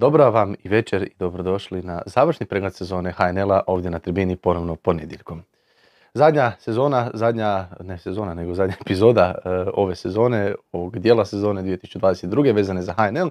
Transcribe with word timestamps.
Dobra 0.00 0.28
vam 0.28 0.54
i 0.64 0.68
večer 0.68 1.02
i 1.02 1.10
dobrodošli 1.18 1.82
na 1.82 2.02
završni 2.06 2.46
pregled 2.46 2.74
sezone 2.74 3.12
HNL-a 3.12 3.60
ovdje 3.66 3.90
na 3.90 3.98
tribini 3.98 4.36
ponovno 4.36 4.76
ponedjeljkom. 4.76 5.42
Zadnja 6.14 6.52
sezona, 6.58 7.10
zadnja, 7.14 7.66
ne 7.80 7.98
sezona, 7.98 8.34
nego 8.34 8.54
zadnja 8.54 8.74
epizoda 8.80 9.34
e, 9.44 9.48
ove 9.74 9.94
sezone, 9.94 10.54
ovog 10.72 10.98
dijela 10.98 11.24
sezone 11.24 11.62
2022. 11.62 12.54
vezane 12.54 12.82
za 12.82 12.92
HNL 12.92 13.28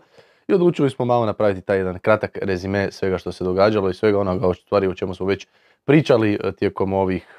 i 0.48 0.54
odlučili 0.54 0.90
smo 0.90 1.06
malo 1.06 1.26
napraviti 1.26 1.62
taj 1.62 1.78
jedan 1.78 2.00
kratak 2.00 2.38
rezime 2.42 2.92
svega 2.92 3.18
što 3.18 3.32
se 3.32 3.44
događalo 3.44 3.90
i 3.90 3.94
svega 3.94 4.20
onoga 4.20 4.48
o 4.48 4.54
stvari 4.54 4.88
o 4.88 4.96
čemu 4.96 5.14
smo 5.14 5.26
već 5.26 5.48
pričali 5.86 6.34
e, 6.34 6.52
tijekom 6.52 6.94
ovih 6.94 7.39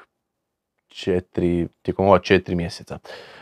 četiri, 0.91 1.67
tijekom 1.81 2.07
ova 2.07 2.19
četiri 2.19 2.55
mjeseca. 2.55 2.99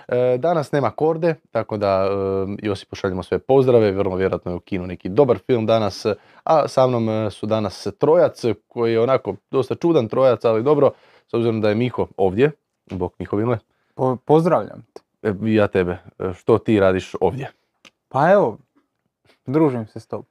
E, 0.08 0.38
danas 0.38 0.72
nema 0.72 0.92
korde, 0.92 1.36
tako 1.52 1.78
da 1.78 2.08
e, 2.08 2.68
Josip 2.68 2.90
pošaljemo 2.90 3.24
sve 3.24 3.40
pozdrave, 3.40 3.92
vrlo 3.92 4.16
vjerojatno 4.16 4.52
je 4.52 4.56
u 4.56 4.60
kinu 4.60 4.88
neki 4.88 5.10
dobar 5.10 5.38
film 5.38 5.66
danas, 5.66 6.06
a 6.44 6.68
sa 6.68 6.88
mnom 6.88 7.10
e, 7.10 7.32
su 7.32 7.46
danas 7.46 7.88
trojac 7.98 8.44
koji 8.68 8.94
je 8.94 9.02
onako 9.02 9.36
dosta 9.52 9.76
čudan 9.76 10.08
trojac, 10.08 10.46
ali 10.46 10.64
dobro, 10.64 10.92
s 11.28 11.34
obzirom 11.34 11.62
da 11.62 11.70
je 11.70 11.76
Miho 11.76 12.08
ovdje, 12.18 12.52
bok 12.92 13.20
Miho 13.20 13.38
Vile. 13.38 13.58
pozdravljam 14.26 14.86
te. 14.94 15.02
Ja 15.42 15.68
tebe, 15.68 15.98
što 16.34 16.58
ti 16.58 16.80
radiš 16.80 17.16
ovdje? 17.22 17.52
Pa 18.08 18.32
evo, 18.32 18.58
družim 19.46 19.88
se 19.88 20.00
s 20.00 20.08
tobom. 20.08 20.26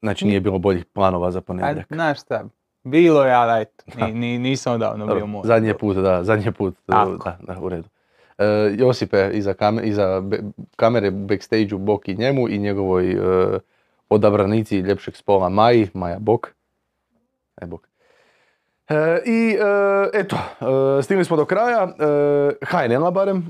Znači 0.00 0.26
nije 0.26 0.40
bilo 0.40 0.58
boljih 0.58 0.84
planova 0.84 1.30
za 1.30 1.40
ponedjeljak. 1.40 1.86
Znaš 1.90 2.20
šta, 2.20 2.44
bilo 2.90 3.24
je, 3.24 3.32
ali 3.32 3.62
eto, 3.62 3.84
ni, 4.12 4.38
nisam 4.38 4.74
odavno 4.74 5.06
bio 5.14 5.26
moj. 5.26 5.42
Zadnji 5.44 5.74
put, 5.74 5.96
da, 5.96 6.24
zadnji 6.24 6.52
put, 6.52 6.74
da, 6.86 7.06
da, 7.40 7.56
u 7.60 7.68
redu. 7.68 7.88
Uh, 8.38 8.44
Josipe, 8.78 9.30
iza, 9.32 9.54
kam, 9.54 9.84
iza 9.84 10.20
be, 10.20 10.38
kamere 10.76 11.10
backstage-u 11.10 11.78
Bok 11.78 12.08
i 12.08 12.14
njemu 12.14 12.48
i 12.48 12.58
njegovoj 12.58 13.18
uh, 13.18 13.60
odabranici 14.08 14.78
ljepšeg 14.78 15.16
spola 15.16 15.48
Maji, 15.48 15.88
Maja 15.94 16.18
Bok. 16.18 16.54
E, 17.60 17.66
Bok. 17.66 17.88
Uh, 18.90 18.96
I 19.26 19.56
eto, 20.12 20.36
stigli 21.02 21.24
smo 21.24 21.36
do 21.36 21.44
kraja, 21.44 21.84
uh, 21.84 22.68
HNL-a 22.68 23.10
barem. 23.10 23.48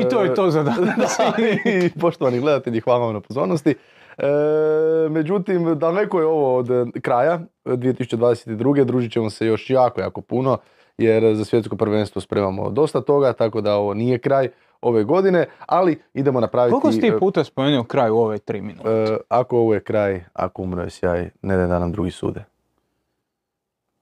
I 0.00 0.08
to 0.08 0.22
je 0.22 0.34
to 0.34 0.50
za 0.50 0.62
danas. 0.62 1.18
I 1.84 1.90
poštovani 2.00 2.40
gledatelji, 2.40 2.80
hvala 2.80 3.04
vam 3.04 3.14
na 3.14 3.20
pozornosti. 3.20 3.74
E, 4.22 5.08
međutim, 5.08 5.78
daleko 5.78 6.20
je 6.20 6.26
ovo 6.26 6.56
od 6.56 6.68
kraja 7.02 7.40
2022. 7.64 8.84
Družit 8.84 9.12
ćemo 9.12 9.30
se 9.30 9.46
još 9.46 9.70
jako, 9.70 10.00
jako 10.00 10.20
puno 10.20 10.58
jer 10.98 11.34
za 11.34 11.44
svjetsko 11.44 11.76
prvenstvo 11.76 12.20
spremamo 12.20 12.70
dosta 12.70 13.00
toga, 13.00 13.32
tako 13.32 13.60
da 13.60 13.76
ovo 13.76 13.94
nije 13.94 14.18
kraj 14.18 14.48
ove 14.80 15.04
godine, 15.04 15.46
ali 15.66 15.98
idemo 16.14 16.40
napraviti... 16.40 16.70
Koliko 16.70 16.92
si 16.92 17.00
ti 17.00 17.12
puta 17.18 17.44
spomenuo 17.44 17.84
kraj 17.84 18.10
u 18.10 18.16
ove 18.16 18.38
tri 18.38 18.60
minute? 18.60 18.88
E, 18.88 19.16
ako 19.28 19.58
ovo 19.58 19.74
je 19.74 19.80
kraj, 19.80 20.24
ako 20.32 20.62
umro 20.62 20.82
je 20.82 20.90
sjaj, 20.90 21.30
ne 21.42 21.56
da 21.56 21.78
nam 21.78 21.92
drugi 21.92 22.10
sude. 22.10 22.44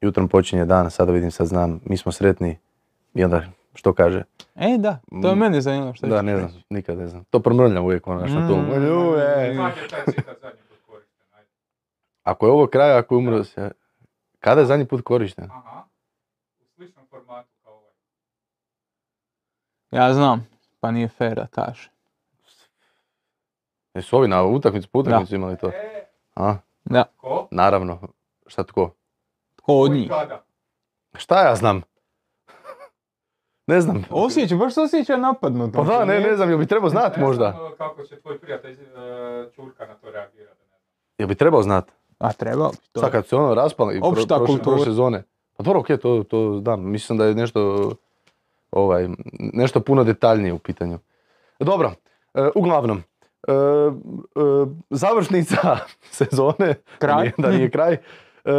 Jutrom 0.00 0.28
počinje 0.28 0.64
dan, 0.64 0.90
sada 0.90 1.12
vidim, 1.12 1.30
sad 1.30 1.46
znam, 1.46 1.80
mi 1.84 1.96
smo 1.96 2.12
sretni 2.12 2.58
i 3.14 3.24
onda 3.24 3.42
što 3.74 3.94
kaže? 3.94 4.22
E, 4.54 4.78
da, 4.78 4.98
to 5.22 5.28
je 5.28 5.34
mm. 5.34 5.38
mene 5.38 5.60
zanimljivo 5.60 5.94
što 5.94 6.06
Da, 6.06 6.22
ne 6.22 6.36
znam, 6.36 6.62
nikad 6.70 6.98
ne 6.98 7.08
znam. 7.08 7.24
To 7.24 7.40
promrljam 7.40 7.84
uvijek 7.84 8.06
ono 8.06 8.26
na 8.26 8.48
tu. 8.48 8.56
Mm. 8.56 8.70
Ako 12.22 12.46
je 12.46 12.52
ovo 12.52 12.66
kraj, 12.66 12.92
ako 12.92 13.14
je 13.14 13.18
umro 13.18 13.44
se... 13.44 13.70
Kada 14.40 14.60
je 14.60 14.66
zadnji 14.66 14.86
put 14.86 15.02
korišten? 15.04 15.50
Aha, 15.50 15.84
u 16.60 16.64
sličnom 16.64 17.06
formatu 17.06 17.48
kao 17.62 17.72
ovaj. 17.72 17.92
Ja 19.90 20.14
znam, 20.14 20.48
pa 20.80 20.90
nije 20.90 21.08
fair 21.08 21.34
da 21.34 21.46
kaže. 21.46 21.90
Jesu 23.94 24.16
ovi 24.16 24.28
na 24.28 24.44
utakmicu 24.44 24.88
po 24.88 24.98
utakmicu 24.98 25.34
imali 25.34 25.56
to? 25.56 25.70
A? 26.34 26.56
Da. 26.84 27.04
Ko? 27.16 27.48
Naravno. 27.50 28.00
Šta 28.46 28.64
tko? 28.64 28.90
Tko 29.56 29.72
od 29.72 29.90
njih? 29.90 30.10
Šta 31.14 31.48
ja 31.48 31.54
znam? 31.54 31.82
Ne 33.68 33.80
znam. 33.80 34.04
Osjeća, 34.10 34.56
baš 34.56 34.74
se 34.74 34.80
osjeća 34.80 35.16
napadnut. 35.16 35.74
Pa 35.74 35.82
da, 35.82 36.04
ne, 36.04 36.20
ne 36.20 36.36
znam, 36.36 36.48
jel 36.48 36.58
bi 36.58 36.66
trebao 36.66 36.90
znat 36.90 37.16
možda? 37.16 37.50
Ne 37.50 37.76
kako 37.78 38.02
će 38.02 38.20
tvoj 38.20 38.38
prijatelj 38.38 38.76
Čurka 39.54 39.86
na 39.86 39.94
to 39.94 40.10
reagirati. 40.10 40.60
Jel 41.18 41.28
bi 41.28 41.34
trebao 41.34 41.62
znat? 41.62 41.90
A 42.18 42.32
trebao 42.32 42.70
bi 42.70 42.76
to. 42.92 43.00
Sad 43.00 43.10
kad 43.12 43.26
se 43.26 43.36
ono 43.36 43.54
raspali 43.54 44.00
Opšta 44.02 44.36
pro, 44.36 44.56
prošle 44.62 44.84
sezone. 44.84 45.22
Pa 45.56 45.62
dobro, 45.62 45.80
okej, 45.80 45.96
to, 45.96 46.24
to 46.28 46.58
znam. 46.62 46.90
Mislim 46.90 47.18
da 47.18 47.24
je 47.24 47.34
nešto, 47.34 47.92
ovaj, 48.70 49.08
nešto 49.38 49.80
puno 49.80 50.04
detaljnije 50.04 50.52
u 50.52 50.58
pitanju. 50.58 50.98
Dobro, 51.60 51.92
uh, 52.34 52.46
uglavnom, 52.54 53.02
uh, 53.48 53.94
uh, 54.34 54.68
završnica 54.90 55.78
sezone, 56.18 56.74
kraj. 56.98 57.30
da 57.38 57.50
nije 57.50 57.70
kraj, 57.70 57.96
E, 58.48 58.52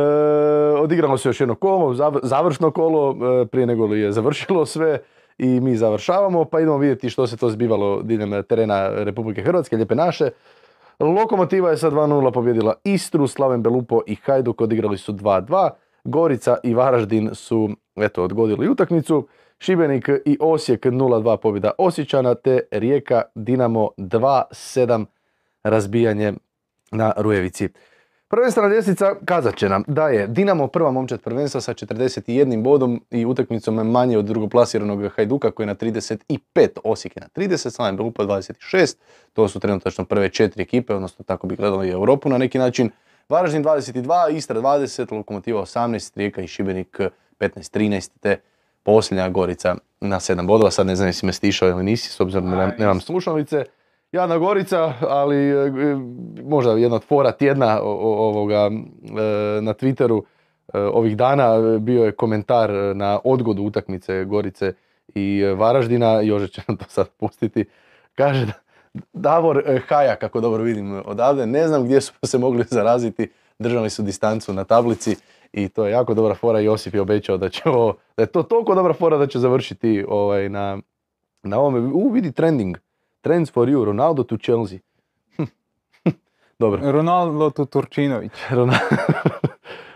odigramo 0.79 1.17
se 1.17 1.29
još 1.29 1.39
jedno 1.39 1.55
kolo, 1.55 1.95
završno 2.23 2.71
kolo, 2.71 3.15
e, 3.41 3.45
prije 3.45 3.67
nego 3.67 3.85
li 3.85 3.99
je 3.99 4.11
završilo 4.11 4.65
sve 4.65 4.99
i 5.37 5.59
mi 5.59 5.75
završavamo, 5.75 6.45
pa 6.45 6.59
idemo 6.59 6.77
vidjeti 6.77 7.09
što 7.09 7.27
se 7.27 7.37
to 7.37 7.49
zbivalo 7.49 8.01
diljem 8.01 8.43
terena 8.43 8.89
Republike 8.89 9.41
Hrvatske, 9.41 9.75
lijepe 9.75 9.95
naše. 9.95 10.29
Lokomotiva 10.99 11.69
je 11.69 11.77
sa 11.77 11.91
2-0 11.91 12.31
pobjedila 12.31 12.73
Istru, 12.83 13.27
Slaven 13.27 13.63
Belupo 13.63 14.01
i 14.07 14.15
Hajduk 14.15 14.61
odigrali 14.61 14.97
su 14.97 15.13
2-2. 15.13 15.69
Gorica 16.03 16.57
i 16.63 16.73
Varaždin 16.73 17.29
su 17.33 17.69
eto, 17.95 18.23
odgodili 18.23 18.69
utakmicu. 18.69 19.27
Šibenik 19.59 20.09
i 20.25 20.37
Osijek 20.39 20.85
0-2 20.85 21.37
pobjeda 21.37 21.71
Osjećana, 21.77 22.35
te 22.35 22.59
Rijeka 22.71 23.21
Dinamo 23.35 23.89
2-7 23.97 25.05
razbijanje 25.63 26.33
na 26.91 27.13
Rujevici. 27.17 27.69
Prvenstvena 28.31 28.69
ljestvica 28.69 29.15
kazat 29.25 29.55
će 29.55 29.69
nam 29.69 29.83
da 29.87 30.07
je 30.07 30.27
Dinamo 30.27 30.67
prva 30.67 30.91
momčad 30.91 31.21
prvenstva 31.21 31.61
sa 31.61 31.73
41 31.73 32.63
bodom 32.63 33.01
i 33.11 33.25
utakmicom 33.25 33.75
manje 33.75 34.17
od 34.17 34.25
drugoplasiranog 34.25 35.11
Hajduka 35.15 35.51
koji 35.51 35.63
je 35.63 35.67
na 35.67 35.75
35, 35.75 36.67
Osijek 36.83 37.17
je 37.17 37.21
na 37.21 37.27
30, 37.35 37.69
Slaven 37.69 37.97
Belupa 37.97 38.23
26. 38.23 38.95
To 39.33 39.47
su 39.47 39.59
trenutačno 39.59 40.05
prve 40.05 40.29
četiri 40.29 40.63
ekipe, 40.63 40.93
odnosno 40.93 41.25
tako 41.25 41.47
bi 41.47 41.55
gledali 41.55 41.87
i 41.87 41.91
Europu 41.91 42.29
na 42.29 42.37
neki 42.37 42.57
način. 42.59 42.91
Varaždin 43.29 43.63
22, 43.63 44.35
Istra 44.35 44.61
20, 44.61 45.11
Lokomotiva 45.13 45.61
18, 45.61 46.17
Rijeka 46.17 46.41
i 46.41 46.47
Šibenik 46.47 46.99
15-13, 47.39 48.09
te 48.19 48.37
posljednja 48.83 49.29
Gorica 49.29 49.75
na 49.99 50.19
7 50.19 50.47
bodova. 50.47 50.71
Sad 50.71 50.87
ne 50.87 50.95
znam 50.95 51.09
jesi 51.09 51.25
me 51.25 51.33
stišao 51.33 51.69
ili 51.69 51.83
nisi, 51.83 52.09
s 52.09 52.19
obzirom 52.19 52.51
da 52.51 52.67
nemam 52.67 53.01
slušalice. 53.01 53.65
Jadna 54.11 54.37
Gorica, 54.37 54.93
ali 55.01 55.49
e, 55.49 55.71
možda 56.43 56.71
jedna 56.71 56.99
fora 56.99 57.31
tjedna 57.31 57.81
ovoga, 57.81 58.55
e, 58.55 58.71
na 59.61 59.73
Twitteru 59.73 60.21
e, 60.73 60.79
ovih 60.79 61.17
dana 61.17 61.77
bio 61.79 62.05
je 62.05 62.11
komentar 62.11 62.71
na 62.95 63.19
odgodu 63.23 63.63
utakmice 63.63 64.25
Gorice 64.25 64.73
i 65.15 65.43
Varaždina, 65.43 66.21
Jože 66.21 66.47
će 66.47 66.61
nam 66.67 66.77
to 66.77 66.85
sad 66.87 67.09
pustiti, 67.09 67.65
kaže 68.15 68.45
da 68.45 68.53
Davor 69.13 69.81
Haja, 69.87 70.15
kako 70.15 70.41
dobro 70.41 70.63
vidim 70.63 71.01
odavde, 71.05 71.45
ne 71.45 71.67
znam 71.67 71.83
gdje 71.83 72.01
su 72.01 72.13
se 72.23 72.37
mogli 72.37 72.63
zaraziti, 72.69 73.29
držali 73.59 73.89
su 73.89 74.03
distancu 74.03 74.53
na 74.53 74.63
tablici 74.63 75.15
i 75.53 75.69
to 75.69 75.85
je 75.85 75.91
jako 75.91 76.13
dobra 76.13 76.35
fora. 76.35 76.59
Josip 76.59 76.93
je 76.93 77.01
obećao 77.01 77.37
da 77.37 77.49
će 77.49 77.69
ovo, 77.69 77.95
da 78.17 78.23
je 78.23 78.27
to 78.27 78.43
toliko 78.43 78.75
dobra 78.75 78.93
fora 78.93 79.17
da 79.17 79.27
će 79.27 79.39
završiti 79.39 80.05
ovaj, 80.07 80.49
na, 80.49 80.77
na 81.43 81.59
ovome. 81.59 81.79
U, 81.79 82.09
vidi 82.09 82.31
trending. 82.31 82.77
Trends 83.21 83.51
for 83.51 83.67
you, 83.67 83.85
Ronaldo 83.85 84.23
to 84.23 84.37
Chelsea. 84.37 84.79
Dobro. 86.59 86.91
Ronaldo 86.91 87.49
to 87.49 87.65
Turčinović. 87.65 88.31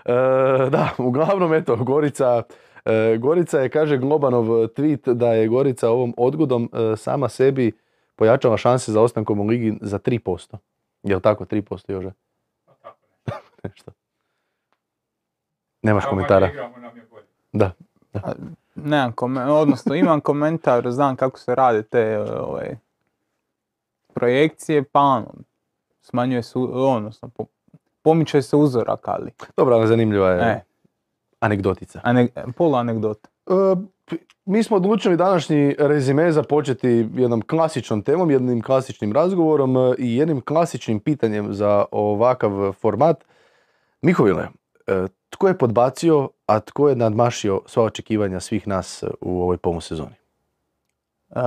E, 0.05 0.69
da, 0.69 0.89
uglavnom 0.97 1.53
eto, 1.53 1.75
Gorica, 1.75 2.43
e, 2.85 3.17
Gorica 3.17 3.59
je, 3.59 3.69
kaže 3.69 3.97
Globanov 3.97 4.45
tweet 4.45 5.13
da 5.13 5.33
je 5.33 5.47
Gorica 5.47 5.89
ovom 5.89 6.13
odgodom 6.17 6.69
e, 6.73 6.97
sama 6.97 7.29
sebi 7.29 7.71
pojačala 8.15 8.57
šanse 8.57 8.91
za 8.91 9.01
ostankom 9.01 9.39
u 9.39 9.43
ligi 9.43 9.77
za 9.81 9.99
3%. 9.99 10.57
Je 11.03 11.15
li 11.15 11.21
tako 11.21 11.45
3% 11.45 11.91
Jože? 11.91 12.11
Nešto. 13.63 13.91
Nemaš 15.81 16.05
komentara? 16.05 16.49
Da. 17.53 17.71
da. 18.13 18.33
Nemam 18.75 19.11
komentar, 19.11 19.49
odnosno 19.49 19.95
imam 19.95 20.21
komentar, 20.21 20.91
znam 20.91 21.15
kako 21.15 21.39
se 21.39 21.55
rade 21.55 21.83
te 21.83 22.19
ovaj, 22.19 22.75
projekcije, 24.15 24.83
pa 24.83 24.99
ono, 24.99 25.33
smanjuje 26.01 26.43
se, 26.43 26.59
odnosno, 26.59 27.29
pomiče 28.01 28.41
se 28.41 28.55
uzorak, 28.55 29.07
ali... 29.07 29.31
Dobro, 29.57 29.75
ali 29.75 29.87
zanimljiva 29.87 30.29
je 30.29 30.41
e. 30.41 30.63
anegdotica. 31.39 31.99
Ane, 32.03 32.27
pola 32.57 32.79
anegdota. 32.79 33.29
E, 33.47 33.51
mi 34.45 34.63
smo 34.63 34.77
odlučili 34.77 35.17
današnji 35.17 35.75
rezime 35.79 36.31
započeti 36.31 37.09
jednom 37.15 37.41
klasičnom 37.41 38.01
temom, 38.01 38.31
jednim 38.31 38.61
klasičnim 38.61 39.13
razgovorom 39.13 39.77
e, 39.77 39.95
i 39.97 40.17
jednim 40.17 40.41
klasičnim 40.41 40.99
pitanjem 40.99 41.53
za 41.53 41.85
ovakav 41.91 42.73
format. 42.73 43.23
Mihovile, 44.01 44.47
e, 44.87 45.07
tko 45.29 45.47
je 45.47 45.57
podbacio, 45.57 46.29
a 46.45 46.59
tko 46.59 46.89
je 46.89 46.95
nadmašio 46.95 47.61
sva 47.65 47.83
očekivanja 47.83 48.39
svih 48.39 48.67
nas 48.67 49.03
u 49.21 49.41
ovoj 49.41 49.57
pomusezoni? 49.57 50.15
Uh, 51.29 51.41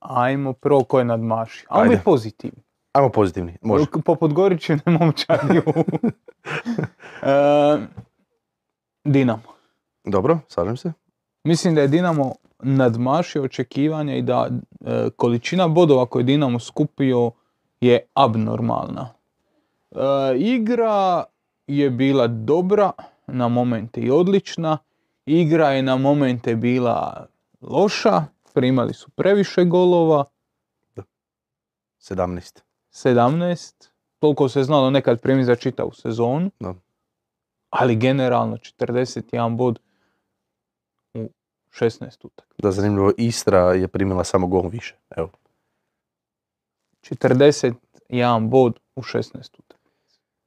ajmo 0.00 0.52
prvo 0.52 0.84
ko 0.84 0.98
je 0.98 1.04
nadmašio. 1.04 1.66
Ajmo 1.70 1.92
je 1.92 2.00
pozitivno. 2.04 2.62
Ajmo 2.92 3.08
pozitivni, 3.08 3.56
može. 3.62 3.84
Poput 4.04 4.32
Goričine 4.32 4.80
momčadi 4.86 5.58
u... 5.58 5.72
E, 7.22 7.78
Dinamo. 9.04 9.42
Dobro, 10.04 10.38
slažem 10.48 10.76
se. 10.76 10.92
Mislim 11.44 11.74
da 11.74 11.80
je 11.80 11.88
Dinamo 11.88 12.34
nadmašio 12.62 13.42
očekivanja 13.42 14.14
i 14.16 14.22
da 14.22 14.48
e, 14.80 15.10
količina 15.16 15.68
bodova 15.68 16.06
koje 16.06 16.20
je 16.20 16.24
Dinamo 16.24 16.58
skupio 16.60 17.30
je 17.80 18.06
abnormalna. 18.14 19.08
E, 19.90 19.96
igra 20.36 21.24
je 21.66 21.90
bila 21.90 22.26
dobra, 22.26 22.92
na 23.32 23.48
momente 23.48 24.00
i 24.00 24.10
odlična. 24.10 24.78
Igra 25.26 25.70
je 25.70 25.82
na 25.82 25.96
momente 25.96 26.56
bila 26.56 27.26
loša, 27.60 28.24
primali 28.54 28.94
su 28.94 29.10
previše 29.10 29.64
golova, 29.64 30.24
17. 32.00 32.60
17. 32.92 33.88
Toliko 34.18 34.48
se 34.48 34.64
znalo 34.64 34.90
nekad 34.90 35.20
primi 35.20 35.44
za 35.44 35.54
čitavu 35.54 35.92
sezonu. 35.92 36.50
Da. 36.60 36.74
Ali 37.70 37.96
generalno 37.96 38.56
41 38.56 39.56
bod 39.56 39.78
u 41.14 41.28
16 41.70 42.26
utakmica. 42.26 42.62
Da, 42.62 42.70
zanimljivo, 42.70 43.12
Istra 43.16 43.58
je 43.58 43.88
primila 43.88 44.24
samo 44.24 44.46
gol 44.46 44.68
više. 44.68 44.96
Evo, 45.16 45.30
41 47.02 48.48
bod 48.48 48.78
u 48.96 49.02
16 49.02 49.34
utakmica. 49.58 49.80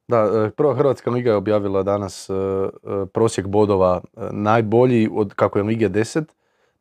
Da, 0.07 0.17
e, 0.17 0.51
prva 0.51 0.75
Hrvatska 0.75 1.11
liga 1.11 1.29
je 1.29 1.35
objavila 1.35 1.83
danas 1.83 2.29
e, 2.29 2.33
e, 2.33 3.05
prosjek 3.13 3.47
bodova 3.47 4.01
najbolji 4.31 5.09
od 5.13 5.33
kako 5.33 5.59
je 5.59 5.63
lige 5.63 5.89
10, 5.89 6.23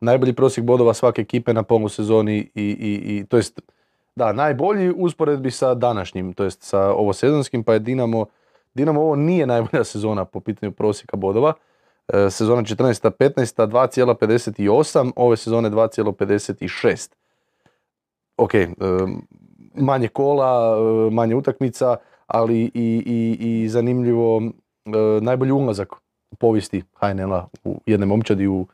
najbolji 0.03 0.33
prosjek 0.33 0.65
bodova 0.65 0.93
svake 0.93 1.21
ekipe 1.21 1.53
na 1.53 1.63
polusezoni 1.63 2.37
i, 2.55 2.63
i, 2.63 3.17
i 3.17 3.25
to 3.25 3.37
jest 3.37 3.61
da, 4.15 4.33
najbolji 4.33 4.91
usporedbi 4.91 5.51
sa 5.51 5.73
današnjim, 5.73 6.33
to 6.33 6.43
jest 6.43 6.63
sa 6.63 6.93
ovo 6.93 7.13
sezonskim, 7.13 7.63
pa 7.63 7.73
je 7.73 7.79
Dinamo, 7.79 8.25
Dinamo 8.73 9.01
ovo 9.01 9.15
nije 9.15 9.47
najbolja 9.47 9.83
sezona 9.93 10.25
po 10.25 10.39
pitanju 10.39 10.71
prosjeka 10.71 11.17
bodova. 11.17 11.53
E, 12.07 12.29
Sezona 12.29 12.61
14. 12.61 13.11
15. 13.11 13.67
2,58, 13.67 15.11
ove 15.15 15.37
sezone 15.37 15.69
2,56. 15.69 17.11
Ok, 18.37 18.53
e, 18.53 18.67
manje 19.75 20.07
kola, 20.07 20.77
e, 20.77 21.11
manje 21.11 21.35
utakmica, 21.35 21.95
ali 22.27 22.61
i, 22.73 23.03
i, 23.05 23.37
i 23.39 23.69
zanimljivo 23.69 24.41
najbolji 25.21 25.51
ulazak 25.51 25.93
u 26.31 26.35
povijesti 26.35 26.83
HNL-a 26.99 27.47
u 27.63 27.81
jedne 27.85 28.05
momčadi 28.05 28.47
u, 28.47 28.67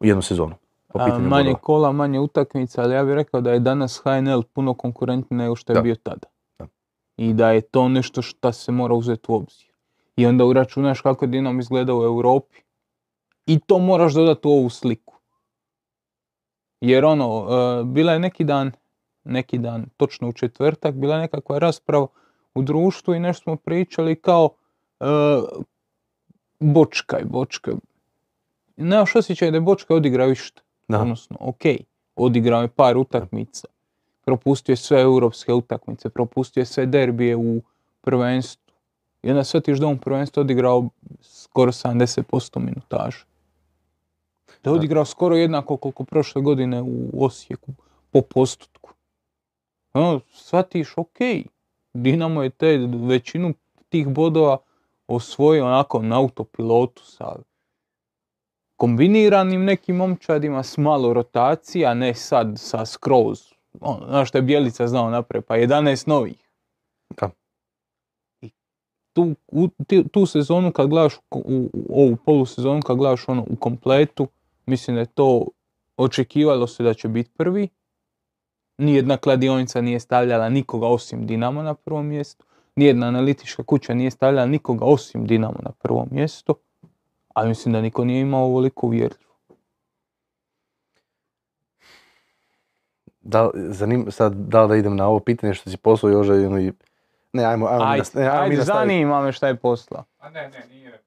u 0.00 0.06
jednu 0.06 0.22
sezonu. 0.22 0.54
Po 0.96 1.02
A, 1.02 1.04
pitanju 1.04 1.28
manje 1.28 1.44
bodova. 1.44 1.60
kola, 1.60 1.92
manje 1.92 2.20
utakmica, 2.20 2.82
ali 2.82 2.94
ja 2.94 3.04
bih 3.04 3.14
rekao 3.14 3.40
da 3.40 3.52
je 3.52 3.60
danas 3.60 4.02
HNL 4.04 4.42
puno 4.42 4.74
konkurentniji 4.74 5.38
nego 5.38 5.56
što 5.56 5.72
je 5.72 5.74
Da. 5.74 5.82
bio 5.82 5.94
tada. 5.94 6.26
Da. 6.58 6.66
I 7.16 7.32
da 7.34 7.50
je 7.50 7.60
to 7.60 7.88
nešto 7.88 8.22
što 8.22 8.52
se 8.52 8.72
mora 8.72 8.94
uzeti 8.94 9.22
u 9.28 9.34
obzir. 9.34 9.66
I 10.16 10.26
onda 10.26 10.44
uračunaš 10.44 11.00
kako 11.00 11.24
je 11.24 11.28
Dinamo 11.28 11.60
izgleda 11.60 11.94
u 11.94 12.02
Europi. 12.02 12.56
I 13.46 13.60
to 13.60 13.78
moraš 13.78 14.14
dodati 14.14 14.48
u 14.48 14.50
ovu 14.50 14.70
sliku. 14.70 15.14
Jer 16.80 17.04
ono, 17.04 17.46
e, 17.80 17.84
bila 17.84 18.12
je 18.12 18.18
neki 18.18 18.44
dan, 18.44 18.72
neki 19.24 19.58
dan, 19.58 19.86
točno 19.96 20.28
u 20.28 20.32
četvrtak, 20.32 20.94
bila 20.94 21.14
je 21.14 21.20
nekakva 21.20 21.58
rasprava 21.58 22.06
u 22.54 22.62
društvu 22.62 23.14
i 23.14 23.20
nešto 23.20 23.42
smo 23.42 23.56
pričali 23.56 24.20
kao 24.20 24.48
e, 25.00 25.06
bočkaj, 26.60 27.24
bočkaj. 27.24 27.74
Nemaš 28.76 29.16
osjećaj 29.16 29.50
da 29.50 29.56
je 29.56 29.60
bočkaj 29.60 29.96
odigrao 29.96 30.30
išta. 30.30 30.62
Da. 30.88 31.00
Odnosno, 31.00 31.36
ok, 31.40 31.62
odigrao 32.16 32.62
je 32.62 32.68
par 32.68 32.96
utakmica, 32.96 33.68
propustio 34.24 34.72
je 34.72 34.76
sve 34.76 35.00
europske 35.00 35.52
utakmice, 35.52 36.08
propustio 36.08 36.60
je 36.60 36.66
sve 36.66 36.86
derbije 36.86 37.36
u 37.36 37.62
prvenstvu. 38.00 38.74
I 39.22 39.30
onda 39.30 39.44
shvatiš 39.44 39.78
da 39.78 39.86
on 39.86 39.94
u 39.94 40.00
prvenstvu 40.00 40.40
odigrao 40.40 40.88
skoro 41.20 41.72
70% 41.72 42.58
minutaža. 42.58 43.24
Da 44.64 44.70
je 44.70 44.74
odigrao 44.74 45.04
skoro 45.04 45.36
jednako 45.36 45.76
koliko 45.76 46.04
prošle 46.04 46.42
godine 46.42 46.82
u 46.82 47.24
Osijeku, 47.24 47.72
po 48.10 48.22
postotku. 48.22 48.90
Ono, 49.94 50.20
shvatiš, 50.30 50.92
ok, 50.96 51.18
Dinamo 51.96 52.42
je 52.42 52.50
te 52.50 52.78
većinu 52.92 53.54
tih 53.88 54.08
bodova 54.08 54.58
osvojio 55.06 55.66
onako 55.66 56.02
na 56.02 56.18
autopilotu 56.18 57.04
sa 57.04 57.36
kombiniranim 58.76 59.64
nekim 59.64 59.96
momčadima 59.96 60.62
s 60.62 60.76
malo 60.78 61.12
rotacija, 61.12 61.94
ne 61.94 62.14
sad 62.14 62.52
sa 62.56 62.86
skroz. 62.86 63.40
Ono, 63.80 64.06
znaš 64.08 64.28
što 64.28 64.38
je 64.38 64.42
Bjelica 64.42 64.86
znao 64.86 65.10
napraviti, 65.10 65.46
pa 65.48 65.54
11 65.56 66.08
novih. 66.08 66.48
Da. 67.20 67.30
I 68.42 68.50
tu, 69.12 69.34
u, 69.48 69.68
tu 70.12 70.26
sezonu 70.26 70.72
kad 70.72 70.88
gledaš, 70.88 71.16
u, 71.16 71.20
u- 71.30 71.70
u 71.88 72.02
ovu 72.02 72.16
polusezonu 72.16 72.82
kad 72.82 72.96
gledaš 72.96 73.28
ono 73.28 73.42
u 73.50 73.56
kompletu, 73.56 74.28
mislim 74.66 74.94
da 74.94 75.00
je 75.00 75.06
to 75.06 75.46
očekivalo 75.96 76.66
se 76.66 76.82
da 76.82 76.94
će 76.94 77.08
biti 77.08 77.30
prvi. 77.36 77.68
Nijedna 78.78 79.16
kladionica 79.16 79.80
nije 79.80 80.00
stavljala 80.00 80.48
nikoga 80.48 80.86
osim 80.86 81.26
Dinamo 81.26 81.62
na 81.62 81.74
prvo 81.74 82.02
mjesto. 82.02 82.44
Nijedna 82.76 83.06
analitička 83.06 83.62
kuća 83.62 83.94
nije 83.94 84.10
stavljala 84.10 84.46
nikoga 84.46 84.84
osim 84.84 85.26
Dinamo 85.26 85.58
na 85.62 85.70
prvo 85.70 86.06
mjesto. 86.10 86.54
Ali 87.36 87.48
mislim 87.48 87.72
da 87.72 87.80
niko 87.80 88.04
nije 88.04 88.20
imao 88.20 88.44
ovoliko 88.44 88.86
uvjerljivo. 88.86 89.34
Da, 93.20 93.50
zanim, 93.54 94.06
sad, 94.10 94.34
da 94.34 94.62
li 94.62 94.68
da 94.68 94.76
idem 94.76 94.96
na 94.96 95.08
ovo 95.08 95.20
pitanje 95.20 95.54
što 95.54 95.70
si 95.70 95.76
poslao 95.76 96.10
Jože 96.10 96.34
ili... 96.34 96.72
Ne, 97.32 97.44
ajmo, 97.44 97.66
ajmo, 97.66 97.84
mi, 97.84 97.90
Ajde, 97.90 98.04
ne, 98.14 98.22
ajmo 98.22 98.40
mi 98.40 98.44
ajde 98.44 98.56
nastaviti. 98.56 98.88
zanima 98.88 99.22
me 99.22 99.32
šta 99.32 99.48
je 99.48 99.54
posla. 99.56 100.04
A 100.18 100.30
ne, 100.30 100.48
ne, 100.48 100.66
nije. 100.70 101.02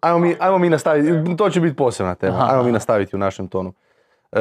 Ajmo 0.00 0.18
mi, 0.18 0.36
ajmo 0.40 0.58
mi 0.58 0.70
nastaviti, 0.70 1.36
to 1.36 1.50
će 1.50 1.60
biti 1.60 1.76
posebna 1.76 2.14
tema, 2.14 2.36
Aha, 2.36 2.52
ajmo 2.52 2.62
mi 2.62 2.72
nastaviti 2.72 3.16
u 3.16 3.18
našem 3.18 3.48
tonu. 3.48 3.72
E, 4.32 4.40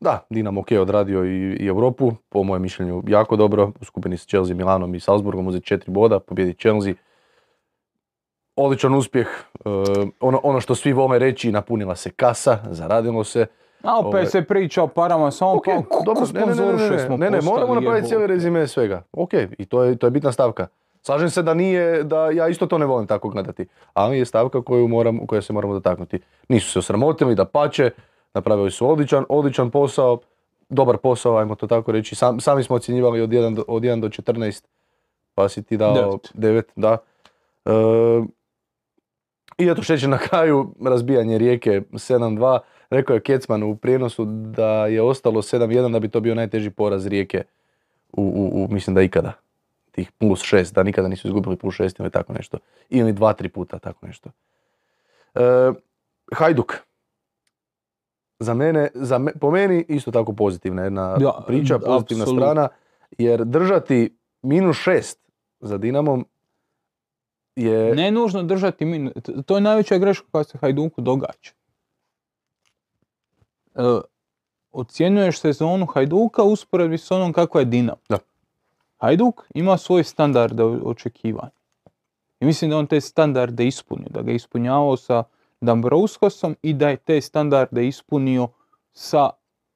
da, 0.00 0.26
Dinamo 0.30 0.60
ok 0.60 0.72
odradio 0.80 1.24
i, 1.24 1.56
i 1.60 1.66
Europu, 1.66 2.12
po 2.28 2.42
mojem 2.42 2.62
mišljenju 2.62 3.02
jako 3.06 3.36
dobro, 3.36 3.72
u 3.80 3.84
skupini 3.84 4.16
s 4.16 4.26
Chelsea, 4.26 4.56
Milanom 4.56 4.94
i 4.94 5.00
Salzburgom 5.00 5.46
uzeti 5.46 5.66
četiri 5.66 5.90
boda, 5.90 6.20
pobjedi 6.20 6.54
Chelsea. 6.54 6.94
Odličan 8.56 8.94
uspjeh, 8.94 9.26
e, 9.26 9.68
ono, 10.20 10.40
ono 10.42 10.60
što 10.60 10.74
svi 10.74 10.92
vole 10.92 11.18
reći, 11.18 11.52
napunila 11.52 11.96
se 11.96 12.10
kasa, 12.10 12.58
zaradilo 12.70 13.24
se. 13.24 13.46
A 13.82 13.98
opet 13.98 14.14
Ovaj- 14.14 14.26
se 14.26 14.44
priča 14.44 14.82
o 14.82 14.88
parama, 14.88 15.30
samo 15.30 15.52
Ok, 15.52 15.64
pa 15.64 15.82
kako 15.82 16.02
dobro, 16.04 16.26
ne, 16.32 16.40
ne, 16.40 16.54
ne, 16.54 16.72
ne, 16.72 16.90
ne, 16.90 16.98
smo 16.98 17.16
ne, 17.16 17.30
ne, 17.30 17.40
moramo 17.40 17.74
napraviti 17.74 18.08
cijeli 18.08 18.26
rezime 18.26 18.66
svega. 18.66 19.02
Ok, 19.12 19.32
i 19.58 19.66
to 19.66 19.82
je, 19.82 19.96
to 19.96 20.06
je 20.06 20.10
bitna 20.10 20.32
stavka. 20.32 20.66
Slažem 21.02 21.30
se 21.30 21.42
da 21.42 21.54
nije, 21.54 22.02
da 22.02 22.30
ja 22.30 22.48
isto 22.48 22.66
to 22.66 22.78
ne 22.78 22.86
volim 22.86 23.06
tako 23.06 23.28
gledati, 23.28 23.66
ali 23.94 24.18
je 24.18 24.24
stavka 24.24 24.62
koju 24.62 24.88
moram, 24.88 25.20
u 25.20 25.26
kojoj 25.26 25.42
se 25.42 25.52
moramo 25.52 25.74
dotaknuti. 25.74 26.20
Nisu 26.48 26.70
se 26.70 26.78
osramotili, 26.78 27.34
da 27.34 27.44
pače, 27.44 27.90
napravili 28.34 28.70
su 28.70 28.90
odličan, 28.90 29.24
odličan 29.28 29.70
posao, 29.70 30.18
dobar 30.68 30.96
posao, 30.96 31.36
ajmo 31.36 31.54
to 31.54 31.66
tako 31.66 31.92
reći. 31.92 32.14
Sam, 32.14 32.40
sami 32.40 32.62
smo 32.62 32.76
ocjenjivali 32.76 33.20
od 33.20 33.30
1 33.30 33.54
do, 33.54 33.64
od 33.68 33.82
1 33.82 34.00
do 34.00 34.08
14, 34.08 34.64
pa 35.34 35.48
si 35.48 35.62
ti 35.62 35.76
dao 35.76 35.94
Devet. 35.94 36.32
9, 36.34 36.62
da. 36.76 36.96
E, 37.64 37.70
I 39.58 39.68
eto 39.68 39.82
šeće 39.82 40.08
na 40.08 40.18
kraju, 40.18 40.74
razbijanje 40.82 41.38
rijeke 41.38 41.70
7-2. 41.82 42.58
Rekao 42.90 43.14
je 43.14 43.20
Kecman 43.20 43.62
u 43.62 43.76
prijenosu 43.76 44.24
da 44.24 44.86
je 44.86 45.02
ostalo 45.02 45.42
7-1 45.42 45.92
da 45.92 46.00
bi 46.00 46.08
to 46.08 46.20
bio 46.20 46.34
najteži 46.34 46.70
poraz 46.70 47.06
rijeke 47.06 47.42
u, 48.12 48.22
u, 48.22 48.64
u 48.64 48.68
mislim 48.70 48.94
da 48.94 49.02
ikada. 49.02 49.32
Tih 49.90 50.10
plus 50.12 50.40
6, 50.42 50.74
da 50.74 50.82
nikada 50.82 51.08
nisu 51.08 51.28
izgubili 51.28 51.56
plus 51.56 51.74
6 51.74 52.00
ili 52.00 52.10
tako 52.10 52.32
nešto. 52.32 52.58
Ili 52.90 53.12
2-3 53.12 53.48
puta 53.48 53.78
tako 53.78 54.06
nešto. 54.06 54.30
E, 55.34 55.40
Hajduk. 56.32 56.72
Za 58.38 58.54
mene, 58.54 58.88
za 58.94 59.18
me- 59.18 59.32
po 59.32 59.50
meni 59.50 59.84
isto 59.88 60.10
tako 60.10 60.32
pozitivna 60.32 60.84
jedna 60.84 61.16
Da, 61.16 61.44
priča, 61.46 61.78
pozitivna 61.78 61.96
apsolutno. 62.22 62.44
strana. 62.44 62.68
Jer 63.18 63.44
držati 63.44 64.16
minus 64.42 64.76
6 64.78 65.16
za 65.60 65.78
Dinamom 65.78 66.26
je... 67.56 67.94
Ne 67.94 68.10
nužno 68.10 68.42
držati 68.42 68.84
min... 68.84 69.12
t- 69.22 69.42
To 69.46 69.54
je 69.54 69.60
najveća 69.60 69.98
greška 69.98 70.26
koja 70.32 70.44
se 70.44 70.58
Hajduku 70.58 71.00
događa. 71.00 71.50
E, 73.74 73.82
ocjenjuješ 74.72 75.40
sezonu 75.40 75.86
Hajduka 75.86 76.42
usporedbi 76.42 76.98
s 76.98 77.10
onom 77.10 77.32
kakva 77.32 77.60
je 77.60 77.64
Dinamo. 77.64 78.00
Da. 78.08 78.18
Hajduk 78.96 79.46
ima 79.54 79.76
svoje 79.78 80.04
standarde 80.04 80.64
o- 80.64 80.80
očekivanja. 80.84 81.50
I 82.40 82.44
mislim 82.46 82.70
da 82.70 82.78
on 82.78 82.86
te 82.86 83.00
standarde 83.00 83.66
ispunio, 83.66 84.08
da 84.10 84.22
ga 84.22 84.30
je 84.30 84.36
ispunjavao 84.36 84.96
sa 84.96 85.24
Dambrouskosom 85.60 86.56
i 86.62 86.72
da 86.74 86.88
je 86.88 86.96
te 86.96 87.20
standarde 87.20 87.86
ispunio 87.86 88.48
sa 88.92 89.30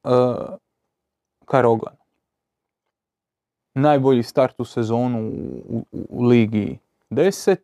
e, 0.05 0.09
Karoganom. 1.45 1.99
Najbolji 3.75 4.23
start 4.23 4.61
u 4.61 4.65
sezonu 4.65 5.29
u, 5.29 5.85
u, 5.93 6.07
u 6.09 6.25
Ligi 6.25 6.79
10, 7.11 7.57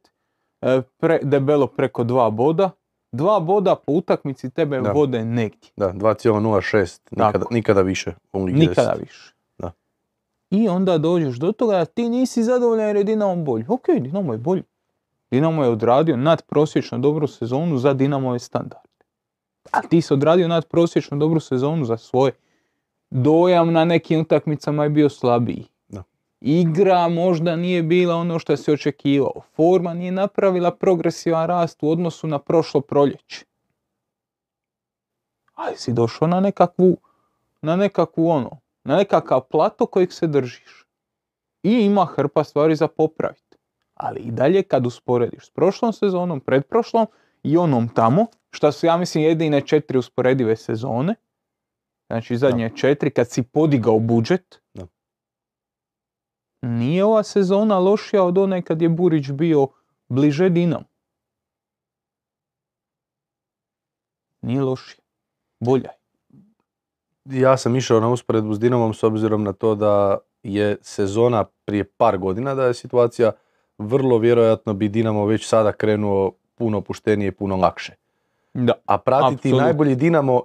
e, 0.62 0.82
pre, 0.98 1.18
debelo 1.22 1.66
preko 1.66 2.04
dva 2.04 2.30
boda. 2.30 2.70
Dva 3.12 3.40
boda 3.40 3.74
po 3.74 3.92
utakmici 3.92 4.50
tebe 4.50 4.80
Da. 4.80 4.92
vode 4.92 5.24
negdje. 5.24 5.70
Da, 5.76 5.92
2,06, 5.92 7.00
nikada, 7.10 7.44
nikada 7.50 7.80
više 7.80 8.14
Nikada 8.32 8.94
10. 8.94 9.00
više. 9.00 9.34
Da. 9.58 9.72
I 10.50 10.68
onda 10.68 10.98
dođeš 10.98 11.36
do 11.36 11.52
toga 11.52 11.76
da 11.76 11.84
ti 11.84 12.08
nisi 12.08 12.42
zadovoljan 12.42 12.86
jer 12.86 12.96
je 12.96 13.04
Dinamo 13.04 13.36
bolji. 13.36 13.64
Ok, 13.68 13.86
Dinamo 14.00 14.32
je 14.32 14.38
bolji. 14.38 14.62
Dinamo 15.30 15.64
je 15.64 15.70
odradio 15.70 16.16
nadprosječno 16.16 16.98
dobru 16.98 17.26
sezonu 17.26 17.78
za 17.78 17.94
Dinamove 17.94 18.38
standarde. 18.38 18.88
A 19.70 19.82
ti 19.82 20.00
si 20.02 20.12
odradio 20.12 20.48
nadprosječno 20.48 21.16
dobru 21.16 21.40
sezonu 21.40 21.84
za 21.84 21.96
svoj 21.96 22.30
dojam 23.10 23.72
na 23.72 23.84
nekim 23.84 24.20
utakmicama 24.20 24.84
je 24.84 24.90
bio 24.90 25.08
slabiji. 25.08 25.66
Igra 26.46 27.08
možda 27.08 27.56
nije 27.56 27.82
bila 27.82 28.14
ono 28.14 28.38
što 28.38 28.56
si 28.56 28.72
očekivao. 28.72 29.42
Forma 29.56 29.94
nije 29.94 30.12
napravila 30.12 30.70
progresivan 30.70 31.46
rast 31.46 31.82
u 31.82 31.90
odnosu 31.90 32.26
na 32.26 32.38
prošlo 32.38 32.80
proljeće. 32.80 33.44
Ali 35.54 35.76
si 35.76 35.92
došao 35.92 36.28
na 36.28 36.40
nekakvu, 36.40 36.96
na 37.62 37.76
nekakvu 37.76 38.28
ono, 38.28 38.50
na 38.84 38.96
nekakav 38.96 39.40
plato 39.40 39.86
kojeg 39.86 40.12
se 40.12 40.26
držiš. 40.26 40.86
I 41.62 41.70
ima 41.70 42.04
hrpa 42.04 42.44
stvari 42.44 42.76
za 42.76 42.88
popraviti. 42.88 43.56
Ali 43.94 44.20
i 44.20 44.30
dalje 44.30 44.62
kad 44.62 44.86
usporediš 44.86 45.46
s 45.46 45.50
prošlom 45.50 45.92
sezonom, 45.92 46.40
predprošlom 46.40 47.06
i 47.42 47.56
onom 47.56 47.88
tamo, 47.88 48.26
što 48.50 48.72
su 48.72 48.86
ja 48.86 48.96
mislim 48.96 49.24
jedine 49.24 49.60
četiri 49.60 49.98
usporedive 49.98 50.56
sezone, 50.56 51.14
znači 52.06 52.36
zadnje 52.36 52.70
četiri, 52.76 53.10
kad 53.10 53.30
si 53.30 53.42
podigao 53.42 53.98
budžet. 53.98 54.63
Nije 56.64 57.04
ova 57.04 57.23
sezona 57.23 57.78
lošija 57.78 58.25
od 58.25 58.38
one 58.38 58.62
kad 58.62 58.83
je 58.83 58.88
Burić 58.88 59.30
bio 59.30 59.66
bliže 60.09 60.49
Dinamo. 60.49 60.85
Nije 64.42 64.62
lošija. 64.62 65.04
Bolja 65.61 65.88
je. 65.88 66.04
Ja 67.25 67.56
sam 67.56 67.76
išao 67.76 68.00
na 68.00 68.09
usporedbu 68.09 68.54
s 68.54 68.61
Dinamom 68.61 68.94
s 68.94 69.02
obzirom 69.02 69.42
na 69.42 69.52
to 69.52 69.75
da 69.75 70.18
je 70.42 70.76
sezona 70.83 71.44
prije 71.64 71.85
par 71.85 72.18
godina 72.18 72.54
da 72.54 72.64
je 72.64 72.75
situacija 72.75 73.33
vrlo 73.78 74.18
vjerojatno 74.18 74.75
bi 74.75 74.88
Dinamo 74.88 75.26
već 75.26 75.49
sada 75.49 75.73
krenuo 75.73 76.33
puno 76.54 76.78
opuštenije 76.78 77.28
i 77.28 77.33
puno 77.33 77.56
lakše. 77.56 77.92
Da. 78.54 78.73
A 78.87 78.99
pratiti 78.99 79.35
Apsolutno. 79.35 79.64
najbolji 79.64 79.97
Dinamo, 79.97 80.42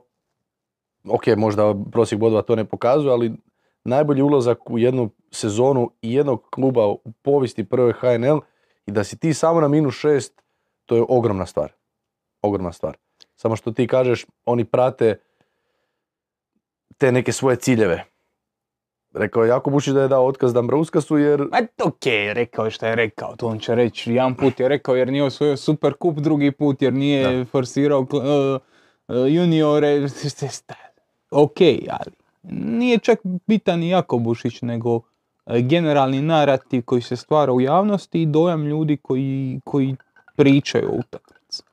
ok, 1.09 1.27
možda 1.37 1.75
prosjek 1.91 2.19
bodova 2.19 2.41
to 2.41 2.55
ne 2.55 2.65
pokazuje, 2.65 3.11
ali 3.11 3.33
najbolji 3.83 4.21
ulazak 4.21 4.69
u 4.69 4.79
jednu 4.79 5.09
sezonu 5.31 5.91
i 6.01 6.13
jednog 6.13 6.49
kluba 6.49 6.87
u 6.87 7.11
povijesti 7.21 7.63
prve 7.63 7.93
HNL 7.93 8.39
i 8.85 8.91
da 8.91 9.03
si 9.03 9.19
ti 9.19 9.33
samo 9.33 9.61
na 9.61 9.67
minus 9.67 9.95
šest, 9.95 10.41
to 10.85 10.95
je 10.95 11.05
ogromna 11.09 11.45
stvar. 11.45 11.71
Ogromna 12.41 12.71
stvar. 12.71 12.97
Samo 13.35 13.55
što 13.55 13.71
ti 13.71 13.87
kažeš, 13.87 14.25
oni 14.45 14.65
prate 14.65 15.19
te 16.97 17.11
neke 17.11 17.31
svoje 17.31 17.55
ciljeve. 17.55 18.05
Rekao 19.13 19.43
je 19.43 19.49
Jako 19.49 19.69
Bušić 19.69 19.93
da 19.93 20.01
je 20.01 20.07
dao 20.07 20.25
otkaz 20.25 20.53
Dambrauskasu 20.53 21.17
jer 21.17 21.39
Ma 21.39 21.85
ok, 21.85 22.05
rekao 22.33 22.65
je 22.65 22.71
što 22.71 22.85
je 22.85 22.95
rekao, 22.95 23.35
to 23.35 23.47
on 23.47 23.59
će 23.59 23.75
reći. 23.75 24.13
Jedan 24.13 24.35
put 24.35 24.59
je 24.59 24.67
rekao 24.67 24.95
jer 24.95 25.07
nije 25.07 25.23
osvojio 25.23 25.57
super 25.57 25.93
kup, 25.93 26.17
drugi 26.17 26.51
put 26.51 26.81
jer 26.81 26.93
nije 26.93 27.45
forsirao 27.45 28.01
kl- 28.01 28.55
uh, 28.55 28.61
uh, 29.07 29.33
juniore. 29.33 29.99
Ok, 31.31 31.57
ali 31.89 32.11
nije 32.51 32.97
čak 32.97 33.19
bitan 33.47 33.83
i 33.83 33.89
Jakobušić, 33.89 34.61
nego 34.61 34.95
uh, 34.95 35.03
generalni 35.45 36.21
narativ 36.21 36.81
koji 36.85 37.01
se 37.01 37.15
stvara 37.15 37.53
u 37.53 37.61
javnosti 37.61 38.21
i 38.21 38.25
dojam 38.25 38.65
ljudi 38.65 38.97
koji, 38.97 39.61
koji 39.63 39.95
pričaju 40.35 40.89
o 40.89 40.99
utakmici. 40.99 41.63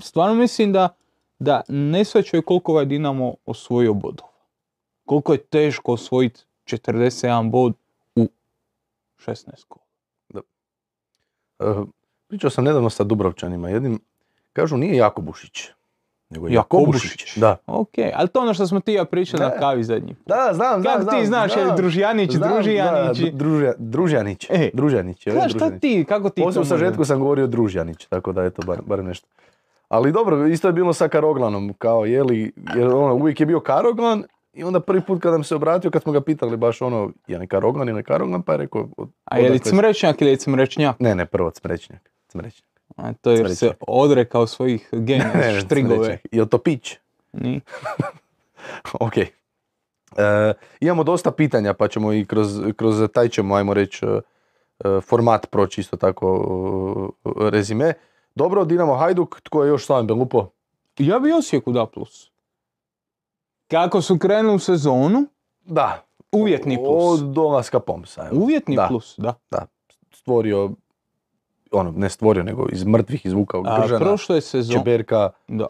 Stvarno 0.00 0.34
mislim 0.34 0.72
da, 0.72 0.88
da 1.38 1.62
ne 1.68 2.04
shvaćaju 2.04 2.42
koliko 2.42 2.72
ovaj 2.72 2.84
Dinamo 2.84 3.34
osvojio 3.46 3.94
bodova. 3.94 4.28
Koliko 5.04 5.32
je 5.32 5.38
teško 5.38 5.92
osvojiti 5.92 6.40
41 6.64 7.50
bod 7.50 7.74
u 8.16 8.28
16 9.26 9.64
kola. 9.68 9.86
Uh, 11.58 11.88
pričao 12.28 12.50
sam 12.50 12.64
nedavno 12.64 12.90
sa 12.90 13.04
Dubrovčanima, 13.04 13.68
jednim, 13.68 14.00
kažu 14.52 14.76
nije 14.76 14.96
Jakobušić, 14.96 15.68
nego 16.30 16.48
Jakobušić. 16.48 17.04
Jakobušić. 17.04 17.36
Da. 17.36 17.56
Ok, 17.66 17.88
ali 18.14 18.28
to 18.28 18.40
ono 18.40 18.54
što 18.54 18.66
smo 18.66 18.80
ti 18.80 18.92
ja 18.92 19.04
pričali 19.04 19.42
na 19.42 19.50
kavi 19.50 19.84
zadnji. 19.84 20.16
Da, 20.26 20.50
znam, 20.52 20.80
znam, 20.82 20.98
Kako 20.98 21.10
ti 21.12 21.26
znaš, 21.26 21.56
je 21.56 21.62
znam. 21.64 21.76
Družjanić, 21.76 22.32
Znam, 22.32 22.52
Družijanić? 22.52 23.18
da, 23.20 23.30
Družja, 23.32 23.72
Družjanić, 23.78 24.46
E. 24.50 24.70
Družjanić. 24.74 25.26
je, 25.26 25.32
Znaš 25.32 25.50
šta 25.50 25.58
Družjanić. 25.58 25.80
ti, 25.80 26.04
kako 26.04 26.28
ti 26.30 26.42
Poslije 26.42 26.60
u 26.60 26.64
to 26.64 26.68
sažetku 26.68 27.04
sam 27.04 27.20
govorio 27.20 27.46
Družjanić, 27.46 28.06
tako 28.06 28.32
da 28.32 28.44
eto, 28.44 28.62
bar, 28.62 28.78
bar 28.82 29.04
nešto. 29.04 29.26
Ali 29.88 30.12
dobro, 30.12 30.46
isto 30.46 30.68
je 30.68 30.72
bilo 30.72 30.92
sa 30.92 31.08
Karoglanom, 31.08 31.74
kao 31.74 32.04
je 32.04 32.22
li, 32.22 32.52
jer 32.76 32.86
ono, 32.86 33.14
uvijek 33.14 33.40
je 33.40 33.46
bio 33.46 33.60
Karoglan 33.60 34.24
i 34.52 34.64
onda 34.64 34.80
prvi 34.80 35.00
put 35.00 35.22
kad 35.22 35.32
nam 35.32 35.44
se 35.44 35.54
obratio, 35.54 35.90
kad 35.90 36.02
smo 36.02 36.12
ga 36.12 36.20
pitali 36.20 36.56
baš 36.56 36.82
ono, 36.82 37.10
je 37.26 37.38
li 37.38 37.46
Karoglan 37.46 37.88
ili 37.88 38.02
Karoglan, 38.02 38.42
pa 38.42 38.52
je 38.52 38.58
rekao... 38.58 38.88
od- 38.96 39.08
A 39.24 39.38
je 39.38 39.50
li 39.50 39.58
cmrečnjak 39.58 40.20
ili 40.20 40.30
je 40.30 40.36
cmrečnjak? 40.36 41.00
Ne, 41.00 41.14
ne, 41.14 41.26
prvo 41.26 41.50
Cmrećnjak. 41.50 42.10
Cmrećnjak. 42.28 42.68
A 42.96 43.12
to 43.12 43.30
je 43.30 43.54
se 43.54 43.72
odrekao 43.80 44.46
svojih 44.46 44.88
gena, 45.06 45.30
Ne, 45.34 45.52
ne, 45.52 45.60
štrigove. 45.60 46.18
Je 46.32 46.48
to 46.48 46.58
pić? 46.58 46.96
Ni. 47.32 47.60
Ok. 49.00 49.16
E, 49.16 49.32
imamo 50.80 51.04
dosta 51.04 51.30
pitanja, 51.30 51.74
pa 51.74 51.88
ćemo 51.88 52.12
i 52.12 52.24
kroz, 52.24 52.60
kroz 52.76 53.08
taj 53.12 53.28
ćemo, 53.28 53.54
ajmo 53.54 53.74
reći, 53.74 54.06
e, 54.06 54.20
format 55.00 55.46
proći 55.50 55.80
isto 55.80 55.96
tako 55.96 57.12
e, 57.24 57.50
rezime. 57.50 57.92
Dobro, 58.34 58.64
Dinamo 58.64 58.94
Hajduk, 58.94 59.40
tko 59.40 59.64
je 59.64 59.68
još 59.68 59.86
Slaven 59.86 60.06
Belupo? 60.06 60.50
Ja 60.98 61.18
bi 61.18 61.32
Osijeku 61.32 61.72
da 61.72 61.86
plus. 61.86 62.30
Kako 63.68 64.02
su 64.02 64.18
krenuli 64.18 64.54
u 64.54 64.58
sezonu, 64.58 65.26
Da. 65.64 66.04
uvjetni 66.32 66.76
plus. 66.76 67.20
Od 67.20 67.28
dolaska 67.28 67.80
Pomsa. 67.80 68.26
evo. 68.26 68.42
Uvjetni 68.42 68.76
Da. 68.76 68.86
plus, 68.88 69.14
da. 69.18 69.34
Stvorio, 70.12 70.70
ono, 71.72 71.92
ne 71.96 72.10
stvorio, 72.10 72.42
nego 72.42 72.66
iz 72.72 72.84
mrtvih 72.84 73.26
izvukao 73.26 73.62
A 73.66 73.80
Gržana, 73.80 73.98
prošle 74.04 74.40
sezone, 74.40 74.78
Čeberka, 74.78 75.30
da. 75.48 75.66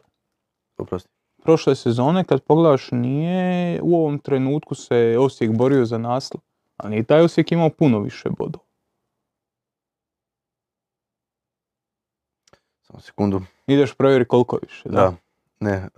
oprosti. 0.79 1.11
prošle 1.43 1.75
sezone 1.75 2.25
kad 2.25 2.43
pogledaš 2.43 2.89
nije 2.91 3.81
u 3.83 3.97
ovom 3.97 4.19
trenutku 4.19 4.75
se 4.75 5.17
Osijek 5.21 5.53
borio 5.53 5.85
za 5.85 5.99
naslov, 5.99 6.41
a 6.77 6.89
nije 6.89 7.03
taj 7.03 7.21
Osijek 7.21 7.53
imao 7.53 7.71
puno 7.71 8.01
više 8.01 8.31
bodova. 8.39 8.65
Samo 12.83 13.01
sekundu. 13.01 13.43
Ideš 13.67 13.95
provjeri 13.95 14.25
koliko 14.25 14.59
više, 14.63 14.89
da. 14.89 15.01
Da. 15.01 15.15
Ne, 15.61 15.73
e, 15.73 15.89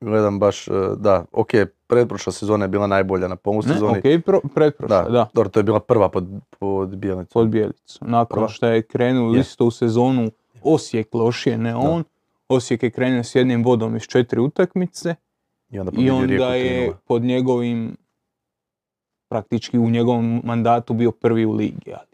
gledam 0.00 0.38
baš, 0.38 0.68
e, 0.68 0.72
da, 0.96 1.24
ok, 1.32 1.50
pretprošla 1.86 2.32
sezona 2.32 2.64
je 2.64 2.68
bila 2.68 2.86
najbolja 2.86 3.22
na 3.22 3.34
Ne, 3.34 3.36
polusezoni. 3.36 3.98
ok, 3.98 4.24
pro, 4.24 4.40
pretprošla, 4.54 5.02
Da, 5.02 5.10
da. 5.10 5.28
dobro, 5.34 5.50
to 5.50 5.60
je 5.60 5.64
bila 5.64 5.80
prva 5.80 6.08
pod, 6.08 6.28
pod 6.50 6.88
Bijelicom. 6.90 7.26
pod 7.32 7.48
Bijelicu. 7.48 7.98
Nakon 8.00 8.34
Prva. 8.36 8.48
što 8.48 8.66
je 8.66 8.82
krenuo 8.82 9.34
Je. 9.34 9.40
isto 9.40 9.64
u 9.64 9.70
sezonu 9.70 10.30
Osijek 10.62 11.14
lošije, 11.14 11.58
ne 11.58 11.76
on. 11.76 12.04
Osijek 12.48 12.82
je 12.82 12.90
krenuo 12.90 13.22
s 13.22 13.34
jednim 13.34 13.62
bodom 13.62 13.96
iz 13.96 14.02
četiri 14.02 14.40
utakmice 14.40 15.14
I 15.70 15.78
onda, 15.78 15.92
i 15.94 16.10
onda 16.10 16.24
je 16.46 16.88
3:0. 16.88 16.94
pod 17.04 17.22
njegovim, 17.22 17.96
praktički 19.28 19.78
u 19.78 19.90
njegovom 19.90 20.40
mandatu 20.44 20.94
bio 20.94 21.10
prvi 21.12 21.46
u 21.46 21.52
ligi. 21.52 21.92
Ali. 21.92 22.06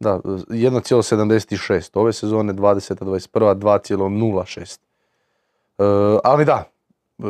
Da, 0.00 0.20
1,76. 0.20 1.90
Ove 1.94 2.12
sezone 2.12 2.52
20-21, 2.52 3.54
2,06. 3.54 4.78
E, 5.78 5.84
ali 6.24 6.44
da, 6.44 6.64
e, 7.18 7.24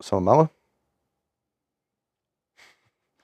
samo 0.00 0.20
malo. 0.20 0.46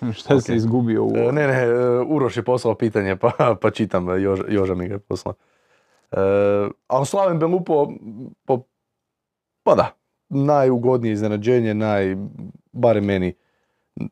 Šta 0.12 0.35
Ok. 0.35 0.42
se 0.42 0.57
izgubio 0.57 1.04
u... 1.04 1.16
E, 1.16 1.33
ne, 1.33 1.47
ne, 1.47 1.66
Uroš 2.09 2.37
je 2.37 2.42
poslao 2.42 2.75
pitanje, 2.75 3.16
pa, 3.16 3.57
pa 3.61 3.71
čitam, 3.71 4.23
Joža, 4.23 4.45
Joža 4.49 4.75
mi 4.75 4.88
ga 4.88 4.95
je 4.95 4.99
poslao. 4.99 5.35
E, 6.11 6.16
ali 6.87 7.07
Slaven 7.07 7.38
Belupo, 7.38 7.92
po, 8.45 8.62
pa 9.62 9.75
da, 9.75 9.97
najugodnije 10.28 11.12
iznenađenje, 11.12 11.75
naj, 11.75 12.16
barem 12.73 13.04
meni, 13.04 13.35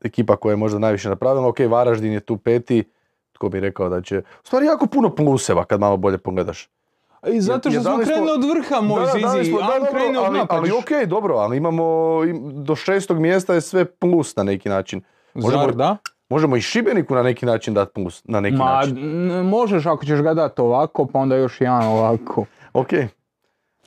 ekipa 0.05 0.37
koja 0.37 0.53
je 0.53 0.57
možda 0.57 0.79
najviše 0.79 1.09
napravila. 1.09 1.49
Ok, 1.49 1.59
Varaždin 1.69 2.13
je 2.13 2.21
tu 2.21 2.37
peti, 2.37 2.85
tko 3.33 3.49
bi 3.49 3.61
rekao 3.61 3.89
da 3.89 4.03
će... 4.03 4.19
U 4.19 4.47
stvari 4.47 4.67
jako 4.67 4.87
puno 4.87 5.15
pluseva 5.15 5.65
kad 5.65 5.81
malo 5.81 5.97
bolje 5.97 6.19
pogledaš. 6.19 6.71
I 7.27 7.41
zato 7.41 7.61
što 7.63 7.77
Jer 7.77 7.83
smo 7.83 7.99
krenuli 7.99 8.31
od 8.31 8.45
vrha, 8.47 8.81
moj 8.81 9.01
Da, 9.01 9.13
da, 9.19 9.29
zizi, 9.31 9.51
smo- 9.51 9.61
da, 9.61 9.67
dobro, 9.69 9.91
krenuo 9.93 10.25
ali, 10.25 10.41
ali 10.49 10.71
ok, 10.73 11.09
dobro, 11.09 11.35
ali 11.35 11.57
imamo 11.57 11.85
im- 12.25 12.65
do 12.65 12.77
šestog 12.77 13.19
mjesta 13.19 13.55
je 13.55 13.61
sve 13.61 13.85
plus 13.87 14.37
na 14.37 14.43
neki 14.43 14.69
način. 14.69 15.01
možemo- 15.35 15.63
Zar 15.63 15.75
da? 15.75 15.97
Možemo 16.29 16.57
i 16.57 16.61
Šibeniku 16.61 17.15
na 17.15 17.23
neki 17.23 17.47
način 17.47 17.75
dati 17.75 17.93
plus, 17.95 18.23
na 18.25 18.41
neki 18.41 18.57
Ma, 18.57 18.65
način. 18.65 18.99
n- 18.99 19.47
možeš 19.47 19.87
ako 19.87 20.05
ćeš 20.05 20.21
ga 20.21 20.35
dati 20.35 20.61
ovako, 20.61 21.07
pa 21.07 21.19
onda 21.19 21.37
još 21.37 21.61
jedan 21.61 21.85
ovako. 21.85 22.45
Ok. 22.73 22.89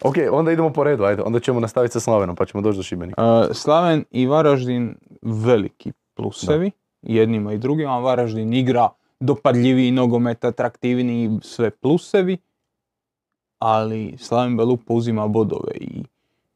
Ok, 0.02 0.16
onda 0.32 0.52
idemo 0.52 0.70
po 0.70 0.84
redu, 0.84 1.04
ajde. 1.04 1.22
Onda 1.22 1.40
ćemo 1.40 1.60
nastaviti 1.60 1.94
sa 1.94 2.00
Slavenom, 2.00 2.36
pa 2.36 2.46
ćemo 2.46 2.62
doći 2.62 2.78
do 2.78 2.84
Šibenika. 2.84 3.24
Uh, 3.42 3.56
Slaven 3.56 4.04
i 4.12 4.28
Varaždin 4.28 4.96
veliki 5.22 5.92
plusevi, 6.16 6.72
jednima 7.02 7.54
i 7.54 7.58
drugima. 7.58 8.00
Varaždin 8.00 8.54
igra 8.54 8.90
dopadljiviji 9.20 9.92
nogomet, 9.92 10.46
atraktivniji, 10.46 11.30
sve 11.42 11.70
plusevi. 11.72 12.38
Ali 13.62 14.16
Slaven 14.18 14.58
Belupo 14.58 14.94
uzima 14.94 15.28
bodove 15.28 15.72
i 15.76 16.04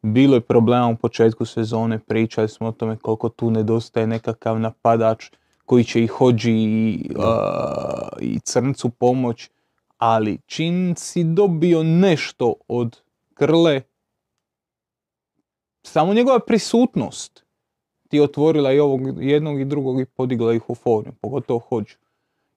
bilo 0.01 0.35
je 0.35 0.41
problema 0.41 0.87
u 0.87 0.95
početku 0.95 1.45
sezone, 1.45 1.99
pričali 1.99 2.49
smo 2.49 2.67
o 2.67 2.71
tome 2.71 2.97
koliko 2.97 3.29
tu 3.29 3.51
nedostaje 3.51 4.07
nekakav 4.07 4.59
napadač 4.59 5.25
koji 5.65 5.83
će 5.83 6.03
i 6.03 6.07
Hođi 6.07 6.51
i, 6.51 7.09
a, 7.19 8.09
i 8.21 8.39
Crncu 8.39 8.89
pomoć, 8.89 9.49
ali 9.97 10.37
čim 10.45 10.95
si 10.97 11.23
dobio 11.23 11.83
nešto 11.83 12.53
od 12.67 13.01
Krle, 13.33 13.81
samo 15.83 16.13
njegova 16.13 16.39
prisutnost 16.39 17.45
ti 18.07 18.19
otvorila 18.19 18.73
i 18.73 18.79
ovog 18.79 19.01
jednog 19.23 19.61
i 19.61 19.65
drugog 19.65 20.01
i 20.01 20.05
podigla 20.05 20.53
ih 20.53 20.69
u 20.69 20.75
formu, 20.75 21.13
pogotovo 21.21 21.59
Hođu. 21.59 21.95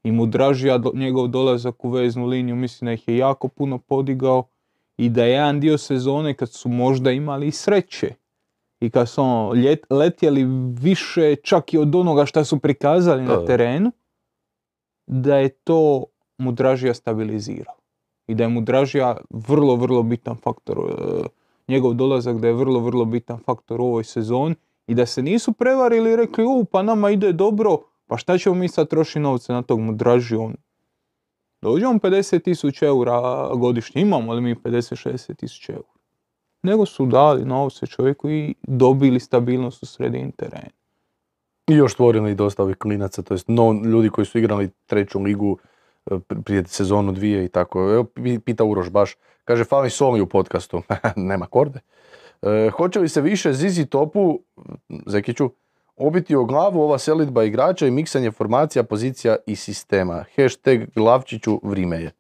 I 0.04 0.12
mu 0.12 0.26
dražija 0.26 0.78
do- 0.78 0.92
njegov 0.94 1.28
dolazak 1.28 1.84
u 1.84 1.90
veznu 1.90 2.26
liniju, 2.26 2.56
mislim 2.56 2.86
da 2.86 2.92
ih 2.92 3.08
je 3.08 3.16
jako 3.16 3.48
puno 3.48 3.78
podigao 3.78 4.42
i 4.96 5.08
da 5.08 5.24
je 5.24 5.30
jedan 5.32 5.60
dio 5.60 5.78
sezone 5.78 6.34
kad 6.34 6.50
su 6.50 6.68
možda 6.68 7.10
imali 7.10 7.46
i 7.46 7.50
sreće 7.50 8.14
i 8.80 8.90
kad 8.90 9.08
su 9.08 9.22
ono, 9.22 9.52
ljet- 9.52 9.86
letjeli 9.90 10.44
više 10.80 11.36
čak 11.36 11.74
i 11.74 11.78
od 11.78 11.94
onoga 11.94 12.26
što 12.26 12.44
su 12.44 12.58
prikazali 12.58 13.26
Da. 13.26 13.36
na 13.36 13.44
terenu, 13.46 13.92
da 15.06 15.36
je 15.36 15.48
to 15.48 16.04
Mudražija 16.38 16.94
stabilizirao. 16.94 17.74
I 18.26 18.34
da 18.34 18.42
je 18.44 18.48
Mudražija 18.48 19.16
vrlo, 19.30 19.76
vrlo 19.76 20.02
bitan 20.02 20.36
faktor, 20.36 20.78
e, 20.78 20.92
njegov 21.68 21.94
dolazak 21.94 22.38
da 22.38 22.46
je 22.46 22.52
vrlo, 22.54 22.80
vrlo 22.80 23.04
bitan 23.04 23.38
faktor 23.38 23.80
u 23.80 23.84
ovoj 23.84 24.04
sezoni 24.04 24.54
i 24.86 24.94
da 24.94 25.06
se 25.06 25.22
nisu 25.22 25.52
prevarili 25.52 26.12
i 26.12 26.16
rekli, 26.16 26.44
u, 26.44 26.64
pa 26.64 26.82
nama 26.82 27.10
ide 27.10 27.32
dobro, 27.32 27.78
pa 28.08 28.16
šta 28.16 28.38
ćemo 28.38 28.54
mi 28.54 28.68
sad 28.68 28.88
trošiti 28.88 29.20
novce 29.20 29.52
na 29.52 29.62
tog 29.62 29.80
Mudražiju, 29.80 30.42
on 30.42 30.54
Dođe 31.62 31.86
on 31.86 32.00
50 32.00 32.42
tisuća 32.42 32.86
eura 32.86 33.48
godišnje, 33.54 34.02
imamo 34.02 34.34
li 34.34 34.40
mi 34.40 34.54
50-60 34.54 35.36
tisuća 35.36 35.72
eura? 35.72 35.88
Nego 36.62 36.86
su 36.86 37.06
dali 37.06 37.44
novce 37.44 37.86
čovjeku 37.86 38.30
i 38.30 38.54
dobili 38.62 39.20
stabilnost 39.20 39.82
u 39.82 39.86
sredini 39.86 40.32
terena. 40.32 40.70
I 41.66 41.74
još 41.74 41.92
stvorili 41.92 42.34
dosta 42.34 42.62
ovih 42.62 42.76
klinaca, 42.76 43.22
to 43.22 43.34
jest 43.34 43.48
no, 43.48 43.80
ljudi 43.84 44.10
koji 44.10 44.24
su 44.24 44.38
igrali 44.38 44.70
treću 44.86 45.20
ligu 45.20 45.58
e, 46.06 46.14
pr- 46.14 46.42
prije 46.42 46.64
sezonu 46.66 47.12
dvije 47.12 47.44
i 47.44 47.48
tako. 47.48 47.80
Evo, 47.92 48.04
pi- 48.04 48.40
pita 48.40 48.64
Uroš 48.64 48.90
baš, 48.90 49.16
kaže 49.44 49.64
fali 49.64 49.90
Soli 49.90 50.20
u 50.20 50.26
podcastu, 50.26 50.82
nema 51.16 51.46
korde. 51.46 51.80
E, 52.42 52.70
hoće 52.70 52.98
li 52.98 53.08
se 53.08 53.20
više 53.20 53.52
Zizi 53.52 53.86
Topu, 53.86 54.40
Zekiću, 55.06 55.50
obiti 55.98 56.36
o 56.36 56.44
glavu 56.44 56.80
ova 56.80 56.98
selitba 56.98 57.44
igrača 57.44 57.86
i 57.86 57.90
miksanje 57.90 58.30
formacija, 58.30 58.82
pozicija 58.82 59.36
i 59.46 59.56
sistema? 59.56 60.24
Hashtag 60.36 60.80
Glavčiću 60.94 61.60
vrime 61.62 62.02
je. 62.02 62.10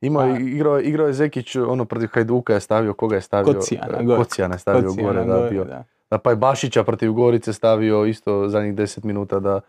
Ima, 0.00 0.20
Pa- 0.20 0.38
igrao, 0.38 0.80
igrao 0.80 1.06
je 1.06 1.12
Zekić, 1.12 1.56
ono 1.56 1.84
protiv 1.84 2.08
Hajduka 2.12 2.54
je 2.54 2.60
stavio, 2.60 2.94
koga 2.94 3.14
je 3.16 3.20
stavio? 3.22 3.54
Kocijana 3.54 4.02
gore. 4.02 4.18
Kocijana 4.18 4.54
je 4.54 4.58
stavio 4.58 4.88
Kocijana 4.88 5.24
gore, 5.24 5.42
da, 5.42 5.50
bio. 5.50 5.64
da. 5.64 5.84
Da, 6.10 6.18
pa 6.18 6.30
je 6.30 6.36
Bašića 6.36 6.84
protiv 6.84 7.12
Gorice 7.12 7.52
stavio 7.52 8.04
isto 8.04 8.48
zadnjih 8.48 8.74
10 8.74 9.04
minuta 9.04 9.40
da, 9.40 9.60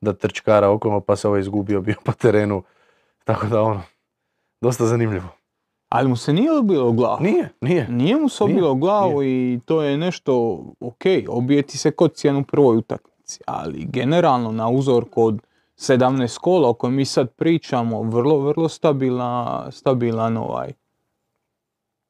da 0.00 0.12
trčkara 0.12 0.70
okolo, 0.70 1.00
pa 1.00 1.16
se 1.16 1.28
ovaj 1.28 1.40
izgubio 1.40 1.80
bio 1.80 1.94
po 2.04 2.12
terenu. 2.12 2.62
Tako 3.24 3.46
da 3.46 3.62
ono, 3.62 3.82
dosta 4.60 4.86
zanimljivo. 4.86 5.35
Ali 5.88 6.08
mu 6.08 6.16
se 6.16 6.32
nije 6.32 6.58
obilo 6.58 6.92
glavu. 6.92 7.22
Nije, 7.22 7.48
nije. 7.60 7.88
Nije 7.88 8.16
mu 8.16 8.28
se 8.28 8.44
obilo 8.44 8.74
glavu 8.74 9.22
i 9.22 9.60
to 9.64 9.82
je 9.82 9.96
nešto, 9.96 10.64
ok, 10.80 11.02
obijeti 11.28 11.78
se 11.78 11.90
kod 11.90 12.14
cijenu 12.14 12.40
u 12.40 12.44
prvoj 12.44 12.76
utakmici, 12.76 13.40
ali 13.46 13.84
generalno 13.84 14.52
na 14.52 14.68
uzorku 14.68 15.24
od 15.24 15.40
17 15.76 16.38
kola 16.38 16.68
o 16.68 16.74
kojem 16.74 16.94
mi 16.94 17.04
sad 17.04 17.30
pričamo, 17.30 18.02
vrlo, 18.02 18.38
vrlo 18.38 18.68
stabilna, 18.68 19.66
stabilan 19.70 20.36
ovaj, 20.36 20.72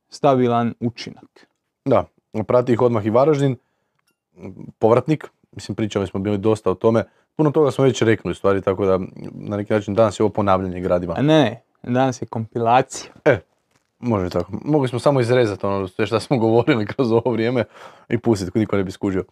stabilan 0.08 0.74
učinak. 0.80 1.46
Da, 1.84 2.04
prati 2.46 2.72
ih 2.72 2.80
odmah 2.80 3.06
i 3.06 3.10
Varaždin, 3.10 3.56
povratnik, 4.78 5.30
mislim 5.52 5.74
pričali 5.74 6.06
smo 6.06 6.20
bili 6.20 6.38
dosta 6.38 6.70
o 6.70 6.74
tome, 6.74 7.04
puno 7.36 7.50
toga 7.50 7.70
smo 7.70 7.84
već 7.84 8.02
rekli 8.02 8.30
u 8.30 8.34
stvari, 8.34 8.62
tako 8.62 8.86
da 8.86 8.98
na 9.32 9.56
neki 9.56 9.72
način 9.72 9.94
danas 9.94 10.20
je 10.20 10.24
ovo 10.24 10.32
ponavljanje 10.32 10.80
gradiva. 10.80 11.14
A 11.18 11.22
ne, 11.22 11.62
ne, 11.82 11.92
danas 11.92 12.22
je 12.22 12.26
kompilacija. 12.26 13.12
Može 13.98 14.30
tako. 14.30 14.52
Mogli 14.64 14.88
smo 14.88 14.98
samo 14.98 15.20
izrezati 15.20 15.66
ono 15.66 15.88
što 15.88 16.20
smo 16.20 16.38
govorili 16.46 16.86
kroz 16.86 17.12
ovo 17.12 17.30
vrijeme 17.30 17.64
i 18.08 18.18
pustiti, 18.18 18.58
niko 18.58 18.76
ne 18.76 18.84
bi 18.84 18.90
skužio. 18.90 19.24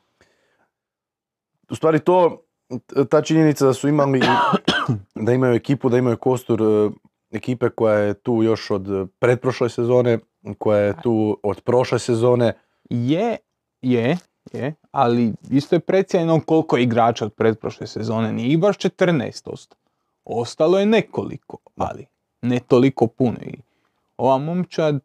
U 1.70 1.74
stvari 1.74 1.98
to, 1.98 2.44
ta 3.10 3.22
činjenica 3.22 3.66
da 3.66 3.72
su 3.72 3.88
imali, 3.88 4.20
da 5.26 5.32
imaju 5.32 5.54
ekipu, 5.54 5.88
da 5.88 5.98
imaju 5.98 6.16
kostur 6.16 6.62
e, 6.62 6.90
ekipe 7.36 7.68
koja 7.68 7.98
je 7.98 8.14
tu 8.14 8.42
još 8.42 8.70
od 8.70 9.10
pretprošle 9.18 9.68
sezone, 9.68 10.18
koja 10.58 10.78
je 10.78 10.94
tu 11.02 11.40
od 11.42 11.60
prošle 11.60 11.98
sezone. 11.98 12.52
Je, 12.90 13.36
je, 13.82 14.18
je, 14.52 14.74
ali 14.90 15.32
isto 15.50 15.76
je 15.76 15.80
precijenjeno 15.80 16.40
koliko 16.40 16.76
igrača 16.76 17.24
od 17.24 17.32
pretprošle 17.32 17.86
sezone, 17.86 18.32
nije 18.32 18.58
baš 18.58 18.78
14 18.78 19.50
ostalo. 19.50 19.80
Ostalo 20.24 20.78
je 20.78 20.86
nekoliko, 20.86 21.58
ali 21.76 22.06
ne 22.42 22.60
toliko 22.60 23.06
puno. 23.06 23.36
I 23.42 23.73
ova 24.16 24.38
momčad, 24.38 25.00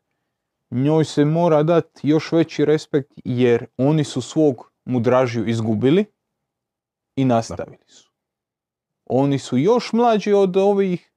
njoj 0.72 1.06
se 1.06 1.26
mora 1.26 1.64
dati 1.64 2.08
još 2.10 2.32
veći 2.32 2.66
respekt 2.66 3.12
jer 3.26 3.66
oni 3.78 4.04
su 4.04 4.22
svog 4.22 4.72
mudražiju 4.86 5.48
izgubili 5.48 6.06
i 7.16 7.26
nastavili 7.26 7.86
su. 7.88 8.12
Oni 9.06 9.40
su 9.40 9.58
još 9.58 9.94
mlađi 9.94 10.34
od 10.34 10.58
ovih 10.58 11.12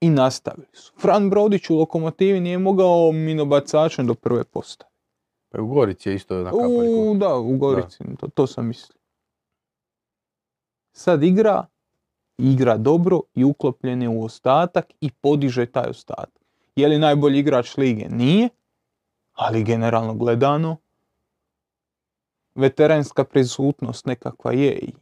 i 0.00 0.10
nastavili 0.10 0.68
su. 0.72 0.92
Fran 1.00 1.30
Brodić 1.30 1.70
u 1.70 1.76
Lokomotivi 1.76 2.40
nije 2.40 2.58
mogao 2.58 3.12
minobacačem 3.12 4.06
do 4.06 4.14
prve 4.14 4.44
postave. 4.44 4.90
Pa 5.48 5.62
u 5.62 5.66
Gorici 5.66 6.08
je 6.08 6.14
isto 6.14 6.42
na 6.42 6.50
U, 6.54 7.14
da, 7.14 7.36
u 7.36 7.56
Gorici, 7.56 7.98
to, 8.20 8.28
to 8.28 8.46
sam 8.46 8.66
mislio. 8.66 8.98
Sad 10.92 11.22
igra, 11.22 11.66
igra 12.38 12.76
dobro 12.76 13.20
i 13.34 13.44
uklopljen 13.44 14.02
je 14.02 14.08
u 14.08 14.24
ostatak 14.24 14.86
i 15.00 15.10
podiže 15.10 15.66
taj 15.66 15.90
ostatak. 15.90 16.43
Je 16.76 16.88
li 16.88 16.98
najbolji 16.98 17.38
igrač 17.38 17.76
lige? 17.76 18.08
Nije, 18.08 18.48
ali 19.32 19.64
generalno 19.64 20.14
gledano, 20.14 20.76
veteranska 22.54 23.24
prisutnost 23.24 24.06
nekakva 24.06 24.52
je 24.52 24.92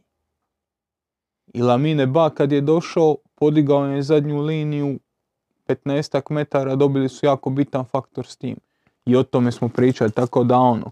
i 1.53 1.61
Lamine 1.61 2.07
Ba 2.07 2.29
kad 2.29 2.51
je 2.51 2.61
došao, 2.61 3.15
podigao 3.35 3.85
je 3.85 4.03
zadnju 4.03 4.41
liniju 4.41 4.99
15 5.67 6.31
metara, 6.31 6.75
dobili 6.75 7.09
su 7.09 7.25
jako 7.25 7.49
bitan 7.49 7.85
faktor 7.85 8.25
s 8.25 8.37
tim. 8.37 8.57
I 9.05 9.15
o 9.15 9.23
tome 9.23 9.51
smo 9.51 9.69
pričali, 9.69 10.11
tako 10.11 10.43
da 10.43 10.57
ono, 10.57 10.91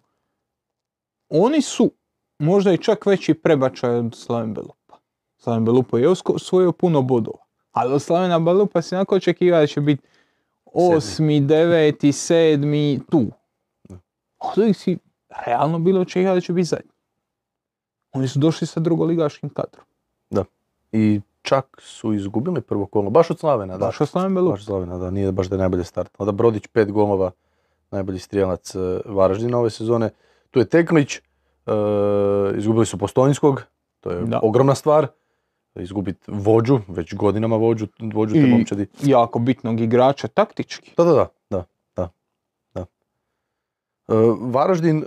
oni 1.30 1.62
su 1.62 1.92
možda 2.40 2.74
i 2.74 2.78
čak 2.78 3.06
veći 3.06 3.34
prebačaj 3.34 3.96
od 3.96 4.16
Slaven 4.16 4.54
Belupa. 4.54 4.98
Slaven 5.38 5.66
Belupa 5.66 6.00
je 6.00 6.10
osvojio 6.10 6.72
puno 6.72 7.02
bodova, 7.02 7.46
ali 7.72 7.94
od 7.94 8.02
Slavena 8.02 8.40
Belupa 8.40 8.82
se 8.82 8.96
onako 8.96 9.16
očekiva 9.16 9.60
da 9.60 9.68
će 9.68 9.82
biti 9.82 10.08
osmi, 10.74 11.42
deveti, 11.42 12.12
sedmi, 12.12 13.00
tu. 13.12 13.26
Da. 13.90 13.98
Od 14.40 14.60
ovih 14.60 14.78
si 14.78 14.98
realno 15.46 15.80
bilo 15.80 16.02
očekivati 16.02 16.38
da 16.38 16.42
će 16.42 16.54
biti 16.54 16.66
zadnji. 16.66 16.92
Oni 18.12 18.28
su 18.28 18.40
došli 18.40 18.68
sa 18.68 18.80
drugoligaškim 18.80 19.50
kadrom. 19.50 19.86
I 20.94 21.22
čak 21.42 21.66
su 21.82 22.14
izgubili 22.14 22.62
prvo 22.62 22.86
kolo, 22.86 23.10
baš 23.10 23.32
od 23.32 23.40
Slavena, 23.40 23.78
da. 23.78 23.86
Baš 23.86 24.02
od 24.02 24.10
Slaven 24.10 24.36
Belupa. 24.36 24.52
Baš 24.52 24.66
Slavena, 24.66 24.98
da, 24.98 25.12
nije 25.12 25.32
baš 25.32 25.48
da 25.48 25.56
je 25.56 25.60
najbolje 25.60 25.84
start. 25.84 26.12
Onda 26.18 26.32
Brodić 26.32 26.68
pet 26.68 26.92
golova, 26.92 27.32
najbolji 27.92 28.20
strijelac 28.20 28.76
e, 28.76 28.80
Varaždina 29.06 29.58
ove 29.60 29.70
sezone. 29.70 30.10
Tu 30.50 30.60
je 30.60 30.66
Teklić, 30.66 31.16
e, 31.16 31.22
izgubili 32.58 32.86
su 32.86 32.98
Postojnskog, 32.98 33.64
to 34.00 34.12
je 34.12 34.22
Da. 34.22 34.40
ogromna 34.44 34.76
stvar. 34.76 35.08
Izgubiti 35.76 36.32
vođu, 36.32 36.80
već 36.88 37.16
godinama 37.16 37.56
vođu, 37.56 37.88
vođu 38.14 38.34
te 38.34 38.40
I- 38.40 38.52
momčadi. 38.52 38.88
Jako 39.04 39.40
bitnog 39.40 39.80
igrača 39.80 40.28
taktički. 40.28 40.94
Da, 40.98 41.04
da, 41.04 41.14
da, 41.14 41.28
da, 41.50 41.66
da, 41.96 42.10
da. 42.74 42.86
E, 44.08 44.14
Varaždin, 44.42 44.98
e, 44.98 45.04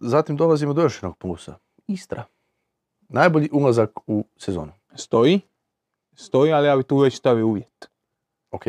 zatim 0.00 0.36
dolazimo 0.36 0.72
do 0.72 0.82
još 0.82 0.96
jednog 0.96 1.18
plusa. 1.18 1.54
Istra. 1.86 2.24
Najbolji 3.08 3.48
ulazak 3.52 3.90
u 4.06 4.24
sezonu. 4.36 4.72
Stoji, 4.94 5.40
stoji, 6.14 6.52
ali 6.52 6.66
ja 6.66 6.76
bi 6.76 6.82
tu 6.82 6.98
već 6.98 7.16
stavio 7.16 7.46
uvjet. 7.46 7.90
Ok, 8.50 8.64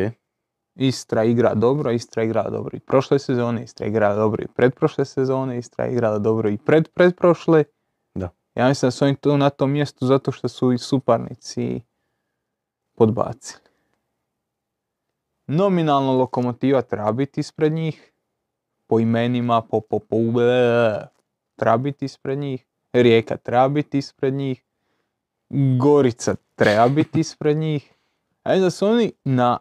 Istra 0.74 1.24
igra 1.24 1.54
dobro, 1.54 1.90
Istra 1.90 2.22
igra 2.22 2.50
dobro 2.50 2.76
i 2.76 2.80
prošle 2.80 3.18
sezone, 3.18 3.64
Istra 3.64 3.86
igra 3.86 4.14
dobro 4.14 4.42
i 4.42 4.46
pretprošle 4.56 5.04
sezone, 5.04 5.58
Istra 5.58 5.86
igrala 5.86 6.18
dobro 6.18 6.50
i 6.50 6.58
pred 6.58 6.88
pretprošle. 6.88 7.64
Ja 8.54 8.68
mislim 8.68 8.86
da 8.86 8.90
su 8.90 9.04
oni 9.04 9.16
tu 9.16 9.36
na 9.36 9.50
tom 9.50 9.70
mjestu 9.70 10.06
zato 10.06 10.32
što 10.32 10.48
su 10.48 10.72
i 10.72 10.78
suparnici 10.78 11.80
podbacili. 12.94 13.62
Nominalno 15.46 16.12
lokomotiva 16.12 16.82
treba 16.82 17.12
biti 17.12 17.40
ispred 17.40 17.72
njih, 17.72 18.12
po 18.86 19.00
imenima, 19.00 19.62
po, 19.62 19.80
po, 19.80 19.98
po 19.98 20.16
treba 21.56 21.76
biti 21.76 22.04
ispred 22.04 22.38
njih, 22.38 22.66
Rijeka 22.92 23.36
treba 23.36 23.68
biti 23.68 23.98
ispred 23.98 24.34
njih, 24.34 24.64
Gorica 25.80 26.34
treba 26.54 26.88
biti 26.88 27.20
ispred 27.20 27.56
njih. 27.56 27.94
A 28.42 28.56
da 28.56 28.70
su 28.70 28.86
oni 28.86 29.12
na 29.24 29.58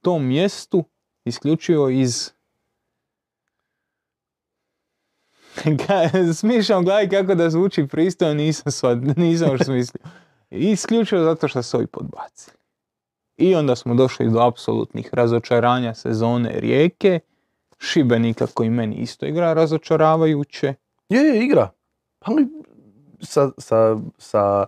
tom 0.00 0.26
mjestu 0.26 0.84
isključivo 1.24 1.88
iz 1.88 2.30
Ka- 2.30 2.36
Smišljam 6.38 6.84
glavi 6.84 7.08
kako 7.08 7.34
da 7.34 7.50
zvuči 7.50 7.86
pristojno, 7.86 8.34
nisam, 8.34 8.72
sva, 8.72 8.94
nisam 9.16 9.48
još 9.52 9.60
smislio. 9.60 10.02
Isključivo 10.50 11.24
zato 11.24 11.48
što 11.48 11.62
su 11.62 11.76
ovi 11.76 11.86
podbacili. 11.86 12.56
I 13.36 13.54
onda 13.54 13.76
smo 13.76 13.94
došli 13.94 14.30
do 14.30 14.40
apsolutnih 14.40 15.08
razočaranja 15.12 15.94
sezone 15.94 16.52
Rijeke, 16.60 17.20
Šibenika 17.78 18.46
koji 18.46 18.70
meni 18.70 18.96
isto 18.96 19.26
igra 19.26 19.52
razočaravajuće. 19.52 20.74
Je, 21.08 21.20
je, 21.20 21.44
igra. 21.44 21.70
Ali 22.20 22.46
sa, 23.20 23.50
sa, 23.58 23.96
sa 24.18 24.66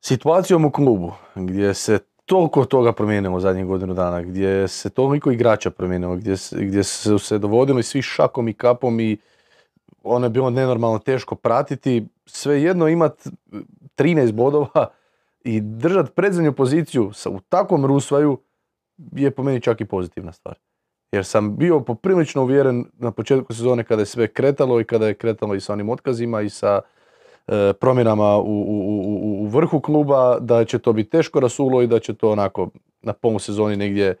situacijom 0.00 0.64
u 0.64 0.70
klubu, 0.70 1.12
gdje 1.34 1.74
se 1.74 1.98
toliko 2.24 2.64
toga 2.64 2.92
promijenilo 2.92 3.40
zadnjih 3.40 3.66
godinu 3.66 3.94
dana, 3.94 4.22
gdje 4.22 4.68
se 4.68 4.90
toliko 4.90 5.30
igrača 5.30 5.70
promijenilo, 5.70 6.16
gdje, 6.16 6.34
gdje 6.52 6.84
su 6.84 7.18
se 7.18 7.38
dovodili 7.38 7.82
svi 7.82 8.02
šakom 8.02 8.48
i 8.48 8.54
kapom 8.54 9.00
i 9.00 9.18
ono 10.04 10.26
je 10.26 10.30
bilo 10.30 10.50
nenormalno 10.50 10.98
teško 10.98 11.34
pratiti, 11.34 12.06
svejedno 12.26 12.88
imat 12.88 13.26
13 13.96 14.32
bodova 14.32 14.88
i 15.44 15.60
držat 15.60 16.14
predzadnju 16.14 16.52
poziciju 16.52 17.10
sa, 17.12 17.30
u 17.30 17.40
takvom 17.40 17.86
rusvaju 17.86 18.38
je 19.12 19.30
po 19.30 19.42
meni 19.42 19.60
čak 19.60 19.80
i 19.80 19.84
pozitivna 19.84 20.32
stvar. 20.32 20.54
Jer 21.12 21.24
sam 21.24 21.56
bio 21.56 21.80
poprilično 21.80 22.42
uvjeren 22.42 22.84
na 22.98 23.10
početku 23.10 23.54
sezone 23.54 23.84
kada 23.84 24.02
je 24.02 24.06
sve 24.06 24.28
kretalo 24.28 24.80
i 24.80 24.84
kada 24.84 25.06
je 25.06 25.14
kretalo 25.14 25.54
i 25.54 25.60
sa 25.60 25.72
onim 25.72 25.88
otkazima 25.88 26.40
i 26.40 26.50
sa 26.50 26.80
e, 27.46 27.72
promjenama 27.80 28.36
u, 28.36 28.42
u, 28.42 29.02
u, 29.04 29.42
u 29.42 29.46
vrhu 29.46 29.80
kluba, 29.80 30.38
da 30.40 30.64
će 30.64 30.78
to 30.78 30.92
biti 30.92 31.10
teško 31.10 31.40
rasulo 31.40 31.82
i 31.82 31.86
da 31.86 31.98
će 31.98 32.14
to 32.14 32.30
onako 32.30 32.68
na 33.02 33.12
polu 33.12 33.38
sezoni 33.38 33.76
negdje 33.76 34.14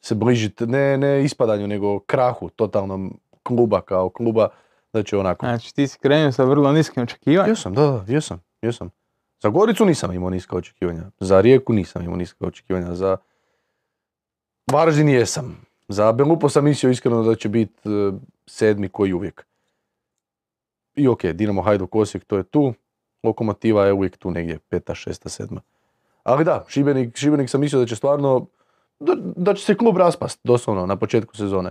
se 0.00 0.14
bližiti, 0.14 0.66
ne, 0.66 0.98
ne 0.98 1.24
ispadanju, 1.24 1.66
nego 1.66 1.98
krahu 1.98 2.50
totalnom 2.50 3.18
kluba 3.42 3.80
kao 3.80 4.08
kluba, 4.08 4.48
da 4.96 5.02
će 5.02 5.16
onako... 5.16 5.46
Znači 5.46 5.74
ti 5.74 5.88
si 5.88 5.98
krenuo 5.98 6.32
sa 6.32 6.44
vrlo 6.44 6.72
niskim 6.72 7.02
očekivanjem. 7.02 7.50
Jesam, 7.50 7.74
da, 7.74 7.82
da, 7.82 8.04
jesam, 8.12 8.42
jesam. 8.62 8.90
Za 9.42 9.48
Goricu 9.48 9.84
nisam 9.84 10.12
imao 10.12 10.30
niska 10.30 10.56
očekivanja, 10.56 11.02
za 11.20 11.40
Rijeku 11.40 11.72
nisam 11.72 12.02
imao 12.02 12.16
niska 12.16 12.46
očekivanja, 12.46 12.94
za 12.94 13.16
Varaždin 14.72 15.08
jesam. 15.08 15.66
Za 15.88 16.12
Belupo 16.12 16.48
sam 16.48 16.64
mislio 16.64 16.90
iskreno 16.90 17.22
da 17.22 17.34
će 17.34 17.48
biti 17.48 17.88
e, 17.88 18.12
sedmi 18.46 18.88
koji 18.88 19.12
uvijek. 19.12 19.46
I 20.94 21.08
ok, 21.08 21.24
Dinamo 21.24 21.62
Hajduk 21.62 21.94
Osijek, 21.94 22.24
to 22.24 22.36
je 22.36 22.42
tu. 22.42 22.74
Lokomotiva 23.22 23.86
je 23.86 23.92
uvijek 23.92 24.16
tu 24.16 24.30
negdje, 24.30 24.58
peta, 24.58 24.94
šesta, 24.94 25.28
sedma. 25.28 25.60
Ali 26.22 26.44
da, 26.44 26.64
Šibenik, 26.68 27.16
Šibenik 27.16 27.50
sam 27.50 27.60
mislio 27.60 27.80
da 27.80 27.86
će 27.86 27.96
stvarno, 27.96 28.46
da, 29.00 29.14
da 29.36 29.54
će 29.54 29.64
se 29.64 29.74
klub 29.74 29.96
raspast, 29.96 30.40
doslovno, 30.44 30.86
na 30.86 30.96
početku 30.96 31.36
sezone. 31.36 31.70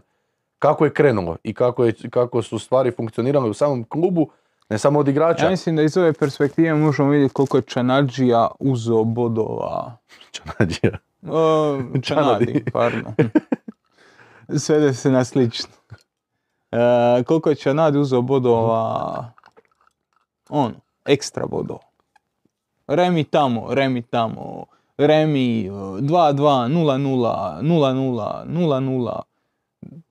Kako 0.65 0.86
je 0.86 0.93
krenulo 0.93 1.38
i 1.43 1.54
kako, 1.54 1.86
je, 1.86 1.93
kako 2.10 2.41
su 2.41 2.60
stvari 2.60 2.91
funkcionirale 2.91 3.49
u 3.49 3.54
samom 3.54 3.84
klubu, 3.84 4.30
ne 4.69 4.78
samo 4.78 4.99
od 4.99 5.08
igrača. 5.08 5.43
Ja 5.45 5.49
mislim 5.49 5.75
da 5.75 5.82
iz 5.82 5.97
ove 5.97 6.13
perspektive 6.13 6.73
možemo 6.73 7.10
vidjeti 7.10 7.34
koliko 7.34 7.58
je 7.58 7.62
Čanadžija 7.62 8.47
uzeo 8.60 9.04
bodova. 9.04 9.97
Čanadžija. 10.36 10.97
O, 11.30 11.78
Čanadi. 12.08 12.63
Pardon. 12.73 13.13
Svede 14.58 14.93
se 14.93 15.12
na 15.12 15.23
slično. 15.23 15.69
E, 16.71 17.23
koliko 17.23 17.49
je 17.49 17.56
Čanadi 17.56 17.97
uzeo 17.97 18.21
bodova, 18.21 19.32
ono, 20.49 20.73
ekstra 21.06 21.45
bodova. 21.45 21.80
Remi 22.88 23.23
tamo, 23.23 23.73
Remi 23.73 24.01
tamo, 24.01 24.65
Remi 24.97 25.69
2-2, 25.69 26.01
0-0, 26.01 27.62
0-0, 27.62 28.45
0-0, 28.45 29.21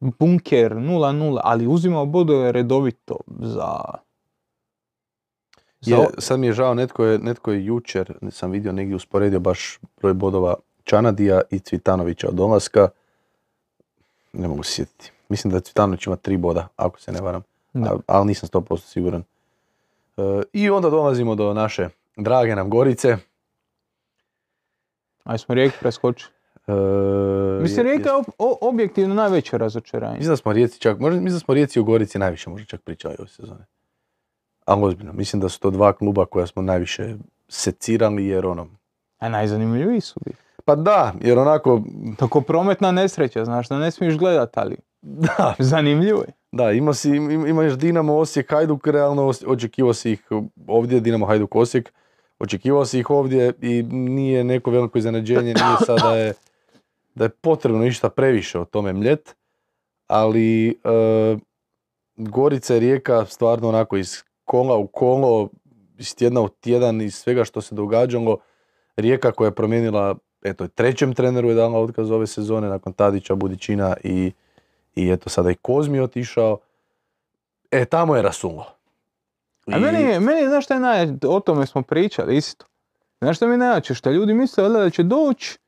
Bunker 0.00 0.72
0-0, 0.72 1.40
ali 1.42 1.66
uzimao 1.66 2.06
bodove 2.06 2.52
redovito 2.52 3.16
za... 3.40 3.80
za 5.80 5.96
Je, 5.96 6.06
sad 6.18 6.40
mi 6.40 6.46
je 6.46 6.52
žao, 6.52 6.74
netko 6.74 7.04
je, 7.04 7.18
netko 7.18 7.52
je 7.52 7.64
jučer, 7.64 8.18
sam 8.30 8.50
vidio 8.50 8.72
negdje 8.72 8.96
usporedio 8.96 9.40
baš 9.40 9.78
broj 10.00 10.14
bodova 10.14 10.54
Čanadija 10.84 11.40
i 11.50 11.58
Cvitanovića 11.58 12.28
od 12.28 12.34
dolaska. 12.34 12.88
Ne 14.32 14.48
mogu 14.48 14.62
se 14.62 14.72
sjetiti. 14.72 15.12
Mislim 15.28 15.52
da 15.52 15.60
Cvitanović 15.60 16.06
ima 16.06 16.16
tri 16.16 16.36
boda, 16.36 16.68
ako 16.76 17.00
se 17.00 17.12
ne 17.12 17.20
varam. 17.20 17.42
A- 17.74 17.98
ali 18.06 18.26
nisam 18.26 18.48
100% 18.48 18.78
siguran. 18.78 19.22
E, 20.16 20.42
I 20.52 20.70
onda 20.70 20.90
dolazimo 20.90 21.34
do 21.34 21.54
naše 21.54 21.88
drage 22.16 22.56
nam 22.56 22.70
Gorice. 22.70 23.16
Aj 25.24 25.38
smo 25.38 25.54
Rijeku 25.54 25.76
preskočili. 25.80 26.33
E, 26.66 26.72
Mislim, 27.62 27.78
je- 27.78 27.82
Rijeka 27.86 28.08
je 28.08 28.22
objektivno 28.62 29.14
najveće 29.14 29.58
razočaranje. 29.58 30.14
Mislim 30.14 30.32
da 30.32 30.36
smo 30.36 30.52
Rijeci 30.52 30.78
čak, 30.78 30.98
možda, 30.98 31.20
mislim 31.20 31.34
da 31.34 31.40
smo 31.40 31.54
Rijeci 31.54 31.80
u 31.80 31.84
Gorici 31.84 32.18
najviše 32.18 32.50
možda 32.50 32.66
čak 32.66 32.80
pričali 32.82 33.16
ove 33.18 33.28
sezone. 33.28 33.64
Ali 34.64 34.84
ozbiljno, 34.84 35.12
mislim 35.12 35.40
da 35.40 35.48
su 35.48 35.60
to 35.60 35.70
dva 35.70 35.92
kluba 35.92 36.26
koja 36.26 36.46
smo 36.46 36.62
najviše 36.62 37.14
secirali 37.48 38.26
jer 38.26 38.46
ono, 38.46 38.66
A 39.18 39.28
najzanimljiviji 39.28 40.00
su 40.00 40.20
bili. 40.24 40.36
pa 40.64 40.74
da, 40.74 41.14
jer 41.20 41.38
onako, 41.38 41.82
Tako 42.18 42.40
prometna 42.40 42.92
nesreća, 42.92 43.44
znaš 43.44 43.68
da 43.68 43.78
ne 43.78 43.90
smiješ 43.90 44.16
gledat, 44.16 44.56
ali 44.56 44.76
da, 45.02 45.54
zanimljivo 45.58 46.20
je. 46.20 46.32
da, 46.52 46.70
ima 46.70 46.94
si, 46.94 47.08
im- 47.10 47.46
imaš 47.46 47.72
Dinamo 47.72 48.16
Osijek, 48.16 48.50
Hajduk, 48.50 48.86
realno 48.86 49.32
očekivao 49.46 49.94
si 49.94 50.12
ih 50.12 50.22
ovdje, 50.66 51.00
Dinamo 51.00 51.26
Hajduk 51.26 51.54
Osijek, 51.54 51.92
očekivao 52.38 52.84
si 52.84 52.98
ih 52.98 53.10
ovdje 53.10 53.52
i 53.60 53.82
nije 53.92 54.44
neko 54.44 54.70
veliko 54.70 54.98
iznenađenje, 54.98 55.54
nije 55.54 55.76
sad 55.86 55.98
da 55.98 56.16
je, 56.16 56.32
da 57.14 57.24
je 57.24 57.28
potrebno 57.28 57.86
išta 57.86 58.08
previše 58.08 58.58
o 58.58 58.64
tome 58.64 58.92
mljet, 58.92 59.36
ali 60.06 60.68
e, 60.68 60.74
Gorica 62.16 62.76
i 62.76 62.80
Rijeka 62.80 63.26
stvarno 63.26 63.68
onako 63.68 63.96
iz 63.96 64.22
kola 64.44 64.76
u 64.76 64.86
kolo, 64.86 65.48
iz 65.98 66.16
tjedna 66.16 66.40
u 66.40 66.48
tjedan, 66.48 67.00
iz 67.00 67.14
svega 67.14 67.44
što 67.44 67.60
se 67.60 67.74
događalo, 67.74 68.38
Rijeka 68.96 69.32
koja 69.32 69.48
je 69.48 69.54
promijenila, 69.54 70.14
eto, 70.42 70.68
trećem 70.68 71.14
treneru 71.14 71.48
je 71.48 71.54
dala 71.54 71.78
otkaz 71.78 72.10
ove 72.10 72.26
sezone 72.26 72.68
nakon 72.68 72.92
Tadića, 72.92 73.34
Budićina 73.34 73.96
i, 74.04 74.32
i 74.94 75.10
eto 75.10 75.30
sada 75.30 75.50
i 75.50 75.54
Kozmi 75.54 75.98
je 75.98 76.02
otišao. 76.02 76.58
E, 77.70 77.84
tamo 77.84 78.16
je 78.16 78.22
rasulo. 78.22 78.66
A 79.66 79.78
meni 79.78 80.02
je, 80.02 80.20
meni 80.20 80.40
je, 80.40 80.48
znaš 80.48 80.64
šta 80.64 80.74
je 80.74 80.80
najjače, 80.80 81.28
o 81.28 81.40
tome 81.40 81.66
smo 81.66 81.82
pričali 81.82 82.36
isto. 82.36 82.66
Znaš 83.20 83.36
šta 83.36 83.46
mi 83.46 83.52
je 83.52 83.58
najjače, 83.58 83.94
što 83.94 84.10
ljudi 84.10 84.34
misle 84.34 84.68
da 84.68 84.90
će 84.90 85.02
doći 85.02 85.58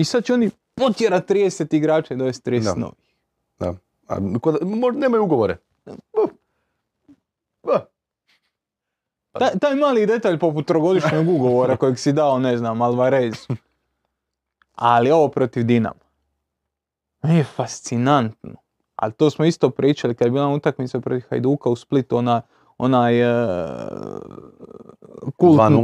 i 0.00 0.04
sad 0.04 0.24
će 0.24 0.34
oni 0.34 0.50
potjerat 0.74 1.30
30 1.30 1.74
igrača 1.76 2.14
i 2.14 2.16
dovesti 2.16 2.50
30 2.50 2.64
Da. 2.64 2.74
novih. 2.74 3.14
Da. 3.58 3.74
A, 4.08 4.16
kod, 4.40 4.58
možda 4.62 5.00
nemaju 5.00 5.24
ugovore. 5.24 5.56
Uh. 5.86 6.30
Uh. 7.62 7.80
Taj, 9.32 9.58
taj 9.60 9.74
mali 9.74 10.06
detalj 10.06 10.38
poput 10.38 10.66
trogodišnjeg 10.66 11.28
ugovora 11.36 11.76
kojeg 11.76 11.98
si 11.98 12.12
dao, 12.12 12.38
ne 12.38 12.56
znam, 12.56 12.82
Alvarezu. 12.82 13.46
Ali 14.74 15.10
ovo 15.10 15.28
protiv 15.28 15.64
Dinama. 15.64 16.00
Je 17.22 17.44
fascinantno. 17.44 18.54
Ali 18.96 19.12
to 19.12 19.30
smo 19.30 19.44
isto 19.44 19.70
pričali 19.70 20.14
kad 20.14 20.26
je 20.26 20.30
bila 20.32 20.48
utakmica 20.48 21.00
protiv 21.00 21.26
Hajduka 21.30 21.70
u 21.70 21.76
Splitu, 21.76 22.16
ona, 22.16 22.42
onaj 22.78 23.22
uh, 23.22 23.48
kultni, 25.36 25.82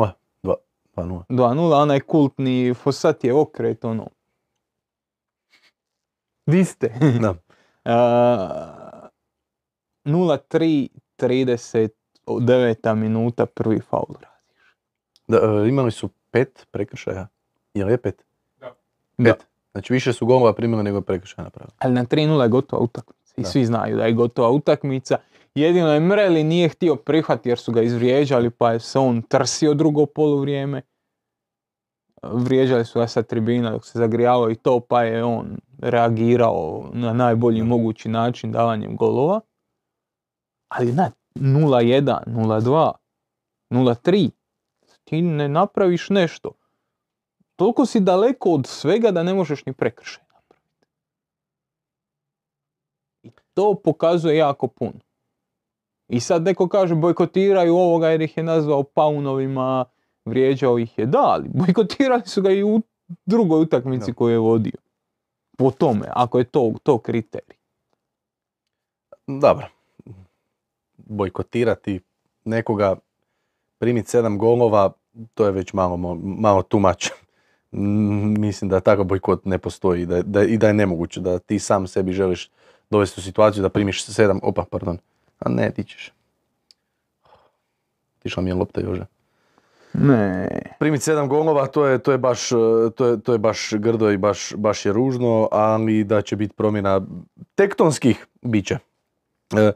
2-0. 0.97 1.23
Dva- 1.29 1.55
2-0. 1.55 1.55
2-0, 1.55 1.83
onaj 1.83 2.01
kultni 2.01 2.75
Fosat 2.75 3.25
je 3.25 3.35
okret, 3.35 3.85
ono. 3.85 4.07
Di 6.47 6.65
ste? 6.65 6.93
Da. 7.23 7.35
Uh, 7.85 9.05
0-3, 10.05 10.89
39 11.17 12.95
minuta, 12.95 13.47
prvi 13.47 13.81
faul 13.81 14.15
radiš. 14.21 14.77
Da, 15.27 15.37
e, 15.37 15.69
imali 15.69 15.91
su 15.91 16.09
pet 16.31 16.67
prekršaja. 16.71 17.29
Je 17.75 17.85
li 17.85 17.93
je 17.93 17.99
pet? 17.99 18.25
Da. 18.61 18.75
Pet. 19.25 19.47
Znači 19.73 19.93
više 19.93 20.13
su 20.13 20.27
golova 20.27 20.53
primili 20.53 20.83
nego 20.83 20.99
je 20.99 21.03
prekršaja 21.03 21.45
napravili. 21.45 21.73
Ali 21.79 21.95
na 21.95 22.05
3-0 22.05 22.43
je 22.43 22.49
gotova 22.49 22.83
utakmica. 22.83 23.35
I 23.37 23.43
Da. 23.43 23.49
svi 23.49 23.65
znaju 23.65 23.97
da 23.97 24.05
je 24.05 24.13
gotova 24.13 24.51
utakmica. 24.51 25.17
Jedino 25.55 25.93
je 25.93 26.01
Mreli 26.01 26.45
nije 26.45 26.69
htio 26.69 26.97
prihvatiti 26.97 27.49
jer 27.49 27.59
su 27.59 27.73
ga 27.73 27.83
izvrijeđali 27.83 28.51
pa 28.51 28.73
je 28.73 28.81
se 28.81 28.99
on 28.99 29.23
trsio 29.23 29.75
drugo 29.75 30.07
poluvrijeme. 30.07 30.83
Vrijeđali 32.23 32.85
su 32.85 32.99
ga 32.99 33.07
sa 33.07 33.23
tribina 33.23 33.71
dok 33.71 33.85
se 33.85 33.99
zagrijavao 33.99 34.51
i 34.51 34.55
to 34.55 34.81
pa 34.81 35.03
je 35.03 35.25
on 35.25 35.57
reagirao 35.79 36.91
na 36.93 37.13
najbolji 37.13 37.63
mogući 37.63 38.09
način 38.09 38.53
davanjem 38.53 38.97
golova. 38.97 39.41
Ali 40.69 40.93
na 40.93 41.11
0-1, 41.35 42.19
0-2, 42.27 42.93
0-3 43.71 44.31
ti 45.05 45.23
ne 45.23 45.49
napraviš 45.49 46.11
nešto. 46.11 46.53
Toliko 47.57 47.87
si 47.87 48.01
daleko 48.01 48.51
od 48.51 48.67
svega 48.67 49.11
da 49.11 49.23
ne 49.23 49.35
možeš 49.35 49.67
ni 49.67 49.73
prekršaj 49.73 50.25
napraviti. 50.35 50.87
I 53.23 53.31
to 53.55 53.81
pokazuje 53.85 54.37
jako 54.37 54.69
puno. 54.69 55.01
I 56.09 56.21
sad 56.21 56.43
neko 56.43 56.69
kaže 56.69 56.95
bojkotiraju 56.95 57.77
ovoga 57.77 58.09
jer 58.09 58.21
ih 58.21 58.37
je 58.37 58.43
nazvao 58.43 58.83
paunovima, 58.83 59.85
vrijeđao 60.25 60.79
ih 60.79 60.99
je. 60.99 61.07
Da, 61.07 61.23
ali 61.23 61.49
bojkotirali 61.55 62.23
su 62.25 62.43
ga 62.43 62.51
i 62.51 62.63
u 62.63 62.81
drugoj 63.27 63.61
utakmici 63.61 64.11
Da. 64.11 64.15
koju 64.15 64.33
je 64.33 64.39
vodio. 64.39 64.79
Po 65.57 65.71
tome, 65.71 66.07
ako 66.13 66.39
je 66.39 66.45
to, 66.45 66.73
to 66.83 66.99
kriterij. 66.99 67.57
Dobro. 69.27 69.67
bojkotirati 70.97 72.01
nekoga, 72.45 72.97
primiti 73.79 74.11
sedam 74.11 74.39
golova, 74.39 74.93
to 75.35 75.47
je 75.47 75.53
već 75.53 75.73
malo, 75.73 75.97
malo. 76.15 76.63
Mm, 77.73 78.41
Mislim 78.45 78.71
da 78.71 78.81
takav 78.81 79.05
bojkot 79.05 79.45
ne 79.45 79.59
postoji 79.59 80.07
da, 80.07 80.23
da, 80.23 80.43
i 80.43 80.59
da 80.59 80.67
je 80.67 80.75
nemoguće, 80.75 81.21
da 81.21 81.39
ti 81.39 81.59
sam 81.59 81.87
sebi 81.87 82.13
želiš 82.13 82.51
dovesti 82.91 83.21
u 83.21 83.23
situaciju 83.23 83.63
da 83.63 83.69
primiš 83.69 84.05
sedam, 84.05 84.41
opa, 84.43 84.65
pardon, 84.71 84.99
a 85.45 85.49
ne, 85.49 85.71
ti 85.71 85.85
ćeš. 85.85 86.13
Tišla 88.19 88.43
mi 88.43 88.51
je 88.51 88.55
lopta 88.55 88.81
Jože. 88.81 89.07
Ne. 89.95 90.49
Primiti 90.79 91.05
sedam 91.05 91.29
golova, 91.29 91.67
to 91.67 91.87
je, 91.87 91.99
to 91.99 92.13
je, 92.13 92.19
baš, 92.19 92.53
e, 92.53 92.57
to 92.97 93.07
je, 93.07 93.21
to 93.21 93.33
je 93.33 93.39
baš 93.39 93.73
grdo 93.73 94.11
i 94.11 94.17
baš, 94.17 94.55
baš 94.57 94.87
je 94.87 94.93
ružno, 94.93 95.49
ali 95.53 96.05
da 96.05 96.23
će 96.23 96.37
biti 96.37 96.55
promjena 96.55 97.01
tektonskih, 97.55 98.27
bit 98.43 98.67
će. 98.67 98.79
E, 99.57 99.73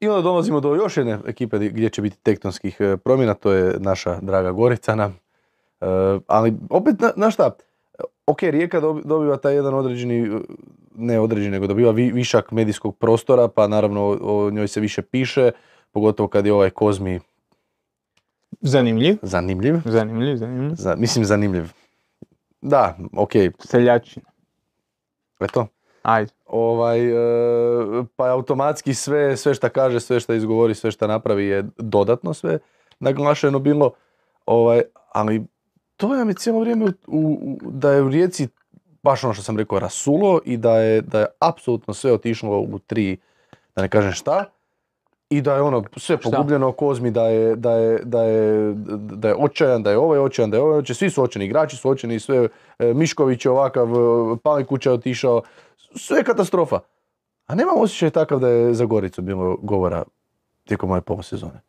I 0.00 0.08
onda 0.08 0.22
dolazimo 0.22 0.60
do 0.60 0.74
još 0.74 0.96
jedne 0.96 1.18
ekipe 1.26 1.58
gdje 1.58 1.90
će 1.90 2.02
biti 2.02 2.16
tektonskih 2.16 2.76
e, 2.80 2.96
promjena, 2.96 3.34
to 3.34 3.52
je 3.52 3.76
naša 3.78 4.18
draga 4.20 4.52
Gorica 4.52 4.94
nam. 4.94 5.18
E, 5.80 5.86
ali 6.26 6.54
opet, 6.70 7.00
na, 7.00 7.12
znaš 7.16 7.34
šta, 7.34 7.50
ok, 8.26 8.42
Rijeka 8.42 8.80
dobi- 8.80 9.02
dobiva 9.04 9.36
taj 9.36 9.54
jedan 9.54 9.74
određeni, 9.74 10.18
e, 10.26 10.40
ne 10.94 11.20
određeni, 11.20 11.50
nego 11.50 11.66
dobiva 11.66 11.90
vi- 11.90 12.12
višak 12.12 12.50
medijskog 12.50 12.96
prostora, 12.96 13.48
pa 13.48 13.68
naravno 13.68 14.18
o, 14.22 14.50
njoj 14.50 14.68
se 14.68 14.80
više 14.80 15.02
piše, 15.02 15.50
pogotovo 15.92 16.28
kad 16.28 16.46
je 16.46 16.52
ovaj 16.52 16.70
Kozmi 16.70 17.20
Zanimljiv. 18.60 19.16
zanimljiv. 19.22 19.74
Zanimljiv, 19.84 20.36
zanimljiv. 20.36 20.74
Za, 20.74 20.96
mislim 20.96 21.24
zanimljiv. 21.24 21.64
Da, 22.60 22.96
ok, 23.16 23.30
Seljačina. 23.58 24.26
eto. 25.40 25.66
Ajde. 26.02 26.30
Ovaj, 26.46 27.00
e, 27.00 27.14
pa 28.16 28.26
automatski 28.26 28.94
sve, 28.94 29.36
sve 29.36 29.54
šta 29.54 29.68
kaže, 29.68 30.00
sve 30.00 30.20
šta 30.20 30.34
izgovori, 30.34 30.74
sve 30.74 30.90
šta 30.90 31.06
napravi 31.06 31.44
je 31.46 31.64
dodatno 31.76 32.34
sve 32.34 32.58
naglašeno 33.00 33.58
bilo. 33.58 33.90
Ovaj, 34.46 34.82
ali 35.12 35.42
to 36.02 36.08
nam 36.08 36.28
je 36.28 36.34
cijelo 36.34 36.60
vrijeme 36.60 36.84
u, 36.84 36.90
u- 37.06 37.58
da 37.70 37.92
je 37.92 38.02
u 38.02 38.08
Rijeci 38.08 38.48
baš 39.02 39.24
ono 39.24 39.34
što 39.34 39.42
sam 39.42 39.58
rekao 39.58 39.78
rasulo 39.78 40.40
i 40.44 40.56
da 40.56 40.78
je, 40.78 41.00
da 41.00 41.20
je 41.20 41.26
apsolutno 41.38 41.94
sve 41.94 42.12
otišlo 42.12 42.58
u 42.58 42.78
tri, 42.78 43.16
da 43.76 43.82
ne 43.82 43.88
kažem 43.88 44.12
šta. 44.12 44.44
I 45.30 45.40
da 45.40 45.54
je 45.54 45.62
ono 45.62 45.84
sve 45.96 46.16
Šta? 46.20 46.30
pogubljeno 46.30 46.72
Kozmi, 46.72 47.10
da 47.10 47.28
je, 47.28 47.56
da 47.56 47.72
je, 47.72 47.98
da 48.04 48.22
je, 48.22 48.72
da 48.96 49.28
je 49.28 49.34
očajan, 49.38 49.82
da 49.82 49.90
je 49.90 49.98
ovaj 49.98 50.18
očajan, 50.18 50.50
da 50.50 50.56
je 50.56 50.62
ovaj 50.62 50.78
očajan, 50.78 50.96
svi 50.96 51.10
su 51.10 51.22
očajni, 51.22 51.46
igrači 51.46 51.76
su 51.76 51.90
očajni, 51.90 52.20
sve, 52.20 52.48
e, 52.78 52.94
Mišković 52.94 53.44
je 53.44 53.50
ovakav, 53.50 53.88
e, 53.88 53.96
Palikuća 54.42 54.90
je 54.90 54.94
otišao, 54.94 55.42
sve 55.96 56.18
je 56.18 56.24
katastrofa. 56.24 56.80
A 57.46 57.54
nemam 57.54 57.78
osjećaj 57.78 58.10
takav 58.10 58.38
da 58.38 58.48
je 58.48 58.74
za 58.74 58.84
Goricu 58.84 59.22
bilo 59.22 59.56
govora 59.62 60.02
tijekom 60.64 60.90
ove 60.90 61.00
polusezone. 61.00 61.60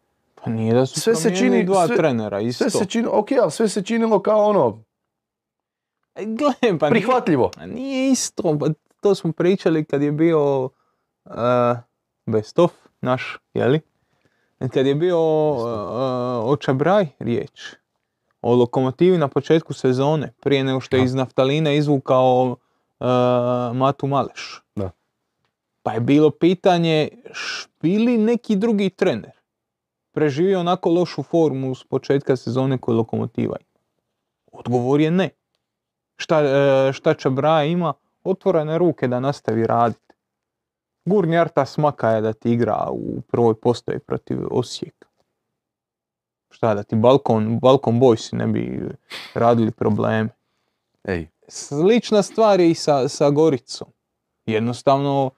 Pa 0.43 0.49
nije 0.49 0.73
da 0.73 0.85
su 0.85 0.99
Sve 0.99 1.15
se 1.15 1.29
čini- 1.31 1.65
dva 1.65 1.87
sve- 1.87 1.95
trenera, 1.95 2.39
isto. 2.39 2.63
Sve 2.63 2.79
se 2.79 2.85
činilo, 2.85 3.11
ok, 3.13 3.27
ali 3.33 3.51
sve 3.51 3.69
se 3.69 3.81
činilo 3.81 4.19
kao 4.21 4.43
ono, 4.43 4.83
E, 6.15 6.25
Gle, 6.25 6.53
pa 6.61 6.67
nije- 6.79 6.91
prihvatljivo. 6.91 7.51
A 7.57 7.65
nije 7.65 8.11
isto, 8.11 8.57
pa 8.59 8.67
to 9.01 9.15
smo 9.15 9.31
pričali 9.31 9.85
kad 9.85 10.01
je 10.01 10.11
bio 10.11 10.63
uh, 11.25 11.31
Best 12.25 12.59
of 12.59 12.71
naš, 13.01 13.37
jeli? 13.53 13.79
Kad 14.73 14.85
je 14.85 14.95
bio 14.95 15.19
uh, 15.51 15.65
o 16.43 16.57
Čabraj 16.57 17.07
riječ. 17.19 17.61
O 18.41 18.55
lokomotivi 18.55 19.17
na 19.17 19.27
početku 19.27 19.73
sezone, 19.73 20.33
prije 20.41 20.63
nego 20.63 20.79
što 20.79 20.95
je 20.95 21.03
iz 21.03 21.13
naftalina 21.13 21.71
izvukao 21.71 22.55
uh, 22.99 23.05
Matu 23.73 24.07
Maleš. 24.07 24.61
Da. 24.75 24.89
Pa 25.83 25.91
je 25.91 25.99
bilo 25.99 26.29
pitanje, 26.31 27.09
š- 27.25 27.67
bi 27.81 27.97
li 27.97 28.17
neki 28.17 28.55
drugi 28.55 28.89
trener 28.89 29.31
preživio 30.13 30.59
onako 30.59 30.89
lošu 30.89 31.23
formu 31.23 31.75
s 31.75 31.83
početka 31.83 32.35
sezone 32.35 32.77
koju 32.77 32.97
lokomotiva 32.97 33.55
ima? 33.59 33.79
Odgovor 34.51 35.01
je 35.01 35.11
ne 35.11 35.29
šta, 36.15 36.43
e, 36.43 36.93
šta 36.93 37.13
Čabraja 37.13 37.63
ima, 37.63 37.93
otvorene 38.23 38.77
ruke 38.77 39.07
da 39.07 39.19
nastavi 39.19 39.67
raditi. 39.67 40.13
Gurni 41.05 41.37
Arta 41.37 41.65
smaka 41.65 42.09
je 42.09 42.21
da 42.21 42.33
ti 42.33 42.51
igra 42.51 42.87
u 42.91 43.21
prvoj 43.21 43.55
postoji 43.55 43.99
protiv 43.99 44.37
Osijeka. 44.51 45.07
Šta 46.49 46.73
da 46.73 46.83
ti 46.83 46.95
Balkon, 46.95 47.59
Balkon 47.59 47.99
Boys 47.99 48.33
ne 48.33 48.47
bi 48.47 48.89
radili 49.33 49.71
probleme. 49.71 50.29
Ej, 51.03 51.27
Slična 51.47 52.21
stvar 52.21 52.59
je 52.59 52.69
i 52.69 52.75
sa, 52.75 53.07
sa 53.07 53.29
Goricom. 53.29 53.87
Jednostavno 54.45 55.31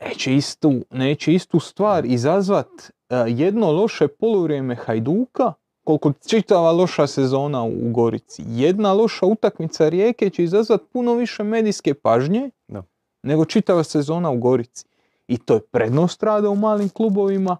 neće 0.00 0.34
istu, 0.34 0.72
neće 0.90 1.34
istu 1.34 1.60
stvar 1.60 2.04
izazvat 2.04 2.68
jedno 3.16 3.72
loše 3.72 4.08
poluvrijeme 4.08 4.74
Hajduka 4.74 5.52
koliko 5.84 6.12
čitava 6.26 6.72
loša 6.72 7.06
sezona 7.06 7.64
u 7.64 7.90
Gorici. 7.90 8.42
Jedna 8.46 8.92
loša 8.92 9.26
utakmica 9.26 9.88
Rijeke 9.88 10.30
će 10.30 10.44
izazvat 10.44 10.80
puno 10.92 11.14
više 11.14 11.42
medijske 11.42 11.94
pažnje 11.94 12.50
Da. 12.68 12.82
nego 13.22 13.44
čitava 13.44 13.84
sezona 13.84 14.30
u 14.30 14.38
Gorici. 14.38 14.86
I 15.26 15.38
to 15.38 15.54
je 15.54 15.66
prednost 15.66 16.22
rada 16.22 16.48
u 16.48 16.56
malim 16.56 16.88
klubovima. 16.88 17.56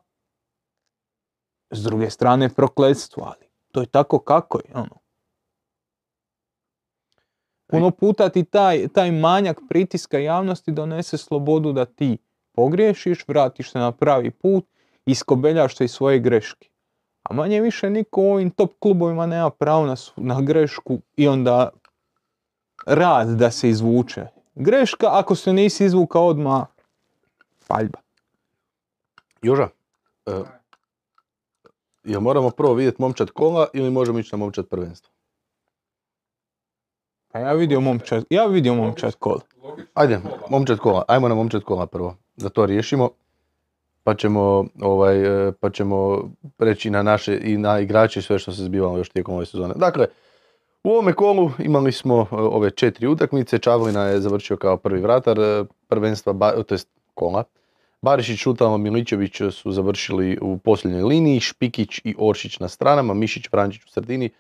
S 1.71 1.83
druge 1.83 2.11
strane 2.11 2.49
prokletstvo, 2.49 3.23
ali 3.23 3.47
to 3.73 3.81
je 3.81 3.87
tako 3.87 4.19
kako 4.19 4.59
je. 4.59 4.75
Ono. 4.75 5.03
Puno 7.67 7.91
puta 7.91 8.29
ti 8.29 8.45
taj, 8.45 8.89
taj 8.89 9.13
manjak 9.13 9.61
pritiska 9.69 10.19
javnosti 10.19 10.73
donese 10.73 11.17
slobodu 11.17 11.73
da 11.73 11.85
ti 11.85 12.19
pogriješiš, 12.53 13.29
vratiš 13.29 13.73
se 13.73 13.79
na 13.79 13.93
pravi 13.93 14.31
put, 14.31 14.67
iskobeljaš 15.07 15.77
se 15.77 15.85
iz 15.85 15.91
svoje 15.91 16.19
greške. 16.19 16.69
A 17.23 17.35
manje 17.35 17.61
više 17.61 17.91
niko 17.91 18.21
u 18.21 18.33
ovim 18.33 18.51
top 18.51 18.73
klubovima 18.79 19.27
nema 19.27 19.51
pravo 19.51 19.87
na, 19.87 19.97
na 20.17 20.41
grešku 20.41 20.99
i 21.17 21.29
onda 21.29 21.71
rad 22.87 23.29
da 23.29 23.51
se 23.51 23.69
izvuče. 23.69 24.27
Greška, 24.55 25.07
ako 25.11 25.35
se 25.35 25.53
nisi 25.53 25.85
izvukao 25.85 26.27
odmah, 26.27 26.67
paljba. 27.69 27.99
Joža, 29.43 29.69
e, 30.27 30.33
jel 32.05 32.21
moramo 32.21 32.51
prvo 32.51 32.75
vidjeti 32.75 33.03
momčad 33.03 33.31
kola 33.31 33.67
ili 33.73 33.91
možemo 33.91 34.19
ići 34.19 34.29
na 34.33 34.39
momčad 34.39 34.69
prvenstvo? 34.69 35.13
Pa 37.33 37.39
ja 37.39 37.53
vidio 37.53 37.81
momčad, 37.81 38.25
ja 38.31 38.47
vidio 38.47 38.75
momčad 38.75 39.15
kol. 39.15 39.39
Logično 39.63 39.91
Ajde, 39.95 40.21
kola. 40.23 40.47
momčad 40.51 40.79
kola, 40.79 41.05
ajmo 41.09 41.29
na 41.29 41.35
momčad 41.35 41.63
kola 41.63 41.87
prvo, 41.87 42.17
da 42.37 42.49
to 42.49 42.67
riješimo. 42.67 43.11
Pa 44.05 44.15
ćemo, 44.15 44.65
ovaj, 44.81 45.49
e, 45.49 45.53
pa 45.53 45.71
ćemo 45.71 46.31
preći 46.57 46.91
na 46.91 47.03
naše 47.03 47.39
i 47.43 47.57
na 47.57 47.81
igrače 47.81 48.21
i 48.21 48.23
sve 48.23 48.39
što 48.39 48.53
se 48.53 48.63
zbivalo 48.63 48.99
još 48.99 49.09
tijekom 49.09 49.35
ove 49.35 49.47
sezone. 49.47 49.75
Dakle, 49.77 50.07
u 50.85 50.91
ovome 50.91 51.13
kolu 51.13 51.51
imali 51.59 51.93
smo 51.93 52.27
e, 52.33 52.35
ove 52.35 52.71
četiri 52.71 53.07
utakmice. 53.07 53.59
Čavlina 53.59 54.05
je 54.05 54.21
završio 54.21 54.57
kao 54.57 54.77
prvi 54.77 55.01
vratar 55.01 55.41
e, 55.41 55.65
prvenstva, 55.89 56.53
to 56.63 56.75
jest 56.75 56.89
kola. 57.15 57.45
Barišić, 58.03 58.39
Šutalo, 58.39 58.79
Miličević 58.79 59.41
su 59.51 59.73
završili 59.73 60.39
u 60.41 60.59
posljednjoj 60.59 61.03
liniji, 61.03 61.41
Špikić 61.41 62.01
i 62.05 62.15
Oršić 62.19 62.59
na 62.59 62.69
stranama, 62.69 63.15
Mišić, 63.15 63.49
Frančić 63.51 63.85
u 63.85 63.89
sredini, 63.89 64.31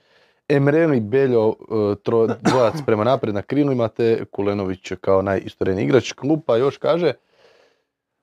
Emreli, 0.48 1.00
Beljo, 1.00 1.54
dvojac 2.40 2.74
prema 2.86 3.04
naprijed 3.04 3.34
na 3.34 3.42
krilima, 3.42 3.88
te 3.88 4.24
Kulenović 4.24 4.92
kao 5.00 5.22
najistoreniji 5.22 5.84
igrač. 5.84 6.12
Klupa 6.12 6.56
još 6.56 6.76
kaže, 6.76 7.12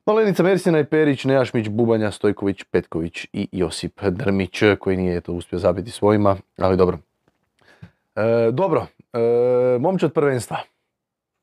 Malenica 0.05 0.43
Mersina 0.43 0.79
i 0.79 0.85
Perić, 0.85 1.25
Nejašmić, 1.25 1.69
Bubanja, 1.69 2.11
Stojković, 2.11 2.63
Petković 2.63 3.27
i 3.33 3.47
Josip 3.51 4.01
Drmić, 4.01 4.59
koji 4.79 4.97
nije 4.97 5.17
eto 5.17 5.33
uspio 5.33 5.59
zabiti 5.59 5.91
svojima, 5.91 6.37
ali 6.57 6.77
dobro. 6.77 6.97
E, 8.15 8.51
dobro, 8.51 8.87
e, 9.13 9.79
momčad 9.79 10.13
prvenstva, 10.13 10.57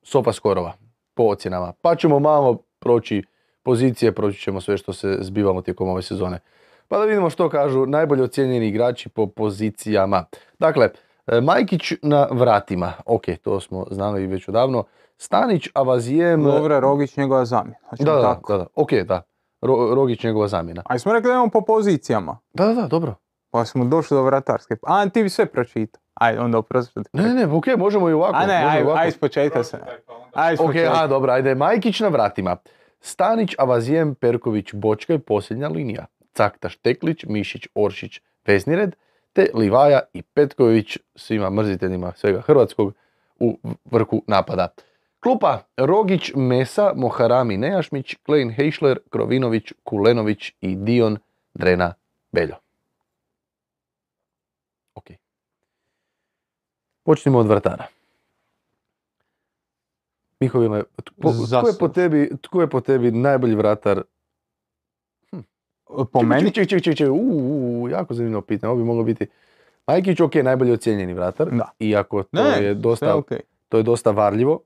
Sofa 0.03 0.33
Skorova, 0.33 0.73
po 1.15 1.23
ocjenama. 1.23 1.73
Pa 1.83 1.95
ćemo 1.95 2.19
malo 2.19 2.63
proći 2.79 3.23
pozicije, 3.63 4.13
proći 4.13 4.41
ćemo 4.41 4.61
sve 4.61 4.77
što 4.77 4.93
se 4.93 5.19
zbivalo 5.21 5.63
tijekom 5.63 5.89
ove 5.89 6.03
sezone. 6.03 6.39
Pa 6.89 6.99
da 6.99 7.05
vidimo 7.05 7.31
što 7.31 7.49
kažu 7.49 7.87
najbolje 7.87 8.23
ocijenjeni 8.23 8.69
igrači 8.69 9.09
po 9.09 9.27
pozicijama. 9.27 10.25
Dakle, 10.59 10.89
e, 11.27 11.41
Majkić 11.41 11.93
na 12.03 12.29
vratima, 12.31 12.93
ok, 13.07 13.25
to 13.43 13.61
smo 13.61 13.87
znali 13.91 14.27
već 14.27 14.49
odavno. 14.49 14.85
Stanić, 15.19 15.69
Avazijem... 15.75 16.47
Lovre 16.47 16.81
Rogić, 16.81 17.17
njegova 17.17 17.45
zamjena. 17.45 17.77
Da, 17.99 18.13
da, 18.15 18.23
tako. 18.23 18.53
da, 18.53 18.59
da, 18.59 18.67
ok, 18.75 18.93
da. 18.93 19.23
Ro- 19.61 19.95
Rogić 19.95 20.25
njegova 20.25 20.49
zamjena. 20.49 20.83
A 20.87 20.99
smo 20.99 21.13
rekli 21.13 21.29
da 21.29 21.35
imamo 21.35 21.51
po 21.51 21.61
pozicijama. 21.61 22.39
Da, 22.55 22.67
da, 22.67 22.75
da, 22.75 22.87
dobro. 22.87 23.15
Pa 23.51 23.65
smo 23.65 23.85
došli 23.85 24.15
do 24.15 24.23
vratarske. 24.23 24.77
A, 24.83 25.09
ti 25.09 25.23
bi 25.23 25.29
sve 25.29 25.47
pročitao. 25.47 26.01
Ajde, 26.15 26.41
onda 26.41 26.59
oprosti. 26.59 27.01
Ne, 27.13 27.35
ne, 27.35 27.47
ok, 27.47 27.67
možemo 27.79 28.11
i 28.11 28.13
ovako. 28.13 28.37
A 28.37 28.47
ne, 28.47 28.55
aj, 28.55 28.83
ovako. 28.83 28.99
aj 28.99 29.11
s 29.11 29.19
početka 29.19 29.65
se. 29.65 29.79
Aj 30.35 30.57
s 30.57 30.61
Ok, 30.61 30.75
a 30.93 31.07
dobro, 31.07 31.33
ajde, 31.33 31.55
Majkić 31.55 32.01
na 32.01 32.09
vratima. 32.09 32.57
Stanić, 33.01 33.55
Avazijem, 33.59 34.15
Perković, 34.15 34.75
Bočkaj, 34.75 35.19
posljednja 35.19 35.69
linija. 35.69 36.07
Cakta, 36.33 36.69
Šteklić, 36.69 37.25
Mišić, 37.25 37.69
Oršić, 37.75 38.21
vezni 38.47 38.77
red, 38.77 38.97
te 39.33 39.47
Livaja 39.55 40.01
i 40.13 40.23
Petković, 40.23 40.99
svima 41.15 41.51
mrziteljima 41.51 42.13
svega 42.17 42.41
hrvatskog, 42.41 42.93
u 43.41 43.59
vrhu 43.85 44.23
napada. 44.27 44.69
Klupa 45.27 45.63
Rogić, 45.77 46.33
Mesa, 46.37 46.93
Moharami, 46.97 47.57
Nejašmić, 47.57 48.15
Klein, 48.23 48.51
Heišler, 48.51 48.99
Krovinović, 49.11 49.73
Kulenović 49.85 50.53
i 50.61 50.77
Dion 50.77 51.19
Drena 51.55 51.95
Beljo. 52.33 52.55
Ok. 54.95 55.05
Počnimo 57.03 57.39
od 57.39 57.47
vratara. 57.47 57.87
Mihovile, 60.41 60.83
tko, 61.05 61.33
tko 61.47 61.69
je 61.69 61.75
po 61.79 61.89
tebi, 61.89 62.31
tko 62.43 62.61
je 62.61 62.71
po 62.71 62.81
tebi 62.81 63.11
najbolji 63.11 63.55
vratar? 63.55 64.03
Po 65.87 66.05
Čekaj, 66.05 66.29
meni, 66.29 66.51
Čekaj, 66.51 66.67
čekaj, 66.67 66.81
čekaj, 66.81 66.97
čekaj, 66.97 67.11
u, 67.11 67.83
u, 67.83 67.89
jako 67.89 68.15
zanimljivo 68.15 68.43
pitanje, 68.43 68.71
ovo 68.71 68.79
bi 68.79 68.85
moglo 68.85 69.03
biti. 69.03 69.27
Majkić, 69.87 70.21
ok, 70.21 70.35
najbolje 70.35 70.73
ocijenjeni 70.73 71.15
vratar, 71.15 71.51
Da. 71.51 71.71
iako 71.79 72.23
to 72.23 72.29
ne, 72.33 72.65
je 72.65 72.75
dosta, 72.75 73.17
okej. 73.17 73.41
to 73.69 73.77
je 73.77 73.83
dosta 73.83 74.11
varljivo, 74.11 74.61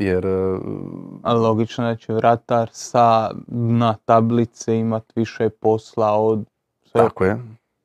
jer 0.00 0.26
e, 0.26 0.58
Ali 1.22 1.40
logično 1.40 1.84
da 1.84 1.96
će 1.96 2.12
vratar 2.12 2.68
sa 2.72 3.30
na 3.48 3.96
tablice 4.04 4.78
imat 4.78 5.04
više 5.16 5.48
posla 5.50 6.12
od 6.12 6.44
sve. 6.82 7.00
tako 7.00 7.24
je, 7.24 7.38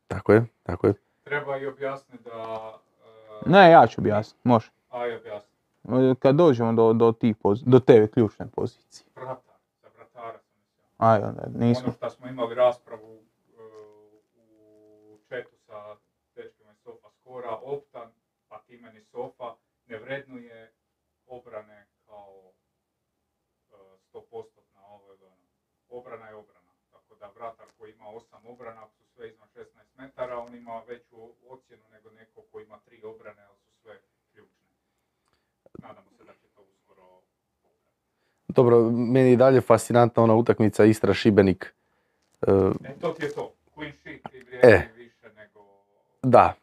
tako 0.08 0.34
je, 0.34 0.46
tako 0.64 0.88
je. 0.88 0.94
Treba 1.24 1.58
i 1.58 1.68
objasniti 1.68 2.24
da... 2.24 2.74
e, 3.46 3.50
Ne, 3.50 3.72
ja 3.72 3.88
ću 3.88 4.02
objasniti, 4.02 4.40
može. 4.44 4.72
Aj, 4.90 5.16
objasni. 5.16 5.56
Kad 6.20 6.36
dođemo 6.36 6.74
do, 6.74 6.94
do, 6.94 7.12
tih 7.12 7.36
poz- 7.44 7.64
do 7.66 7.80
te 7.80 8.08
ključne 8.08 8.48
pozicije. 8.56 9.06
Vratar, 9.16 9.56
za 9.82 9.88
vratara 9.98 10.38
sam. 10.40 10.52
Aj, 10.98 11.20
onda 11.24 11.44
nismo. 11.56 11.84
Ono 11.86 11.94
što 11.94 12.10
smo 12.10 12.28
imali 12.28 12.56
raspravu 12.56 13.14
e, 13.14 13.62
u 15.14 15.18
četu 15.30 15.56
sa 15.68 15.96
dečkima 16.36 16.72
iz 16.72 16.78
Sofa 16.78 17.08
Skora, 17.10 17.56
Optan, 17.64 18.08
pa 18.50 18.58
ti 18.68 18.78
meni 18.78 19.02
Sofa, 19.04 19.54
ne 19.88 19.98
vrednuje 19.98 20.72
obrane 21.28 21.86
kao 22.16 22.54
e, 23.72 23.76
100% 24.14 24.66
ovo 24.96 25.14
ili 25.14 25.26
ono. 25.26 25.46
Obrana 25.90 26.28
je 26.28 26.36
obrana. 26.36 26.72
Tako 26.92 27.16
da 27.20 27.28
vratar 27.36 27.68
koji 27.78 27.92
ima 27.92 28.06
8 28.06 28.52
obrana, 28.54 28.84
ako 28.84 28.94
su 28.98 29.06
sve 29.16 29.30
iznad 29.30 29.50
16 29.56 29.66
metara, 29.98 30.40
on 30.40 30.56
ima 30.56 30.82
veću 30.88 31.16
ocjenu 31.50 31.84
nego 31.92 32.10
neko 32.12 32.42
koji 32.52 32.64
ima 32.64 32.80
3 32.88 33.06
obrane, 33.06 33.44
ali 33.50 33.58
su 33.58 33.72
sve 33.82 33.94
ključne. 34.32 34.68
Nadamo 35.80 36.10
se 36.18 36.24
da 36.24 36.34
će 36.34 36.48
to 36.56 36.62
uskoro 36.62 37.22
Dobro, 38.48 38.90
meni 38.92 39.30
je 39.30 39.36
dalje 39.36 39.62
fascinantna 39.62 40.24
ona 40.24 40.36
utakmica 40.36 40.86
Istra-Šibenik. 40.86 41.76
E, 42.42 42.52
E, 42.84 43.00
to 43.02 43.10
ti 43.10 43.26
je 43.26 43.34
to. 43.34 43.54
Clean 43.74 43.94
sheet 43.94 44.22
i 44.34 44.44
vrijedi 44.44 44.68
E. 44.68 44.90
više 44.96 45.30
nego... 45.36 45.84
Da, 46.24 46.54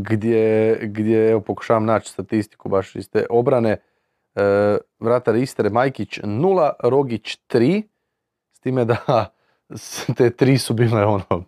gdje, 0.00 0.78
gdje 0.82 1.30
evo 1.30 1.40
pokušavam 1.40 1.84
naći 1.84 2.10
statistiku 2.10 2.68
baš 2.68 2.96
iz 2.96 3.10
te 3.10 3.26
obrane. 3.30 3.76
E, 4.36 4.40
vratar 5.00 5.36
Istre 5.36 5.70
Majkić 5.70 6.20
0, 6.20 6.70
Rogić 6.82 7.38
3, 7.48 7.82
s 8.52 8.60
time 8.60 8.84
da 8.84 8.96
te 10.16 10.30
tri 10.30 10.58
su 10.58 10.74
bile 10.74 11.04
ono, 11.04 11.44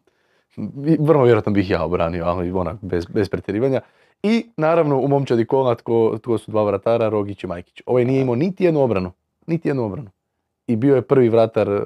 vrlo 0.98 1.24
vjerojatno 1.24 1.52
bih 1.52 1.70
ja 1.70 1.84
obranio, 1.84 2.24
ali 2.24 2.52
onak 2.52 2.76
bez, 2.82 3.06
bez 3.06 3.28
pretjerivanja. 3.28 3.80
I 4.22 4.46
naravno 4.56 4.98
u 4.98 5.08
momčadi 5.08 5.44
kola 5.44 5.74
tko, 5.74 6.18
tko 6.22 6.38
su 6.38 6.50
dva 6.50 6.62
vratara, 6.62 7.08
Rogić 7.08 7.44
i 7.44 7.46
Majkić. 7.46 7.82
Ovaj 7.86 8.04
nije 8.04 8.20
imao 8.22 8.34
niti 8.34 8.64
jednu 8.64 8.80
obranu, 8.82 9.12
niti 9.46 9.68
jednu 9.68 9.84
obranu. 9.84 10.10
I 10.66 10.76
bio 10.76 10.94
je 10.94 11.02
prvi 11.02 11.28
vratar, 11.28 11.68
e, 11.68 11.82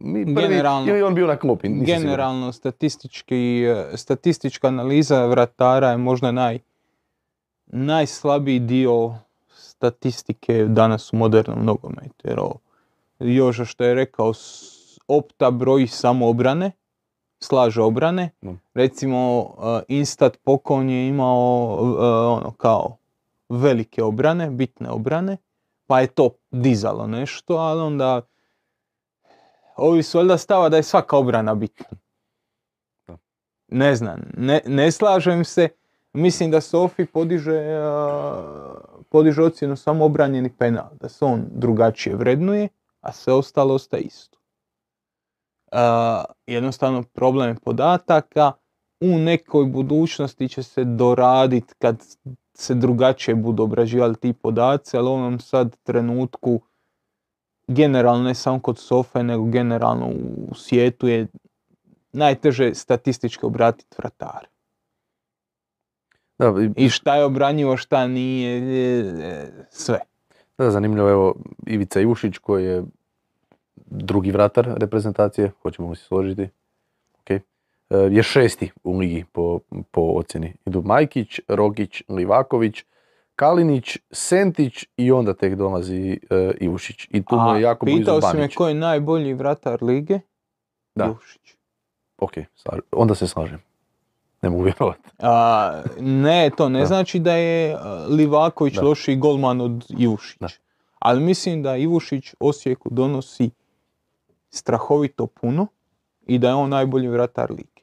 prvi, 0.00 0.24
Generalno- 0.24 0.94
je 0.94 1.04
on 1.04 1.14
bio 1.14 1.26
na 1.26 1.36
klopi. 1.36 1.68
Generalno 1.68 2.52
statistički, 2.52 3.64
e, 3.64 3.96
statistička 3.96 4.68
analiza 4.68 5.26
vratara 5.26 5.90
je 5.90 5.96
možda 5.96 6.32
naj, 6.32 6.58
najslabiji 7.66 8.58
dio 8.58 9.14
statistike 9.80 10.64
danas 10.64 11.12
u 11.12 11.16
modernom 11.16 11.64
nogometu. 11.64 12.24
Jer 12.24 12.40
ovo, 12.40 12.58
Joža 13.18 13.64
što 13.64 13.84
je 13.84 13.94
rekao, 13.94 14.32
opta 15.08 15.50
broji 15.50 15.86
samo 15.86 16.28
obrane, 16.28 16.72
slaže 17.42 17.82
obrane. 17.82 18.30
Mm. 18.42 18.50
Recimo, 18.74 19.50
e, 19.58 19.82
Instat 19.88 20.36
Pokon 20.44 20.90
je 20.90 21.08
imao 21.08 21.78
e, 21.80 22.04
ono 22.06 22.50
kao 22.50 22.96
velike 23.48 24.02
obrane, 24.02 24.50
bitne 24.50 24.90
obrane, 24.90 25.36
pa 25.86 26.00
je 26.00 26.06
to 26.06 26.30
dizalo 26.50 27.06
nešto, 27.06 27.56
ali 27.56 27.80
onda 27.80 28.22
ovi 29.76 30.02
su 30.02 30.18
valjda 30.18 30.38
stava 30.38 30.68
da 30.68 30.76
je 30.76 30.82
svaka 30.82 31.16
obrana 31.16 31.54
bitna. 31.54 31.86
Ne 33.68 33.94
znam, 33.96 34.20
ne, 34.36 34.60
ne 34.66 34.92
slažem 34.92 35.44
se. 35.44 35.68
Mislim 36.12 36.50
da 36.50 36.60
Sofi 36.60 37.06
podiže, 37.06 37.58
a, 37.82 38.80
podiže 39.08 39.42
ocjenu 39.42 39.76
samo 39.76 40.04
obranjeni 40.04 40.52
penal, 40.56 40.88
da 41.00 41.08
se 41.08 41.24
on 41.24 41.44
drugačije 41.50 42.16
vrednuje, 42.16 42.68
a 43.00 43.12
sve 43.12 43.32
ostalo 43.32 43.74
ostaje 43.74 44.02
isto. 44.02 44.38
A, 45.72 46.24
jednostavno 46.46 47.02
problem 47.02 47.56
podataka, 47.56 48.52
u 49.00 49.18
nekoj 49.18 49.66
budućnosti 49.66 50.48
će 50.48 50.62
se 50.62 50.84
doraditi 50.84 51.74
kad 51.78 52.02
se 52.54 52.74
drugačije 52.74 53.34
budu 53.34 53.62
obrađivali 53.62 54.16
ti 54.16 54.32
podaci, 54.32 54.96
ali 54.96 55.08
u 55.08 55.12
ovom 55.12 55.40
sad 55.40 55.76
trenutku 55.82 56.60
generalno 57.68 58.24
ne 58.24 58.34
samo 58.34 58.60
kod 58.60 58.78
Sofe, 58.78 59.22
nego 59.22 59.44
generalno 59.44 60.06
u 60.50 60.54
svijetu 60.54 61.08
je 61.08 61.26
najteže 62.12 62.74
statistički 62.74 63.46
obratiti 63.46 63.96
vratar. 63.98 64.49
Da, 66.40 66.54
i- 66.76 66.84
I 66.84 66.88
šta 66.88 67.16
je 67.16 67.24
obranjivo, 67.24 67.76
šta 67.76 68.06
nije, 68.06 68.58
e, 69.22 69.46
sve. 69.70 69.98
Da, 70.58 70.70
zanimljivo, 70.70 71.10
evo, 71.10 71.34
Ivica 71.66 72.00
Ivušić 72.00 72.38
koji 72.38 72.64
je 72.64 72.84
drugi 73.86 74.30
vratar 74.30 74.68
reprezentacije, 74.76 75.50
hoćemo 75.62 75.90
li 75.90 75.96
se 75.96 76.04
složiti, 76.04 76.48
ok, 77.14 77.30
e, 77.30 77.40
je 77.90 78.22
šesti 78.22 78.70
u 78.84 78.98
ligi 78.98 79.24
po, 79.32 79.58
po 79.90 80.00
ocjeni. 80.02 80.54
Idu 80.66 80.82
Majkić, 80.82 81.40
Rogić, 81.48 82.02
Livaković, 82.08 82.84
Kalinić, 83.36 83.98
Sentić 84.10 84.84
i 84.96 85.12
onda 85.12 85.34
tek 85.34 85.54
dolazi 85.54 86.20
e, 86.30 86.52
Ivušić. 86.60 87.08
I 87.10 87.22
tu 87.24 87.36
mu 87.36 87.54
je 87.54 87.62
jako 87.62 87.86
blizu 87.86 87.98
pitao 87.98 88.20
si 88.20 88.26
me 88.26 88.32
Banić. 88.32 88.54
ko 88.54 88.68
je 88.68 88.74
najbolji 88.74 89.34
vratar 89.34 89.82
lige? 89.82 90.20
Da. 90.94 91.04
Jušić. 91.06 91.54
Ok, 92.18 92.32
onda 92.92 93.14
se 93.14 93.26
slažem. 93.26 93.58
Ne 94.42 94.50
mogu 94.50 94.62
vjerovati. 94.62 95.08
A, 95.18 95.82
ne, 96.00 96.50
to 96.56 96.68
ne 96.68 96.80
Da. 96.80 96.86
znači 96.86 97.18
da 97.18 97.32
je 97.32 97.78
Livaković 98.08 98.74
Da. 98.74 98.82
lošiji 98.82 99.16
golman 99.16 99.60
od 99.60 99.86
Ivušića. 99.98 100.36
Da. 100.40 100.48
Ali 100.98 101.20
mislim 101.22 101.62
da 101.62 101.76
Ivušić 101.76 102.34
Osijeku 102.40 102.88
donosi 102.92 103.50
strahovito 104.50 105.26
puno 105.26 105.66
i 106.26 106.38
da 106.38 106.48
je 106.48 106.54
on 106.54 106.70
najbolji 106.70 107.08
vratar 107.08 107.50
lige. 107.50 107.80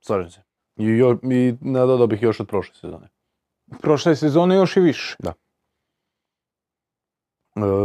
Slažem 0.00 0.30
se. 0.30 0.42
I, 0.76 0.84
jo, 0.86 1.18
i 1.22 1.54
nadodao 1.60 2.06
bih 2.06 2.22
još 2.22 2.40
od 2.40 2.48
prošle 2.48 2.74
sezone. 2.74 3.08
Prošle 3.80 4.16
sezone 4.16 4.56
još 4.56 4.76
i 4.76 4.80
više. 4.80 5.16
E, 5.24 5.30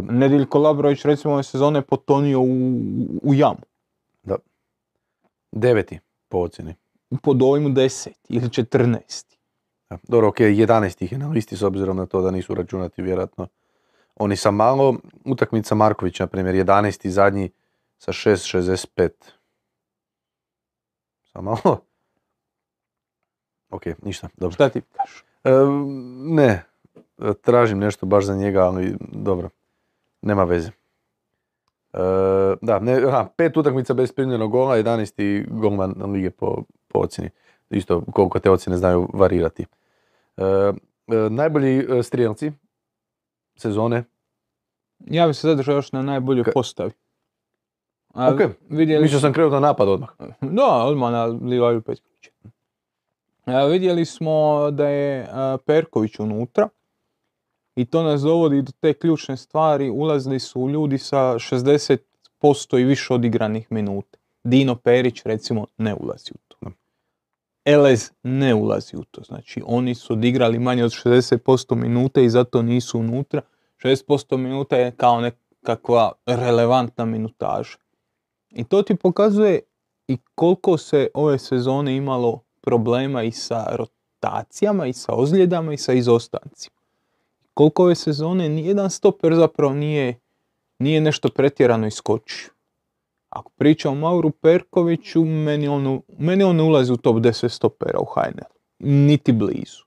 Nediljko 0.01 0.59
Labrović 0.59 1.05
recimo 1.05 1.33
ove 1.33 1.43
sezone 1.43 1.81
potonio 1.81 2.41
u, 2.41 2.45
u 3.23 3.33
jamu. 3.33 3.59
deveti 5.51 5.99
po 6.29 6.37
ocjeni. 6.37 6.75
Po 7.21 7.33
dojmu 7.33 7.69
10 7.69 8.09
ili 8.29 8.49
14. 8.49 9.37
Da, 9.89 9.97
Dobro, 10.07 10.27
ok, 10.27 10.39
11 10.39 11.03
ih 11.03 11.11
je 11.11 11.17
na 11.17 11.29
listi 11.29 11.57
s 11.57 11.63
obzirom 11.63 11.97
na 11.97 12.05
to 12.05 12.21
da 12.21 12.31
nisu 12.31 12.53
računati 12.53 13.01
vjerojatno 13.01 13.47
oni 14.19 14.35
sa 14.35 14.51
malo. 14.51 14.95
Utakmica 15.25 15.75
Marković, 15.75 16.19
na 16.19 16.27
primjer, 16.27 16.55
11. 16.55 17.07
zadnji 17.09 17.49
sa 17.97 18.11
6.65. 18.11 19.09
Sa 21.33 21.41
malo. 21.41 21.81
Ok, 23.69 23.83
ništa, 24.03 24.29
dobro. 24.37 24.53
Šta 24.53 24.69
ti 24.69 24.81
kažeš? 24.81 25.23
E, 25.43 25.51
ne, 26.17 26.63
tražim 27.41 27.79
nešto 27.79 28.05
baš 28.05 28.25
za 28.25 28.35
njega, 28.35 28.59
ali 28.59 28.95
dobro, 28.99 29.49
nema 30.21 30.43
veze. 30.43 30.71
E, 31.93 31.99
da, 32.61 32.79
ne, 32.79 33.03
aha, 33.07 33.29
pet 33.37 33.57
utakmica 33.57 33.93
bez 33.93 34.11
primljenog 34.11 34.51
gola, 34.51 34.77
11. 34.77 35.45
golman 35.49 36.11
lige 36.11 36.29
po, 36.29 36.63
po 36.97 37.03
ocjeni. 37.03 37.29
Isto 37.69 38.03
koliko 38.11 38.39
te 38.39 38.51
ocjene 38.51 38.77
znaju 38.77 39.09
varirati. 39.13 39.65
E, 40.37 40.43
e, 40.43 40.73
najbolji 41.29 41.99
e, 41.99 42.03
strijelci 42.03 42.51
sezone, 43.55 44.03
Ja 45.05 45.27
bih 45.27 45.35
se 45.35 45.47
zadržao 45.47 45.75
još 45.75 45.91
na 45.91 46.01
najboljoj 46.01 46.43
Ka- 46.43 46.53
postavi. 46.53 46.91
A 48.13 48.33
Ok, 48.33 48.41
vidjeli 48.69 49.01
mislio 49.01 49.19
sam 49.19 49.33
krenuti 49.33 49.53
na 49.53 49.59
napad 49.59 49.87
odmah. 49.87 50.09
Da, 50.41 50.83
odmah 50.83 51.11
na 51.11 51.25
Livaju 51.25 51.81
Petkovića. 51.81 52.31
Vidjeli 53.71 54.05
smo 54.05 54.71
da 54.71 54.87
je 54.87 55.27
a, 55.31 55.57
Perković 55.65 56.19
unutra 56.19 56.69
i 57.75 57.85
to 57.85 58.03
nas 58.03 58.21
dovodi 58.21 58.61
do 58.61 58.71
te 58.79 58.93
ključne 58.93 59.37
stvari. 59.37 59.89
Ulazili 59.89 60.39
su 60.39 60.69
ljudi 60.69 60.97
sa 60.97 61.17
60% 61.17 61.97
i 62.79 62.83
više 62.83 63.13
odigranih 63.13 63.71
minuta. 63.71 64.17
Dino 64.43 64.75
Perić 64.75 65.23
recimo 65.23 65.65
ne 65.77 65.95
ulazi 65.95 66.31
u 66.35 66.37
to. 66.47 66.71
Elez 67.67 68.11
ne 68.23 68.55
ulazi 68.55 68.97
u 68.97 69.03
to. 69.03 69.21
Znači 69.23 69.61
oni 69.65 69.95
su 69.95 70.13
odigrali 70.13 70.59
manje 70.59 70.83
od 70.83 70.91
60% 70.91 71.75
minuta 71.75 72.21
i 72.21 72.29
zato 72.29 72.61
nisu 72.61 72.99
unutra. 72.99 73.41
60% 73.83 74.37
minuta 74.37 74.75
je 74.75 74.91
kao 74.91 75.21
nekakva 75.21 76.11
relevantna 76.25 77.05
minutaža. 77.05 77.77
I 78.49 78.63
to 78.63 78.81
ti 78.81 78.95
pokazuje 78.95 79.59
i 80.07 80.17
koliko 80.35 80.77
se 80.77 81.07
ove 81.13 81.39
sezone 81.39 81.95
imalo 81.95 82.43
problema 82.61 83.23
i 83.23 83.31
sa 83.31 83.75
rotacijama, 83.75 84.85
i 84.85 84.93
sa 84.93 85.13
ozljedama, 85.13 85.73
i 85.73 85.77
sa 85.77 85.93
izostancima. 85.93 86.77
Koliko 87.53 87.83
ove 87.83 87.95
sezone 87.95 88.49
nijedan 88.49 88.89
stoper 88.89 89.35
zapravo 89.35 89.73
nije, 89.73 90.19
nije 90.79 91.01
nešto 91.01 91.29
pretjerano 91.29 91.87
iskočio. 91.87 92.56
Ako 93.37 93.51
pričam 93.51 93.91
o 93.91 93.95
Mauru 93.95 94.31
Perkoviću, 94.31 95.25
meni 95.25 95.67
on, 95.67 96.01
meni 96.17 96.43
on 96.43 96.55
ne 96.55 96.63
ulazi 96.63 96.93
u 96.93 96.97
top 96.97 97.15
10 97.15 97.49
stopera 97.49 97.99
u 97.99 98.05
HNL. 98.05 98.53
Niti 98.79 99.31
blizu. 99.31 99.83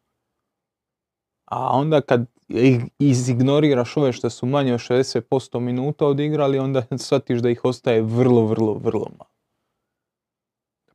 A 1.44 1.78
onda 1.78 2.00
kad 2.00 2.26
ih 2.48 2.82
izignoriraš 2.98 3.96
ove 3.96 4.12
što 4.12 4.30
su 4.30 4.46
manje 4.46 4.74
od 4.74 4.80
60% 4.80 5.60
minuta 5.60 6.06
odigrali, 6.06 6.58
onda 6.58 6.82
shvatiš 6.98 7.38
da 7.38 7.50
ih 7.50 7.60
ostaje 7.64 8.02
vrlo, 8.02 8.46
vrlo, 8.46 8.74
vrlo 8.74 9.06
malo. 9.18 9.30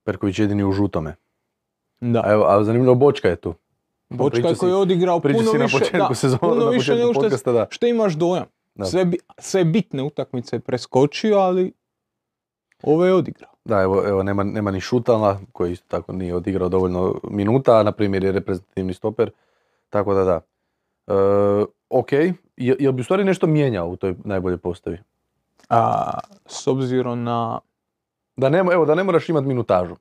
Perković 0.04 0.40
jedini 0.40 0.64
u 0.64 0.72
žutome. 0.72 1.16
Da. 2.02 2.22
A 2.26 2.32
evo, 2.32 2.46
a 2.48 2.64
zanimljivo 2.64 2.96
Bočka 2.96 3.30
je 3.30 3.36
tu. 3.36 3.54
Bočka 4.10 4.56
koji 4.56 4.70
je 4.70 4.76
odigrao 4.76 5.20
puno 5.20 5.52
si 5.52 5.58
na 5.58 5.64
više, 5.64 5.78
početku 5.78 6.08
da, 6.10 6.16
sezone, 6.16 6.40
puno 6.40 6.66
na 6.66 6.72
više 6.72 6.96
nego 6.96 7.14
što, 7.14 7.22
podcasta, 7.22 7.52
da. 7.52 7.68
što 7.70 7.88
imaš 7.88 8.14
dojam. 8.14 8.46
Da. 8.76 8.86
Sve, 8.86 9.12
sve 9.38 9.64
bitne 9.66 10.04
utakmice 10.04 10.56
je 10.56 10.60
preskočio, 10.60 11.38
ali 11.38 11.74
ove 12.84 13.08
je 13.08 13.14
odigrao. 13.14 13.50
Da, 13.66 13.82
evo, 13.82 14.04
evo 14.08 14.24
nema, 14.24 14.44
nema 14.44 14.72
ni 14.72 14.80
Šutala 14.80 15.40
koji 15.52 15.72
isto 15.72 15.86
tako 15.90 16.14
nije 16.14 16.36
odigrao 16.36 16.70
dovoljno 16.70 17.16
minuta, 17.24 17.80
a 17.80 17.84
na 17.84 17.92
primjer 17.92 18.24
je 18.24 18.32
reprezentativni 18.32 18.94
stoper, 18.94 19.32
tako 19.90 20.14
da 20.14 20.24
da. 20.24 20.42
E, 21.08 21.14
ok, 21.90 22.12
je, 22.12 22.36
jel 22.80 22.92
bi 22.92 23.02
u 23.02 23.04
stvari 23.04 23.24
nešto 23.24 23.48
mijenjao 23.48 23.88
u 23.88 23.96
toj 23.96 24.16
najboljoj 24.20 24.58
postavi? 24.58 24.98
A, 25.70 26.12
s 26.46 26.68
obzirom 26.68 27.24
na... 27.24 27.60
Da 28.38 28.50
ne, 28.50 28.60
evo, 28.60 28.86
da 28.86 28.96
ne 28.96 29.04
moraš 29.04 29.30
imati 29.30 29.48
minutažu 29.48 29.96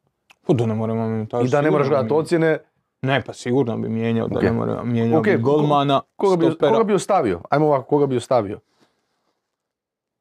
Pa 0.47 0.53
da 0.53 0.67
ne 0.67 0.75
moramo 0.75 1.09
minutažu. 1.09 1.47
i 1.47 1.51
da 1.51 1.61
ne 1.61 1.71
moraš 1.71 1.89
gledati 1.89 2.09
bi- 2.09 2.15
ocjene, 2.15 2.59
Ne, 3.03 3.23
pa 3.23 3.33
sigurno 3.33 3.77
bi 3.77 3.89
mijenjao, 3.89 4.29
da 4.29 4.39
Ok. 4.39 4.43
ne 4.43 4.53
mora 4.53 4.83
mijenjao 4.85 5.19
Ok, 5.19 5.25
bi 5.27 5.37
golmana, 5.37 6.01
koga 6.17 6.37
bi, 6.37 6.45
stopera. 6.47 6.73
koga 6.73 6.85
bi 6.85 6.95
ostavio? 6.95 7.41
Ajmo 7.51 7.67
ovako, 7.67 7.85
koga 7.85 8.07
bi 8.07 8.17
ostavio? 8.17 8.61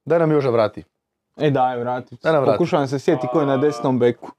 Daj 0.06 0.20
nam 0.20 0.32
Joža 0.32 0.50
vrati. 0.50 0.84
E 1.38 1.52
daj, 1.52 1.80
vrati. 1.80 2.18
Daj 2.24 2.34
nam 2.34 2.44
vrati. 2.44 2.58
Pokušavam 2.58 2.88
se 2.88 3.00
sjetiti 3.00 3.28
ko 3.32 3.40
je 3.40 3.46
na 3.46 3.58
desnom 3.58 4.00
beku. 4.00 4.32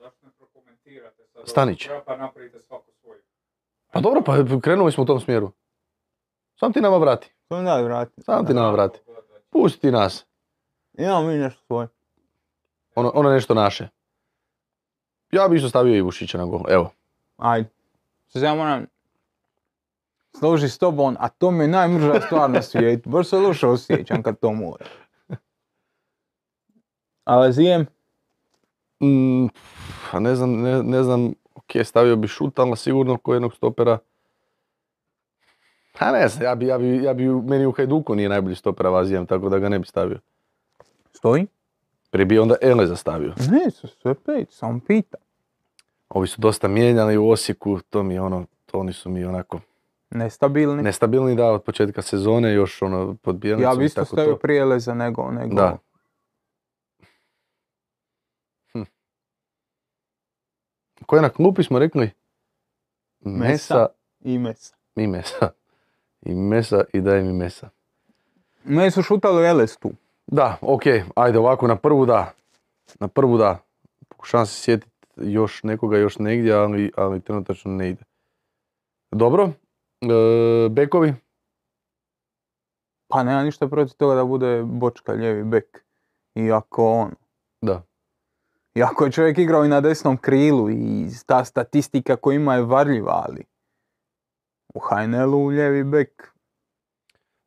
Zašto 0.00 0.26
ne 0.26 0.32
prokomentirate 0.38 1.22
sad? 1.32 1.48
Stanić. 1.48 1.88
Pa 2.06 2.16
napravite 2.16 2.60
svako 2.60 2.90
svoju. 3.00 3.20
Pa 3.92 4.00
dobro, 4.00 4.22
pa 4.22 4.60
krenuli 4.62 4.92
smo 4.92 5.02
u 5.02 5.06
tom 5.06 5.20
smjeru. 5.20 5.52
Sam 6.56 6.72
ti 6.72 6.80
nama 6.80 6.96
vrati. 6.96 7.32
To 7.48 7.62
daj, 7.62 7.82
vrati. 7.82 8.22
Sam 8.22 8.46
ti 8.46 8.54
nama 8.54 8.70
vrati. 8.70 9.00
Pusti 9.50 9.80
ti 9.80 9.90
nas. 9.90 10.26
Imamo 10.98 11.26
mi 11.26 11.34
nešto 11.34 11.64
svoje. 11.66 11.88
Ono, 12.94 13.12
ono 13.14 13.30
nešto 13.30 13.54
naše. 13.54 13.88
Ja 15.30 15.48
bi 15.48 15.56
isto 15.56 15.68
stavio 15.68 15.96
Ivušića 15.96 16.38
na 16.38 16.44
gol. 16.44 16.60
Evo. 16.68 16.90
Ajde. 17.36 17.68
Sad 18.28 18.42
ja 18.42 18.54
moram 18.54 18.86
složi 20.38 20.68
s 20.68 20.78
tobom, 20.78 21.16
a 21.20 21.28
to 21.28 21.50
mi 21.50 21.64
je 21.64 21.68
najmrža 21.68 22.20
stvar 22.20 22.50
na 22.50 22.62
svijetu. 22.62 23.10
Baš 23.10 23.28
se 23.28 23.36
loše 23.36 23.66
osjećam 23.66 24.22
kad 24.22 24.38
to 24.38 24.52
mora. 24.52 24.86
Ali 27.28 27.52
Mm, 29.02 29.46
pa 30.10 30.20
ne 30.20 30.36
znam, 30.36 30.52
ne, 30.52 30.82
ne 30.82 31.02
znam, 31.02 31.32
ok, 31.54 31.84
stavio 31.84 32.16
bi 32.16 32.28
Šutala 32.28 32.76
sigurno 32.76 33.16
ko 33.18 33.32
jednog 33.34 33.54
stopera. 33.54 33.98
Pa 35.98 36.12
ne 36.12 36.28
znam, 36.28 36.44
ja 36.44 36.54
bi, 36.54 36.66
ja 36.66 36.78
bi, 36.78 37.04
ja 37.04 37.14
bi, 37.14 37.24
meni 37.26 37.66
u 37.66 37.72
Hajduku 37.72 38.14
nije 38.14 38.28
najbolji 38.28 38.54
stoper 38.56 38.86
Avazijem, 38.86 39.26
tako 39.26 39.48
da 39.48 39.58
ga 39.58 39.68
ne 39.68 39.78
bi 39.78 39.86
stavio. 39.86 40.18
stoji? 41.12 41.46
Prije 42.10 42.26
bi 42.26 42.38
onda 42.38 42.56
Eleza 42.60 42.96
stavio. 42.96 43.28
Ne, 43.50 43.70
sve- 43.70 43.90
sve 43.92 44.14
pet, 44.16 44.48
samo 44.50 44.80
pita. 44.86 45.18
Ovi 46.08 46.28
su 46.28 46.40
dosta 46.40 46.68
mijenjani 46.68 47.16
u 47.16 47.30
Osijeku, 47.30 47.80
to 47.80 48.02
mi 48.02 48.14
je 48.14 48.20
ono, 48.20 48.44
to 48.66 48.78
oni 48.78 48.92
su 48.92 49.10
mi 49.10 49.24
onako 49.24 49.60
Nestabilni. 50.10 50.82
nestabilni 50.82 51.36
da 51.36 51.46
od 51.46 51.62
početka 51.62 52.02
sezone, 52.02 52.52
još 52.52 52.82
ono 52.82 53.14
pod 53.14 53.44
ja 53.44 53.74
bi 53.74 53.84
isto 53.84 54.04
stavio 54.04 54.36
prije 54.36 54.64
Leza 54.64 54.94
nego, 54.94 55.30
nego 55.30 55.54
Da. 55.54 55.78
Ko 61.06 61.16
je 61.16 61.22
na 61.22 61.28
klupi 61.28 61.62
smo 61.62 61.78
rekli? 61.78 62.10
Mesa, 63.20 63.74
Mesa. 63.74 63.86
i 64.20 64.38
Mesa. 64.38 64.74
i 64.96 65.06
Mesa. 65.06 65.50
I 66.22 66.34
Mesa 66.34 66.84
i 66.92 67.00
daj 67.00 67.22
mi 67.22 67.32
Mesa. 67.32 67.68
Meni 68.64 68.90
su 68.90 69.02
šutali 69.02 69.46
Eles 69.46 69.76
tu. 69.76 69.90
Da, 70.26 70.56
ok, 70.60 70.82
ajde 71.16 71.38
ovako 71.38 71.66
na 71.66 71.76
prvu 71.76 72.06
da. 72.06 72.32
Na 73.00 73.08
prvu 73.08 73.38
da. 73.38 73.58
Pokušavam 74.08 74.46
se 74.46 74.62
sjetiti 74.62 74.92
još 75.16 75.62
nekoga 75.62 75.98
još 75.98 76.18
negdje, 76.18 76.52
ali, 76.52 76.92
ali 76.96 77.20
trenutačno 77.20 77.72
ne 77.72 77.90
ide. 77.90 78.02
Dobro, 79.10 79.52
e, 80.00 80.68
bekovi, 80.68 81.14
Pa 83.08 83.22
nema 83.22 83.42
ništa 83.42 83.68
protiv 83.68 83.96
toga 83.96 84.14
da 84.14 84.24
bude 84.24 84.62
Bočka 84.64 85.12
lijevi 85.12 85.44
bek. 85.44 85.84
Iako 86.34 86.92
on. 86.92 87.10
Iako 88.78 89.04
je 89.04 89.12
čovjek 89.12 89.38
igrao 89.38 89.64
i 89.64 89.68
na 89.68 89.80
desnom 89.80 90.16
krilu 90.16 90.70
i 90.70 91.06
ta 91.26 91.44
statistika 91.44 92.16
koju 92.16 92.36
ima 92.36 92.54
je 92.54 92.62
varljiva, 92.62 93.22
ali 93.28 93.44
u 94.74 94.80
HNL-u 94.80 95.46
lijevi 95.46 95.84
bek 95.84 96.38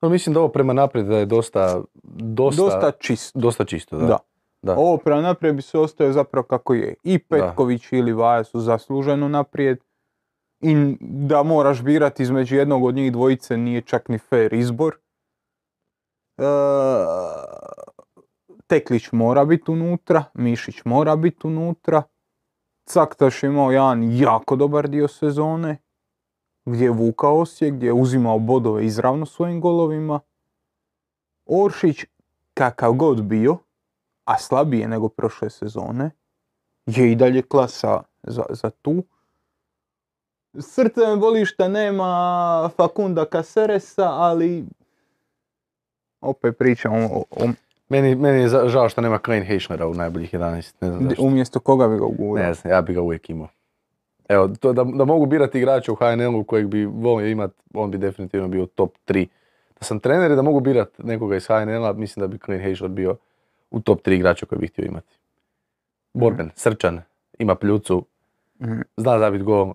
No, 0.01 0.09
mislim 0.09 0.33
da 0.33 0.39
ovo 0.39 0.49
prema 0.49 0.73
naprijed 0.73 1.07
da 1.07 1.17
je 1.17 1.25
dosta, 1.25 1.81
dosta, 2.03 2.63
dosta 2.63 2.91
čist. 2.91 3.37
dosta 3.37 3.65
čisto. 3.65 3.97
Da. 3.97 4.05
Da. 4.05 4.17
Da. 4.61 4.75
Ovo 4.77 4.97
prema 4.97 5.21
naprijed 5.21 5.55
bi 5.55 5.61
se 5.61 5.79
ostaje 5.79 6.13
zapravo 6.13 6.47
kako 6.47 6.73
je. 6.73 6.95
I 7.03 7.19
Petković 7.19 7.91
ili 7.91 8.13
Vaja 8.13 8.43
su 8.43 8.59
zasluženo 8.59 9.27
naprijed. 9.27 9.77
I 10.59 10.95
da 10.99 11.43
moraš 11.43 11.81
birati 11.81 12.23
između 12.23 12.55
jednog 12.55 12.83
od 12.83 12.95
njih 12.95 13.11
dvojice 13.11 13.57
nije 13.57 13.81
čak 13.81 14.09
ni 14.09 14.17
fair 14.17 14.53
izbor. 14.53 14.95
E, 16.37 16.43
Teklić 18.71 19.11
mora 19.11 19.45
biti 19.45 19.71
unutra, 19.71 20.23
Mišić 20.33 20.85
mora 20.85 21.15
biti 21.15 21.47
unutra. 21.47 22.03
Caktaš 22.85 23.43
je 23.43 23.47
imao 23.47 23.71
jedan 23.71 24.17
jako 24.17 24.55
dobar 24.55 24.89
dio 24.89 25.07
sezone, 25.07 25.77
gdje 26.65 26.83
je 26.85 26.91
vukao 26.91 27.39
Osijek, 27.39 27.73
gdje 27.73 27.87
je 27.87 27.93
uzimao 27.93 28.39
bodove 28.39 28.85
izravno 28.85 29.25
svojim 29.25 29.61
golovima. 29.61 30.19
Oršić, 31.45 32.05
kakav 32.53 32.93
god 32.93 33.23
bio, 33.23 33.57
a 34.25 34.37
slabije 34.37 34.87
nego 34.87 35.09
prošle 35.09 35.49
sezone, 35.49 36.11
je 36.85 37.11
i 37.11 37.15
dalje 37.15 37.41
klasa 37.41 38.03
za, 38.23 38.43
za 38.49 38.69
tu. 38.69 39.03
Srce 40.59 41.01
me 41.07 41.17
boli 41.17 41.45
što 41.45 41.67
nema 41.67 42.69
Fakunda 42.75 43.25
Caceresa, 43.31 44.09
ali 44.09 44.65
opet 46.21 46.57
pričam 46.57 46.93
o, 46.93 47.23
o, 47.31 47.49
Meni, 47.91 48.15
meni 48.15 48.41
je 48.41 48.47
žao 48.47 48.89
što 48.89 49.01
nema 49.01 49.17
Klein 49.17 49.43
Heichnera 49.43 49.87
u 49.87 49.93
najboljih 49.93 50.33
11, 50.33 50.73
ne 50.81 50.87
znam 50.87 51.03
zašto. 51.03 51.23
umjesto 51.23 51.59
koga 51.59 51.87
bi 51.87 51.97
ga 51.97 52.05
ugurao. 52.05 52.35
Ne 52.37 52.53
znam, 52.53 52.73
ja 52.73 52.81
bi 52.81 52.93
ga 52.93 53.01
uvijek 53.01 53.29
imao. 53.29 53.47
Evo, 54.29 54.47
to 54.49 54.73
da, 54.73 54.83
da 54.85 55.05
mogu 55.05 55.25
birati 55.25 55.57
igrača 55.57 55.91
u 55.91 55.95
HNL-u 55.95 56.43
kojeg 56.43 56.67
bi 56.67 56.85
volio 56.85 57.27
imat, 57.27 57.51
on 57.73 57.91
bi 57.91 57.97
definitivno 57.97 58.47
bio 58.47 58.65
top 58.65 58.91
3. 59.07 59.27
Da 59.71 59.85
sam 59.85 59.99
trener 59.99 60.31
i 60.31 60.35
da 60.35 60.41
mogu 60.41 60.59
birati 60.59 61.03
nekoga 61.03 61.35
iz 61.35 61.47
HNL-a, 61.47 61.93
mislim 61.93 62.21
da 62.21 62.27
bi 62.27 62.39
Klein 62.39 62.61
Heichner 62.61 62.89
bio 62.89 63.15
u 63.71 63.79
top 63.79 64.01
3 64.01 64.11
igrača 64.11 64.45
koje 64.45 64.59
bih 64.59 64.71
htio 64.71 64.85
imati. 64.85 65.17
Borben, 66.13 66.49
srčan, 66.55 67.01
ima 67.39 67.55
pljucu, 67.55 68.05
Mhm. 68.59 68.81
zna 68.97 69.19
zabit 69.19 69.43
gol, 69.43 69.73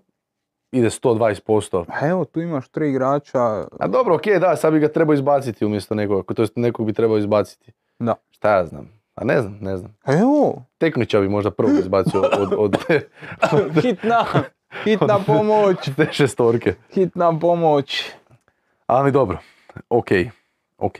ide 0.73 0.91
120%. 0.91 1.85
A 1.89 2.09
evo, 2.09 2.25
tu 2.25 2.41
imaš 2.41 2.69
tri 2.69 2.91
igrača, 2.91 3.41
A 3.79 3.89
dobro, 3.89 4.15
okej, 4.15 4.39
da, 4.39 4.57
sad 4.57 4.73
bi 4.73 4.79
ga 4.81 4.89
trebao 4.89 5.15
izbaciti 5.15 5.65
umjesto 5.65 5.95
nekoga, 5.95 6.35
to 6.35 6.43
jest 6.43 6.57
nekog 6.57 6.87
bi 6.87 6.93
trebao 6.93 7.19
izbaciti. 7.19 7.73
Da. 7.99 8.15
Šta 8.31 8.57
ja 8.57 8.67
znam? 8.67 8.89
A 9.15 9.25
ne 9.25 9.41
znam, 9.41 9.59
ne 9.61 9.77
znam. 9.77 9.97
evo, 10.07 10.65
Teknića 10.79 11.21
bi 11.21 11.29
možda 11.29 11.51
prvo 11.51 11.71
izbacio 11.79 12.21
od, 12.21 12.53
od, 12.59 12.77
hitna, 13.83 14.25
hitna 14.85 15.19
pomoć, 15.27 15.91
te 15.97 16.09
šestorke. 16.13 16.75
hitna 16.95 17.39
pomoć. 17.39 18.11
Ali 18.87 19.13
dobro, 19.13 19.39
ok, 19.89 20.09
ok, 20.79 20.97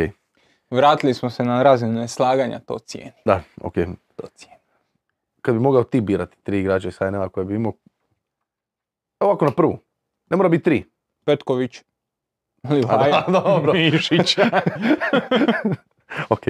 Vratili 0.71 1.15
smo 1.15 1.31
se 1.31 1.45
na 1.45 1.63
razinu 1.63 1.93
neslaganja, 1.93 2.59
to 2.59 2.79
cijeni, 2.79 3.13
da, 3.25 3.41
ok. 3.61 3.75
to 4.17 4.27
cijeni. 4.35 4.57
Kad 5.43 5.55
bi 5.55 5.61
mogao 5.61 5.85
ti 5.85 6.01
birati 6.01 6.37
tri 6.43 6.61
igrača 6.61 6.89
iz 6.89 6.99
HNL-a 6.99 7.29
koje 7.29 7.45
bi 7.45 7.55
imao, 7.55 7.73
ovako 9.21 9.45
na 9.45 9.51
prvu, 9.51 9.79
ne 10.31 10.37
mora 10.37 10.49
biti 10.49 10.65
tri. 10.65 10.85
Petković, 11.25 11.83
Livaja, 12.71 13.25
dobro. 13.43 13.73
Mišić. 13.73 14.37
ok, 16.29 16.43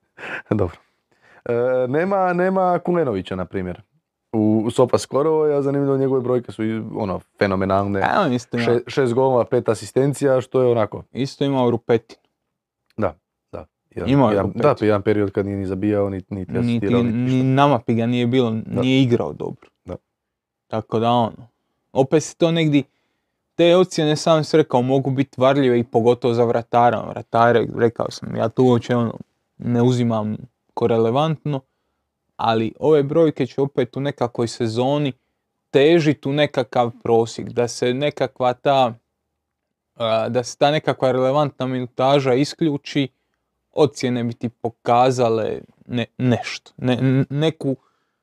dobro. 0.50 0.76
E, 1.44 1.52
nema, 1.88 2.32
nema 2.32 2.78
Kulenovića, 2.78 3.36
na 3.36 3.44
primjer. 3.44 3.82
U, 4.32 4.62
u 4.66 4.70
Sopa 4.70 4.98
Skorovo, 4.98 5.44
a 5.44 5.62
zanimljivo 5.62 5.96
njegove 5.96 6.20
brojke 6.20 6.52
su 6.52 6.62
ono, 6.96 7.20
fenomenalne. 7.38 8.00
A 8.02 8.20
on 8.20 8.32
isto 8.32 8.56
ima, 8.56 8.64
Še, 8.64 8.80
šest 8.86 9.14
golova, 9.14 9.44
pet 9.44 9.68
asistencija, 9.68 10.40
što 10.40 10.62
je 10.62 10.68
onako, 10.68 11.04
isto 11.12 11.44
ima 11.44 11.66
u 11.66 11.70
Rupetin. 11.70 12.16
Jedan, 13.94 14.08
Imao 14.10 14.28
je 14.28 14.34
jedan, 14.34 14.46
opet. 14.46 14.62
da, 14.62 14.74
jedan 14.80 15.02
period 15.02 15.30
kad 15.30 15.46
nije 15.46 15.58
ni 15.58 15.66
zabijao, 15.66 16.10
ni, 16.10 16.16
niti 16.16 16.34
Niti, 16.34 16.58
asistirao, 16.58 17.02
niti 17.02 17.16
ni 17.16 17.22
ništa. 17.24 17.44
namapi 17.44 17.94
ga 17.94 18.06
nije 18.06 18.26
bilo, 18.26 18.50
nije 18.66 19.02
igrao 19.02 19.32
dobro. 19.32 19.68
Da. 19.84 19.96
Tako 20.66 20.98
da 20.98 21.10
ono, 21.10 21.48
opet 21.92 22.22
se 22.22 22.36
to 22.36 22.50
negdje, 22.50 22.82
te 23.62 23.76
ocjene 23.76 24.16
sam 24.16 24.44
si 24.44 24.56
rekao 24.56 24.82
mogu 24.82 25.10
biti 25.10 25.40
varljive 25.40 25.78
i 25.78 25.84
pogotovo 25.84 26.34
za 26.34 26.44
vratara. 26.44 27.02
Vratare, 27.08 27.66
rekao 27.76 28.10
sam, 28.10 28.36
ja 28.36 28.48
tu 28.48 28.64
uopće 28.64 28.96
ono, 28.96 29.18
ne 29.58 29.82
uzimam 29.82 30.36
ko 30.74 30.86
relevantno, 30.86 31.60
ali 32.36 32.72
ove 32.80 33.02
brojke 33.02 33.46
će 33.46 33.60
opet 33.60 33.96
u 33.96 34.00
nekakvoj 34.00 34.48
sezoni 34.48 35.12
težiti 35.70 36.28
u 36.28 36.32
nekakav 36.32 36.90
prosjek, 37.02 37.48
da 37.48 37.68
se 37.68 37.94
nekakva 37.94 38.52
ta, 38.54 38.94
da 40.28 40.44
se 40.44 40.58
ta 40.58 40.70
nekakva 40.70 41.12
relevantna 41.12 41.66
minutaža 41.66 42.34
isključi, 42.34 43.08
ocjene 43.72 44.24
bi 44.24 44.34
ti 44.34 44.48
pokazale 44.48 45.60
ne, 45.86 46.06
nešto, 46.18 46.72
ne, 46.76 47.24
neku 47.30 47.76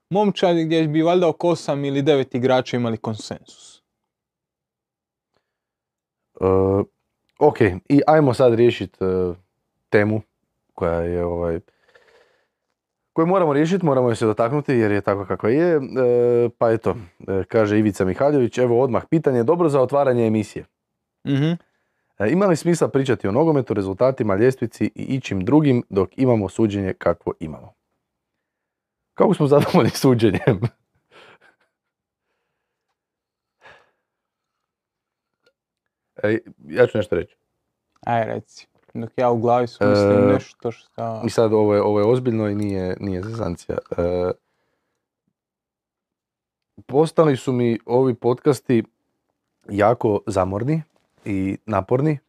momčad 0.10 0.58
gdje 0.58 0.88
bi 0.88 1.02
valjda 1.02 1.28
oko 1.28 1.48
8 1.48 1.88
ili 1.88 2.04
9 2.04 2.38
igrača 2.38 2.78
imali 2.78 2.98
konsensus. 2.98 3.79
Uh, 6.40 6.86
ok, 7.40 7.62
i 7.90 8.02
ajmo 8.08 8.34
sad 8.34 8.54
riješiti 8.54 8.98
temu 9.90 10.22
koja 10.74 11.02
je 11.02 11.26
ovaj 11.26 11.60
koju 13.20 13.28
moramo 13.28 13.54
riješiti, 13.54 13.86
moramo 13.86 14.10
je 14.10 14.16
se 14.16 14.26
dotaknuti 14.26 14.74
jer 14.74 14.92
je 14.92 15.02
tako 15.02 15.26
kakva 15.26 15.50
je. 15.50 15.76
E, 15.76 15.80
pa 16.58 16.72
eto, 16.72 16.96
kaže 17.48 17.80
Ivica 17.80 18.06
Mihaljević, 18.06 18.58
evo 18.58 18.82
odmah 18.82 19.04
pitanje, 19.10 19.44
dobro 19.44 19.70
za 19.70 19.82
otvaranje 19.82 20.28
emisije. 20.28 20.66
Mhm. 21.28 21.52
E, 22.20 22.30
ima 22.32 22.46
li 22.46 22.56
smisla 22.56 22.88
pričati 22.88 23.28
o 23.28 23.32
nogometu, 23.32 23.74
rezultatima, 23.74 24.36
ljestvici 24.36 24.86
i 24.96 25.04
ičim 25.04 25.46
drugim 25.46 25.84
dok 25.90 26.10
imamo 26.18 26.50
suđenje 26.50 26.94
kakvo 26.94 27.34
imamo? 27.40 27.74
Kako 29.14 29.34
smo 29.34 29.48
zadovoljni 29.48 29.90
suđenjem? 30.04 30.60
E, 36.24 36.38
ja 36.68 36.88
ću 36.88 36.98
nešto 36.98 37.16
reći. 37.16 37.36
Aj 38.06 38.26
reci, 38.26 38.68
dok 38.94 39.10
ja 39.18 39.30
u 39.30 39.38
glavi 39.38 39.68
smislim 39.68 40.30
E, 40.30 40.34
nešto 40.34 40.72
šta... 40.72 41.22
I 41.26 41.30
sad 41.30 41.54
ovo 41.54 41.76
je, 41.76 41.82
ovo 41.82 42.00
je 42.00 42.06
ozbiljno 42.06 42.50
i 42.50 42.56
nije, 42.56 42.98
nije 43.00 43.24
zezancija. 43.24 43.78
E, 43.98 44.32
postali 46.86 47.38
su 47.38 47.52
mi 47.52 47.80
ovi 47.86 48.14
podcasti 48.14 48.84
jako 49.70 50.20
zamorni 50.28 50.82
i 51.26 51.58
naporni 51.66 52.20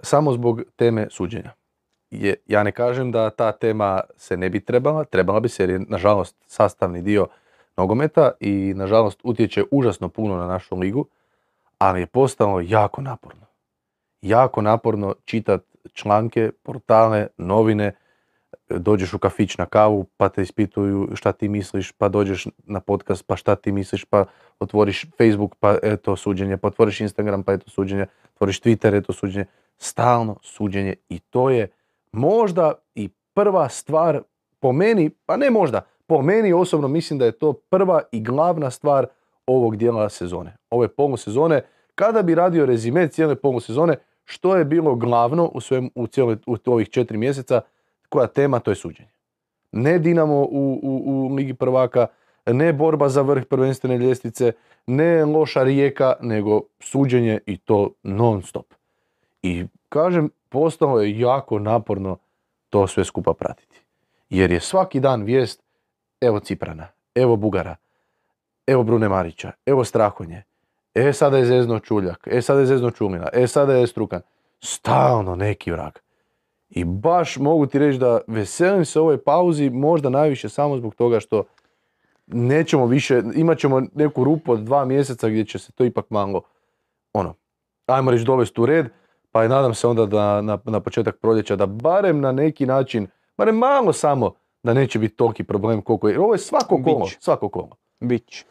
samo 0.00 0.32
zbog 0.32 0.62
teme 0.76 1.06
suđenja. 1.10 1.52
Je, 2.10 2.34
ja 2.46 2.62
ne 2.62 2.72
kažem 2.72 3.12
da 3.12 3.30
ta 3.30 3.52
tema 3.52 4.00
se 4.16 4.36
ne 4.36 4.50
bi 4.50 4.60
trebala, 4.60 5.04
trebala 5.04 5.40
bi 5.40 5.48
se 5.48 5.62
jer 5.62 5.70
je 5.70 5.78
nažalost 5.78 6.36
sastavni 6.46 7.02
dio 7.02 7.26
nogometa 7.76 8.30
i 8.40 8.72
nažalost 8.76 9.20
utječe 9.22 9.64
užasno 9.70 10.08
puno 10.08 10.36
na 10.36 10.46
našu 10.46 10.76
ligu, 10.76 11.06
ali 11.78 12.00
je 12.00 12.06
postalo 12.06 12.60
jako 12.60 13.02
naporno. 13.02 13.46
Jako 14.22 14.62
naporno 14.62 15.14
čitat 15.24 15.62
članke, 15.92 16.50
portale, 16.62 17.26
novine, 17.36 17.92
dođeš 18.68 19.14
u 19.14 19.18
kafić 19.18 19.58
na 19.58 19.66
kavu 19.66 20.06
pa 20.16 20.28
te 20.28 20.42
ispituju 20.42 21.08
šta 21.14 21.32
ti 21.32 21.48
misliš, 21.48 21.92
pa 21.92 22.08
dođeš 22.08 22.46
na 22.64 22.80
podcast 22.80 23.26
pa 23.26 23.36
šta 23.36 23.56
ti 23.56 23.72
misliš, 23.72 24.04
pa 24.04 24.24
otvoriš 24.60 25.06
Facebook 25.18 25.54
pa 25.60 25.76
eto 25.82 26.16
suđenje, 26.16 26.56
pa 26.56 26.68
otvoriš 26.68 27.00
Instagram 27.00 27.42
pa 27.42 27.52
eto 27.52 27.70
suđenje, 27.70 28.06
otvoriš 28.34 28.60
Twitter 28.60 28.98
eto 28.98 29.12
suđenje, 29.12 29.46
stalno 29.78 30.36
suđenje. 30.42 30.94
I 31.08 31.18
to 31.18 31.50
je 31.50 31.68
možda 32.12 32.72
i 32.94 33.08
prva 33.34 33.68
stvar 33.68 34.22
po 34.60 34.72
meni, 34.72 35.10
pa 35.26 35.36
ne 35.36 35.50
možda, 35.50 35.80
po 36.06 36.22
meni 36.22 36.52
osobno 36.52 36.88
mislim 36.88 37.18
da 37.18 37.24
je 37.24 37.32
to 37.32 37.52
prva 37.52 38.02
i 38.12 38.20
glavna 38.20 38.70
stvar 38.70 39.06
ovog 39.48 39.76
dijela 39.76 40.08
sezone, 40.08 40.56
ove 40.70 40.88
polusezone. 40.88 41.62
Kada 41.94 42.22
bi 42.22 42.34
radio 42.34 42.66
rezime 42.66 43.08
cijele 43.08 43.34
polusezone, 43.34 43.96
što 44.24 44.56
je 44.56 44.64
bilo 44.64 44.94
glavno 44.94 45.50
u, 45.54 45.60
svem, 45.60 45.90
u, 45.94 46.56
ovih 46.66 46.88
četiri 46.88 47.18
mjeseca, 47.18 47.60
koja 48.08 48.26
tema, 48.26 48.58
to 48.58 48.70
je 48.70 48.74
suđenje. 48.74 49.10
Ne 49.72 49.98
Dinamo 49.98 50.34
u, 50.34 50.80
u, 50.82 51.02
u 51.06 51.34
Ligi 51.34 51.54
prvaka, 51.54 52.06
ne 52.46 52.72
borba 52.72 53.08
za 53.08 53.22
vrh 53.22 53.44
prvenstvene 53.44 53.98
ljestvice, 53.98 54.52
ne 54.86 55.24
loša 55.24 55.62
rijeka, 55.62 56.14
nego 56.20 56.60
suđenje 56.80 57.38
i 57.46 57.56
to 57.56 57.90
non 58.02 58.42
stop. 58.42 58.74
I 59.42 59.64
kažem, 59.88 60.30
postalo 60.48 61.00
je 61.00 61.20
jako 61.20 61.58
naporno 61.58 62.16
to 62.70 62.86
sve 62.86 63.04
skupa 63.04 63.32
pratiti. 63.32 63.80
Jer 64.30 64.50
je 64.50 64.60
svaki 64.60 65.00
dan 65.00 65.22
vijest, 65.22 65.62
evo 66.20 66.40
Ciprana, 66.40 66.88
evo 67.14 67.36
Bugara, 67.36 67.76
evo 68.68 68.82
Brune 68.82 69.08
Marića, 69.08 69.52
evo 69.66 69.84
Strahonje, 69.84 70.42
e 70.94 71.12
sada 71.12 71.38
je 71.38 71.44
zezno 71.44 71.78
Čuljak, 71.78 72.28
e 72.30 72.42
sada 72.42 72.60
je 72.60 72.66
zezno 72.66 72.90
Čulina, 72.90 73.28
e 73.32 73.46
sada 73.46 73.74
je 73.74 73.86
Strukan. 73.86 74.20
Stalno 74.60 75.36
neki 75.36 75.72
vrag. 75.72 75.92
I 76.70 76.84
baš 76.84 77.36
mogu 77.36 77.66
ti 77.66 77.78
reći 77.78 77.98
da 77.98 78.20
veselim 78.26 78.84
se 78.84 79.00
ovoj 79.00 79.24
pauzi 79.24 79.70
možda 79.70 80.10
najviše 80.10 80.48
samo 80.48 80.76
zbog 80.76 80.94
toga 80.94 81.20
što 81.20 81.44
nećemo 82.26 82.86
više, 82.86 83.22
imat 83.34 83.58
ćemo 83.58 83.82
neku 83.94 84.24
rupu 84.24 84.52
od 84.52 84.60
dva 84.60 84.84
mjeseca 84.84 85.28
gdje 85.28 85.44
će 85.44 85.58
se 85.58 85.72
to 85.72 85.84
ipak 85.84 86.10
malo, 86.10 86.42
ono, 87.12 87.34
ajmo 87.86 88.10
reći 88.10 88.24
dovesti 88.24 88.60
u 88.60 88.66
red, 88.66 88.86
pa 89.32 89.44
i 89.44 89.48
nadam 89.48 89.74
se 89.74 89.86
onda 89.86 90.06
da 90.06 90.42
na, 90.42 90.58
na 90.64 90.80
početak 90.80 91.16
proljeća 91.20 91.56
da 91.56 91.66
barem 91.66 92.20
na 92.20 92.32
neki 92.32 92.66
način, 92.66 93.06
barem 93.36 93.56
malo 93.56 93.92
samo, 93.92 94.32
da 94.62 94.74
neće 94.74 94.98
biti 94.98 95.16
toliki 95.16 95.44
problem 95.44 95.82
koliko 95.82 96.08
je. 96.08 96.20
Ovo 96.20 96.34
je 96.34 96.38
svako 96.38 96.82
kolo, 96.84 97.04
Biće. 97.04 97.18
svako 97.20 97.48
kolo. 97.48 97.70
Bić. 98.00 98.44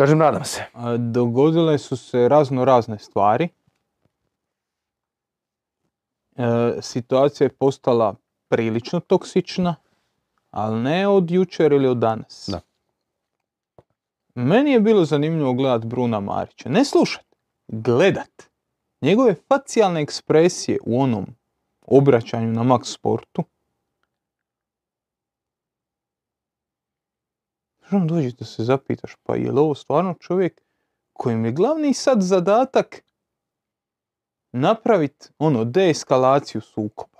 Kažem, 0.00 0.18
nadam 0.18 0.44
se. 0.44 0.64
Dogodile 0.98 1.78
su 1.78 1.96
se 1.96 2.28
razno 2.28 2.64
razne 2.64 2.98
stvari. 2.98 3.48
E, 6.36 6.44
situacija 6.82 7.44
je 7.44 7.52
postala 7.52 8.14
prilično 8.48 9.00
toksična, 9.00 9.74
ali 10.50 10.82
ne 10.82 11.08
od 11.08 11.30
jučer 11.30 11.72
ili 11.72 11.88
od 11.88 11.96
danas. 11.96 12.48
Da. 12.52 12.60
Meni 14.34 14.72
je 14.72 14.80
bilo 14.80 15.04
zanimljivo 15.04 15.52
gledat 15.52 15.84
Bruna 15.84 16.20
Marića. 16.20 16.68
Ne 16.68 16.84
slušat, 16.84 17.26
gledat. 17.68 18.42
Njegove 19.00 19.34
facijalne 19.48 20.00
ekspresije 20.00 20.78
u 20.86 21.02
onom 21.02 21.26
obraćanju 21.86 22.52
na 22.52 22.62
Max 22.62 22.84
Sportu. 22.84 23.44
Što 27.90 27.98
dođi 27.98 28.32
da 28.38 28.44
se 28.44 28.64
zapitaš, 28.64 29.16
pa 29.22 29.36
je 29.36 29.52
li 29.52 29.60
ovo 29.60 29.74
stvarno 29.74 30.14
čovjek 30.20 30.60
kojem 31.12 31.44
je 31.44 31.52
glavni 31.52 31.94
sad 31.94 32.22
zadatak 32.22 33.02
napraviti 34.52 35.28
ono 35.38 35.64
deeskalaciju 35.64 36.60
sukoba. 36.60 37.18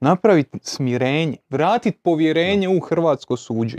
Napraviti 0.00 0.58
smirenje, 0.62 1.36
vratiti 1.48 1.98
povjerenje 2.02 2.68
u 2.68 2.80
hrvatsko 2.80 3.36
suđe. 3.36 3.78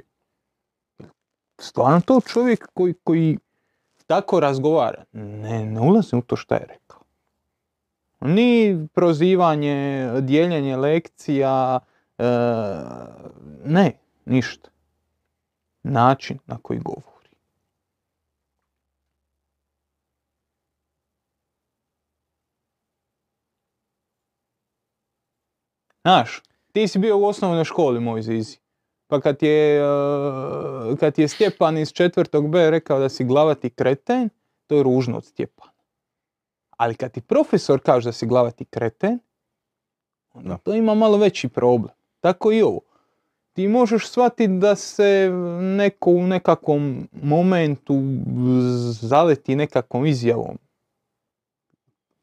Stvarno 1.60 2.02
to 2.02 2.22
čovjek 2.22 2.68
koji, 2.74 2.94
koji 3.04 3.38
tako 4.08 4.40
razgovara. 4.40 5.04
Ne, 5.12 5.66
ne 5.66 5.82
ulazim 5.82 6.20
u 6.20 6.22
to 6.22 6.36
šta 6.36 6.56
je 6.56 6.66
rekao. 6.68 7.02
Ni 8.22 8.88
prozivanje, 8.94 10.10
dijeljenje 10.22 10.76
lekcija, 10.76 11.80
e, 12.18 12.24
ne, 13.66 14.00
ništa. 14.26 14.70
Način 15.84 16.40
na 16.46 16.58
koji 16.62 16.80
govori. 16.80 17.30
Znaš, 26.02 26.42
ti 26.72 26.88
si 26.88 27.00
bio 27.00 27.18
u 27.18 27.26
osnovnoj 27.26 27.64
školi, 27.64 28.00
moj 28.00 28.22
zizi. 28.22 28.58
Pa 29.08 29.22
kad 29.22 29.44
je, 29.44 29.80
e, 29.80 30.96
kad 31.00 31.20
je 31.20 31.28
Stjepan 31.28 31.78
iz 31.78 31.92
četvrtog 31.92 32.50
B 32.50 32.72
rekao 32.72 33.00
da 33.00 33.10
si 33.10 33.26
glavati 33.26 33.70
kreten, 33.70 34.30
to 34.68 34.76
je 34.76 34.84
ružno 34.84 35.18
od 35.18 35.26
Stjepana. 35.26 35.72
Ali 36.78 36.96
kad 36.96 37.12
ti 37.12 37.22
profesor 37.22 37.82
kaže 37.82 38.08
da 38.08 38.12
si 38.12 38.26
glavati 38.26 38.66
kreten, 38.66 39.20
onda 40.34 40.50
Da. 40.50 40.58
to 40.58 40.74
ima 40.74 40.94
malo 40.94 41.18
veći 41.18 41.50
problem. 41.50 41.96
Tako 42.20 42.52
i 42.52 42.62
ovo. 42.62 42.89
Ti 43.54 43.68
možeš 43.68 44.10
shvatiti 44.10 44.54
da 44.54 44.76
se 44.76 45.30
neko 45.62 46.12
u 46.12 46.28
nekakvom 46.28 47.08
momentu 47.12 47.96
zaleti 49.02 49.56
nekakvom 49.56 50.06
izjavom. 50.06 50.58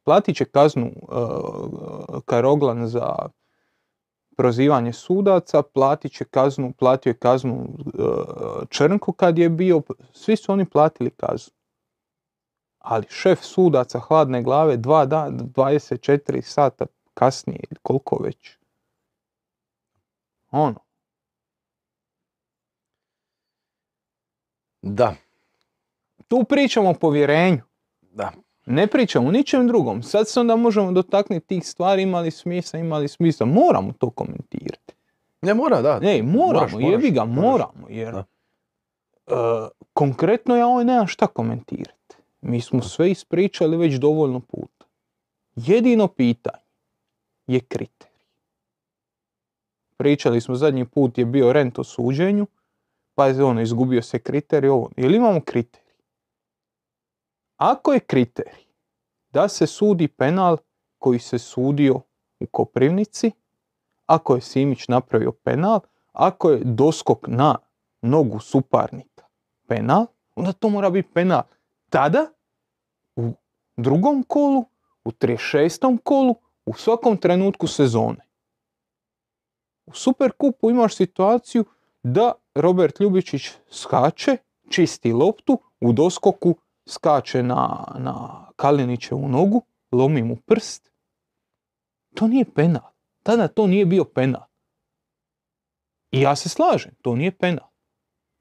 Platit 0.05 0.37
će 0.37 0.45
kaznu 0.45 0.93
uh, 1.03 2.21
Karoglan 2.25 2.87
za 2.87 3.17
prozivanje 4.37 4.93
sudaca, 4.93 5.63
platit 5.63 6.13
će 6.13 6.25
kaznu, 6.25 6.73
platio 6.79 7.11
je 7.11 7.15
kaznu 7.15 7.55
uh, 7.55 8.69
Črnko 8.69 9.13
kad 9.13 9.39
je 9.39 9.49
bio, 9.49 9.83
svi 10.13 10.37
su 10.37 10.53
oni 10.53 10.65
platili 10.65 11.11
kaznu. 11.11 11.53
Ali 12.79 13.07
šef 13.09 13.39
sudaca 13.43 13.99
hladne 13.99 14.43
glave 14.43 14.77
dva 14.77 15.07
dana, 15.07 15.31
24 15.31 16.41
sata 16.41 16.87
kasnije, 17.15 17.61
koliko 17.83 18.23
već, 18.23 18.57
Ono, 20.51 20.86
Da, 24.89 25.15
tu 26.29 26.45
pričamo 26.45 26.91
o 26.91 26.95
povjerenju. 26.95 27.61
da. 28.03 28.33
Ne 28.67 28.87
pričamo 28.87 29.29
o 29.29 29.33
ničem 29.33 29.67
drugom. 29.67 30.03
Sad 30.03 30.29
se 30.29 30.41
onda 30.41 30.57
možemo 30.57 30.93
dotaknuti 30.93 31.47
tih 31.47 31.67
stvari, 31.67 32.03
imali 32.03 32.31
smisla, 32.31 32.79
imali 32.79 33.09
smisla. 33.09 33.47
Moramo 33.47 33.93
to 33.93 34.11
komentirati. 34.11 34.95
Ne 35.43 35.55
mora, 35.55 35.83
da. 35.83 36.01
Ej, 36.03 36.23
moramo, 36.23 36.47
Moraš, 36.47 36.73
jebi 36.93 37.11
ga, 37.11 37.25
moraš. 37.25 37.43
moramo. 37.43 37.87
Jer 37.91 38.15
Da. 38.15 38.25
e, 39.27 39.69
konkretno 39.93 40.57
ja 40.57 40.67
ovo 40.67 40.85
nemam 40.85 41.07
šta 41.07 41.27
komentirati. 41.27 42.17
Mi 42.41 42.61
smo 42.61 42.83
sve 42.83 43.11
ispričali 43.11 43.77
već 43.77 43.95
dovoljno 43.95 44.41
puta. 44.41 44.87
Jedino 45.57 46.09
pitanje 46.09 46.63
je 47.47 47.61
kriterij. 47.61 48.17
Pričali 49.97 50.41
smo 50.41 50.55
zadnji 50.55 50.85
put 50.85 51.19
je 51.19 51.25
bio 51.25 51.53
rent 51.53 51.79
o 51.79 51.85
suđenju, 51.85 52.47
pa 53.17 53.27
je 53.27 53.45
ono, 53.45 53.61
izgubio 53.61 54.03
se 54.03 54.19
kriterij, 54.19 54.71
ovo. 54.71 54.91
Jel 54.97 55.15
imamo 55.15 55.41
kriterij? 55.41 55.93
Ako 57.57 57.93
je 57.93 58.01
kriterij 58.01 58.67
da 59.31 59.49
se 59.49 59.67
sudi 59.67 60.09
penal 60.09 60.57
koji 60.99 61.19
se 61.19 61.39
sudio 61.39 61.95
u 62.41 62.47
Koprivnici, 62.51 63.31
ako 64.07 64.35
je 64.35 64.41
Simić 64.41 64.89
napravio 64.89 65.33
penal, 65.33 65.81
ako 66.13 66.51
je 66.51 66.61
doskok 66.65 67.29
na 67.29 67.59
nogu 68.03 68.39
suparnika 68.39 69.25
penal, 69.67 70.07
onda 70.35 70.53
to 70.53 70.69
mora 70.69 70.91
biti 70.91 71.09
penal. 71.13 71.43
Tada, 71.91 72.27
u 73.17 73.33
drugom 73.77 74.23
kolu, 74.29 74.65
u 75.05 75.11
36. 75.11 75.99
kolu, 76.05 76.35
u 76.67 76.75
svakom 76.75 77.17
trenutku 77.17 77.67
sezone. 77.67 78.27
U 79.87 79.93
Superkupu 79.93 80.71
imaš 80.71 80.97
situaciju 80.97 81.65
da 82.03 82.33
Robert 82.57 83.01
Ljubičić 83.01 83.51
skače, 83.71 84.37
čisti 84.71 85.13
loptu, 85.13 85.59
u 85.81 85.93
doskoku 85.93 86.57
skače 86.87 87.43
na, 87.43 87.95
na 87.99 88.47
Kalinićevu 88.57 89.29
nogu, 89.29 89.63
lomi 89.93 90.23
mu 90.23 90.37
prst. 90.37 90.91
To 92.15 92.27
nije 92.27 92.45
penal. 92.55 92.91
Tada 93.23 93.49
to 93.49 93.67
nije 93.67 93.87
bio 93.87 94.05
penal. 94.05 94.43
I 96.11 96.21
ja 96.21 96.37
se 96.37 96.49
slažem, 96.49 96.95
to 97.03 97.17
nije 97.17 97.31
penal. 97.31 97.69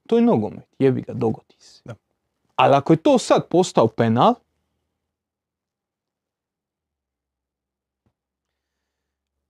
To 0.07 0.15
je 0.15 0.21
nogomet, 0.21 0.67
jebi 0.79 1.01
ga, 1.01 1.13
dogodi 1.13 1.55
se. 1.59 1.81
Da. 1.85 1.95
Ali 2.55 2.75
ako 2.75 2.93
je 2.93 2.97
to 2.97 3.17
sad 3.17 3.47
postao 3.49 3.87
penal, 3.87 4.33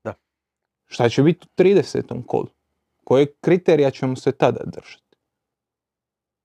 Da. 0.03 0.13
šta 0.85 1.09
će 1.09 1.23
biti 1.23 1.47
u 1.47 1.61
30. 1.61 2.25
kolu? 2.25 2.54
Koje 3.05 3.33
kriterija 3.41 3.91
ćemo 3.91 4.15
se 4.15 4.31
tada 4.31 4.63
držati? 4.65 5.17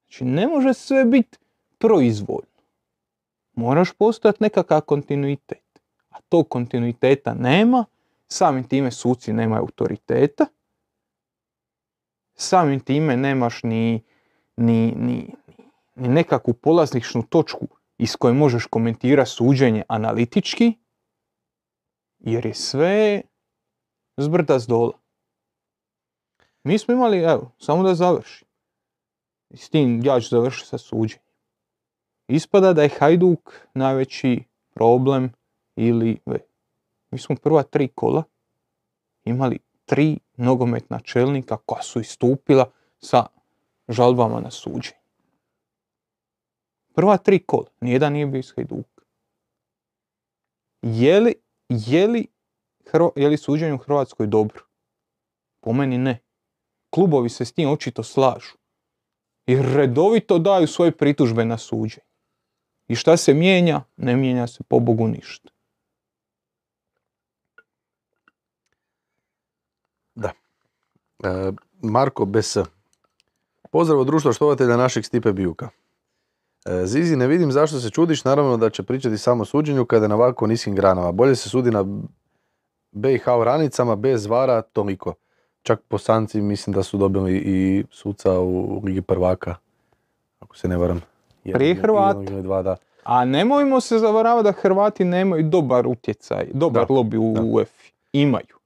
Znači, 0.06 0.24
ne 0.24 0.46
može 0.46 0.74
sve 0.74 1.04
biti 1.04 1.38
proizvoljno. 1.78 2.60
Moraš 3.52 3.92
postojati 3.92 4.42
nekakav 4.42 4.80
kontinuitet. 4.80 5.80
A 6.10 6.20
tog 6.28 6.48
kontinuiteta 6.48 7.34
nema, 7.34 7.84
samim 8.28 8.68
time 8.68 8.90
suci 8.90 9.32
nemaju 9.32 9.60
autoriteta, 9.60 10.46
samim 12.34 12.80
time 12.80 13.16
nemaš 13.16 13.62
ni, 13.62 14.02
ni, 14.56 14.94
ni, 14.96 15.34
ni 15.96 16.08
nekakvu 16.08 16.54
polazničnu 16.54 17.22
točku 17.22 17.66
iz 17.98 18.16
koje 18.16 18.34
možeš 18.34 18.66
komentirati 18.66 19.30
suđenje 19.30 19.82
analitički, 19.88 20.72
jer 22.18 22.46
je 22.46 22.54
sve 22.54 23.22
zbrda 24.16 24.58
s 24.58 24.66
dola. 24.66 24.99
Mi 26.64 26.78
smo 26.78 26.94
imali, 26.94 27.18
evo, 27.18 27.52
samo 27.58 27.82
da 27.82 27.94
završim. 27.94 28.48
I 29.50 29.56
s 29.56 29.70
tim 29.70 30.00
ja 30.04 30.20
ću 30.20 30.28
završiti 30.28 30.68
sa 30.68 30.78
suđenjem. 30.78 31.24
Ispada 32.28 32.72
da 32.72 32.82
je 32.82 32.96
Hajduk 32.98 33.52
najveći 33.74 34.44
problem 34.74 35.32
ili. 35.76 36.18
Mi 37.10 37.18
smo 37.18 37.36
prva 37.36 37.62
tri 37.62 37.88
kola 37.88 38.22
imali 39.24 39.58
tri 39.84 40.18
nogometna 40.36 41.00
čelnika 41.00 41.56
koja 41.56 41.82
su 41.82 42.00
istupila 42.00 42.70
sa 42.98 43.26
žalbama 43.88 44.40
na 44.40 44.50
suđenje. 44.50 45.00
Prva 46.94 47.16
tri 47.16 47.42
kola, 47.46 47.66
nijedan 47.80 48.12
nije 48.12 48.26
bio 48.26 48.38
iz 48.38 48.52
Hajduka. 48.56 49.02
Je 50.82 51.20
li, 51.20 51.34
je 51.68 52.06
li, 52.06 52.26
je 53.16 53.28
li 53.28 53.36
suđenje 53.36 53.74
u 53.74 53.78
Hrvatskoj 53.78 54.26
dobro? 54.26 54.62
Po 55.60 55.72
meni 55.72 55.98
ne. 55.98 56.29
Klubovi 56.90 57.28
se 57.28 57.44
s 57.44 57.52
tim 57.52 57.70
očito 57.70 58.02
slažu. 58.02 58.54
Jer 59.46 59.64
redovito 59.74 60.38
daju 60.38 60.66
svoje 60.66 60.90
pritužbe 60.90 61.44
na 61.44 61.58
suđenje. 61.58 62.06
I 62.88 62.94
šta 62.94 63.16
se 63.16 63.34
mijenja? 63.34 63.82
Ne 63.96 64.16
mijenja 64.16 64.46
se 64.46 64.64
po 64.68 64.78
Bogu 64.78 65.08
ništa. 65.08 65.50
E, 71.24 71.52
Marko 71.82 72.24
BS. 72.24 72.56
Pozdrav 73.70 74.00
od 74.00 74.06
društva 74.06 74.32
štovatelja 74.32 74.76
našeg 74.76 75.04
Stipe 75.04 75.32
Bijuka. 75.32 75.68
E, 76.64 76.86
Zizi, 76.86 77.16
ne 77.16 77.26
vidim 77.26 77.52
zašto 77.52 77.80
se 77.80 77.90
čudiš, 77.90 78.24
naravno 78.24 78.56
da 78.56 78.70
će 78.70 78.82
pričati 78.82 79.18
samo 79.18 79.44
suđenju 79.44 79.84
kada 79.84 80.04
je 80.04 80.08
na 80.08 80.14
ovako 80.14 80.46
niskim 80.46 80.74
granama. 80.74 81.12
Bolje 81.12 81.36
se 81.36 81.48
sudi 81.48 81.70
na 81.70 81.84
BiH 82.92 83.28
oranicama, 83.28 83.96
bez 83.96 84.26
vara, 84.26 84.62
toliko. 84.62 85.14
Čak 85.62 85.80
posanci 85.88 86.40
mislim 86.40 86.74
da 86.74 86.82
su 86.82 86.98
dobili 86.98 87.36
i 87.36 87.84
suca 87.90 88.40
u 88.40 88.80
Ligi 88.84 89.02
prvaka, 89.02 89.54
ako 90.40 90.56
se 90.56 90.68
ne 90.68 90.76
varam. 90.76 91.02
Jedan 91.44 91.58
Prije 91.58 91.74
Hrvata. 91.74 92.22
ili 92.22 92.42
dva, 92.42 92.62
da. 92.62 92.76
A 93.04 93.24
nemojmo 93.24 93.80
se 93.80 93.98
zavaravati 93.98 94.44
da 94.44 94.52
Hrvati 94.52 95.04
nemaju 95.04 95.42
dobar 95.42 95.86
utjecaj, 95.86 96.46
dobar 96.54 96.86
Da, 96.86 96.94
lobby 96.94 97.16
u 97.16 97.34
da. 97.34 97.42
UEFA. 97.42 97.82
Imaju. 98.12 98.56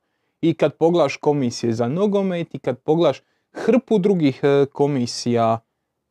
I 0.40 0.54
kad 0.54 0.74
poglaš 0.74 1.16
komisije 1.16 1.72
za 1.72 1.88
nogomet 1.88 2.54
i 2.54 2.58
kad 2.58 2.78
poglaš 2.78 3.22
hrpu 3.52 3.98
drugih 3.98 4.40
e, 4.42 4.66
komisija 4.72 5.58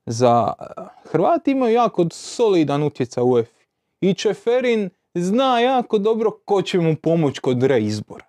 za... 0.06 0.54
e, 0.60 0.82
Hrvati 1.12 1.52
imaju 1.52 1.74
jako 1.74 2.06
solidan 2.12 2.84
utjecaj 2.84 3.24
u 3.24 3.28
UEFA. 3.28 3.60
I 4.02 4.14
Čeferin 4.14 4.90
zna 5.14 5.60
jako 5.60 5.98
dobro 5.98 6.32
ko 6.46 6.62
će 6.62 6.80
mu 6.80 6.96
pomoći 6.96 7.42
kod 7.42 7.64
reizbora. 7.64 8.26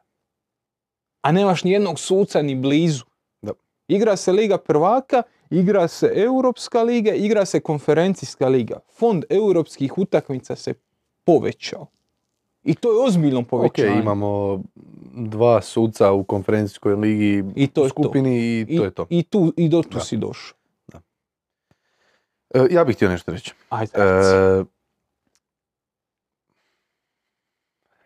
A 1.24 1.32
nemaš 1.32 1.64
ni 1.64 1.70
jednog 1.70 1.98
suca 1.98 2.42
ni 2.42 2.54
blizu. 2.54 3.04
Da. 3.42 3.52
Igra 3.88 4.16
se 4.16 4.32
Liga 4.32 4.58
prvaka, 4.58 5.22
igra 5.50 5.88
se 5.88 6.12
Europska 6.16 6.82
liga, 6.82 7.12
igra 7.12 7.44
se 7.44 7.60
konferencijska 7.60 8.48
liga. 8.48 8.78
Fond 8.90 9.24
europskih 9.30 9.98
utakmica 9.98 10.56
se 10.56 10.74
povećao. 11.24 11.86
I 12.64 12.74
to 12.74 12.92
je 12.92 13.06
ozbiljno 13.06 13.40
Ok, 13.40 13.46
povećanje. 13.46 14.00
imamo 14.00 14.62
dva 15.14 15.62
suca 15.62 16.12
u 16.12 16.24
konferencijskoj 16.24 16.94
ligi 16.94 17.44
I 17.56 17.66
to 17.66 17.80
u 17.80 17.84
je 17.84 17.88
to. 17.88 17.94
skupini 17.94 18.36
i 18.38 18.66
I, 18.68 18.76
to 18.76 18.84
je 18.84 18.90
to. 18.90 19.06
I, 19.10 19.22
tu, 19.22 19.52
i 19.56 19.68
do 19.68 19.82
tu 19.82 19.88
Da. 19.88 20.00
si 20.00 20.16
došao. 20.16 20.56
E, 22.54 22.66
ja 22.70 22.84
bih 22.84 22.96
htio 22.96 23.08
nešto 23.08 23.32
reći. 23.32 23.52
Ajde. 23.68 23.92
E, 23.94 24.64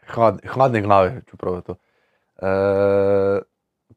hlad- 0.07 0.47
hladne 0.47 0.81
glave 0.81 1.23
ću 1.31 1.37
probati 1.37 1.67
to. 1.67 1.75
E, 2.39 2.47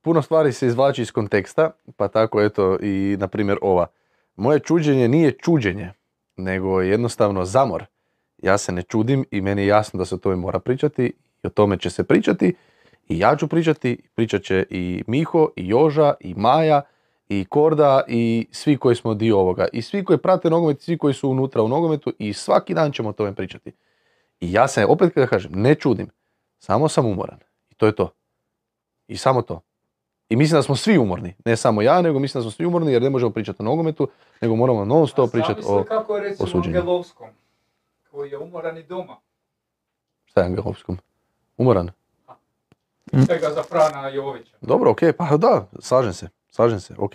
puno 0.02 0.22
stvari 0.22 0.54
se 0.54 0.68
izvlači 0.68 1.02
iz 1.02 1.12
konteksta, 1.12 1.72
pa 1.96 2.08
tako 2.08 2.42
eto 2.42 2.78
i 2.82 3.18
na 3.20 3.28
primjer 3.28 3.58
ova. 3.62 3.88
Moje 4.36 4.60
čuđenje 4.60 5.08
nije 5.08 5.32
čuđenje, 5.32 5.92
nego 6.38 6.82
je 6.82 6.90
jednostavno 6.90 7.46
zamor. 7.46 7.86
Ja 8.38 8.58
se 8.58 8.72
ne 8.72 8.82
čudim 8.82 9.26
i 9.32 9.42
meni 9.42 9.62
je 9.62 9.68
jasno 9.68 9.98
da 9.98 10.06
se 10.06 10.16
o 10.16 10.18
tome 10.18 10.36
mora 10.36 10.60
pričati 10.60 11.14
i 11.44 11.48
o 11.48 11.50
tome 11.50 11.78
će 11.78 11.90
se 11.90 12.04
pričati 12.04 12.56
i 13.10 13.20
ja 13.20 13.36
ću 13.36 13.48
pričati, 13.48 13.98
pričat 14.16 14.42
će 14.42 14.66
i 14.70 15.04
Miho, 15.08 15.50
i 15.56 15.68
Joža, 15.68 16.14
i 16.20 16.34
Maja, 16.34 16.82
i 17.30 17.46
Korda, 17.50 18.04
i 18.08 18.48
svi 18.52 18.78
koji 18.78 18.96
smo 18.96 19.14
dio 19.14 19.40
ovoga. 19.40 19.68
I 19.74 19.82
svi 19.82 20.04
koji 20.04 20.18
prate 20.18 20.50
nogomet, 20.50 20.82
svi 20.82 20.98
koji 20.98 21.14
su 21.14 21.30
unutra 21.30 21.62
u 21.62 21.68
nogometu 21.68 22.14
i 22.20 22.34
svaki 22.34 22.74
dan 22.74 22.92
ćemo 22.92 23.10
o 23.10 23.14
tome 23.14 23.36
pričati. 23.36 23.72
I 24.40 24.54
ja 24.54 24.68
se, 24.68 24.86
opet 24.86 25.14
kada 25.14 25.28
kažem, 25.28 25.52
ne 25.56 25.76
čudim, 25.76 26.10
samo 26.60 26.88
sam 26.88 27.06
umoran. 27.06 27.40
I 27.70 27.76
to 27.76 27.86
je 27.86 27.96
to. 27.96 28.10
I 29.12 29.18
samo 29.18 29.42
to. 29.42 29.62
I 30.30 30.36
mislim 30.36 30.58
da 30.58 30.64
smo 30.64 30.76
svi 30.76 30.98
umorni. 30.98 31.36
Ne 31.46 31.56
samo 31.58 31.82
ja, 31.82 32.02
nego 32.02 32.20
mislim 32.20 32.40
da 32.40 32.44
smo 32.44 32.52
svi 32.52 32.66
umorni 32.66 32.94
jer 32.94 33.02
ne 33.02 33.10
možemo 33.10 33.32
pričati 33.32 33.62
o 33.62 33.66
nogometu, 33.66 34.10
nego 34.42 34.56
moramo 34.56 34.86
non 34.86 35.08
stop 35.08 35.32
pričati 35.32 35.62
o... 35.66 35.84
kako 35.84 36.18
je 36.18 36.24
recimo 36.24 36.48
suđenju. 36.50 36.78
Angelovskom, 36.78 37.28
koji 38.12 38.32
je 38.32 38.38
umoran 38.38 38.78
i 38.78 38.84
doma. 38.84 39.18
Šta 40.26 40.42
je 40.42 40.46
Angelovskom? 40.46 40.98
Umoran. 41.58 41.92
Svega 43.26 43.50
za 43.50 43.64
Frana 43.64 44.08
Jovića. 44.08 44.56
Dobro, 44.62 44.92
ok, 44.92 45.00
pa 45.18 45.38
da, 45.38 45.68
slažem 45.80 46.14
se, 46.14 46.30
slažem 46.50 46.80
se, 46.80 46.96
ok. 46.98 47.14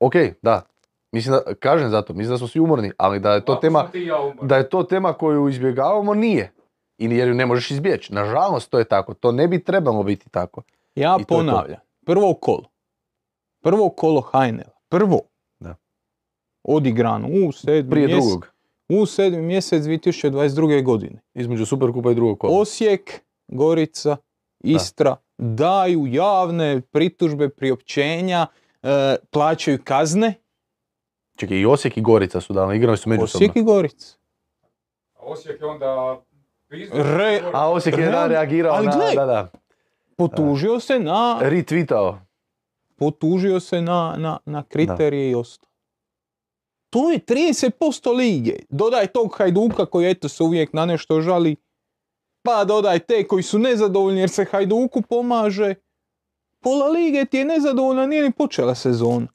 Ok, 0.00 0.14
da. 0.42 0.62
Mislim 1.12 1.34
da, 1.34 1.54
kažem 1.54 1.90
zato, 1.90 2.12
mislim 2.12 2.34
da 2.34 2.38
smo 2.38 2.48
svi 2.48 2.60
umorni, 2.60 2.92
ali 2.96 3.20
da 3.20 3.34
je 3.34 3.44
to 3.44 3.54
tema, 3.54 3.90
ja 3.94 4.34
da 4.42 4.56
je 4.56 4.68
to 4.68 4.82
tema 4.82 5.12
koju 5.12 5.48
izbjegavamo, 5.48 6.14
nije. 6.14 6.52
I 7.02 7.16
jer 7.16 7.28
ju 7.28 7.34
ne 7.34 7.46
možeš 7.46 7.70
izbjeći. 7.70 8.14
Nažalost, 8.14 8.70
to 8.70 8.78
je 8.78 8.84
tako. 8.84 9.14
To 9.14 9.32
ne 9.32 9.48
bi 9.48 9.64
trebalo 9.64 10.02
biti 10.02 10.28
tako. 10.30 10.62
ja 10.94 11.16
i 11.20 11.24
to 11.24 11.34
je 11.34 11.38
to. 11.38 11.50
ponavljam. 11.50 11.80
Prvo 12.06 12.34
kolo. 12.34 12.70
Prvo 13.62 13.88
kolo 13.88 14.20
Hajnela. 14.20 14.78
Prvo. 14.88 15.20
Da. 15.60 15.76
Odigrano 16.62 17.28
u 17.28 17.52
sedmi 17.52 17.90
Prije 17.90 18.06
mjesec, 18.06 18.24
drugog. 18.24 18.52
u 18.88 19.06
sedmi 19.06 19.42
mjesec 19.42 19.84
2022. 19.84 20.84
godine. 20.84 21.20
Između 21.34 21.66
Superkupa 21.66 22.10
i 22.10 22.14
drugog 22.14 22.38
kola. 22.38 22.60
Osijek, 22.60 23.20
Gorica, 23.48 24.16
Istra 24.64 25.16
daju 25.38 26.06
javne 26.06 26.80
pritužbe, 26.80 27.48
priopćenja, 27.48 28.46
e, 28.82 29.16
plaćaju 29.30 29.78
kazne. 29.84 30.34
Čekaj, 31.36 31.56
i 31.56 31.66
Osijek 31.66 31.96
i 31.96 32.00
Gorica 32.00 32.40
su 32.40 32.52
dali, 32.52 32.76
igrali 32.76 32.96
su 32.96 33.08
međusobno. 33.08 33.44
Osijek 33.44 33.56
i 33.56 33.62
Gorica. 33.62 34.16
A 35.14 35.20
Osijek 35.22 35.60
je 35.60 35.66
onda... 35.66 36.22
Re- 36.92 37.42
A 37.52 37.70
Osijek 37.70 37.98
je 37.98 38.06
da, 38.06 38.26
reagirao 38.26 38.74
ali 38.74 38.86
na, 38.86 39.26
da, 39.26 39.48
Potužio 40.16 40.80
se 40.80 40.98
na, 40.98 41.38
retweetao. 41.42 42.18
potužio 42.96 43.60
se 43.60 43.80
na, 43.80 44.14
na, 44.18 44.38
na 44.44 44.62
kriterije 44.62 45.30
i 45.30 45.34
ostalo. 45.34 45.72
To 46.90 47.10
je 47.10 47.18
30% 47.18 48.16
lige. 48.16 48.56
Dodaj 48.68 49.06
tog 49.06 49.34
Hajduka 49.38 49.86
koji 49.86 50.10
eto 50.10 50.28
se 50.28 50.42
uvijek 50.42 50.72
na 50.72 50.86
nešto 50.86 51.20
žali. 51.20 51.56
Pa 52.42 52.64
dodaj 52.64 52.98
te 52.98 53.28
koji 53.28 53.42
su 53.42 53.58
nezadovoljni 53.58 54.20
jer 54.20 54.30
se 54.30 54.44
Hajduku 54.44 55.02
pomaže. 55.02 55.74
Pola 56.60 56.88
lige 56.88 57.24
ti 57.24 57.38
je 57.38 57.44
nezadovoljna, 57.44 58.06
nije 58.06 58.22
ni 58.22 58.32
počela 58.32 58.74
sezona. 58.74 59.26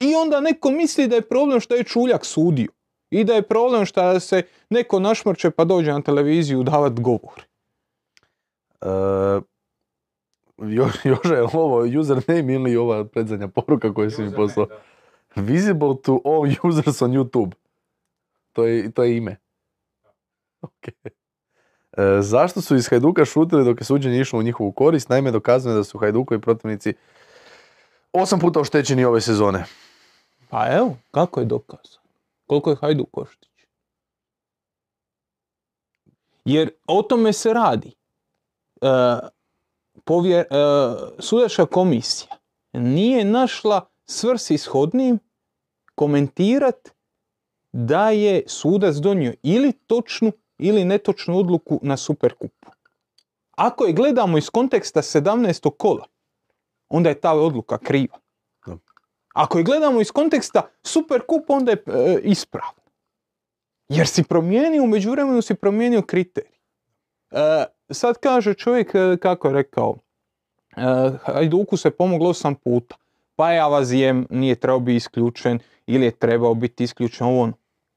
I 0.00 0.14
onda 0.14 0.40
neko 0.40 0.70
misli 0.70 1.08
da 1.08 1.16
je 1.16 1.28
problem 1.28 1.60
što 1.60 1.74
je 1.74 1.84
Čuljak 1.84 2.24
sudio. 2.24 2.68
I 3.10 3.24
da 3.24 3.34
je 3.34 3.42
problem 3.42 3.86
što 3.86 4.20
se 4.20 4.42
neko 4.70 5.00
našmrče 5.00 5.50
pa 5.50 5.64
dođe 5.64 5.92
na 5.92 6.02
televiziju 6.02 6.62
davat 6.62 7.00
govor. 7.00 7.42
E, 8.80 8.86
jo, 10.58 10.88
Jože, 11.04 11.34
je 11.34 11.42
ovo 11.52 12.00
username 12.00 12.54
ili 12.54 12.76
ova 12.76 13.04
predzadnja 13.04 13.48
poruka 13.48 13.94
koju 13.94 14.10
si 14.10 14.22
mi 14.22 14.34
poslao? 14.34 14.66
Visible 15.36 15.96
to 16.02 16.20
all 16.24 16.68
users 16.70 17.02
on 17.02 17.10
YouTube. 17.10 17.52
To 18.52 18.64
je, 18.64 18.90
to 18.90 19.02
je 19.02 19.16
ime. 19.16 19.36
Ok. 20.62 20.88
E, 21.96 22.20
zašto 22.20 22.60
su 22.60 22.76
iz 22.76 22.88
Hajduka 22.88 23.24
šutili 23.24 23.64
dok 23.64 23.80
je 23.80 23.84
suđenje 23.84 24.20
išlo 24.20 24.38
u 24.38 24.42
njihovu 24.42 24.72
korist? 24.72 25.08
Naime, 25.08 25.30
dokazano 25.30 25.74
je 25.74 25.78
da 25.78 25.84
su 25.84 25.98
Hajdukovi 25.98 26.40
protivnici 26.40 26.94
osam 28.12 28.40
puta 28.40 28.60
oštećeni 28.60 29.04
ove 29.04 29.20
sezone. 29.20 29.64
Pa 30.48 30.66
evo, 30.76 30.96
kako 31.10 31.40
je 31.40 31.46
dokaz? 31.46 31.99
Koliko 32.50 32.70
je 32.70 32.76
Hajduk 32.76 33.08
Koštić? 33.10 33.50
Jer 36.44 36.70
o 36.86 37.02
tome 37.02 37.32
se 37.32 37.52
radi. 37.52 37.92
E, 38.80 38.88
povjer, 40.04 40.40
e, 40.40 40.46
sudačka 41.18 41.66
komisija 41.66 42.36
nije 42.72 43.24
našla 43.24 43.86
svrsishodnim 44.04 45.18
komentirat 45.94 46.88
da 47.72 48.10
je 48.10 48.42
sudac 48.46 48.96
donio 48.96 49.34
ili 49.42 49.72
točnu 49.72 50.32
ili 50.58 50.84
netočnu 50.84 51.38
odluku 51.38 51.80
na 51.82 51.96
Superkupu. 51.96 52.70
Ako 53.50 53.84
je 53.84 53.92
gledamo 53.92 54.38
iz 54.38 54.50
konteksta 54.50 55.02
17. 55.02 55.70
kola, 55.78 56.06
onda 56.88 57.08
je 57.08 57.20
ta 57.20 57.32
odluka 57.32 57.78
kriva. 57.78 58.18
Ako 59.34 59.58
je 59.58 59.64
gledamo 59.64 60.00
iz 60.00 60.10
konteksta 60.10 60.62
Superkup, 60.82 61.50
onda 61.50 61.70
je 61.70 61.82
e, 61.86 62.20
ispravno. 62.22 62.80
Jer 63.88 64.06
si 64.06 64.22
promijenio, 64.22 64.82
u 64.82 64.86
međuvremenu 64.86 65.42
si 65.42 65.54
promijenio 65.54 66.02
kriterij. 66.02 66.50
E, 67.30 67.64
sad 67.90 68.18
kaže 68.18 68.54
čovjek, 68.54 68.94
e, 68.94 69.16
kako 69.22 69.48
je 69.48 69.54
rekao, 69.54 69.96
e, 70.76 70.82
Hajduku 71.22 71.76
se 71.76 71.90
pomoglo 71.90 72.30
osam 72.30 72.54
puta. 72.54 72.96
Pa 73.36 73.52
je 73.52 73.60
Avazijem 73.60 74.26
nije 74.30 74.54
trebao 74.54 74.80
biti 74.80 74.96
isključen 74.96 75.58
ili 75.86 76.04
je 76.04 76.10
trebao 76.10 76.54
biti 76.54 76.84
isključen. 76.84 77.52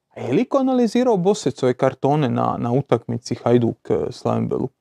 A 0.10 0.20
je 0.20 0.34
li 0.34 0.46
ko 0.46 0.58
analizirao 0.58 1.18
Bosecove 1.18 1.74
kartone 1.74 2.30
na, 2.30 2.56
na 2.60 2.72
utakmici 2.72 3.36
Hajduk 3.36 3.90
e, 3.90 4.12
Slaven 4.12 4.48
Belup? 4.48 4.74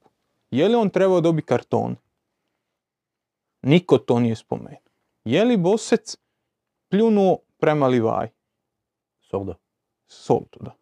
Je 0.50 0.68
li 0.68 0.74
on 0.74 0.90
trebao 0.90 1.20
dobiti 1.20 1.46
karton? 1.46 1.96
Niko 3.62 3.98
to 3.98 4.20
nije 4.20 4.36
spomenuo. 4.36 4.78
Je 5.24 5.44
li 5.44 5.56
Bosec 5.56 6.16
pljunuo 6.92 7.38
prema 7.58 7.86
Livaj? 7.86 8.28
Soldo. 9.20 9.54
Solto, 10.06 10.58
da. 10.60 10.76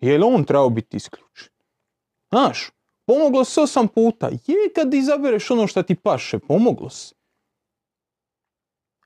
Je 0.00 0.18
li 0.18 0.24
on 0.24 0.44
trebao 0.44 0.70
biti 0.70 0.96
isključen? 0.96 1.52
Znaš, 2.28 2.70
pomoglo 3.04 3.44
se 3.44 3.60
osam 3.60 3.88
puta. 3.88 4.28
Je 4.28 4.72
kad 4.74 4.94
izabereš 4.94 5.50
ono 5.50 5.66
što 5.66 5.82
ti 5.82 5.94
paše, 5.94 6.38
pomoglo 6.38 6.90
se. 6.90 7.14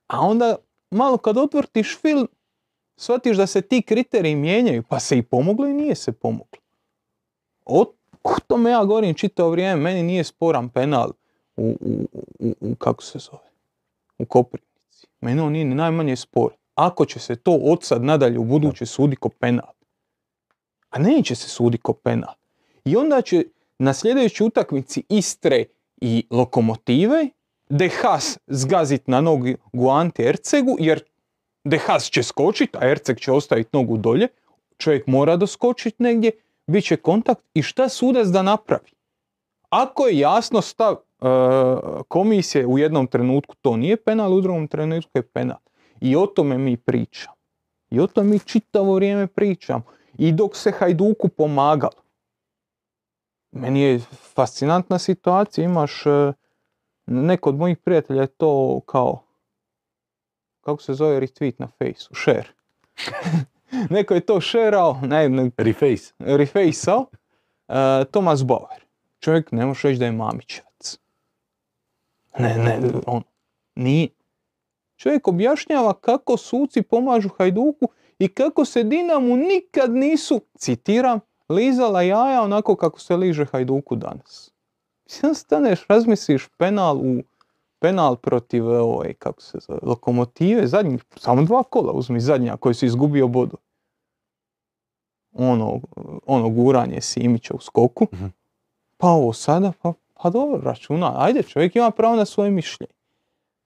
A 0.07 0.21
onda 0.21 0.57
malo 0.91 1.19
kad 1.19 1.39
otvrtiš 1.39 1.99
film, 2.01 2.29
shvatiš 2.97 3.37
da 3.37 3.47
se 3.47 3.63
ti 3.63 3.83
kriteriji 3.83 4.37
mijenjaju, 4.37 4.83
pa 4.89 5.01
se 5.01 5.19
i 5.19 5.23
pomoglo 5.23 5.67
i 5.67 5.75
nije 5.75 5.95
se 5.95 6.13
pomoglo. 6.13 6.61
O, 7.65 7.85
o 8.23 8.35
tome 8.47 8.71
ja 8.71 8.85
govorim 8.85 9.15
čitavo 9.15 9.51
vrijeme, 9.51 9.83
meni 9.83 10.03
nije 10.03 10.25
sporan 10.25 10.69
penal 10.69 11.11
u, 11.57 11.77
u, 11.81 12.09
u, 12.39 12.55
u 12.61 12.75
kako 12.75 13.03
se 13.03 13.19
zove, 13.19 13.51
u 14.19 14.27
Koprivnici. 14.27 14.74
Meni 15.25 15.41
on 15.41 15.53
nije 15.53 15.65
ni 15.65 15.75
najmanje 15.75 16.17
spor. 16.17 16.53
Ako 16.75 17.05
će 17.05 17.19
se 17.19 17.37
to 17.37 17.53
od 17.53 17.83
sad 17.83 18.05
nadalje 18.05 18.39
u 18.39 18.45
buduće 18.45 18.87
sudi 18.87 19.17
ko 19.17 19.29
penal, 19.29 19.73
a 20.91 20.99
neće 20.99 21.35
se 21.35 21.49
sudi 21.49 21.79
ko 21.79 21.93
penal. 21.93 22.35
I 22.85 22.97
onda 22.97 23.23
će 23.23 23.45
na 23.79 23.95
sljedećoj 23.95 24.47
utakmici 24.47 25.03
Istre 25.09 25.65
i 26.01 26.27
Lokomotive 26.31 27.29
Dehas 27.69 28.39
zgazit 28.47 29.09
na 29.09 29.21
nogu 29.21 29.91
Ante 29.91 30.23
Ercegu, 30.23 30.77
jer 30.79 31.03
Dehas 31.65 32.11
će 32.11 32.23
skočit, 32.23 32.77
a 32.77 32.89
Erceg 32.89 33.19
će 33.19 33.33
ostaviti 33.33 33.71
nogu 33.73 33.97
dolje, 33.97 34.29
čovjek 34.77 35.07
mora 35.07 35.37
doskočit 35.37 35.99
negdje, 35.99 36.31
bit 36.67 36.85
će 36.85 36.97
kontakt 36.97 37.43
i 37.55 37.63
šta 37.63 37.89
sudac 37.89 38.27
da 38.27 38.43
napravi? 38.43 38.91
Ako 39.69 40.07
je 40.07 40.19
jasno 40.19 40.61
stav 40.61 40.97
komisije 42.09 42.67
u 42.67 42.79
jednom 42.79 43.07
trenutku 43.07 43.55
to 43.61 43.77
nije 43.77 43.97
penal, 43.97 44.35
u 44.35 44.41
drugom 44.41 44.69
trenutku 44.69 45.11
je 45.15 45.23
penal. 45.23 45.59
I 46.01 46.17
o 46.17 46.27
tome 46.27 46.59
mi 46.59 46.77
pričamo. 46.77 47.37
I 47.91 48.01
o 48.01 48.07
tome 48.07 48.31
mi 48.31 48.39
čitavo 48.39 48.95
vrijeme 48.95 49.27
pričamo. 49.27 49.83
I 50.19 50.33
dok 50.33 50.57
se 50.57 50.71
Hajduku 50.71 51.29
pomagalo. 51.29 52.05
Meni 53.53 53.81
je 53.81 54.01
fascinantna 54.35 54.99
situacija, 54.99 55.65
imaš 55.65 56.07
e, 56.07 56.33
neko 57.07 57.49
od 57.49 57.57
mojih 57.57 57.79
prijatelja 57.79 58.21
je 58.21 58.27
to 58.27 58.81
kao 58.87 59.25
kako 60.61 60.83
se 60.83 60.95
zove 60.95 61.21
retweet 61.21 61.55
na 61.59 61.69
fejsu, 61.79 62.15
share. 62.15 62.49
neko 63.95 64.15
je 64.15 64.21
to 64.21 64.41
šerao, 64.41 65.01
ne, 65.03 65.29
ne, 65.29 65.51
Reface. 65.57 66.13
refejsao, 66.19 67.07
e, 67.69 68.05
Thomas 68.11 68.45
Bauer. 68.45 68.85
Čovjek 69.21 69.53
ne 69.53 69.67
može 69.67 69.89
reći 69.89 69.99
da 69.99 70.05
je 70.05 70.13
Mamićevac. 70.13 70.74
Ne, 72.39 72.59
ne, 72.59 72.81
on 73.07 73.23
nije. 73.75 74.09
Čovjek 74.97 75.29
objašnjava 75.29 75.93
kako 75.93 76.37
suci 76.37 76.83
pomažu 76.83 77.29
Hajduku 77.39 77.89
i 78.19 78.29
kako 78.29 78.65
se 78.65 78.83
Dinamu 78.83 79.37
nikad 79.37 79.91
nisu, 79.91 80.41
citiram, 80.59 81.21
lizala 81.49 82.03
jaja 82.03 82.43
onako 82.43 82.77
kako 82.77 83.01
se 83.01 83.17
liže 83.17 83.45
Hajduku 83.45 83.97
danas. 83.97 84.51
Sad 85.07 85.37
staneš, 85.37 85.87
razmisliš 85.89 86.49
penal 86.59 86.97
u 86.97 87.23
penal 87.79 88.17
protiv 88.17 88.69
ovaj, 88.69 89.15
kako 89.15 89.43
se 89.43 89.59
zove, 89.61 89.79
lokomotive, 89.83 90.67
zadnjih, 90.67 91.05
samo 91.17 91.43
dva 91.43 91.63
kola 91.63 91.93
uzmi 91.93 92.21
zadnja 92.21 92.57
koji 92.57 92.75
su 92.75 92.87
izgubio 92.87 93.29
bodu. 93.29 93.57
Ono, 95.33 95.81
ono 96.27 96.49
guranje 96.49 97.01
Simića 97.01 97.55
u 97.55 97.61
skoku. 97.61 98.07
Mhm. 98.13 98.27
Pa 98.97 99.09
ovo 99.09 99.33
sada, 99.33 99.73
pa, 99.83 99.93
pa 100.25 100.31
dobro, 100.31 100.61
računa, 100.61 101.15
ajde, 101.17 101.43
čovjek 101.43 101.77
ima 101.77 101.91
pravo 101.91 102.17
na 102.17 102.25
svoje 102.25 102.51
mišljenje. 102.51 102.93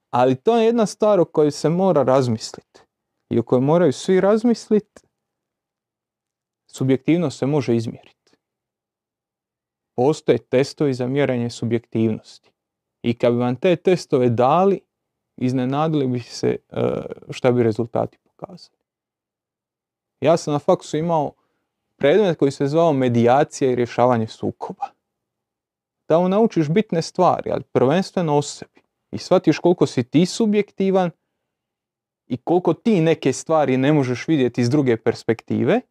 Ali 0.09 0.35
to 0.35 0.57
je 0.57 0.65
jedna 0.65 0.85
stvar 0.85 1.19
o 1.19 1.25
kojoj 1.25 1.51
se 1.51 1.69
mora 1.69 2.03
razmisliti. 2.03 2.81
I 3.29 3.39
o 3.39 3.43
kojoj 3.43 3.61
moraju 3.61 3.93
svi 3.93 4.21
razmisliti. 4.21 5.01
Subjektivnost 6.71 7.39
se 7.39 7.45
može 7.45 7.75
izmjeriti. 7.75 8.37
Postoje 9.95 10.37
testovi 10.37 10.93
za 10.93 11.07
mjerenje 11.07 11.49
subjektivnosti. 11.49 12.51
I 13.03 13.13
kad 13.13 13.33
bi 13.33 13.39
vam 13.39 13.55
te 13.55 13.75
testove 13.75 14.29
dali, 14.29 14.81
iznenadili 15.37 16.07
bi 16.07 16.19
se 16.19 16.57
e, 16.69 16.81
šta 17.29 17.51
bi 17.51 17.63
rezultati 17.63 18.17
pokazali. 18.17 18.77
Ja 20.21 20.37
sam 20.37 20.53
na 20.53 20.59
faksu 20.59 20.97
imao 20.97 21.31
predmet 21.97 22.37
koji 22.37 22.51
se 22.51 22.67
zvao 22.67 22.93
medijacija 22.93 23.71
i 23.71 23.75
rješavanje 23.75 24.27
sukoba 24.27 24.98
da 26.09 26.17
on 26.17 26.31
naučiš 26.31 26.69
bitne 26.69 27.01
stvari, 27.01 27.51
ali 27.51 27.63
prvenstveno 27.63 28.37
o 28.37 28.41
sebi. 28.41 28.81
I 29.11 29.17
shvatiš 29.17 29.59
koliko 29.59 29.85
si 29.85 30.03
ti 30.03 30.25
subjektivan 30.25 31.11
i 32.27 32.37
koliko 32.37 32.73
ti 32.73 33.01
neke 33.01 33.33
stvari 33.33 33.77
ne 33.77 33.93
možeš 33.93 34.27
vidjeti 34.27 34.61
iz 34.61 34.69
druge 34.69 34.97
perspektive. 34.97 35.81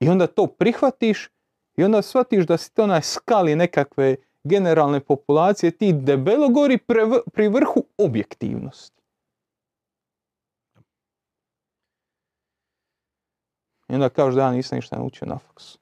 I 0.00 0.08
onda 0.08 0.26
to 0.26 0.46
prihvatiš 0.46 1.28
i 1.76 1.84
onda 1.84 2.02
shvatiš 2.02 2.46
da 2.46 2.56
si 2.56 2.74
to 2.74 2.86
na 2.86 3.02
skali 3.02 3.56
nekakve 3.56 4.16
generalne 4.44 5.00
populacije 5.00 5.70
ti 5.70 5.92
debelo 5.92 6.48
gori 6.48 6.78
pri 7.32 7.48
vrhu 7.48 7.84
objektivnosti. 7.98 9.02
I 13.88 13.94
onda 13.94 14.08
kažu 14.08 14.36
da 14.36 14.42
ja 14.42 14.52
nisam 14.52 14.76
ništa 14.76 14.96
naučio 14.96 15.26
na 15.26 15.38
faksu. 15.38 15.78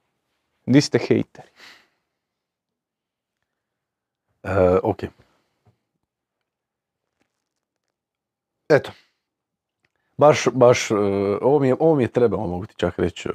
Di 0.66 0.80
ste 0.80 0.98
hejteri. 0.98 1.48
E, 4.46 4.78
ok. 4.82 5.02
Eto. 8.68 8.90
Baš, 10.18 10.48
baš, 10.52 10.90
e, 10.90 10.94
ovo 11.42 11.58
mi 11.58 11.68
je, 11.68 11.76
ovo 11.80 11.94
mi 11.94 12.02
je 12.04 12.08
trebalo, 12.08 12.46
mogu 12.46 12.66
ti 12.66 12.74
čak 12.76 12.98
reći. 12.98 13.28
E, 13.28 13.32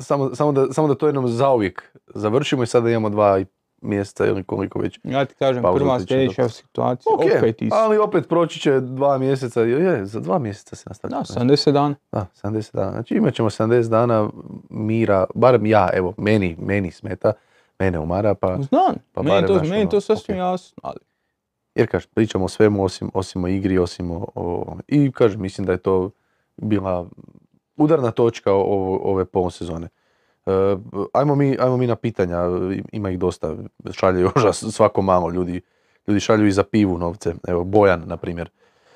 samo, 0.00 0.34
samo, 0.34 0.52
da, 0.52 0.72
samo 0.72 0.88
da 0.88 0.94
to 0.94 1.06
jednom 1.06 1.28
zauvijek 1.28 1.92
završimo 2.14 2.62
i 2.62 2.66
sada 2.66 2.90
imamo 2.90 3.10
dva 3.10 3.38
i 3.38 3.46
mjeseca 3.82 4.26
ili 4.26 4.44
koliko 4.44 4.78
već. 4.78 5.00
Ja 5.04 5.24
ti 5.24 5.34
kažem, 5.34 5.62
Pauza 5.62 5.78
prva 5.78 6.00
sljedeća 6.00 6.48
situacija, 6.48 7.12
Ok, 7.14 7.20
opet 7.38 7.62
isto. 7.62 7.76
ali 7.76 7.98
opet 7.98 8.28
proći 8.28 8.60
će 8.60 8.80
dva 8.80 9.18
mjeseca, 9.18 9.60
je, 9.60 9.84
je, 9.84 10.06
za 10.06 10.20
dva 10.20 10.38
mjeseca 10.38 10.76
se 10.76 10.84
nastavlja. 10.88 11.16
Da, 11.16 11.24
70 11.24 11.72
dana. 11.72 11.94
Da, 12.12 12.26
70 12.42 12.76
dana. 12.76 12.90
Znači 12.90 13.14
imat 13.14 13.34
ćemo 13.34 13.50
70 13.50 13.88
dana 13.88 14.30
mira, 14.70 15.24
barem 15.34 15.66
ja, 15.66 15.88
evo, 15.92 16.14
meni, 16.16 16.56
meni 16.60 16.90
smeta, 16.90 17.32
mene 17.78 17.98
umara, 17.98 18.34
pa, 18.34 18.58
Znam, 18.58 18.94
Pa 19.12 19.22
meni, 19.22 19.46
to, 19.46 19.54
znaš, 19.54 19.68
meni 19.68 19.82
ono, 19.82 19.90
to 19.90 20.00
sasvim 20.00 20.36
ok. 20.36 20.38
jasno, 20.38 20.76
ali 20.82 20.98
jer 21.74 21.90
kažem, 21.90 22.10
pričamo 22.14 22.44
o 22.44 22.48
svemu 22.48 22.84
osim, 22.84 23.10
osim 23.14 23.44
o 23.44 23.48
igri, 23.48 23.78
osim 23.78 24.10
o, 24.10 24.26
o- 24.34 24.76
i 24.88 25.12
kažem, 25.12 25.40
mislim 25.42 25.66
da 25.66 25.72
je 25.72 25.78
to 25.78 26.10
bila 26.56 27.08
udarna 27.76 28.10
točka 28.10 28.52
ovo, 28.52 29.00
ove 29.02 29.24
polosezone. 29.24 29.88
E, 30.46 30.50
ajmo, 31.12 31.34
mi, 31.34 31.56
ajmo 31.60 31.76
mi 31.76 31.86
na 31.86 31.96
pitanja, 31.96 32.38
ima 32.92 33.10
ih 33.10 33.18
dosta, 33.18 33.56
šalje 33.92 34.20
još 34.20 34.32
svako 34.52 35.02
malo 35.02 35.30
ljudi, 35.30 35.60
ljudi 36.06 36.20
šalju 36.20 36.46
i 36.46 36.52
za 36.52 36.62
pivu 36.62 36.98
novce, 36.98 37.34
evo 37.48 37.64
Bojan 37.64 38.02
na 38.06 38.16
primjer. 38.16 38.50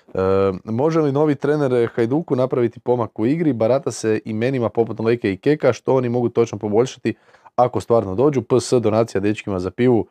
E, 0.08 0.18
može 0.64 1.00
li 1.00 1.12
novi 1.12 1.34
trener 1.34 1.88
Hajduku 1.94 2.36
napraviti 2.36 2.80
pomak 2.80 3.18
u 3.18 3.26
igri, 3.26 3.52
barata 3.52 3.90
se 3.90 4.20
imenima 4.24 4.68
poput 4.68 5.00
Leke 5.00 5.32
i 5.32 5.36
Keka, 5.36 5.72
što 5.72 5.94
oni 5.94 6.08
mogu 6.08 6.28
točno 6.28 6.58
poboljšati 6.58 7.14
ako 7.56 7.80
stvarno 7.80 8.14
dođu, 8.14 8.42
PS 8.42 8.72
donacija 8.72 9.20
dečkima 9.20 9.58
za 9.58 9.70
pivu, 9.70 10.06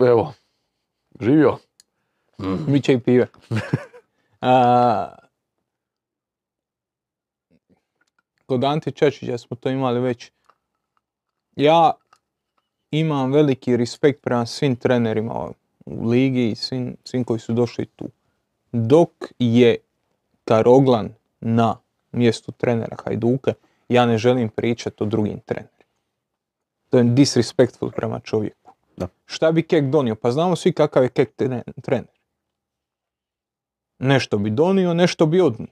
evo, 0.00 0.32
živio. 1.20 1.58
bit 2.68 2.84
će 2.84 2.92
i 2.92 3.00
pive. 3.00 3.26
A, 4.40 5.14
kod 8.46 8.64
Ante 8.64 8.90
Čačića 8.90 9.38
smo 9.38 9.56
to 9.56 9.70
imali 9.70 10.00
već. 10.00 10.30
Ja 11.56 11.92
imam 12.90 13.32
veliki 13.32 13.76
respekt 13.76 14.22
prema 14.22 14.46
svim 14.46 14.76
trenerima 14.76 15.34
u 15.86 16.08
ligi 16.10 16.50
i 16.50 16.54
svim, 16.54 16.96
svim 17.04 17.24
koji 17.24 17.40
su 17.40 17.52
došli 17.52 17.86
tu. 17.86 18.08
Dok 18.72 19.10
je 19.38 19.76
Karoglan 20.44 21.08
na 21.40 21.76
mjestu 22.12 22.52
trenera 22.52 22.96
Hajduka, 23.04 23.52
ja 23.88 24.06
ne 24.06 24.18
želim 24.18 24.48
pričati 24.48 25.02
o 25.02 25.06
drugim 25.06 25.40
trenerima. 25.40 25.81
To 26.92 26.98
je 26.98 27.04
disrespectful 27.04 27.90
prema 27.90 28.20
čovjeku. 28.20 28.72
Da. 28.96 29.08
Šta 29.26 29.52
bi 29.52 29.62
Kek 29.62 29.84
donio? 29.84 30.14
Pa 30.14 30.30
znamo 30.30 30.56
svi 30.56 30.72
kakav 30.72 31.02
je 31.02 31.08
Kek 31.08 31.36
tre- 31.36 31.72
trener. 31.82 32.18
Nešto 33.98 34.38
bi 34.38 34.50
donio, 34.50 34.94
nešto 34.94 35.26
bi 35.26 35.40
odnio. 35.40 35.68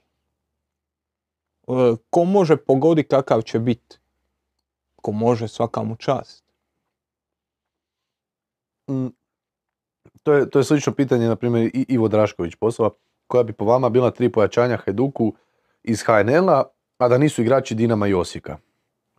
E, 1.67 1.95
Ko 2.09 2.23
može 2.23 2.57
pogodi 2.57 3.03
kakav 3.03 3.41
će 3.41 3.59
biti? 3.59 3.97
Ko 4.95 5.11
može, 5.11 5.47
svaka 5.47 5.83
mu 5.83 5.95
čast. 5.95 6.43
Mm, 8.89 9.07
To 10.23 10.33
je, 10.33 10.49
to 10.49 10.59
je 10.59 10.63
slično 10.63 10.93
pitanje, 10.93 11.27
na 11.27 11.35
primjer, 11.35 11.71
i 11.73 11.85
Ivo 11.89 12.07
Drašković 12.07 12.55
poslova, 12.55 12.91
koja 13.27 13.43
bi 13.43 13.53
po 13.53 13.65
vama 13.65 13.89
bila 13.89 14.11
tri 14.11 14.31
pojačanja 14.31 14.77
Hajduku 14.77 15.33
iz 15.83 16.03
HNL-a, 16.03 16.63
a 16.97 17.07
da 17.07 17.17
nisu 17.17 17.41
igrači 17.41 17.75
Dinama 17.75 18.07
i 18.07 18.13
Osijeka. 18.13 18.57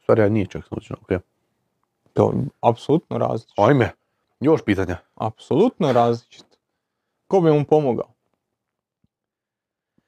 Stvari, 0.03 0.23
ja 0.23 0.29
nije 0.29 0.47
čak 0.47 0.65
slučajno, 0.65 1.01
ok. 1.03 1.32
To 2.13 2.31
je 2.31 2.39
apsolutno 2.61 3.19
različito. 3.19 3.63
Ajme, 3.63 3.91
još 4.41 4.61
pitanja. 4.65 4.97
Apsolutno 5.15 5.93
različito. 5.93 6.57
Ko 7.27 7.41
bi 7.41 7.51
mu 7.53 7.65
pomogao? 7.65 8.13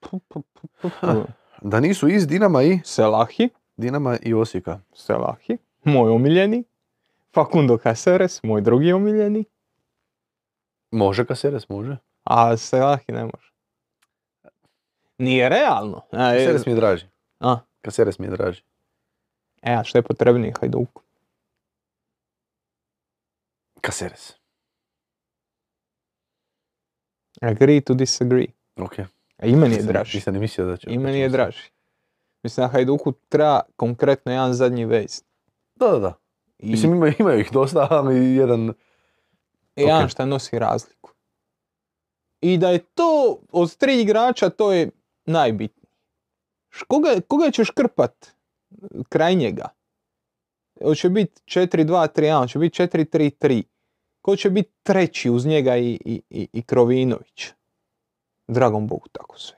Pu, 0.00 0.18
pu, 0.18 0.42
pu, 0.42 0.68
pu, 0.80 0.88
pu. 1.00 1.22
Da 1.62 1.80
nisu 1.80 2.09
iz 2.09 2.26
Dinama 2.26 2.62
i 2.62 2.80
Selahi, 2.84 3.48
Dinama 3.76 4.16
i 4.22 4.34
Osijeka. 4.34 4.80
Selahi, 4.94 5.59
moj 5.84 6.11
omiljeni. 6.11 6.64
Facundo 7.34 7.78
Caceres, 7.78 8.42
moj 8.42 8.61
drugi 8.61 8.92
omiljeni. 8.92 9.44
Može 10.90 11.24
Kaseres, 11.26 11.68
može. 11.68 11.96
A 12.24 12.57
Selahi 12.57 13.12
ne 13.12 13.24
može. 13.24 13.52
Nije 15.18 15.48
realno. 15.48 15.96
A, 16.12 16.30
Kaseres 16.32 16.66
mi 16.66 16.72
je 16.72 16.76
draži. 16.76 17.07
a, 17.40 17.59
Kaseres 17.82 18.18
mi 18.18 18.26
je 18.26 18.30
draži. 18.30 18.62
e, 19.62 19.72
a 19.74 19.84
što 19.84 19.98
je 19.98 20.02
potrebnije 20.02 20.55
Hajduku? 20.61 21.02
Kaseres. 23.85 24.32
Agree 27.41 27.80
to 27.80 27.95
disagree. 27.95 28.47
Ok. 28.76 28.99
A 29.37 29.47
i 29.47 29.57
meni 29.57 29.74
je 29.74 29.82
draži. 29.82 30.16
Nisam 30.16 30.35
ni 30.35 30.41
mislio 30.41 30.66
da 30.66 30.76
će. 30.76 30.91
I 30.91 30.99
meni 30.99 31.18
je 31.18 31.28
draži. 31.28 31.70
Mislim 32.43 32.64
na 32.64 32.68
Hajduku 32.68 33.12
treba 33.28 33.61
konkretno 33.76 34.32
jedan 34.32 34.55
zadnji 34.55 34.85
vez. 34.85 35.22
Da, 35.74 35.89
da, 35.89 35.99
da. 35.99 36.14
I 36.59 36.70
Mislim, 36.70 36.95
ima, 36.95 37.12
imaju 37.18 37.41
ih 37.41 37.53
dosta, 37.53 37.89
ali 37.91 38.35
jedan... 38.35 38.72
jedan 39.76 40.09
šta 40.09 40.26
nosi 40.26 40.59
razliku. 40.59 41.11
I 42.41 42.59
da 42.59 42.70
je 42.70 42.78
to 42.78 43.39
od 43.53 43.76
tri 43.76 44.01
igrača 44.01 44.51
to 44.51 44.72
je 44.72 44.91
najbitnije. 45.26 45.91
Koga, 46.89 47.09
koga 47.28 47.51
ćeš 47.51 47.70
krpat 47.70 48.37
kraj 49.09 49.35
njega? 49.35 49.68
Hoće 50.82 51.09
biti 51.09 51.43
4-2-3-1, 51.45 52.41
hoće 52.41 52.59
biti 52.59 52.82
4-3-3. 52.82 53.62
Ko 54.25 54.37
će 54.37 54.51
biti 54.51 54.70
treći 54.83 55.31
uz 55.31 55.47
njega 55.47 55.77
i, 55.77 56.01
i, 56.05 56.22
i, 56.31 56.49
i 56.53 56.62
Krovinović? 56.62 57.49
Dragom 58.49 58.87
Bogu, 58.87 59.09
tako 59.12 59.39
sve. 59.39 59.57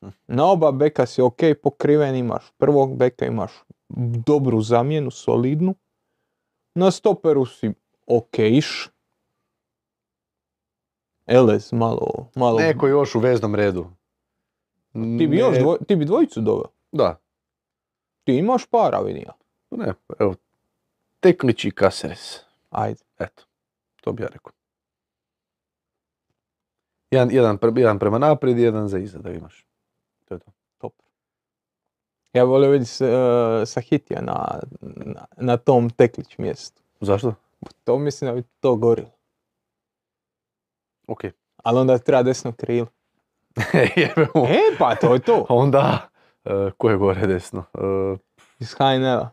Hm. 0.00 0.08
Na 0.26 0.46
oba 0.46 0.72
beka 0.72 1.06
si 1.06 1.22
ok 1.22 1.38
pokriven, 1.62 2.16
imaš 2.16 2.50
prvog 2.56 2.96
beka, 2.96 3.26
imaš 3.26 3.52
dobru 4.26 4.60
zamjenu, 4.60 5.10
solidnu. 5.10 5.74
Na 6.74 6.90
stoperu 6.90 7.46
si 7.46 7.72
ok-iš. 8.06 8.88
Elez 11.26 11.72
malo, 11.72 12.30
malo... 12.34 12.58
Neko 12.58 12.88
još 12.88 13.14
u 13.14 13.18
veznom 13.20 13.54
redu. 13.54 13.86
Ti 14.92 15.26
bi, 15.30 15.36
još 15.36 15.56
dvoj- 15.56 15.86
ti 15.88 15.96
bi 15.96 16.04
dvojicu 16.04 16.40
doveo. 16.40 16.70
Da, 16.92 17.20
Ti 18.24 18.32
imaš 18.32 18.66
para, 18.66 19.00
vidim 19.00 19.22
ja. 19.22 19.32
ne, 19.70 19.94
evo. 20.18 20.34
Teklić 21.20 21.64
i 21.64 21.70
Kaseres. 21.70 22.49
Ajde. 22.70 23.00
Eto, 23.18 23.42
to 24.00 24.12
bi 24.12 24.22
ja 24.22 24.28
rekao. 24.28 24.52
Jedan, 27.10 27.30
jedan, 27.30 27.58
jedan 27.76 27.98
prema 27.98 28.18
naprijed 28.18 28.58
i 28.58 28.62
jedan 28.62 28.88
za 28.88 28.98
iza 28.98 29.18
da 29.18 29.30
imaš. 29.30 29.66
To 30.24 30.34
je 30.34 30.38
to. 30.38 30.50
Top. 30.78 30.92
Ja 32.32 32.44
volio 32.44 32.70
vidjeti 32.70 33.04
uh, 33.04 33.10
Sahitija 33.66 34.20
na, 34.20 34.60
na, 34.80 35.24
na 35.36 35.56
tom 35.56 35.90
teklić 35.90 36.38
mjestu. 36.38 36.82
Zašto? 37.00 37.34
To 37.84 37.98
mislim 37.98 38.30
da 38.30 38.34
bi 38.34 38.42
to 38.60 38.76
gorilo. 38.76 39.10
Ok. 41.06 41.20
Ali 41.56 41.78
onda 41.78 41.98
treba 41.98 42.22
desno 42.22 42.52
krilo. 42.52 42.86
E, 43.96 44.76
pa 44.78 44.94
to 44.94 45.14
je 45.14 45.20
to. 45.20 45.46
Onda, 45.62 46.08
e, 46.44 46.70
ko 46.78 46.90
je 46.90 46.96
gore 46.96 47.26
desno? 47.26 47.64
E, 47.74 48.16
Iz 48.58 48.74
HNL-a. 48.74 49.30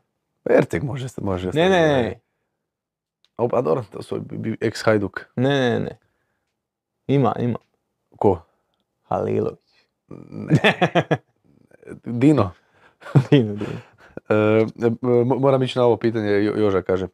Može, 0.82 1.08
može. 1.22 1.52
Ne, 1.54 1.70
ne, 1.70 1.88
ne. 1.88 2.20
A 3.38 3.48
pa 3.48 3.62
dobro, 3.62 3.84
to 3.92 4.02
su 4.02 4.22
ex 4.62 4.84
Hajduk. 4.84 5.26
Ne, 5.36 5.50
ne, 5.70 5.80
ne. 5.80 5.98
Ima, 7.08 7.34
ima. 7.40 7.58
Ko? 8.18 8.40
Halilović. 9.04 9.60
Ne. 10.30 10.74
Dino. 12.22 12.52
Dino, 13.32 13.54
Dino. 13.54 13.80
E, 14.30 14.34
e, 14.34 14.90
mo- 15.02 15.40
moram 15.40 15.64
ići 15.64 15.80
na 15.80 15.86
ovo 15.86 15.98
pitanje, 15.98 16.30
Jo- 16.30 16.56
Joža 16.58 16.82
kaže. 16.82 17.08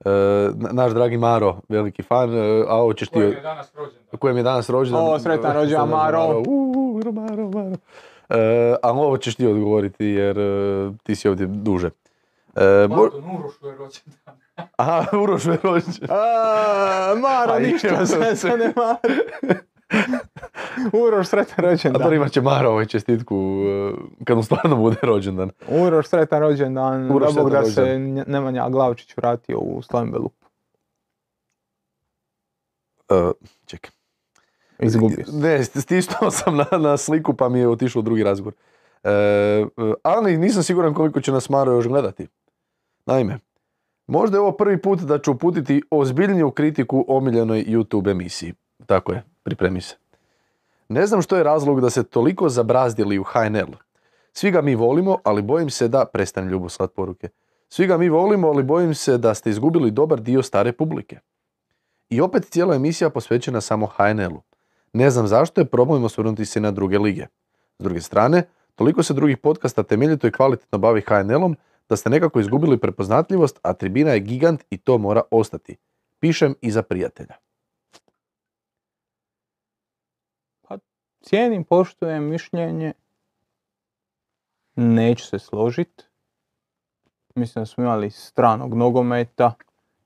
E, 0.00 0.10
na- 0.54 0.72
naš 0.72 0.92
dragi 0.92 1.16
Maro, 1.18 1.60
veliki 1.68 2.02
fan, 2.02 2.34
e, 2.34 2.64
a 2.68 2.76
ovo 2.76 2.92
ćeš 2.92 3.08
ti... 3.08 3.14
Kojem 3.14 3.32
je 3.32 3.40
danas 3.42 3.74
rođendan? 3.74 4.18
kojem 4.18 4.36
je 4.36 4.42
danas 4.42 4.70
rođendan. 4.70 5.04
O, 5.04 5.18
sretan 5.18 5.54
rođendan, 5.54 5.88
Maro. 5.88 6.42
Uuu, 6.48 7.00
Maro, 7.04 7.50
Maro. 7.50 7.76
E, 8.28 8.74
ali 8.82 8.98
ovo 8.98 9.18
ćeš 9.18 9.34
ti 9.34 9.46
odgovoriti 9.46 10.04
jer 10.06 10.38
e, 10.38 10.42
ti 11.02 11.14
si 11.14 11.28
ovdje 11.28 11.46
duže. 11.46 11.90
E, 12.56 12.60
mo- 12.60 13.10
Pardon, 13.10 13.36
Urošu 13.36 13.66
je 13.66 13.72
rođendan. 13.72 14.39
Aha, 14.76 15.16
Uroš 15.16 15.44
je 15.44 15.58
rođendan. 15.62 16.08
A, 16.10 17.14
Maro, 17.16 17.52
Pa 17.52 17.58
ništa 17.58 18.06
se, 18.06 18.36
se. 18.36 18.48
ne 18.48 18.72
mara. 18.76 18.96
Uroš, 20.94 21.28
sretan 21.28 21.64
A 21.64 21.68
rođendan. 21.68 22.02
to 22.02 22.12
imat 22.12 22.32
će 22.32 22.40
Maro 22.40 22.70
ovaj 22.70 22.86
čestitku 22.86 23.36
e, 23.36 23.92
kad 24.24 24.36
mu 24.36 24.42
stvarno 24.42 24.76
bude 24.76 24.96
rođendan. 25.02 25.50
Uroš, 25.68 26.06
sretan 26.06 26.40
rođendan. 26.40 27.12
Uroš, 27.12 27.32
sretan 27.32 27.50
da 27.52 27.64
se 27.64 27.98
Nemanja 28.26 28.68
Glavčić 28.68 29.16
vratio 29.16 29.58
u 29.58 29.82
Slambelup. 29.82 30.34
E, 33.08 33.30
čekaj. 33.66 33.90
Izgubio. 34.78 35.24
Ne, 35.32 35.58
st- 35.58 35.80
stisnuo 35.80 36.30
sam 36.30 36.56
na, 36.56 36.66
na 36.72 36.96
sliku 36.96 37.34
pa 37.34 37.48
mi 37.48 37.58
je 37.58 37.68
otišao 37.68 38.02
drugi 38.02 38.22
razgovor. 38.22 38.54
E, 39.04 39.10
e, 39.10 39.66
ali 40.02 40.36
nisam 40.36 40.62
siguran 40.62 40.94
koliko 40.94 41.20
će 41.20 41.32
nas 41.32 41.48
Maro 41.48 41.72
još 41.72 41.86
gledati. 41.88 42.26
Naime, 43.06 43.38
možda 44.10 44.36
je 44.36 44.40
ovo 44.40 44.52
prvi 44.52 44.82
put 44.82 45.00
da 45.00 45.18
ću 45.18 45.32
uputiti 45.32 45.82
ozbiljniju 45.90 46.50
kritiku 46.50 47.04
omiljenoj 47.08 47.64
YouTube 47.68 48.10
emisiji. 48.10 48.54
Tako 48.86 49.12
je, 49.12 49.22
pripremi 49.42 49.80
se. 49.80 49.96
Ne 50.88 51.06
znam 51.06 51.22
što 51.22 51.36
je 51.36 51.42
razlog 51.42 51.80
da 51.80 51.90
se 51.90 52.04
toliko 52.04 52.48
zabrazdili 52.48 53.18
u 53.18 53.22
HNL. 53.22 53.74
Svi 54.32 54.50
ga 54.50 54.60
mi 54.60 54.74
volimo, 54.74 55.18
ali 55.24 55.42
bojim 55.42 55.70
se 55.70 55.88
da, 55.88 56.04
prestani 56.04 56.50
ljubo 56.50 56.68
slat 56.68 56.92
poruke, 56.92 57.28
svi 57.68 57.86
ga 57.86 57.96
mi 57.96 58.08
volimo, 58.08 58.48
ali 58.48 58.62
bojim 58.62 58.94
se 58.94 59.18
da 59.18 59.34
ste 59.34 59.50
izgubili 59.50 59.90
dobar 59.90 60.20
dio 60.20 60.42
stare 60.42 60.72
publike. 60.72 61.18
I 62.08 62.20
opet 62.20 62.44
cijela 62.44 62.74
emisija 62.74 63.10
posvećena 63.10 63.60
samo 63.60 63.86
HNL-u. 63.86 64.42
Ne 64.92 65.10
znam 65.10 65.26
zašto 65.26 65.60
je 65.60 65.64
problem 65.64 66.04
osvrnuti 66.04 66.44
se 66.44 66.60
na 66.60 66.70
druge 66.70 66.98
lige. 66.98 67.26
S 67.78 67.82
druge 67.82 68.00
strane, 68.00 68.42
toliko 68.74 69.02
se 69.02 69.14
drugih 69.14 69.38
podcasta 69.38 69.82
temeljito 69.82 70.26
i 70.26 70.32
kvalitetno 70.32 70.78
bavi 70.78 71.00
HNL-om 71.00 71.56
da 71.90 71.96
ste 71.96 72.10
nekako 72.10 72.40
izgubili 72.40 72.78
prepoznatljivost, 72.78 73.58
a 73.62 73.72
tribina 73.74 74.10
je 74.10 74.20
gigant 74.20 74.64
i 74.70 74.78
to 74.78 74.98
mora 74.98 75.22
ostati. 75.30 75.76
Pišem 76.20 76.54
i 76.60 76.70
za 76.70 76.82
prijatelja. 76.82 77.34
Cijenim, 81.22 81.64
poštujem 81.64 82.24
mišljenje. 82.24 82.92
Neću 84.76 85.26
se 85.26 85.38
složiti. 85.38 86.04
Mislim 87.34 87.62
da 87.62 87.66
smo 87.66 87.84
imali 87.84 88.10
stranog 88.10 88.74
nogometa. 88.74 89.52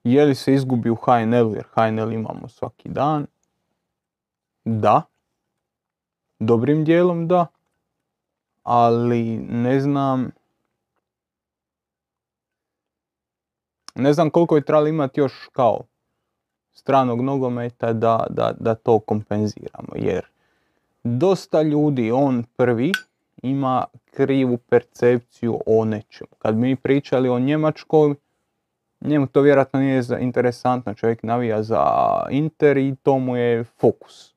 Je 0.04 0.24
li 0.24 0.34
se 0.34 0.54
izgubi 0.54 0.90
u 0.90 0.94
HNL-u 0.94 1.54
jer 1.54 1.64
HNL 1.74 2.12
imamo 2.12 2.48
svaki 2.48 2.88
dan? 2.88 3.26
Da. 4.64 5.02
Dobrim 6.38 6.84
dijelom 6.84 7.28
da. 7.28 7.46
Ali 8.62 9.38
ne 9.38 9.80
znam... 9.80 10.30
Ne 13.94 14.12
znam 14.12 14.30
koliko 14.30 14.56
je 14.56 14.64
trebalo 14.64 14.86
imati 14.86 15.20
još 15.20 15.48
kao 15.52 15.80
stranog 16.72 17.20
nogometa 17.20 17.92
da, 17.92 18.26
da, 18.30 18.52
da 18.60 18.74
to 18.74 18.98
kompenziramo. 18.98 19.88
Jer 19.94 20.26
dosta 21.04 21.62
ljudi, 21.62 22.10
on 22.10 22.44
prvi, 22.56 22.92
ima 23.42 23.84
krivu 24.10 24.58
percepciju 24.58 25.60
o 25.66 25.84
nečemu. 25.84 26.30
Kad 26.38 26.56
mi 26.56 26.76
pričali 26.76 27.28
o 27.28 27.38
Njemačkoj, 27.38 28.14
njemu 29.00 29.26
to 29.26 29.40
vjerojatno 29.40 29.80
nije 29.80 30.02
interesantno, 30.20 30.94
čovjek 30.94 31.22
navija 31.22 31.62
za 31.62 31.84
Inter 32.30 32.76
i 32.76 32.96
to 33.02 33.18
mu 33.18 33.36
je 33.36 33.64
fokus. 33.64 34.34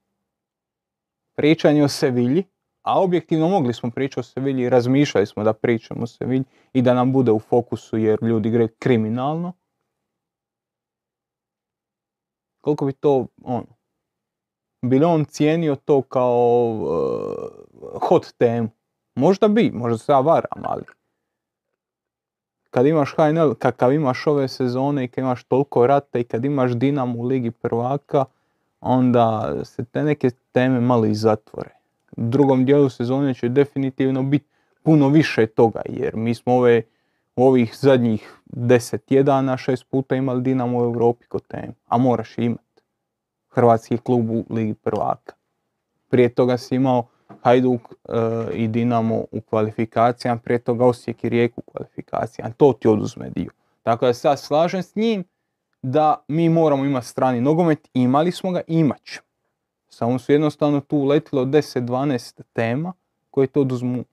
Pričanje 1.36 1.84
o 1.84 1.88
Sevilji, 1.88 2.44
a 2.88 3.00
objektivno 3.02 3.48
mogli 3.48 3.74
smo 3.74 3.92
pričati 3.92 4.20
o 4.20 4.24
Sevilji 4.24 4.64
i 4.64 4.70
razmišljali 4.70 5.28
smo 5.28 5.44
da 5.44 5.54
pričamo 5.54 6.04
o 6.04 6.08
Sevilji 6.08 6.44
i 6.74 6.82
da 6.82 6.94
nam 6.94 7.14
bude 7.14 7.32
u 7.32 7.40
fokusu 7.40 7.98
jer 7.98 8.20
ljudi 8.22 8.50
igraju 8.50 8.70
kriminalno. 8.80 9.54
Koliko 12.62 12.86
bi 12.86 12.94
to, 12.94 13.28
ono, 13.44 13.66
bi 14.82 15.00
li 15.00 15.06
on 15.06 15.26
cijenio 15.26 15.76
to 15.76 16.02
kao 16.02 16.70
uh, 16.72 18.02
hot 18.02 18.34
temu? 18.38 18.70
Možda 19.16 19.48
bi, 19.48 19.72
možda 19.72 19.98
se 19.98 20.12
ja 20.12 20.20
varam, 20.20 20.64
ali 20.64 20.84
kad 22.70 22.86
imaš 22.86 23.16
HNL, 23.16 23.54
kakav 23.60 23.94
imaš 23.94 24.28
ove 24.28 24.48
sezone 24.48 25.04
i 25.04 25.08
kad 25.08 25.22
imaš 25.22 25.44
toliko 25.44 25.88
rata 25.88 26.20
i 26.20 26.24
kad 26.24 26.46
imaš 26.46 26.72
Dinamo 26.72 27.20
u 27.20 27.24
Ligi 27.24 27.52
prvaka, 27.52 28.26
onda 28.82 29.56
se 29.66 29.86
te 29.86 30.04
neke 30.04 30.30
teme 30.52 30.80
malo 30.80 31.06
i 31.06 31.16
zatvore. 31.16 31.77
Drugom 32.18 32.66
dijelu 32.66 32.90
sezone 32.90 33.34
će 33.34 33.50
definitivno 33.50 34.24
biti 34.24 34.46
puno 34.84 35.10
više 35.10 35.48
toga, 35.48 35.82
jer 35.86 36.16
mi 36.16 36.36
smo 36.36 36.54
ove, 36.54 36.82
ovih 37.36 37.76
zadnjih 37.80 38.34
deset 38.46 39.06
tjedana 39.06 39.58
šest 39.58 39.90
puta 39.90 40.16
imali 40.16 40.42
Dinamo 40.42 40.78
u 40.78 40.84
Europi 40.84 41.26
kod 41.26 41.48
teme, 41.48 41.74
a 41.88 41.98
moraš 41.98 42.38
imati 42.38 42.82
hrvatski 43.50 43.98
klub 43.98 44.30
u 44.30 44.46
Ligi 44.50 44.74
prvaka. 44.74 45.34
Prije 46.10 46.30
toga 46.30 46.58
si 46.58 46.76
imao 46.76 47.08
Hajduk 47.42 47.82
e, 47.82 48.14
i 48.54 48.68
Dinamo 48.68 49.16
u 49.32 49.42
kvalifikacijama, 49.42 50.42
prije 50.42 50.60
toga 50.60 50.86
Osijek 50.86 51.24
i 51.24 51.30
Rijeku 51.30 51.62
u 51.68 51.72
kvalifikacijama. 51.72 52.54
To 52.58 52.74
ti 52.74 52.88
oduzme 52.88 53.30
dio. 53.30 53.50
Tako 53.84 54.06
da 54.06 54.30
ja 54.30 54.38
slažem 54.38 54.84
s 54.84 54.96
njim 54.96 55.24
da 55.82 56.24
mi 56.28 56.50
moramo 56.50 56.86
imati 56.86 57.08
strani 57.08 57.42
nogomet, 57.42 57.90
imali 57.94 58.32
smo 58.32 58.52
ga 58.52 58.62
imat 58.68 59.04
ćemo. 59.04 59.27
Samo 59.90 60.20
su 60.20 60.32
jednostavno 60.32 60.80
tu 60.80 60.98
uletilo 60.98 61.46
10-12 61.46 62.42
tema 62.54 62.94
koje 63.32 63.48
to 63.48 63.62
oduzmu 63.62 64.04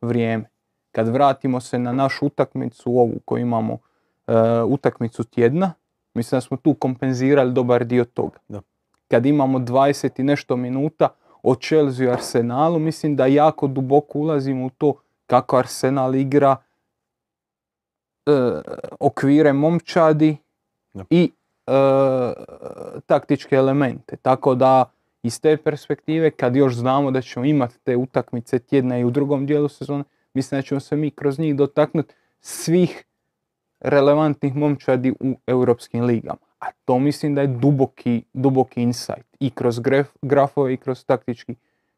vrijeme. 0.00 0.44
Kad 0.92 1.08
vratimo 1.08 1.60
se 1.60 1.78
na 1.78 1.92
našu 1.92 2.26
utakmicu, 2.26 2.90
ovu 2.90 3.14
koju 3.24 3.40
imamo, 3.42 3.78
e, 4.26 4.32
utakmicu 4.62 5.24
tjedna, 5.24 5.72
mislim 6.14 6.36
da 6.36 6.40
smo 6.40 6.56
tu 6.56 6.74
kompenzirali 6.74 7.52
dobar 7.52 7.84
dio 7.84 8.04
toga. 8.04 8.38
Da. 8.48 8.60
Kad 9.08 9.26
imamo 9.26 9.58
20 9.58 10.20
i 10.20 10.22
nešto 10.22 10.56
minuta 10.56 11.08
o 11.42 11.54
Chelsea 11.54 12.06
i 12.06 12.10
Arsenalu, 12.10 12.78
mislim 12.78 13.16
da 13.16 13.26
jako 13.26 13.66
duboko 13.66 14.18
ulazimo 14.18 14.66
u 14.66 14.70
to 14.70 14.94
kako 15.26 15.56
Arsenal 15.56 16.14
igra, 16.14 16.56
e, 18.26 18.32
okvire 19.00 19.52
momčadi 19.52 20.36
Da. 20.94 21.04
i 21.10 21.30
e, 21.66 21.72
taktičke 23.06 23.56
elemente. 23.56 24.16
Tako 24.16 24.54
da 24.54 24.84
iz 25.24 25.40
te 25.40 25.56
perspektive, 25.56 26.30
kad 26.30 26.56
još 26.56 26.74
znamo 26.74 27.10
da 27.10 27.22
ćemo 27.22 27.44
imati 27.44 27.78
te 27.84 27.96
utakmice 27.96 28.58
tjedna 28.58 28.98
i 28.98 29.04
u 29.04 29.10
drugom 29.10 29.46
dijelu 29.46 29.68
sezone, 29.68 30.04
mislim 30.34 30.58
da 30.58 30.62
ćemo 30.62 30.80
se 30.80 30.96
mi 30.96 31.10
kroz 31.10 31.38
njih 31.38 31.56
dotaknuti 31.56 32.14
svih 32.40 33.04
relevantnih 33.80 34.56
momčadi 34.56 35.12
u 35.20 35.36
europskim 35.46 36.04
ligama. 36.04 36.38
A 36.58 36.66
to 36.84 36.98
mislim 36.98 37.34
da 37.34 37.40
je 37.40 37.46
duboki, 37.46 38.22
duboki 38.32 38.82
insight 38.82 39.36
i 39.40 39.50
kroz 39.50 39.78
graf, 39.78 40.08
grafove 40.22 40.74
i 40.74 40.76
kroz 40.76 41.04
taktički, 41.04 41.54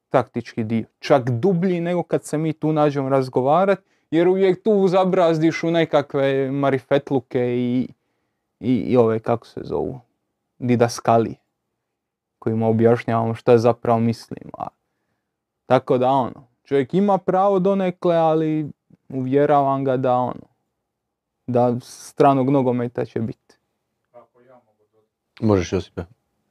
taktički 0.08 0.64
dio. 0.64 0.84
Čak 0.98 1.30
dublji 1.30 1.80
nego 1.80 2.02
kad 2.02 2.24
se 2.24 2.38
mi 2.38 2.52
tu 2.52 2.72
nađemo 2.72 3.08
razgovarati, 3.08 3.82
jer 4.10 4.28
uvijek 4.28 4.62
tu 4.62 4.88
zabrazdiš 4.88 5.62
u 5.62 5.70
nekakve 5.70 6.50
marifetluke 6.50 7.40
i, 7.40 7.88
i, 8.60 8.74
i 8.74 8.96
ove, 8.96 9.18
kako 9.18 9.46
se 9.46 9.60
zovu, 9.64 10.00
didaskalije, 10.58 11.36
kojima 12.46 12.68
objašnjavamo 12.68 13.34
šta 13.34 13.58
zapravo 13.58 13.98
mislimo. 13.98 14.50
A, 14.58 14.66
tako 15.66 15.98
da 15.98 16.08
ono, 16.10 16.48
čovjek 16.64 16.94
ima 16.94 17.18
pravo 17.18 17.58
donekle, 17.58 18.16
ali 18.16 18.70
uvjeravam 19.08 19.84
ga 19.84 19.96
da 19.96 20.14
ono, 20.14 20.46
da 21.46 21.80
stranog 21.80 22.50
nogometa 22.50 23.04
će 23.04 23.20
biti. 23.20 23.56
Kako 24.12 24.40
ja 24.40 24.54
mogu 24.54 24.82
dodati? 24.92 25.44
Možeš 25.44 25.72
Josipe. 25.72 26.02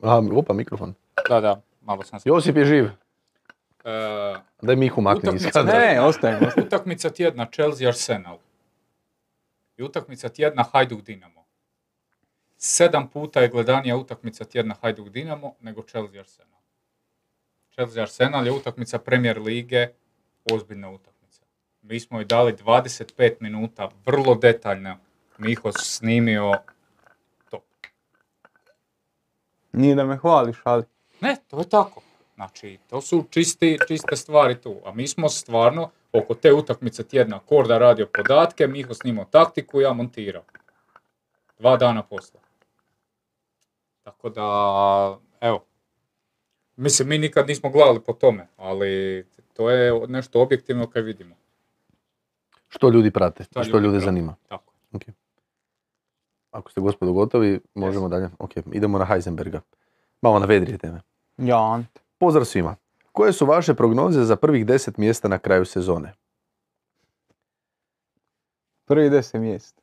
Aha, 0.02 0.22
opa, 0.36 0.54
mikrofon. 0.54 0.94
Da, 1.30 1.42
da, 1.42 1.62
malo 1.82 2.04
sam 2.04 2.20
se... 2.20 2.30
Josip 2.30 2.58
je 2.58 2.66
živ. 2.66 2.86
E, 2.86 4.36
Daj 4.62 4.76
Mihu 4.76 5.02
makni 5.02 5.36
iz 5.36 5.48
kadra. 5.54 5.80
Ne, 5.80 6.02
ostavimo. 6.02 6.52
utakmica 6.66 7.10
tjedna 7.10 7.46
Chelsea 7.46 7.88
Arsenal. 7.88 8.38
I 9.78 9.84
utakmica 9.84 10.30
tjedna 10.30 10.64
Hajduk 10.74 11.02
Dinamo. 11.02 11.45
Sedam 12.68 13.08
puta 13.08 13.42
je 13.42 13.48
gledanija 13.48 13.98
utakmica 13.98 14.46
tjedna 14.46 14.76
Hajduk 14.82 15.10
Dinamo 15.10 15.54
nego 15.62 15.84
Chelsea 15.84 16.20
Arsenal. 16.20 16.60
Chelsea 17.72 18.04
Arsenal 18.04 18.46
je 18.46 18.52
utakmica 18.52 19.00
Premier 19.00 19.42
lige, 19.42 19.88
ozbiljna 20.52 20.90
utakmica. 20.90 21.42
Mi 21.82 22.00
smo 22.00 22.18
joj 22.18 22.26
dali 22.26 22.54
25 22.54 23.36
minuta, 23.40 23.90
vrlo 24.06 24.36
detaljno. 24.36 24.98
Miho 25.38 25.72
snimio 25.72 26.54
to. 27.50 27.62
Nije 29.72 29.96
da 29.96 30.06
me 30.06 30.18
hvališ, 30.18 30.58
ali 30.64 30.84
Ne, 31.22 31.38
to 31.48 31.60
je 31.60 31.70
tako. 31.70 32.02
Znači, 32.36 32.80
to 32.90 33.02
su 33.02 33.26
čisti, 33.30 33.78
čiste 33.88 34.16
stvari 34.16 34.62
tu. 34.62 34.76
A 34.86 34.92
mi 34.92 35.08
smo 35.08 35.30
stvarno 35.30 35.90
oko 36.12 36.34
te 36.34 36.54
utakmice 36.54 37.04
tjedna 37.04 37.40
Korda 37.40 37.78
radio 37.78 38.08
podatke, 38.14 38.68
Miho 38.68 38.94
snimao 38.94 39.26
taktiku, 39.26 39.82
ja 39.82 39.94
montirao. 39.94 40.44
Dva 41.60 41.78
dana 41.78 42.04
poslije. 42.04 42.45
Tako 44.06 44.30
da, 44.30 44.44
evo. 45.42 45.66
Mislim, 46.76 47.08
mi 47.10 47.18
nikad 47.18 47.48
nismo 47.48 47.70
gledali 47.70 48.00
po 48.04 48.14
tome, 48.14 48.48
ali 48.58 49.26
to 49.54 49.70
je 49.70 50.08
nešto 50.08 50.42
objektivno 50.42 50.90
kad 50.90 51.06
vidimo. 51.06 51.36
Što 52.68 52.90
ljudi 52.90 53.12
prate, 53.12 53.44
Što 53.44 53.64
što 53.64 53.78
ljudi 53.78 53.86
ljude 53.86 53.98
prate. 53.98 54.06
zanima. 54.06 54.36
Tako. 54.48 54.74
Ako 56.52 56.72
ste 56.72 56.82
gospodo 56.82 57.14
gotovi, 57.14 57.60
možemo 57.74 58.10
dalje. 58.10 58.30
Ok, 58.40 58.52
idemo 58.72 58.98
na 58.98 59.06
Heisenberga. 59.06 59.62
Malo 60.22 60.40
na 60.40 60.46
vedrije 60.46 60.78
teme. 60.78 61.02
ja. 61.38 61.84
Pozdrav 62.18 62.46
svima. 62.46 62.76
Koje 63.12 63.34
su 63.34 63.46
vaše 63.46 63.74
prognoze 63.74 64.24
za 64.24 64.36
prvih 64.36 64.66
10 64.66 65.00
mjesta 65.00 65.28
na 65.28 65.38
kraju 65.40 65.66
sezone? 65.66 66.14
Prvi 68.86 69.10
deset 69.10 69.42
mjesta. 69.42 69.82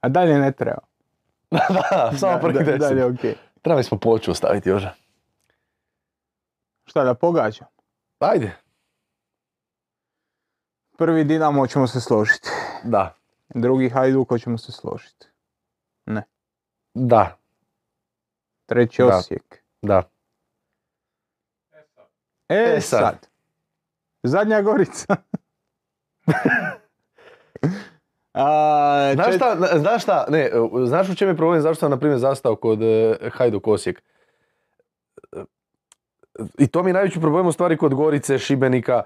A 0.00 0.08
dalje 0.08 0.38
ne 0.38 0.52
treba. 0.52 0.78
da, 1.90 2.12
samo 2.18 2.38
prvih 2.40 2.66
Da- 2.66 2.72
10. 2.72 2.78
Dalje 2.78 3.04
okej. 3.04 3.34
Trebali 3.62 3.84
smo 3.84 3.98
poču 3.98 4.30
ostaviti 4.30 4.68
još. 4.68 4.82
Šta 6.84 7.04
da 7.04 7.14
pogađam? 7.14 7.66
Ajde. 8.18 8.56
Prvi 10.98 11.24
Dinamo 11.24 11.66
ćemo 11.66 11.86
se 11.86 12.00
složiti. 12.00 12.48
Da. 12.84 13.14
Drugi 13.48 13.88
Hajduk 13.88 14.28
ćemo 14.40 14.58
se 14.58 14.72
složiti. 14.72 15.26
Da. 16.94 17.36
Treći 18.66 19.02
Da. 19.02 19.16
Osijek. 19.16 19.62
Da. 19.82 20.02
E 22.48 22.56
sad, 22.58 22.76
E, 22.76 22.80
sad. 22.80 23.28
Zadnja 24.22 24.62
Gorica. 24.62 25.16
A, 28.34 29.10
Znaš 29.14 29.26
čet- 29.26 29.36
šta, 29.36 29.54
na- 29.54 29.78
znaš 29.78 30.02
šta, 30.02 30.26
ne, 30.28 30.40
e, 30.40 30.50
znaš 30.86 31.08
u 31.08 31.14
čem 31.14 31.28
je 31.28 31.36
problem, 31.36 31.60
zašto 31.60 31.80
sam 31.80 31.90
na 31.90 31.96
primjer 31.96 32.18
zastao 32.18 32.56
kod 32.56 32.82
e, 32.82 33.16
Hajduk 33.30 33.66
Osijek? 33.66 34.02
E, 35.32 35.42
I 36.58 36.66
to 36.66 36.82
mi 36.82 36.90
je 36.90 36.94
najveći 36.94 37.20
problem 37.20 37.46
u 37.46 37.52
stvari 37.52 37.76
kod 37.76 37.94
Gorice, 37.94 38.38
Šibenika. 38.38 39.02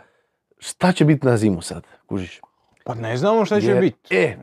Šta 0.58 0.92
će 0.92 1.04
biti 1.04 1.26
na 1.26 1.36
zimu 1.36 1.60
sad, 1.62 1.82
kužiš? 2.06 2.40
Pa 2.84 2.94
ne 2.94 3.16
znamo 3.16 3.44
šta 3.44 3.60
će 3.60 3.66
Jer- 3.66 3.80
biti. 3.80 4.16
E, 4.16 4.36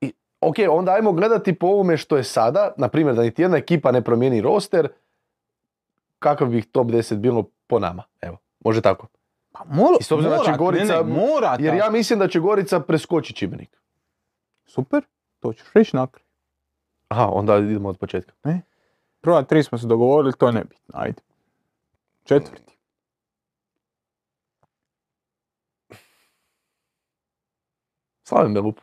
i, 0.00 0.12
ok, 0.40 0.54
onda 0.70 0.92
ajmo 0.92 1.12
gledati 1.12 1.54
po 1.54 1.66
ovome 1.66 1.96
što 1.96 2.16
je 2.16 2.24
sada, 2.24 2.72
na 2.76 2.88
primjer 2.88 3.16
da 3.16 3.22
niti 3.22 3.42
jedna 3.42 3.56
ekipa 3.56 3.92
ne 3.92 4.02
promijeni 4.02 4.40
roster, 4.40 4.88
kakav 6.18 6.48
bi 6.48 6.62
top 6.62 6.86
10 6.86 7.14
bilo 7.16 7.44
po 7.66 7.78
nama, 7.78 8.02
evo, 8.20 8.38
može 8.60 8.80
tako. 8.80 9.06
Pa 9.52 9.64
mora, 9.66 9.96
I 10.00 10.04
s 10.04 10.10
obzirom 10.10 10.32
da 10.32 10.44
će 10.44 10.50
mora, 10.50 10.58
Gorica- 10.60 11.02
ne, 11.04 11.14
ne, 11.14 11.20
mora 11.22 11.56
Jer 11.60 11.74
ja 11.74 11.90
mislim 11.90 12.18
da 12.18 12.28
će 12.28 12.40
Gorica 12.40 12.80
preskočiti 12.80 13.38
Šibenik. 13.38 13.81
Super, 14.66 15.02
to 15.40 15.52
ćeš 15.52 15.72
reći 15.74 15.96
nakraj. 15.96 16.24
Aha, 17.08 17.26
onda 17.32 17.56
idemo 17.58 17.88
od 17.88 17.98
početka. 17.98 18.32
Prva 19.20 19.42
tri 19.42 19.62
smo 19.62 19.78
se 19.78 19.86
dogovorili, 19.86 20.32
to 20.38 20.46
je 20.46 20.52
nebitno, 20.52 20.94
ajde. 20.94 21.22
Četvrti. 22.24 22.76
Slavim 28.24 28.54
Belup. 28.54 28.80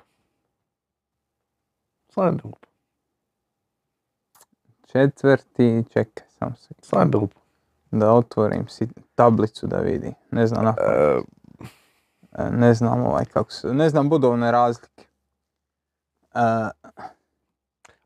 Slavim 2.10 2.38
Belup. 2.38 2.66
Četvrti, 4.88 5.84
čekaj, 5.94 6.28
sam 6.30 6.56
se 6.56 6.74
Slavim 6.82 7.12
Belup. 7.12 7.34
da 7.92 8.14
otvorim 8.14 8.68
si 8.68 8.88
tablicu 9.16 9.68
da 9.68 9.78
vidi. 9.78 10.14
Ne 10.32 10.48
znam 10.48 10.66
na 10.66 10.76
E, 10.82 11.20
E, 12.38 12.52
ne 12.52 12.74
znam 12.74 13.02
ovaj 13.06 13.26
kako 13.26 13.52
se, 13.52 13.74
ne 13.74 13.90
znam 13.90 14.10
budovne 14.10 14.52
razlike. 14.52 15.04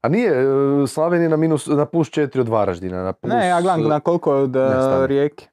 A 0.01 0.09
nije, 0.09 0.31
e, 0.31 0.87
Slaven 0.87 1.21
je 1.21 1.29
na, 1.29 1.37
minus, 1.37 1.67
na 1.67 1.85
plus 1.85 2.09
4 2.09 2.39
od 2.39 2.49
Varaždina. 2.49 3.03
Na 3.03 3.13
plus, 3.13 3.33
ne, 3.33 3.47
ja 3.47 3.61
gledam 3.61 3.87
na 3.87 3.99
koliko 3.99 4.35
od 4.35 4.55
e, 4.55 4.59
ne, 4.59 5.07
rijeke. 5.07 5.47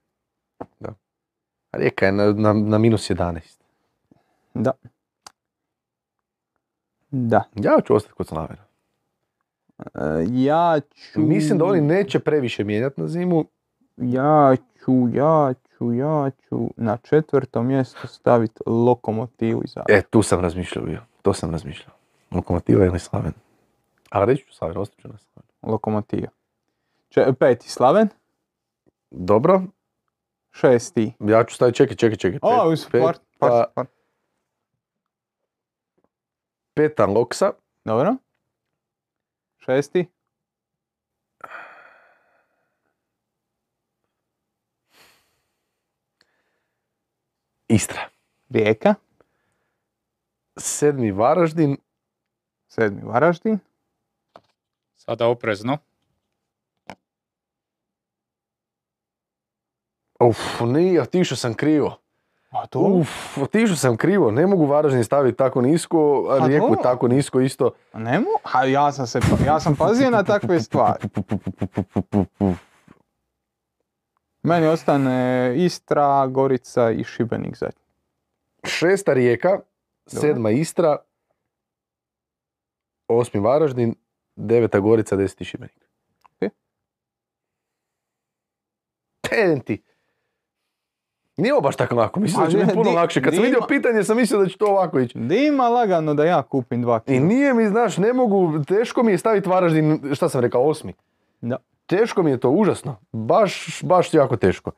Rijeka 1.72 2.06
je 2.06 2.12
na, 2.12 2.32
na, 2.32 2.52
na 2.52 2.78
minus 2.78 3.10
11. 3.10 3.40
Da. 4.54 4.72
Da. 7.10 7.42
Ja 7.54 7.80
ću 7.86 7.94
ostati 7.94 8.14
kod 8.14 8.26
Slavena. 8.26 8.64
E, 9.78 10.00
ja 10.28 10.80
ću... 10.94 11.20
Mislim 11.20 11.58
da 11.58 11.64
oni 11.64 11.80
neće 11.80 12.18
previše 12.18 12.64
mijenjati 12.64 13.00
na 13.00 13.08
zimu. 13.08 13.44
Ja 13.96 14.56
ću, 14.78 15.08
ja 15.12 15.54
ću, 15.68 15.92
ja 15.92 16.30
ću 16.30 16.70
na 16.76 16.96
četvrto 16.96 17.62
mjesto 17.62 18.06
staviti 18.06 18.60
lokomotivu 18.66 19.62
iz. 19.64 19.74
E, 19.88 20.02
tu 20.02 20.22
sam 20.22 20.40
razmišljao 20.40 20.84
bio. 20.84 21.00
To 21.22 21.32
sam 21.32 21.50
razmišljao. 21.50 21.99
Lokomotiva 22.30 22.84
ili 22.84 22.98
Slaven. 22.98 23.32
Ali 24.10 24.26
reći 24.26 24.46
ću 24.46 24.54
Slaven, 24.54 24.76
ostat 24.76 24.98
ću 24.98 25.08
na 25.08 25.18
Slaven. 25.18 25.50
Lokomotiva. 25.62 26.28
Če, 27.08 27.24
peti 27.40 27.68
Slaven, 27.68 28.08
Dobro, 29.10 29.62
šesti. 30.52 31.12
ja 31.20 31.44
ću 31.44 31.54
staviti, 31.54 31.76
čekaj, 31.76 31.96
čekaj, 31.96 32.16
čekaj. 32.16 32.38
O, 32.42 32.48
Pet- 32.50 32.72
uz 32.72 32.86
par, 32.92 33.16
pa- 33.38 33.48
par, 33.48 33.66
par. 33.74 33.86
Peta 36.74 37.06
Loksa, 37.06 37.52
Dobro. 37.84 38.16
Šesti. 39.58 40.06
Istra. 47.68 48.00
Rijeka. 48.50 48.94
Sedmi 50.56 51.12
Varaždin, 51.12 51.76
Sedmi 52.70 53.00
Varaždin. 53.02 53.58
sada 54.96 55.26
oprezno. 55.26 55.78
Uf, 60.20 60.38
nije, 60.62 61.02
otišao 61.02 61.36
sam 61.36 61.54
krivo. 61.54 61.96
A 62.50 62.66
to? 62.66 62.78
Uf, 62.80 63.08
otišao 63.38 63.76
sam 63.76 63.96
krivo. 63.96 64.30
Ne 64.30 64.46
mogu 64.46 64.66
Varaždin 64.66 65.04
staviti 65.04 65.38
tako 65.38 65.60
nisko, 65.60 65.98
a 66.30 66.46
Rijeku 66.46 66.76
tako 66.82 67.08
nisko 67.08 67.40
isto. 67.40 67.70
Nemo? 67.94 68.26
A 68.44 68.64
ja 68.64 68.92
sam 68.92 69.06
se, 69.06 69.20
pa- 69.20 69.44
ja 69.46 69.60
sam 69.60 69.76
pazio 69.76 70.10
na 70.10 70.22
takve 70.24 70.60
stvari. 70.60 71.08
Meni 74.42 74.66
ostane 74.66 75.08
Istra, 75.56 76.26
Gorica 76.26 76.90
i 76.90 77.04
Šibenik 77.04 77.56
zadnji. 77.56 77.82
Šesta 78.64 79.12
Rijeka, 79.12 79.60
sedma 80.06 80.50
Istra, 80.50 80.96
osmi 83.18 83.40
Varaždin, 83.40 83.94
deveta 84.36 84.80
Gorica, 84.80 85.16
deseti 85.16 85.44
Šibenik. 85.44 85.86
Ok. 86.24 86.50
Ti. 89.64 89.82
Nije 91.36 91.52
ovo 91.52 91.60
baš 91.60 91.76
tako 91.76 91.94
lako, 91.94 92.20
mislim 92.20 92.44
da 92.44 92.50
će 92.50 92.56
biti 92.56 92.74
puno 92.74 92.90
lakše. 92.90 93.22
Kad 93.22 93.34
sam 93.34 93.42
di 93.42 93.46
vidio 93.46 93.66
pitanje 93.68 94.04
sam 94.04 94.16
mislio 94.16 94.40
da 94.40 94.48
će 94.48 94.58
to 94.58 94.66
ovako 94.66 95.00
ići. 95.00 95.18
Da 95.18 95.34
ima 95.34 95.68
lagano 95.68 96.14
da 96.14 96.24
ja 96.24 96.42
kupim 96.42 96.82
dva 96.82 97.00
I 97.06 97.06
kila. 97.06 97.26
nije 97.26 97.54
mi, 97.54 97.68
znaš, 97.68 97.98
ne 97.98 98.12
mogu, 98.12 98.64
teško 98.64 99.02
mi 99.02 99.12
je 99.12 99.18
staviti 99.18 99.48
Varaždin, 99.48 100.00
šta 100.14 100.28
sam 100.28 100.40
rekao, 100.40 100.68
osmi. 100.68 100.94
Da. 101.40 101.56
Teško 101.86 102.22
mi 102.22 102.30
je 102.30 102.40
to, 102.40 102.50
užasno. 102.50 102.96
Baš, 103.12 103.82
baš 103.82 104.14
jako 104.14 104.36
teško. 104.36 104.70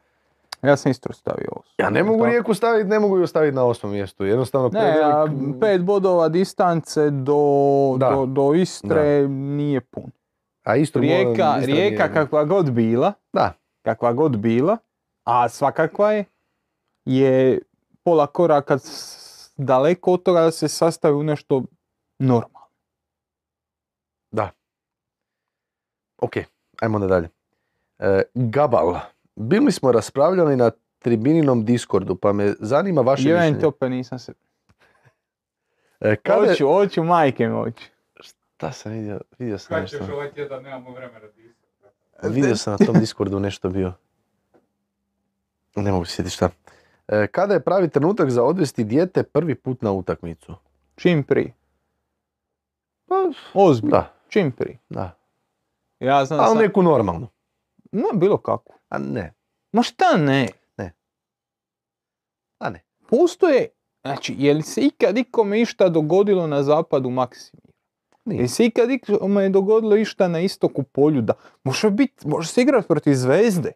Ja 0.62 0.76
sam 0.76 0.90
Istru 0.90 1.12
stavio. 1.12 1.48
Ja 1.78 1.90
ne 1.90 2.02
mogu. 2.02 2.24
Rijeku 2.26 2.54
staviti, 2.54 2.88
ne 2.88 2.98
mogu 2.98 3.18
ju 3.18 3.26
staviti 3.26 3.54
na 3.54 3.64
osmom 3.64 3.92
mjestu. 3.92 4.24
Jednostavno 4.24 4.68
Ne, 4.68 4.80
a 5.02 5.24
prevelik- 5.26 5.60
pet 5.60 5.82
bodova 5.82 6.28
distance 6.28 7.10
do, 7.10 7.42
Da. 7.98 8.10
do, 8.10 8.26
do 8.26 8.54
Istre 8.54 9.28
nije 9.28 9.80
pun. 9.80 10.10
A 10.64 10.76
Istru 10.76 11.00
Rijeka, 11.00 11.56
Rijeka 11.56 11.66
nije- 12.04 12.14
kakva 12.14 12.44
god 12.44 12.70
bila, 12.70 13.12
Da. 13.32 13.52
kakva 13.82 14.12
god 14.12 14.36
bila, 14.36 14.76
a 15.24 15.48
svakakva 15.48 16.12
je, 16.12 16.24
je 17.04 17.58
pola 18.02 18.26
koraka 18.26 18.78
daleko 19.56 20.12
od 20.12 20.22
toga 20.22 20.40
da 20.40 20.50
se 20.50 20.68
sastavi 20.68 21.14
u 21.14 21.22
nešto 21.22 21.62
normalno. 22.18 22.52
Ok, 26.18 26.32
ajmo 26.80 26.96
onda 26.96 27.06
dalje. 27.06 27.28
E, 27.98 28.22
Gabal. 28.34 28.94
Bili 29.36 29.72
smo 29.72 29.92
raspravljali 29.92 30.56
na 30.56 30.70
tribininom 30.98 31.64
Discordu, 31.64 32.16
pa 32.16 32.32
me 32.32 32.54
zanima 32.60 33.00
vaše 33.00 33.28
Jevent 33.28 33.44
mišljenje. 33.46 33.66
opet 33.66 33.90
nisam 33.90 34.18
se... 34.18 34.32
E, 36.00 36.16
kada, 36.16 36.46
Hoću, 36.46 36.66
hoću, 36.66 37.02
majke 37.04 37.48
mi 37.48 37.54
hoću. 37.54 37.84
šta 38.20 38.72
sam 38.72 38.92
vidio? 38.92 39.20
Vidio 39.38 39.58
sam 39.58 39.68
Kad 39.68 39.82
nešto. 39.82 39.98
ćeš 39.98 40.08
ovaj 40.08 40.32
tjedan, 40.32 40.62
nemamo 40.62 40.90
vremena 40.90 41.26
disati. 41.26 41.62
Vidio 42.24 42.56
sam 42.56 42.76
na 42.80 42.86
tom 42.86 43.00
Discordu 43.00 43.40
nešto 43.40 43.68
bio. 43.68 43.92
Ne 45.76 45.92
mogu 45.92 46.04
se 46.04 46.14
sjetiti 46.14 46.34
šta. 46.34 46.50
E, 47.08 47.26
kada 47.26 47.54
je 47.54 47.60
pravi 47.60 47.88
trenutak 47.88 48.30
za 48.30 48.42
odvesti 48.42 48.84
dijete 48.84 49.22
prvi 49.22 49.54
put 49.54 49.82
na 49.82 49.92
utakmicu? 49.92 50.54
Čim 50.96 51.22
prije. 51.22 51.52
Pa, 53.06 53.14
Ozbiljno. 53.54 53.90
da, 53.90 54.12
Čim 54.28 54.52
prije. 54.52 54.78
da. 54.88 55.16
Ja 56.00 56.24
znam 56.24 56.38
da 56.38 56.44
Ali 56.44 56.52
sam... 56.52 56.62
neku 56.62 56.82
normalnu. 56.82 57.28
Ne, 57.92 58.04
bilo 58.14 58.36
kako. 58.36 58.74
A 58.92 58.98
ne, 59.00 59.32
Ma 59.72 59.82
šta 59.82 60.16
ne? 60.16 60.48
a 62.58 62.70
ne. 62.70 62.80
Postoje, 63.08 63.68
znači, 64.02 64.34
je 64.38 64.54
li 64.54 64.62
se 64.62 64.80
ikad 64.80 65.18
ikome 65.18 65.60
išta 65.60 65.88
dogodilo 65.88 66.46
na 66.46 66.62
zapadu 66.62 67.10
Maksimira? 67.10 67.66
Je 67.66 67.72
Nije. 68.24 68.42
li 68.42 68.48
se 68.48 68.66
ikad 68.66 68.90
ikome 68.90 69.48
dogodilo 69.48 69.96
išta 69.96 70.28
na 70.28 70.40
istoku 70.40 70.82
Poljuda? 70.82 71.32
Može 71.64 71.90
biti, 71.90 72.28
može 72.28 72.48
se 72.48 72.62
igrati 72.62 72.88
protiv 72.88 73.14
zvezde. 73.14 73.72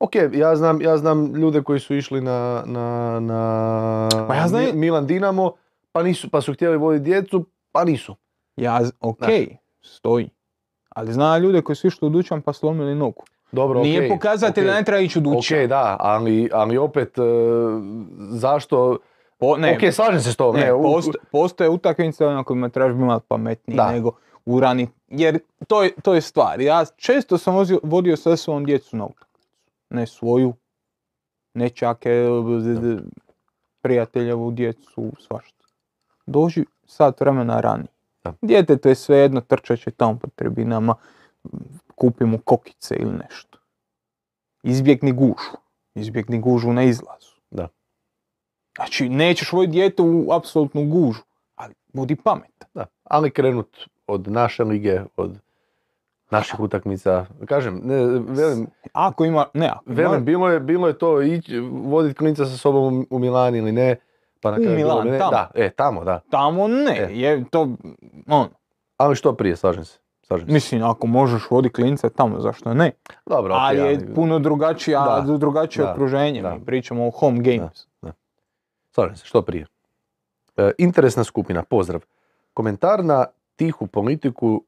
Ok, 0.00 0.12
ja 0.32 0.56
znam, 0.56 0.82
ja 0.82 0.96
znam 0.96 1.34
ljude 1.34 1.62
koji 1.62 1.80
su 1.80 1.94
išli 1.94 2.20
na, 2.20 2.62
na, 2.66 3.20
na 3.20 4.08
Pa 4.28 4.34
ja 4.34 4.48
znam- 4.48 4.64
Mi- 4.64 4.72
Milan 4.72 5.06
Dinamo, 5.06 5.52
pa, 5.92 6.02
nisu, 6.02 6.30
pa 6.30 6.40
su 6.40 6.54
htjeli 6.54 6.76
voditi 6.76 7.04
djecu, 7.04 7.46
pa 7.72 7.84
nisu. 7.84 8.16
Ja, 8.56 8.80
ok, 9.00 9.18
stoji. 9.82 10.30
Ali 10.88 11.12
zna 11.12 11.38
ljude 11.38 11.62
koji 11.62 11.76
su 11.76 11.86
išli 11.86 12.06
u 12.06 12.10
dućan 12.10 12.42
pa 12.42 12.52
slomili 12.52 12.94
nogu. 12.94 13.24
Dobro, 13.54 13.80
Nije 13.80 13.98
okej, 13.98 14.08
pokazatelj 14.08 14.64
da 14.64 14.70
okej. 14.70 14.80
ne 14.80 14.84
treba 14.84 15.00
ići 15.00 15.18
u 15.18 15.22
dućan. 15.22 15.58
Ok, 15.58 15.68
da, 15.68 15.96
ali, 16.00 16.48
ali 16.52 16.78
opet, 16.78 17.18
e, 17.18 17.22
zašto... 18.30 18.98
Po, 19.38 19.56
ne, 19.56 19.78
ok, 19.78 19.94
slažem 19.94 20.20
se 20.20 20.32
s 20.32 20.36
tobom. 20.36 20.56
ne, 20.56 20.62
Ne, 20.62 20.72
u- 20.74 20.82
posto- 20.84 21.18
postoje 21.32 21.70
utakmice 21.70 22.24
na 22.24 22.44
kojima 22.44 22.68
trebaš 22.68 22.92
biti 22.92 23.04
malo 23.04 23.20
pametniji 23.20 23.76
Da. 23.76 23.92
nego 23.92 24.10
urani. 24.46 24.88
Jer 25.08 25.38
to 25.68 25.82
je, 25.82 25.92
to 26.02 26.14
je 26.14 26.20
stvar. 26.20 26.60
Ja 26.60 26.84
često 26.96 27.38
sam 27.38 27.54
vozio, 27.54 27.80
vodio 27.82 28.16
sa 28.16 28.36
svom 28.36 28.64
djecu 28.64 28.96
na 28.96 29.04
utakmicu. 29.04 29.48
Ne 29.90 30.06
svoju, 30.06 30.54
ne 31.54 31.68
čake, 31.68 32.24
prijateljevu 33.82 34.50
djecu, 34.50 35.12
svašta. 35.18 35.64
Dođi 36.26 36.64
sat 36.86 37.20
vremena 37.20 37.60
ranije. 37.60 37.88
Da. 38.24 38.32
Djetetu 38.42 38.88
je 38.88 38.94
svejedno, 38.94 39.40
trčat 39.40 39.78
će 39.78 39.90
tamo 39.90 40.18
po 40.18 40.28
tribinama, 40.28 40.94
kupi 41.94 42.24
mu 42.24 42.38
kokice 42.38 42.94
ili 42.94 43.12
nešto. 43.12 43.58
Izbjegni 44.62 45.12
gužu. 45.12 45.50
Izbjegni 45.94 46.40
gužu 46.40 46.72
na 46.72 46.82
izlazu. 46.82 47.34
Da. 47.50 47.68
Znači, 48.76 49.08
nećeš 49.08 49.52
voditi 49.52 49.72
dijete 49.72 50.02
u 50.02 50.32
apsolutnu 50.32 50.84
gužu, 50.84 51.22
ali 51.54 51.74
budi 51.92 52.16
pametan. 52.16 52.68
Da, 52.74 52.86
ali 53.04 53.30
krenut 53.30 53.76
od 54.06 54.28
naše 54.28 54.64
lige, 54.64 55.00
od 55.16 55.38
naših 56.30 56.60
utakmica. 56.60 57.26
Kažem, 57.46 57.80
ne, 57.84 57.96
velim, 58.28 58.66
Ako 58.92 59.24
ima, 59.24 59.46
ne, 59.54 59.68
ako 59.68 59.84
ima- 59.86 59.94
velim 59.96 60.24
bilo, 60.24 60.48
je, 60.48 60.60
bilo 60.60 60.88
je 60.88 60.98
to 60.98 61.22
ići, 61.22 61.58
voditi 61.60 62.14
klinca 62.14 62.44
sa 62.46 62.56
sobom 62.56 62.98
u, 63.00 63.06
u 63.10 63.18
Milan 63.18 63.54
ili 63.56 63.72
ne. 63.72 63.96
Pa 64.40 64.50
na 64.50 64.56
kraju 64.56 64.76
bilo 64.76 64.88
Milan, 64.94 65.08
ne. 65.08 65.18
tamo. 65.18 65.30
Da, 65.30 65.50
e, 65.54 65.70
tamo, 65.70 66.04
da. 66.04 66.20
tamo 66.30 66.68
ne, 66.68 66.96
E. 66.98 67.08
je 67.12 67.44
to, 67.50 67.68
on, 68.28 68.48
Ali 68.96 69.16
što 69.16 69.36
prije, 69.36 69.56
slažem 69.56 69.84
se. 69.84 69.98
Slažem 70.26 70.46
se. 70.46 70.52
mislim, 70.52 70.82
ako 70.82 71.06
možeš 71.06 71.50
voditi 71.50 71.74
klince 71.74 72.10
tamo, 72.10 72.40
zašto 72.40 72.74
ne? 72.74 72.90
Dobro, 73.26 73.54
ali 73.54 73.78
je 73.78 74.14
puno 74.14 74.38
drugačija, 74.38 75.22
Da, 75.26 75.36
drugačije 75.36 75.84
da, 75.84 75.92
okruženje, 75.92 76.42
da. 76.42 76.54
mi 76.54 76.64
pričamo 76.64 77.06
o 77.06 77.10
home 77.10 77.40
games. 77.40 77.86
Slažem 78.90 79.16
se, 79.16 79.26
što 79.26 79.42
prije. 79.42 79.66
E, 80.56 80.70
interesna 80.78 81.24
skupina, 81.24 81.62
pozdrav. 81.62 82.00
Komentar 82.54 83.04
na 83.04 83.26
tihu 83.56 83.86
politiku 83.86 84.64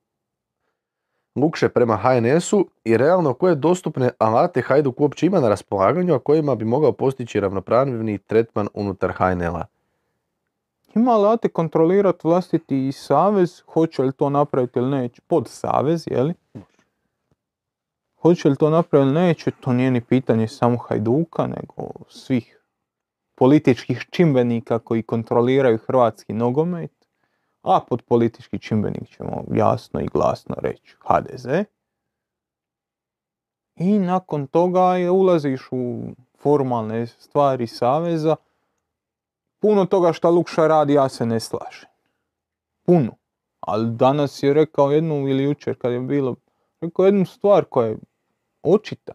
Lukše 1.37 1.69
prema 1.69 1.97
HNS-u 1.97 2.69
i 2.85 2.97
realno 2.97 3.35
koje 3.35 3.55
dostupne 3.55 4.11
alate 4.19 4.63
Hajduk 4.63 5.01
uopće 5.01 5.27
ima 5.27 5.41
na 5.41 5.49
raspolaganju, 5.49 6.15
a 6.15 6.19
kojima 6.19 6.55
bi 6.55 6.65
mogao 6.65 6.93
postići 6.93 7.41
ravnopravni 7.41 8.19
tretman 8.19 8.69
unutar 8.75 9.13
HNL-a. 9.13 9.65
Ima 10.95 11.13
alate 11.13 11.49
kontrolirati 11.49 12.29
vlastiti 12.29 12.93
savez, 12.93 13.63
hoće 13.67 14.03
li 14.03 14.13
to 14.13 14.31
napraviti 14.31 14.79
ili 14.79 14.91
neće, 14.91 15.23
pod 15.27 15.49
savez, 15.49 16.05
jeli? 16.07 16.35
Hoće 18.23 18.49
li 18.49 18.57
to 18.57 18.71
napraviti 18.71 19.07
ili 19.07 19.21
neće, 19.21 19.51
to 19.61 19.73
nije 19.73 19.91
ni 19.91 20.01
pitanje 20.01 20.49
samo 20.49 20.77
Hajduka, 20.77 21.47
nego 21.47 21.91
svih 22.09 22.63
političkih 23.35 24.07
čimbenika 24.11 24.79
koji 24.79 25.03
kontroliraju 25.03 25.79
hrvatski 25.87 26.33
nogomet, 26.33 26.93
a 27.63 27.81
pod 27.89 28.03
politički 28.03 28.59
čimbenik 28.59 29.09
ćemo 29.09 29.45
jasno 29.55 30.01
i 30.01 30.07
glasno 30.07 30.55
reći 30.59 30.97
HDZ. 31.01 31.47
I 33.77 33.99
nakon 33.99 34.47
toga 34.47 34.81
je 34.81 35.11
ulaziš 35.11 35.69
u 35.71 36.03
formalne 36.39 37.07
stvari 37.07 37.67
saveza, 37.67 38.37
puno 39.67 39.87
toga 39.87 40.13
što 40.13 40.31
Lukša 40.31 40.67
radi 40.67 40.93
ja 40.93 41.09
se 41.09 41.27
ne 41.27 41.41
slažem. 41.41 41.89
Puno. 42.83 43.17
Ali 43.61 43.91
danas 43.91 44.43
je 44.43 44.55
rekao 44.55 44.91
jednu 44.91 45.29
ili 45.29 45.45
jučer 45.45 45.79
kad 45.79 45.93
je 45.93 46.01
bilo, 46.01 46.37
rekao 46.81 47.05
jednu 47.05 47.25
stvar 47.25 47.65
koja 47.65 47.89
je 47.89 47.97
očita. 48.63 49.13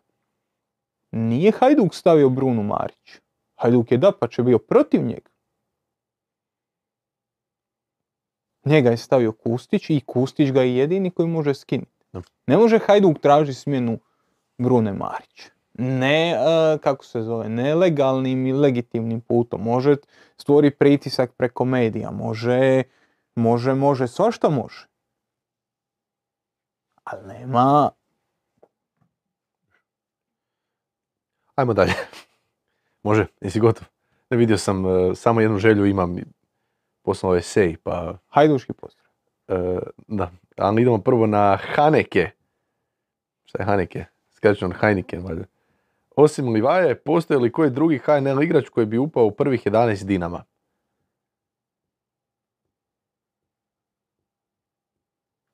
Nije 1.11 1.51
Hajduk 1.51 1.93
stavio 1.93 2.29
Brunu 2.29 2.63
Marić. 2.63 3.19
Hajduk 3.55 3.91
je 3.91 3.97
dapače 3.97 4.43
bio 4.43 4.59
protiv 4.59 5.01
njega. 5.05 5.29
Njega 8.65 8.89
je 8.89 8.97
stavio 8.97 9.31
Kustić 9.31 9.89
i 9.89 10.01
Kustić 10.05 10.51
ga 10.51 10.61
je 10.61 10.75
jedini 10.75 11.11
koji 11.11 11.27
može 11.27 11.53
skinuti. 11.53 12.05
Da. 12.13 12.21
Ne 12.47 12.57
može 12.57 12.79
Hajduk 12.79 13.19
tražiti 13.19 13.59
smjenu 13.59 13.99
Brune 14.57 14.93
Marić. 14.93 15.49
Ne, 15.83 16.31
e, 16.31 16.77
kako 16.77 17.05
se 17.05 17.21
zove, 17.21 17.49
ne 17.49 17.75
legalnim 17.75 18.47
i 18.47 18.53
legitimnim 18.53 19.21
putom. 19.21 19.61
Može 19.61 19.95
stvori 20.37 20.71
pritisak 20.71 21.31
preko 21.33 21.65
medija, 21.65 22.11
može, 22.11 22.83
može, 23.35 23.73
može, 23.73 24.07
svašta 24.07 24.49
može. 24.49 24.87
Ali 27.03 27.27
nema, 27.27 27.89
Ajmo 31.55 31.73
dalje. 31.73 31.93
Može, 33.03 33.25
jesi 33.41 33.59
gotov? 33.59 33.87
Ne 34.29 34.37
vidio 34.37 34.57
sam, 34.57 34.85
e, 34.85 35.15
samo 35.15 35.41
jednu 35.41 35.57
želju 35.57 35.85
imam, 35.85 36.17
poslao 37.01 37.35
esej, 37.35 37.77
pa 37.83 38.17
hajduški 38.27 38.73
pozdrav. 38.73 39.05
e, 39.47 39.79
da. 40.07 40.31
Ali 40.57 40.81
idemo 40.81 40.97
prvo 40.97 41.27
na 41.27 41.57
Haneke. 41.75 42.29
Šta 43.45 43.61
je 43.61 43.65
Haneke? 43.65 44.05
Skraćeno 44.29 44.75
Heineken, 44.79 45.23
valjda. 45.23 45.50
Osim 46.15 46.49
Livaje, 46.49 46.95
postoji 46.95 47.39
li 47.39 47.51
koji 47.51 47.69
drugi 47.69 47.97
HNL 47.97 48.43
igrač 48.43 48.69
koji 48.69 48.85
bi 48.85 48.97
upao 48.97 49.25
u 49.25 49.31
prvih 49.31 49.61
11 49.63 50.03
Dinama? 50.03 50.43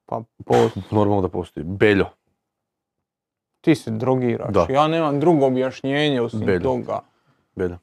Pa 0.06 0.22
po, 0.46 0.56
Normalno 0.92 1.22
da 1.28 1.30
postoji. 1.30 1.64
Beljo. 1.66 2.06
ti 3.62 3.76
se 3.76 3.92
drogiraš. 3.92 4.54
Da. 4.54 4.68
Ja 4.70 4.88
nemam 4.88 5.20
drugo 5.20 5.46
objašnjenje 5.46 6.22
osim 6.22 6.40
Beljo. 6.40 6.60
toga. 6.60 7.00
Beljo. 7.56 7.78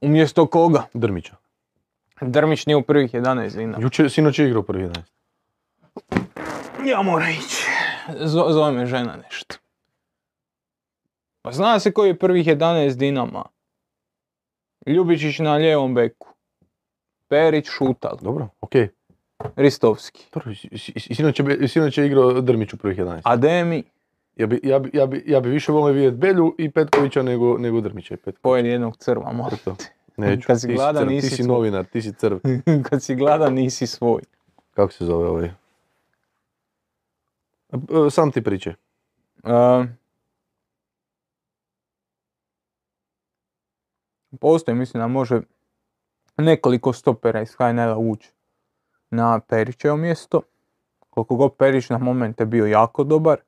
Umjesto 0.00 0.46
koga? 0.46 0.82
Drmića. 0.94 1.36
Drmić 2.20 2.66
nije 2.66 2.76
u 2.76 2.82
prvih 2.82 3.12
11 3.12 3.56
dina. 3.56 3.78
Juče, 3.80 4.08
sinoć 4.08 4.38
je 4.38 4.46
igrao 4.46 4.60
u 4.60 4.64
prvih 4.64 4.86
11. 4.86 5.02
Ja 6.86 7.02
moram 7.02 7.28
ići. 7.30 7.66
Zo- 8.10 8.52
zove 8.52 8.72
me 8.72 8.86
žena 8.86 9.16
nešto. 9.16 9.56
Pa 11.44 11.52
zna 11.52 11.78
se 11.78 11.92
koji 11.92 12.08
je 12.08 12.18
prvih 12.18 12.46
11 12.46 12.96
dinama. 12.96 13.44
Ljubičić 14.86 15.38
na 15.38 15.54
lijevom 15.54 15.94
beku. 15.94 16.28
Perić 17.28 17.66
šutal. 17.68 18.18
Dobro, 18.20 18.48
okej. 18.60 18.88
Ristovski. 19.56 20.24
Dobro, 20.32 20.50
i- 20.52 20.68
i- 20.70 21.14
i- 21.58 21.68
sinoć 21.68 21.98
je, 21.98 22.06
igrao 22.06 22.40
Drmić 22.40 22.72
u 22.72 22.76
prvih 22.76 22.98
11. 22.98 23.20
Ademi. 23.24 23.82
Ja 24.36 24.46
bi, 24.46 24.60
ja 24.62 24.78
bi, 24.78 24.90
ja 24.94 25.06
bi, 25.06 25.24
ja 25.26 25.40
bi 25.40 25.48
više 25.48 25.72
volio 25.72 25.94
vidjeti 25.94 26.16
Belju 26.16 26.54
i 26.58 26.70
Petkovića 26.70 27.22
nego, 27.22 27.58
nego 27.58 27.80
Drmića 27.80 28.14
i 28.14 28.16
Petkovića. 28.16 28.40
Pojedi 28.42 28.68
jednog 28.68 28.96
crva, 28.96 29.32
molim. 29.32 29.58
Neću. 30.16 30.46
Kad 30.46 30.60
si 30.60 30.66
ti 30.66 30.74
gladan, 30.74 31.02
crv, 31.02 31.08
nisi 31.08 31.28
Ti 31.28 31.36
si 31.36 31.42
svoj. 31.42 31.48
novinar, 31.48 31.84
ti 31.84 32.02
si 32.02 32.12
crv. 32.12 32.36
Kad 32.90 33.02
si 33.02 33.14
gladan 33.14 33.54
nisi 33.54 33.86
svoj. 33.86 34.22
Kako 34.70 34.92
se 34.92 35.04
zove 35.04 35.28
ovaj? 35.28 35.46
E, 35.46 35.50
Sam 38.10 38.32
ti 38.32 38.42
pričaj. 38.42 38.74
Uh, 39.42 39.50
postoji, 44.40 44.74
mislim 44.74 45.00
da 45.00 45.06
može 45.06 45.40
nekoliko 46.36 46.92
stopera 46.92 47.42
iz 47.42 47.54
HNL-a 47.54 47.98
ući 47.98 48.32
na 49.10 49.40
Perićevo 49.40 49.96
mjesto. 49.96 50.40
Koliko 51.10 51.36
god 51.36 51.56
Perić 51.56 51.88
na 51.88 51.98
momente 51.98 52.46
bio 52.46 52.66
jako 52.66 53.04
dobar, 53.04 53.38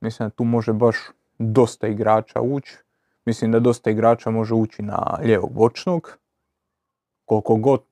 mislim 0.00 0.28
da 0.28 0.34
tu 0.34 0.44
može 0.44 0.72
baš 0.72 0.96
dosta 1.38 1.86
igrača 1.86 2.40
ući. 2.40 2.78
Mislim 3.24 3.52
da 3.52 3.60
dosta 3.60 3.90
igrača 3.90 4.30
može 4.30 4.54
ući 4.54 4.82
na 4.82 5.18
lijevog 5.22 5.52
bočnog. 5.52 6.18
Koliko 7.24 7.56
god 7.56 7.82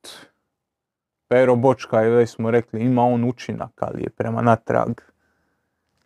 Pero 1.28 1.56
Bočka, 1.56 2.00
je, 2.00 2.10
već 2.10 2.30
smo 2.30 2.50
rekli, 2.50 2.80
ima 2.80 3.02
on 3.02 3.24
učinak, 3.24 3.82
ali 3.82 4.02
je 4.02 4.10
prema 4.10 4.42
natrag 4.42 5.00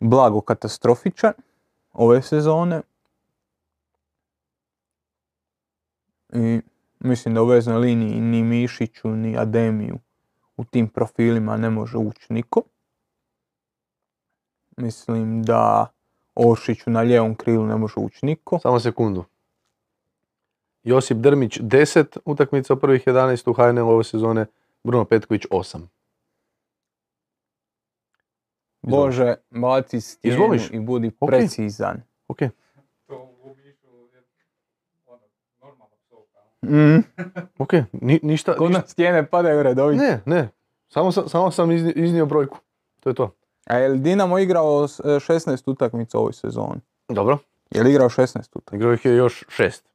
blago 0.00 0.40
katastrofičan 0.40 1.32
ove 1.92 2.22
sezone. 2.22 2.82
I 6.32 6.60
mislim 7.00 7.34
da 7.34 7.42
u 7.42 7.46
veznoj 7.46 7.78
liniji 7.78 8.20
ni 8.20 8.42
Mišiću 8.42 9.08
ni 9.08 9.38
Ademiju 9.38 9.98
u 10.56 10.64
tim 10.64 10.88
profilima 10.88 11.56
ne 11.56 11.70
može 11.70 11.98
ući 11.98 12.32
niko. 12.32 12.62
Mislim 14.76 15.42
da 15.42 15.86
Oršiću 16.34 16.90
na 16.90 17.00
lijevom 17.00 17.34
krilu 17.34 17.66
ne 17.66 17.76
može 17.76 17.94
ući 17.96 18.26
niko. 18.26 18.58
Samo 18.58 18.80
sekundu. 18.80 19.24
Josip 20.84 21.16
Drmić 21.16 21.60
10 21.60 22.18
utakmica 22.24 22.74
u 22.74 22.76
prvih 22.76 23.06
11 23.06 23.50
u 23.50 23.52
HNL 23.52 23.88
ove 23.90 24.04
sezone, 24.04 24.46
Bruno 24.84 25.04
Petković 25.04 25.42
8. 25.50 25.86
Bože, 28.82 29.34
baci 29.50 30.00
stijenu 30.00 30.36
Izvoliš? 30.36 30.70
i 30.70 30.80
budi 30.80 31.10
Ok. 31.20 31.28
precizan. 31.28 32.02
Ok, 32.28 32.38
To 33.06 33.14
u 33.42 33.50
Omišu 33.50 33.86
je 34.12 34.22
ono, 35.06 35.22
normalna 35.60 35.96
psovka. 36.06 36.38
Mm. 36.62 36.98
ok, 37.58 37.72
Ni, 37.92 38.20
ništa, 38.22 38.54
Kod 38.54 38.62
ništa- 38.62 38.80
nas 38.80 38.90
stijene 38.90 39.26
padaju 39.26 39.62
redovito. 39.62 40.02
Ne, 40.02 40.20
ne, 40.26 40.48
samo 40.88 41.12
sam, 41.12 41.28
samo 41.28 41.50
sam 41.50 41.70
izni- 41.70 41.92
iznio 41.92 42.26
brojku. 42.26 42.58
To 43.00 43.10
je 43.10 43.14
to. 43.14 43.30
A 43.66 43.76
je 43.76 43.88
li 43.88 43.98
Dinamo 43.98 44.38
igrao 44.38 44.88
s- 44.88 45.00
e, 45.00 45.20
16 45.20 45.68
utakmica 45.68 46.18
u 46.18 46.20
ovoj 46.20 46.32
sezoni? 46.32 46.80
Dobro, 47.08 47.38
Je 47.70 47.82
li 47.82 47.90
igrao 47.90 48.08
16 48.08 48.22
utakmica? 48.48 48.76
igrao 48.76 48.92
ih 48.92 49.04
je 49.04 49.14
još 49.14 49.44
šest. 49.48 49.88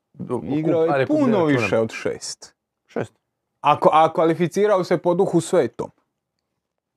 Igrao 0.46 0.84
je 0.84 1.06
puno 1.08 1.46
više 1.46 1.78
od 1.78 1.90
6. 1.90 2.54
Šest. 2.88 3.14
A, 3.62 3.80
ko- 3.80 3.90
a 3.94 4.14
kvalificirao 4.14 4.84
se 4.84 4.98
po 4.98 5.14
duhu 5.14 5.42
svetom. 5.42 5.92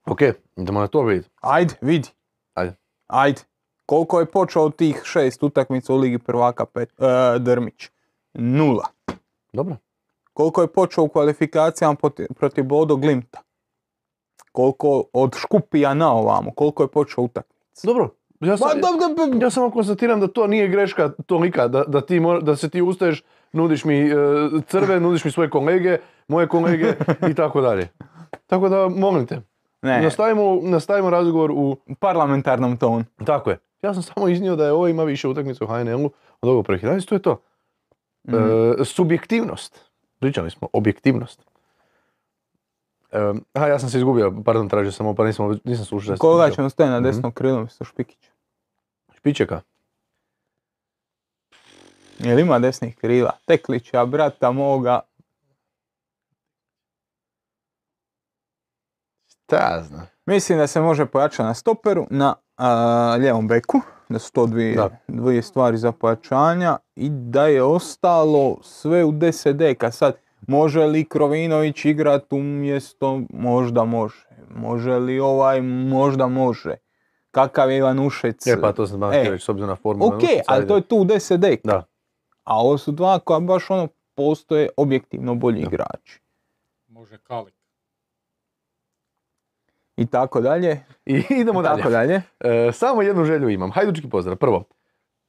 Ok, 0.06 0.20
idemo 0.56 0.80
na 0.80 0.86
to 0.86 1.02
vidjeti. 1.02 1.30
Ajde, 1.36 1.74
vidi. 1.80 2.08
Ajde. 2.54 2.74
Ajde. 3.06 3.40
Koliko 3.86 4.20
je 4.20 4.26
počeo 4.26 4.62
od 4.62 4.76
tih 4.76 5.00
šest 5.04 5.42
utakmica 5.42 5.94
u 5.94 5.98
Ligi 5.98 6.18
prvaka 6.18 6.64
pet, 6.66 6.90
e, 6.92 7.04
Drmić? 7.38 7.90
Nula. 8.34 8.84
Dobro. 9.54 9.76
koliko 10.32 10.62
je 10.62 10.72
počeo 10.72 11.04
u 11.04 11.08
kvalifikacijama 11.08 11.94
poti- 11.94 12.26
protiv 12.34 12.64
Bodo 12.64 12.96
Glimta, 12.96 13.40
koliko 14.52 15.04
od 15.12 15.34
Škupija 15.36 15.94
na 15.94 16.12
ovamo, 16.12 16.50
koliko 16.50 16.82
je 16.82 16.88
počeo 16.88 17.24
utakmicu. 17.24 17.86
Dobro, 17.86 18.10
ja 18.40 18.56
sam, 18.56 18.68
Ma, 18.68 18.74
da, 18.74 18.88
da, 19.14 19.38
da, 19.38 19.44
ja 19.44 19.50
samo 19.50 19.70
konstatiram 19.70 20.20
da 20.20 20.26
to 20.26 20.46
nije 20.46 20.68
greška 20.68 21.12
tolika, 21.26 21.68
da, 21.68 21.84
da, 21.84 22.00
ti, 22.00 22.20
da 22.42 22.56
se 22.56 22.68
ti 22.68 22.82
ustaješ, 22.82 23.22
nudiš 23.52 23.84
mi 23.84 24.00
e, 24.00 24.14
crve, 24.68 25.00
nudiš 25.00 25.24
mi 25.24 25.30
svoje 25.30 25.50
kolege, 25.50 25.98
moje 26.28 26.48
kolege 26.48 26.94
i 27.30 27.34
tako 27.34 27.60
dalje. 27.60 27.88
Tako 28.46 28.68
da, 28.68 28.88
molim 28.88 29.26
te, 29.26 29.40
Ne, 29.84 30.02
nastavimo, 30.02 30.60
nastavimo 30.62 31.10
razgovor 31.10 31.50
u... 31.50 31.76
parlamentarnom 31.98 32.76
tonu. 32.76 33.04
Tako 33.26 33.50
je. 33.50 33.58
Ja 33.82 33.94
sam 33.94 34.02
samo 34.02 34.28
iznio 34.28 34.56
da 34.56 34.64
je 34.64 34.72
ovo 34.72 34.88
ima 34.88 35.04
više 35.04 35.28
utakmica 35.28 35.64
u 35.64 35.66
HNL-u 35.66 36.10
od 36.40 36.48
ovog 36.48 36.66
to 37.08 37.14
je 37.14 37.22
to. 37.22 37.40
Mhm. 38.28 38.36
E, 38.80 38.84
subjektivnost. 38.84 39.90
Pričali 40.18 40.50
smo, 40.50 40.68
objektivnost. 40.72 41.40
E, 43.12 43.18
aha, 43.52 43.66
ja 43.66 43.78
sam 43.78 43.88
se 43.90 43.98
izgubio, 43.98 44.42
pardon, 44.44 44.68
tražio 44.68 44.92
sam 44.92 45.06
ovo, 45.06 45.14
pa 45.14 45.24
nisam, 45.24 45.60
nisam 45.64 45.84
slušao. 45.84 46.16
Koga 46.18 46.50
ćemo 46.50 46.70
staviti 46.70 46.90
na 46.90 47.00
Mhm. 47.00 47.04
desnom 47.06 47.32
krilu 47.32 47.60
mjesto 47.60 47.84
Špikića? 47.84 48.30
Špičeka. 49.16 49.60
Jel 52.18 52.38
ima 52.38 52.58
desnih 52.58 52.96
krila? 52.96 53.32
Teklića, 53.46 54.06
brata 54.06 54.50
moga. 54.52 55.00
Ta 59.46 59.56
ja 59.56 59.82
znam. 59.82 60.06
Mislim 60.26 60.58
da 60.58 60.66
se 60.66 60.80
može 60.80 61.06
pojačati 61.06 61.42
na 61.42 61.54
stoperu, 61.54 62.06
na 62.10 62.34
a, 62.56 63.16
lijevom 63.18 63.48
beku, 63.48 63.80
da 64.08 64.18
su 64.18 64.32
to 64.32 64.46
dvije, 64.46 64.74
Da. 64.74 64.90
dvije 65.08 65.42
stvari 65.42 65.76
za 65.76 65.92
pojačanja 65.92 66.76
i 66.96 67.08
da 67.10 67.46
je 67.46 67.62
ostalo 67.62 68.56
sve 68.62 69.04
u 69.04 69.12
10 69.12 69.52
deka. 69.52 69.90
Sad, 69.90 70.14
može 70.48 70.80
li 70.80 71.04
Krovinović 71.04 71.84
igrat 71.84 72.32
umjesto, 72.32 73.20
možda 73.30 73.84
može. 73.84 74.26
Može 74.50 74.92
li 74.92 75.20
ovaj, 75.20 75.62
možda 75.62 76.26
može. 76.26 76.74
Kakav 77.30 77.70
je 77.70 77.76
Ivanušec? 77.78 78.46
E 78.46 78.60
pa 78.60 78.72
to 78.72 78.86
sam 78.86 79.00
danas 79.00 79.16
E, 79.16 79.30
reći, 79.30 79.44
s 79.44 79.48
obzirom 79.48 79.68
na 79.70 79.76
formu. 79.76 80.06
Ok, 80.06 80.22
ali 80.46 80.58
ajde. 80.58 80.66
to 80.66 80.76
je 80.76 80.82
tu 80.82 80.96
u 80.96 81.04
10 81.04 81.36
deka. 81.36 81.60
Da. 81.64 81.84
A 82.44 82.58
ovo 82.58 82.78
su 82.78 82.92
dva 82.92 83.18
koja 83.18 83.40
baš 83.40 83.70
ono 83.70 83.88
postoje 84.14 84.68
objektivno 84.76 85.34
bolji 85.34 85.60
Da. 85.60 85.66
igrači. 85.66 86.20
Može 86.88 87.18
Kalik. 87.18 87.53
I 89.96 90.06
tako 90.06 90.40
dalje. 90.40 90.84
I 91.06 91.22
idemo 91.30 91.62
dalje. 91.62 91.76
Tako 91.76 91.90
dalje. 91.90 92.22
E, 92.40 92.72
samo 92.72 93.02
jednu 93.02 93.24
želju 93.24 93.48
imam. 93.48 93.70
Hajdučki 93.70 94.08
pozdrav. 94.08 94.36
Prvo, 94.36 94.64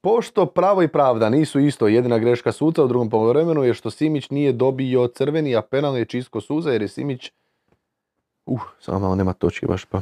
pošto 0.02 0.46
pravo 0.46 0.84
i 0.84 0.88
pravda 0.88 1.30
nisu 1.30 1.60
isto, 1.60 1.88
jedina 1.88 2.20
greška 2.20 2.52
suca 2.52 2.84
u 2.84 2.88
drugom 2.88 3.10
poluvremenu 3.10 3.64
je 3.64 3.74
što 3.74 3.92
Simić 3.92 4.30
nije 4.30 4.52
dobio 4.52 5.08
crveni, 5.08 5.56
a 5.56 5.62
penal 5.62 5.98
je 5.98 6.06
čisto 6.06 6.42
suza 6.42 6.72
jer 6.72 6.82
je 6.82 6.88
Simić... 6.88 7.32
Uh, 8.46 8.62
samo 8.80 9.00
malo 9.00 9.16
nema 9.16 9.34
točke 9.34 9.68
baš 9.68 9.86
pa. 9.86 10.02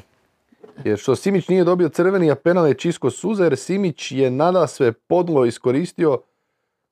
Jer 0.83 0.97
što 0.97 1.15
Simić 1.15 1.47
nije 1.47 1.63
dobio 1.63 1.89
crveni, 1.89 2.31
a 2.31 2.35
penal 2.35 2.67
je 2.67 2.73
čisto 2.73 3.09
suza 3.09 3.43
jer 3.43 3.57
Simić 3.57 4.11
je 4.11 4.31
nada 4.31 4.67
sve 4.67 4.91
podlo 4.91 5.45
iskoristio 5.45 6.21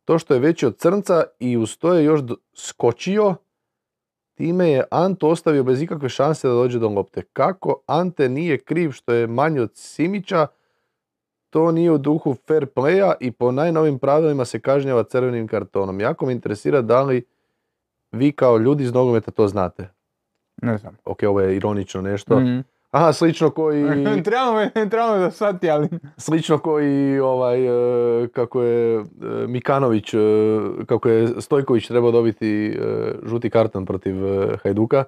to 0.05 0.19
što 0.19 0.33
je 0.33 0.39
veći 0.39 0.65
od 0.65 0.77
crnca 0.77 1.23
i 1.39 1.57
uz 1.57 1.77
to 1.77 1.93
je 1.93 2.03
još 2.03 2.21
skočio 2.53 3.35
Time 4.33 4.69
je 4.69 4.83
Anto 4.91 5.29
ostavio 5.29 5.63
bez 5.63 5.81
ikakve 5.81 6.09
šanse 6.09 6.47
da 6.47 6.53
dođe 6.53 6.79
do 6.79 6.89
lopte. 6.89 7.21
Kako 7.33 7.81
Ante 7.85 8.29
nije 8.29 8.57
kriv 8.57 8.91
što 8.91 9.13
je 9.13 9.27
manji 9.27 9.59
od 9.59 9.71
Simića, 9.73 10.47
to 11.49 11.71
nije 11.71 11.91
u 11.91 11.97
duhu 11.97 12.35
fair 12.47 12.65
playa 12.75 13.13
i 13.19 13.31
po 13.31 13.51
najnovim 13.51 13.99
pravilima 13.99 14.45
se 14.45 14.59
kažnjava 14.59 15.03
crvenim 15.03 15.47
kartonom. 15.47 15.99
Jako 15.99 16.25
me 16.25 16.31
interesira 16.33 16.81
da 16.81 17.01
li 17.01 17.25
vi 18.11 18.31
kao 18.31 18.57
ljudi 18.57 18.83
iz 18.83 18.93
nogometa 18.93 19.31
to 19.31 19.47
znate. 19.47 19.89
Ne 20.61 20.77
znam. 20.77 20.97
Ok, 21.05 21.19
ovo 21.27 21.41
je 21.41 21.55
ironično 21.55 22.01
nešto. 22.01 22.39
Mhm. 22.39 22.59
Aha, 22.91 23.13
slično 23.13 23.49
koji, 23.49 23.83
trebamo 24.25 24.53
me, 24.53 24.89
trebamo 24.89 25.17
da 25.17 25.31
shvati, 25.31 25.69
ali... 25.69 25.89
slično 26.17 26.57
koji 26.57 27.19
ovaj, 27.19 27.65
e, 27.65 28.27
kako 28.27 28.61
je 28.61 28.99
e, 28.99 29.03
Mikanović, 29.47 30.13
e, 30.13 30.17
kako 30.85 31.09
je 31.09 31.41
Stojković 31.41 31.87
trebao 31.87 32.11
dobiti 32.11 32.79
žuti 33.23 33.49
karton 33.49 33.85
protiv 33.85 34.15
Hajduka, 34.63 35.03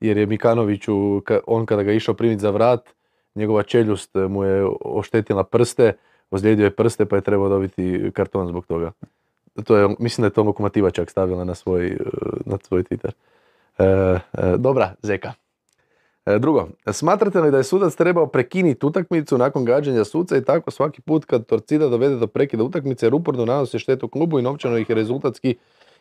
jer 0.00 0.16
je 0.16 0.26
Mikanoviću, 0.26 0.92
ka- 1.20 1.40
on 1.46 1.66
kada 1.66 1.82
ga 1.82 1.90
je 1.90 1.96
išao 1.96 2.14
primiti 2.14 2.40
za 2.40 2.50
vrat, 2.50 2.88
njegova 3.34 3.62
čeljust 3.62 4.10
mu 4.14 4.44
je 4.44 4.66
oštetila 4.84 5.44
prste, 5.44 5.92
ozlijedio 6.30 6.64
je 6.64 6.70
prste 6.70 7.04
pa 7.04 7.16
je 7.16 7.22
trebao 7.22 7.48
dobiti 7.48 8.10
karton 8.14 8.48
zbog 8.48 8.66
toga. 8.66 8.92
To 9.64 9.76
je, 9.76 9.88
mislim 9.98 10.22
da 10.22 10.26
je 10.26 10.30
to 10.30 10.42
Lokomotiva 10.42 10.90
čak 10.90 11.10
stavila 11.10 11.44
na 11.44 11.54
svoj, 11.54 11.96
na 12.46 12.58
svoj 12.62 12.82
Twitter. 12.82 13.10
E, 13.78 13.84
e, 13.84 14.56
dobra, 14.56 14.94
Zeka. 15.02 15.32
E, 16.26 16.38
Drugo, 16.38 16.68
smatrate 16.92 17.40
li 17.40 17.50
da 17.50 17.56
je 17.56 17.64
sudac 17.64 17.94
trebao 17.94 18.26
prekiniti 18.26 18.86
utakmicu 18.86 19.38
nakon 19.38 19.64
gađanja 19.64 20.04
suca 20.04 20.36
i 20.36 20.44
tako 20.44 20.70
svaki 20.70 21.00
put 21.00 21.24
kad 21.24 21.46
Torcida 21.46 21.88
dovede 21.88 22.16
do 22.16 22.26
prekida 22.26 22.64
utakmice 22.64 23.06
jer 23.06 23.14
uporno 23.14 23.44
nanosi 23.44 23.78
štetu 23.78 24.08
klubu 24.08 24.38
i 24.38 24.42
novčano 24.42 24.78
ih 24.78 24.88
je 24.88 24.94
rezultatski 24.94 25.56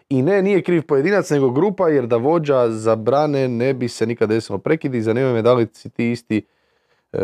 i 0.09 0.21
ne, 0.21 0.41
nije 0.41 0.61
kriv 0.61 0.81
pojedinac 0.81 1.29
nego 1.29 1.49
grupa 1.49 1.89
jer 1.89 2.07
da 2.07 2.17
vođa 2.17 2.69
zabrane 2.69 3.47
ne 3.47 3.73
bi 3.73 3.87
se 3.87 4.05
nikad 4.05 4.29
desilo 4.29 4.57
prekidi 4.57 4.97
i 4.97 5.01
zanima 5.01 5.33
me 5.33 5.41
da 5.41 5.53
li 5.53 5.67
si 5.73 5.89
ti 5.89 6.11
isti 6.11 6.45
e, 7.13 7.19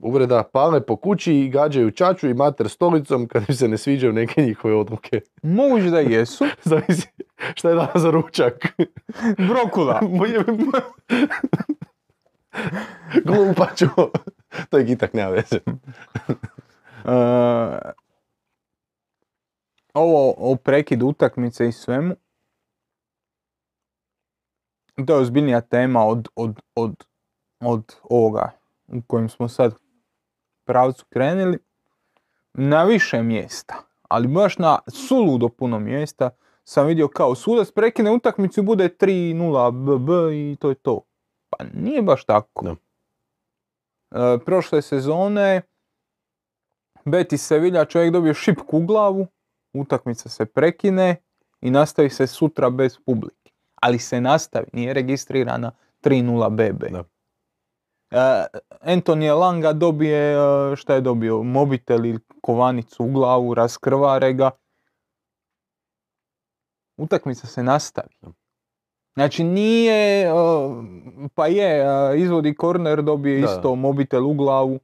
uvreda 0.00 0.42
pale 0.42 0.80
po 0.80 0.96
kući 0.96 1.34
i 1.34 1.48
gađaju 1.48 1.90
čaču 1.90 2.28
i 2.28 2.34
mater 2.34 2.68
stolicom 2.68 3.28
kad 3.28 3.44
im 3.48 3.54
se 3.54 3.68
ne 3.68 3.78
sviđaju 3.78 4.12
neke 4.12 4.42
njihove 4.42 4.74
odluke. 4.74 5.20
Moguće 5.42 5.90
da 5.90 6.00
jesu. 6.00 6.44
Zavisi 6.64 7.08
šta 7.54 7.68
je 7.68 7.74
danas 7.74 8.02
za 8.02 8.10
ručak. 8.10 8.66
Brokula. 9.48 10.00
Glupaču. 13.24 13.86
to 14.70 14.78
je 14.78 14.84
gitak, 14.84 15.14
nema 15.14 15.30
veze. 15.30 15.60
E, 17.04 17.12
ovo 19.94 20.34
o 20.38 20.56
prekidu 20.56 21.06
utakmice 21.06 21.68
i 21.68 21.72
svemu. 21.72 22.14
To 25.06 25.14
je 25.14 25.20
ozbiljnija 25.20 25.60
tema 25.60 26.04
od, 26.04 26.28
od, 26.34 26.60
od, 26.74 27.04
od 27.60 27.94
ovoga 28.02 28.50
u 28.86 29.02
kojem 29.06 29.28
smo 29.28 29.48
sad 29.48 29.74
pravcu 30.64 31.04
krenuli. 31.08 31.58
Na 32.54 32.84
više 32.84 33.22
mjesta, 33.22 33.74
ali 34.08 34.28
baš 34.28 34.58
na 34.58 34.78
suludo 34.88 35.48
puno 35.48 35.78
mjesta 35.78 36.30
sam 36.64 36.86
vidio 36.86 37.08
kao 37.08 37.34
sudac 37.34 37.70
prekine 37.70 38.10
utakmicu 38.10 38.62
bude 38.62 38.88
3-0 39.00 39.70
BB 39.70 40.32
i 40.32 40.56
to 40.56 40.68
je 40.68 40.74
to. 40.74 41.07
Pa 41.50 41.64
nije 41.74 42.02
baš 42.02 42.24
tako. 42.24 42.64
Da. 42.64 42.74
E, 44.34 44.38
prošle 44.44 44.82
sezone 44.82 45.62
Betis 47.04 47.46
Sevilla 47.46 47.84
čovjek 47.84 48.12
dobio 48.12 48.34
šipku 48.34 48.78
u 48.78 48.86
glavu, 48.86 49.26
utakmica 49.74 50.28
se 50.28 50.46
prekine 50.46 51.16
i 51.60 51.70
nastavi 51.70 52.10
se 52.10 52.26
sutra 52.26 52.70
bez 52.70 52.98
publike. 53.06 53.50
Ali 53.82 53.98
se 53.98 54.20
nastavi, 54.20 54.66
nije 54.72 54.94
registrirana 54.94 55.72
3-0 56.02 56.50
BB. 56.50 56.84
Da. 56.92 57.04
E, 58.10 58.46
Antonije 58.80 59.32
Langa 59.32 59.72
dobije, 59.72 60.32
e, 60.32 60.76
šta 60.76 60.94
je 60.94 61.00
dobio, 61.00 61.42
mobitel 61.42 62.06
ili 62.06 62.20
kovanicu 62.42 63.04
u 63.04 63.12
glavu, 63.12 63.54
raskrvare 63.54 64.32
ga. 64.32 64.50
Utakmica 66.96 67.46
se 67.46 67.62
nastavi. 67.62 68.14
Da. 68.20 68.32
Znači 69.18 69.44
nije, 69.44 70.28
pa 71.34 71.46
je, 71.46 71.84
izvodi 72.16 72.54
korner, 72.54 73.02
dobije 73.02 73.40
Da. 73.40 73.46
isto 73.46 73.74
mobitel 73.74 74.26
u 74.26 74.34
glavu. 74.34 74.80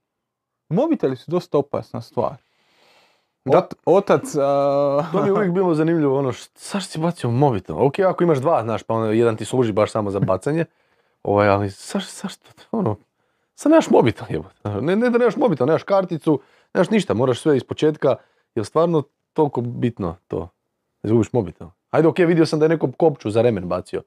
Mobiteli 0.69 1.17
su 1.17 1.31
dosta 1.31 1.59
opasna 1.59 2.01
stvar. 2.01 2.35
Da. 3.45 3.59
Ot- 3.59 3.75
otac... 3.87 4.35
e, 4.35 4.39
To 5.13 5.23
mi 5.23 5.29
je 5.29 5.33
uvijek 5.33 5.53
bilo 5.53 5.75
zanimljivo, 5.75 6.19
ono, 6.19 6.33
št- 6.33 6.71
zašto 6.73 6.91
si 6.91 6.99
bacio 6.99 7.31
mobitel? 7.31 7.87
Ok, 7.87 7.99
ako 7.99 8.25
imaš 8.25 8.39
dva, 8.39 8.63
znaš, 8.63 8.83
pa 8.83 8.95
ono, 8.95 9.13
jedan 9.13 9.37
ti 9.37 9.45
služi 9.45 9.73
baš 9.73 9.91
samo 9.91 10.11
za 10.11 10.21
bacanje, 10.21 10.65
ovaj, 11.23 11.49
ali 11.49 11.69
zašto, 11.69 12.29
ono, 12.71 12.97
sad 13.55 13.71
nemaš 13.73 13.91
mobitel, 13.91 14.27
jebote. 14.31 14.69
Ne, 14.81 14.97
ne 14.97 15.11
da 15.11 15.19
nemaš 15.19 15.37
mobitel, 15.37 15.67
nemaš 15.67 15.83
karticu, 15.83 16.41
nemaš 16.75 16.91
ništa, 16.91 17.15
moraš 17.15 17.41
sve 17.41 17.57
iz 17.57 17.65
početka, 17.65 18.17
je 18.55 18.65
stvarno 18.65 19.03
toliko 19.33 19.61
bitno 19.61 20.17
to, 20.29 20.49
izgubiš 21.03 21.33
mobitel. 21.33 21.69
Ajde, 21.91 22.09
ok, 22.09 22.19
vidio 22.19 22.47
sam 22.47 22.59
da 22.59 22.65
je 22.65 22.69
neko 22.69 22.93
kopču 22.93 23.31
za 23.31 23.43
remen 23.43 23.69
bacio. 23.69 24.03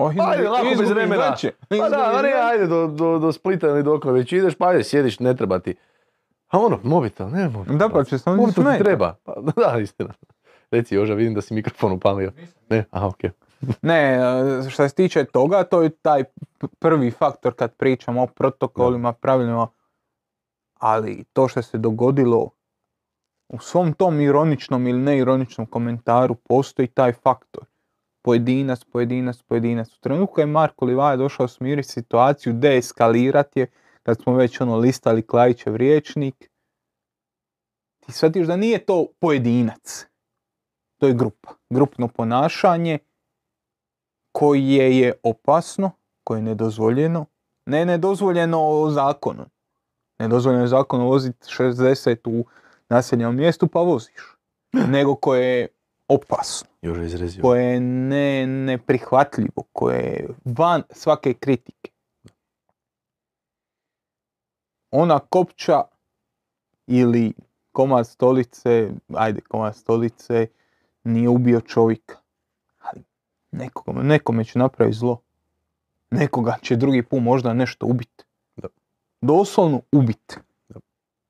Oh, 0.00 0.12
Ajde, 0.20 0.48
lako 0.48 0.64
bez 0.64 0.72
izgubi 0.72 0.94
remena. 0.94 1.30
veće. 1.30 1.52
Pa 1.68 1.88
da, 1.88 1.96
a 1.98 2.20
veće. 2.20 2.36
ajde, 2.42 2.66
do, 2.66 2.86
do, 2.86 3.18
do 3.18 3.32
Splita 3.32 3.68
ili 3.68 3.82
dokle 3.82 4.12
već 4.12 4.32
ideš, 4.32 4.54
pa 4.54 4.66
ajde, 4.66 4.84
sjediš, 4.84 5.20
ne 5.20 5.36
treba 5.36 5.58
ti. 5.58 5.74
A 6.48 6.58
ono, 6.58 6.78
mobitel, 6.82 7.28
ne 7.28 7.48
mobitel. 7.48 7.76
Da, 7.76 7.88
pa 7.88 8.04
će 8.04 8.16
Mobitel 8.26 8.46
ti 8.46 8.52
smeta. 8.52 8.84
treba. 8.84 9.14
Pa, 9.24 9.34
da, 9.56 9.78
istina. 9.78 10.14
Reci, 10.70 10.94
Joža, 10.94 11.14
vidim 11.14 11.34
da 11.34 11.40
si 11.40 11.54
mikrofon 11.54 11.92
upalio. 11.92 12.32
Ne, 12.68 12.84
aha, 12.90 13.06
okej. 13.06 13.30
Ne, 13.82 14.14
e, 14.66 14.70
što 14.70 14.88
se 14.88 14.94
tiče 14.94 15.24
toga, 15.24 15.64
to 15.64 15.82
je 15.82 15.90
taj 15.90 16.24
prvi 16.78 17.10
faktor 17.10 17.54
kad 17.54 17.74
pričamo 17.74 18.22
o 18.22 18.26
protokolima, 18.26 19.12
pravilima, 19.12 19.68
ali 20.74 21.24
to 21.32 21.48
što 21.48 21.62
se 21.62 21.78
dogodilo 21.78 22.50
u 23.48 23.58
svom 23.58 23.92
tom 23.92 24.20
ironičnom 24.20 24.86
ili 24.86 24.98
neironičnom 24.98 25.66
komentaru 25.66 26.34
postoji 26.34 26.88
taj 26.88 27.12
faktor. 27.12 27.64
Pojedinac, 28.22 28.84
pojedinac, 28.84 29.42
pojedinac. 29.42 29.88
U 29.88 30.00
trenutku 30.00 30.40
je 30.40 30.46
Marko 30.46 30.84
Livaja 30.84 31.16
došao 31.16 31.48
smiriti 31.48 31.88
situaciju, 31.88 32.52
deeskalirati 32.52 33.60
je, 33.60 33.66
kad 34.02 34.22
smo 34.22 34.34
već 34.34 34.60
ono 34.60 34.76
listali 34.76 35.26
Klajićev 35.26 35.76
riječnik, 35.76 36.50
ti 38.00 38.12
shvatiš 38.12 38.46
da 38.46 38.56
nije 38.56 38.84
to 38.84 39.06
pojedinac. 39.20 40.06
To 40.98 41.06
je 41.06 41.14
grupa. 41.14 41.50
Grupno 41.70 42.08
ponašanje 42.08 42.98
koje 44.32 44.98
je 44.98 45.12
opasno, 45.22 45.90
koje 46.24 46.38
je 46.38 46.42
nedozvoljeno. 46.42 47.26
Ne 47.66 47.84
nedozvoljeno 47.84 48.90
zakonom. 48.90 49.46
Nedozvoljeno 50.18 50.64
je 50.64 50.68
zakonom 50.68 51.06
voziti 51.06 51.38
60 51.46 52.18
u 52.24 52.44
naseljenom 52.88 53.36
mjestu 53.36 53.66
pa 53.66 53.80
voziš. 53.80 54.36
Nego 54.72 55.14
koje 55.14 55.46
je 55.46 55.68
opasno, 56.10 56.68
Još 56.82 56.98
izrezio. 56.98 57.42
koje 57.42 57.64
je 57.64 57.80
ne, 57.80 58.46
neprihvatljivo, 58.46 59.62
koje 59.72 59.98
je 60.00 60.28
van 60.44 60.82
svake 60.90 61.34
kritike. 61.34 61.90
Ona 64.90 65.18
kopča 65.18 65.82
ili 66.86 67.32
komad 67.72 68.06
stolice, 68.08 68.90
ajde 69.14 69.40
komad 69.40 69.76
stolice, 69.76 70.46
nije 71.04 71.28
ubio 71.28 71.60
čovjeka. 71.60 72.16
Ali 72.78 73.02
nekome, 73.50 74.02
nekome 74.02 74.44
će 74.44 74.58
napraviti 74.58 74.96
zlo. 74.98 75.20
Nekoga 76.10 76.56
će 76.62 76.76
drugi 76.76 77.02
put 77.02 77.22
možda 77.22 77.54
nešto 77.54 77.86
ubiti. 77.86 78.24
Doslovno 79.20 79.80
ubiti. 79.92 80.36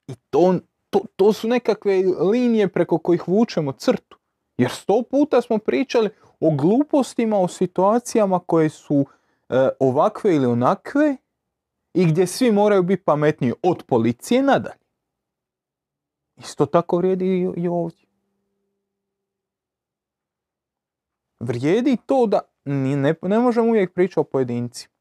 I 0.07 0.15
to, 0.31 0.55
to, 0.90 1.01
to 1.16 1.32
su 1.32 1.48
nekakve 1.48 2.02
linije 2.32 2.69
preko 2.69 2.98
kojih 2.98 3.28
vučemo 3.28 3.73
crtu. 3.73 4.20
Jer 4.61 4.70
sto 4.70 5.03
puta 5.11 5.41
smo 5.43 5.59
pričali 5.59 6.11
o 6.41 6.51
glupostima, 6.51 7.39
o 7.39 7.49
situacijama 7.49 8.39
koje 8.39 8.69
su 8.69 9.07
e, 9.49 9.69
ovakve 9.81 10.35
ili 10.37 10.47
onakve 10.47 11.16
i 11.95 12.07
gdje 12.07 12.27
svi 12.27 12.53
moraju 12.53 12.82
biti 12.82 13.03
pametniji 13.05 13.53
od 13.62 13.82
policije 13.87 14.43
nadalje. 14.43 14.81
Isto 16.37 16.66
tako 16.66 16.97
vrijedi 16.97 17.53
i- 17.57 17.69
ovdje. 17.69 18.07
Vrijedi 21.41 21.97
to 22.07 22.27
da 22.27 22.41
ne, 22.65 23.15
ne 23.23 23.39
možemo 23.39 23.69
uvijek 23.69 23.95
pričati 23.95 24.20
o 24.20 24.24
pojedincima. 24.24 24.95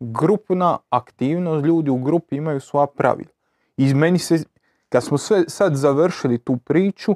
Grupna 0.00 0.78
aktivnost, 0.90 1.66
ljudi 1.66 1.90
u 1.90 1.98
grupi 1.98 2.36
imaju 2.36 2.60
svoja 2.60 2.86
pravila. 2.86 3.30
I 3.76 3.94
meni 3.94 4.18
se, 4.18 4.44
kad 4.88 5.04
smo 5.04 5.18
sve 5.18 5.44
sad 5.48 5.74
završili 5.74 6.38
tu 6.38 6.56
priču, 6.56 7.14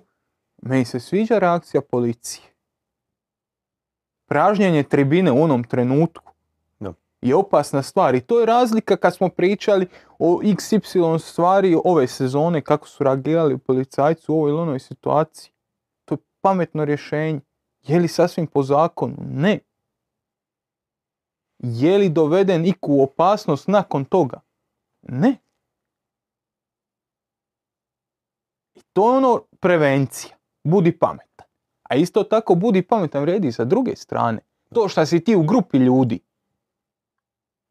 meni 0.62 0.84
se 0.84 1.00
sviđa 1.00 1.38
reakcija 1.38 1.80
policije. 1.80 2.44
Pražnjenje 4.26 4.82
tribine 4.82 5.32
u 5.32 5.42
onom 5.42 5.64
trenutku 5.64 6.32
Da. 6.80 6.92
je 7.20 7.34
opasna 7.34 7.82
stvar. 7.82 8.14
I 8.14 8.20
to 8.20 8.40
je 8.40 8.46
razlika 8.46 8.96
kad 8.96 9.14
smo 9.14 9.28
pričali 9.28 9.86
o 10.18 10.40
XY 10.42 11.18
stvari 11.18 11.76
ove 11.84 12.06
sezone, 12.06 12.60
kako 12.60 12.88
su 12.88 13.04
reagirali 13.04 13.58
policajci 13.58 14.32
u 14.32 14.34
ovoj 14.34 14.50
ili 14.50 14.60
onoj 14.60 14.78
situaciji. 14.78 15.52
To 16.04 16.14
je 16.14 16.18
pametno 16.40 16.84
rješenje. 16.84 17.40
Je 17.82 17.98
li 17.98 18.08
sasvim 18.08 18.46
po 18.46 18.62
zakonu? 18.62 19.16
Ne. 19.32 19.58
Je 21.58 21.98
li 21.98 22.08
doveden 22.08 22.66
iku 22.66 22.92
u 22.92 23.02
opasnost 23.02 23.68
nakon 23.68 24.04
toga? 24.04 24.40
Ne. 25.02 25.36
I 28.74 28.80
to 28.92 29.10
je 29.10 29.16
ono 29.16 29.42
prevencija. 29.60 30.39
Budi 30.64 30.98
pametan. 30.98 31.46
A 31.82 31.94
isto 31.94 32.22
tako 32.22 32.54
budi 32.54 32.82
pametan 32.82 33.22
vrijedi 33.22 33.48
i 33.48 33.52
sa 33.52 33.64
druge 33.64 33.96
strane. 33.96 34.38
To 34.74 34.88
što 34.88 35.06
si 35.06 35.20
ti 35.20 35.36
u 35.36 35.42
grupi 35.42 35.76
ljudi. 35.78 36.20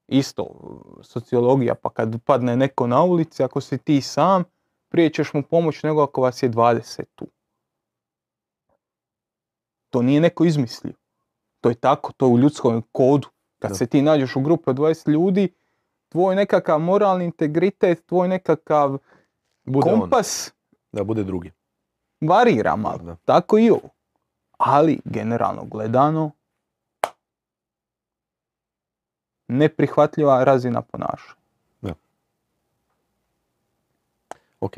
Isto, 0.07 0.47
sociologija, 1.01 1.75
pa 1.75 1.89
kad 1.89 2.21
padne 2.25 2.57
neko 2.57 2.87
na 2.87 3.03
ulici, 3.03 3.43
ako 3.43 3.61
si 3.61 3.77
ti 3.77 4.01
sam, 4.01 4.43
prije 4.89 5.09
ćeš 5.09 5.33
mu 5.33 5.43
pomoći 5.43 5.87
nego 5.87 6.03
ako 6.03 6.21
vas 6.21 6.43
je 6.43 6.49
20 6.49 7.03
tu. 7.15 7.27
To 9.89 10.01
nije 10.01 10.21
neko 10.21 10.45
izmislio. 10.45 10.93
To 11.61 11.69
je 11.69 11.75
tako, 11.75 12.11
to 12.13 12.25
je 12.25 12.31
u 12.31 12.37
ljudskom 12.37 12.83
kodu. 12.91 13.27
Kad 13.59 13.71
Da. 13.71 13.75
se 13.75 13.85
ti 13.85 14.01
nađeš 14.01 14.35
u 14.35 14.41
grupi 14.41 14.69
od 14.69 14.75
20 14.75 15.09
ljudi, 15.09 15.53
tvoj 16.09 16.35
nekakav 16.35 16.79
moralni 16.79 17.25
integritet, 17.25 18.05
tvoj 18.05 18.27
nekakav 18.27 18.97
Bude 19.63 19.91
on. 19.91 19.99
kompas 19.99 20.53
Da 20.91 21.03
bude 21.03 21.23
drugi. 21.23 21.51
Varira 22.21 22.75
malo. 22.75 22.97
Da. 22.97 23.15
Tako 23.15 23.57
i 23.57 23.69
ovo. 23.69 23.89
Ali, 24.57 24.99
generalno 25.05 25.63
gledano, 25.63 26.31
neprihvatljiva 29.47 30.43
razina 30.43 30.81
ponašanja. 30.81 31.39
Ok. 34.61 34.73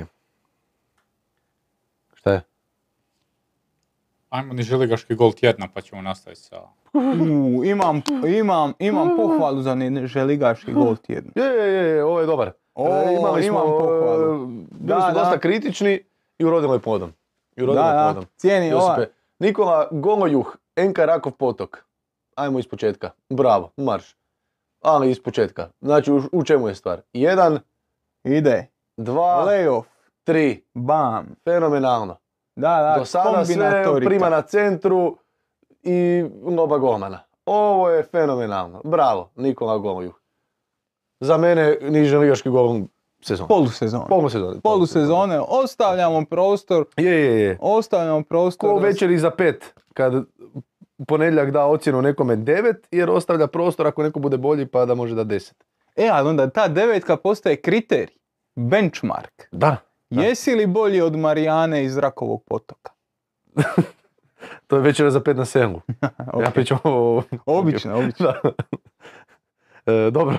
Šta 2.13 2.31
je? 2.31 2.41
Ajmo 4.30 4.53
ni 4.53 4.63
želigaški 4.63 5.15
gol 5.15 5.34
tjedna 5.34 5.68
pa 5.73 5.81
ćemo 5.81 6.01
nastaviti 6.01 6.41
sa... 6.41 6.61
U, 6.93 7.63
imam, 7.65 8.01
imam, 8.27 8.73
imam 8.80 9.09
pohvalu 9.18 9.61
za 9.61 9.77
želigaški 10.05 10.73
gol 10.73 10.95
tjedna. 10.95 11.31
Je, 11.35 11.43
je, 11.45 11.73
je, 11.73 12.03
ovo 12.03 12.19
je 12.19 12.26
dobar. 12.26 12.51
O, 12.76 12.88
E, 12.88 13.15
imali 13.19 13.43
smo, 13.43 13.49
imam 13.49 13.68
pohvalu. 13.80 14.43
e, 14.43 14.47
bili 14.47 14.65
Da, 14.69 15.01
smo 15.01 15.11
da. 15.11 15.19
dosta 15.19 15.39
kritični 15.39 16.03
i 16.38 16.45
urodilo 16.45 16.73
je 16.73 16.80
plodom. 16.80 17.13
I 17.56 17.65
Da, 17.65 17.73
da, 17.73 18.22
cijeni 18.38 18.73
ova. 18.73 18.95
Josipe, 18.95 19.14
Nikola 19.40 19.88
Golojuh, 19.91 20.56
Enka 20.76 21.06
Rakov 21.06 21.32
potok. 21.32 21.86
Ajmo 22.36 22.60
iz 22.60 22.68
početka. 22.68 23.11
Bravo, 23.30 23.72
marš. 23.78 24.15
Ali 24.82 25.11
iz 25.11 25.23
početka. 25.23 25.69
Znači, 25.82 26.11
u, 26.11 26.22
u 26.32 26.44
čemu 26.44 26.68
je 26.68 26.76
stvar? 26.76 27.02
Jedan, 27.14 27.60
Ide. 28.23 28.68
dva, 28.98 29.45
Playoff. 29.48 29.84
tri. 30.23 30.65
Bam. 30.73 31.36
Fenomenalno. 31.44 32.18
Da, 32.56 32.82
da, 32.82 32.95
Do 32.99 33.06
sada 33.06 33.45
sve 33.45 33.84
prima 34.06 34.30
na 34.30 34.41
centru 34.41 35.18
i 35.84 36.26
loba 36.44 36.78
golmana. 36.78 37.19
Ovo 37.45 37.90
je 37.90 38.03
fenomenalno. 38.03 38.82
Bravo, 38.84 39.30
Nikola 39.36 39.78
Golojuh. 39.78 40.22
Za 41.19 41.38
mene 41.38 41.78
niže 41.82 42.18
ligaški 42.18 42.49
gol 43.22 43.27
sezon. 43.27 43.48
Polusezon. 43.48 44.07
Polusezone. 44.10 44.61
Polusezone. 44.61 45.39
Ostavljamo 45.48 46.26
prostor. 46.26 46.85
Je, 46.98 47.11
je, 47.11 47.41
je. 47.41 47.57
Ostavljamo 47.61 48.23
prostor. 48.23 48.69
Ko 48.69 48.77
večeri 48.77 49.18
za 49.18 49.31
pet, 49.31 49.73
kad 49.93 50.14
u 50.98 51.06
ponedjeljak 51.06 51.52
da 51.52 51.65
ocjenu 51.65 52.02
nekome 52.02 52.35
devet, 52.35 52.88
jer 52.91 53.10
ostavlja 53.10 53.48
prostor 53.48 53.88
ako 53.88 54.03
neko 54.03 54.19
bude 54.19 54.38
bolji 54.38 54.65
pa 54.65 54.85
da 54.85 54.95
može 54.95 55.15
da 55.15 55.23
deset. 55.23 55.64
E, 55.95 56.10
ali 56.11 56.30
onda 56.30 56.49
ta 56.49 56.68
devetka 56.68 57.18
postaje 57.18 57.56
kriterij. 57.56 58.15
Benchmark. 58.56 59.48
Da. 59.52 59.77
Da. 60.10 60.22
Jesi 60.22 60.56
li 60.56 60.68
bolji 60.68 61.02
od 61.02 61.15
Marijane 61.15 61.84
iz 61.84 61.98
Rakovog 61.98 62.43
potoka? 62.43 62.91
To 64.68 64.76
je 64.76 64.81
večera 64.81 65.11
za 65.11 65.19
pet 65.19 65.38
na. 65.38 65.45
Ok. 66.34 66.43
Ja 66.43 66.52
pričam 66.52 66.77
o... 66.84 67.23
Obično, 67.45 67.98
obično. 67.98 68.34
Da. 69.85 69.93
E, 69.93 70.11
dobro. 70.11 70.38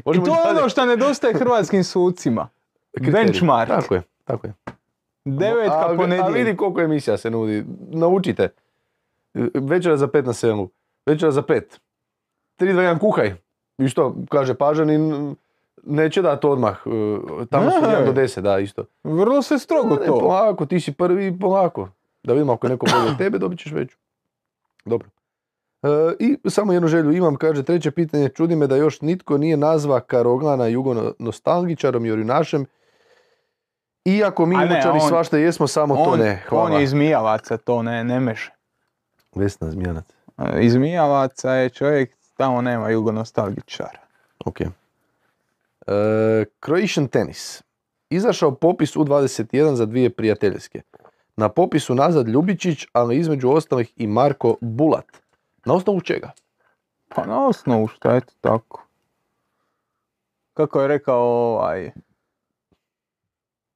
I 0.00 0.24
to 0.24 0.34
je 0.34 0.58
ono 0.58 0.68
što 0.68 0.86
nedostaje 0.86 1.34
hrvatskim 1.34 1.84
sucima. 1.84 2.48
Benchmark. 3.02 3.68
Tako 3.68 3.94
je, 3.94 4.02
tako 4.24 4.46
je. 4.46 4.52
Devetka 5.24 5.74
a, 5.76 5.96
a 6.22 6.28
vidi 6.28 6.56
koliko 6.56 6.80
emisija 6.80 7.16
se 7.16 7.30
nudi. 7.30 7.64
Naučite. 7.88 8.48
Večera 9.54 9.96
za 9.96 10.08
pet 10.08 10.26
na 10.26 10.32
selu. 10.32 10.68
Večera 11.06 11.30
za 11.30 11.42
pet. 11.42 11.80
3, 12.58 12.72
2, 12.72 12.94
1, 12.94 12.98
kuhaj. 12.98 13.34
I 13.78 13.88
što, 13.88 14.14
kaže 14.28 14.54
Pažanin, 14.54 15.36
neće 15.82 16.22
dati 16.22 16.46
odmah. 16.46 16.76
e, 16.86 17.46
Tamo 17.46 17.70
su. 17.70 17.76
1 17.76 18.04
do 18.04 18.12
10, 18.12 18.40
da, 18.40 18.58
isto. 18.58 18.84
Vrlo 19.04 19.42
se 19.42 19.58
strogo 19.58 19.94
Ne, 19.94 20.06
to. 20.06 20.18
polako, 20.20 20.66
ti 20.66 20.80
si 20.80 20.92
prvi, 20.92 21.38
polako. 21.38 21.88
Da 22.22 22.32
vidimo 22.32 22.52
ako 22.52 22.66
je 22.66 22.70
neko 22.70 22.86
bolji 22.92 23.08
od 23.10 23.18
tebe, 23.18 23.38
dobit 23.38 23.58
ćeš 23.58 23.72
veću. 23.72 23.96
Dobro. 24.84 25.08
E, 25.82 25.88
I 26.18 26.38
samo 26.50 26.72
jednu 26.72 26.88
želju 26.88 27.12
imam, 27.12 27.36
kaže 27.36 27.62
treće 27.62 27.90
pitanje, 27.90 28.28
čudi 28.28 28.56
me 28.56 28.66
da 28.66 28.76
još 28.76 29.00
nitko 29.00 29.38
nije 29.38 29.56
nazva 29.56 30.00
Karoglana 30.00 30.66
jugo 30.66 31.12
nostalgičarom 31.18 32.06
i 32.06 32.10
orjunašem. 32.10 32.66
Iako 34.04 34.46
mi 34.46 34.56
on- 34.56 35.08
svašta 35.08 35.38
jesmo, 35.38 35.66
samo 35.66 35.96
to 35.96 36.16
ne. 36.16 36.42
Hvala. 36.48 36.64
on 36.64 36.72
je 36.72 36.82
iz 36.82 36.92
Mijavaca, 36.92 37.56
to 37.56 37.82
ne, 37.82 38.04
ne 38.04 38.20
meše. 38.20 38.52
Vesna 39.34 39.70
Zmijanac. 39.70 40.04
Iz 40.60 40.76
Mijavaca 40.76 41.52
je 41.52 41.68
čovjek, 41.68 42.16
tamo 42.36 42.62
nema 42.62 42.90
jugonostalgičara. 42.90 43.98
Ok. 44.44 44.60
E, 44.60 44.66
Croatian 46.64 47.08
Tennis. 47.08 47.62
Izašao 48.10 48.54
popis 48.54 48.96
U21 48.96 49.74
za 49.74 49.86
dvije 49.86 50.10
prijateljske. 50.10 50.82
Na 51.36 51.48
popisu 51.48 51.94
nazad 51.94 52.28
Ljubičić, 52.28 52.86
ali 52.92 53.16
između 53.18 53.50
ostalih 53.50 53.92
i 53.96 54.06
Marko 54.06 54.56
Bulat. 54.60 55.04
Na 55.64 55.74
osnovu 55.74 56.00
čega? 56.00 56.32
Pa 57.08 57.26
na 57.26 57.46
osnovu 57.46 57.86
šta 57.86 58.14
je 58.14 58.20
to 58.20 58.32
tako. 58.40 58.86
Kako 60.54 60.80
je 60.80 60.88
rekao 60.88 61.20
ovaj... 61.20 61.90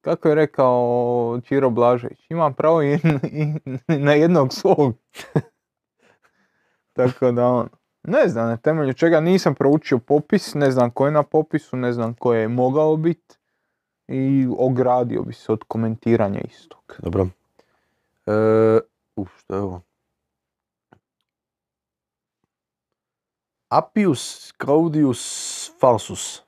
Kako 0.01 0.29
je 0.29 0.35
rekao 0.35 1.41
Čiro 1.45 1.71
Blažević, 1.71 2.27
imam 2.29 2.55
pravo 2.55 2.83
i, 2.83 2.95
i 3.89 3.99
na 3.99 4.13
jednog 4.13 4.53
svog. 4.53 4.95
Tako 6.97 7.33
da 7.33 7.47
on, 7.47 7.69
ne 8.03 8.29
znam 8.29 8.49
na 8.49 8.57
temelju 8.57 8.95
čega 8.95 9.21
nisam 9.21 9.55
proučio 9.55 9.99
popis, 9.99 10.55
ne 10.55 10.71
znam 10.71 10.91
ko 10.91 11.07
je 11.07 11.13
na 11.13 11.23
popisu, 11.23 11.77
ne 11.77 11.93
znam 11.93 12.15
ko 12.15 12.35
je 12.35 12.49
mogao 12.49 12.97
biti 12.97 13.37
i 14.09 14.49
ogradio 14.59 15.23
bi 15.23 15.33
se 15.33 15.53
od 15.53 15.65
komentiranja 15.69 16.41
istog. 16.41 16.97
Dobro. 16.99 17.29
E, 18.27 18.81
uf, 19.17 19.31
što 19.39 19.55
je 19.55 19.61
ovo? 19.61 19.81
Appius 23.69 24.53
Claudius 24.65 25.73
Falsus. 25.81 26.43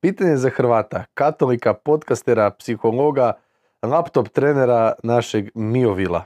Pitanje 0.00 0.36
za 0.36 0.50
Hrvata, 0.50 1.04
katolika, 1.14 1.74
podcastera, 1.74 2.50
psihologa, 2.50 3.32
laptop 3.82 4.28
trenera 4.28 4.92
našeg 5.02 5.50
Miovila. 5.54 6.24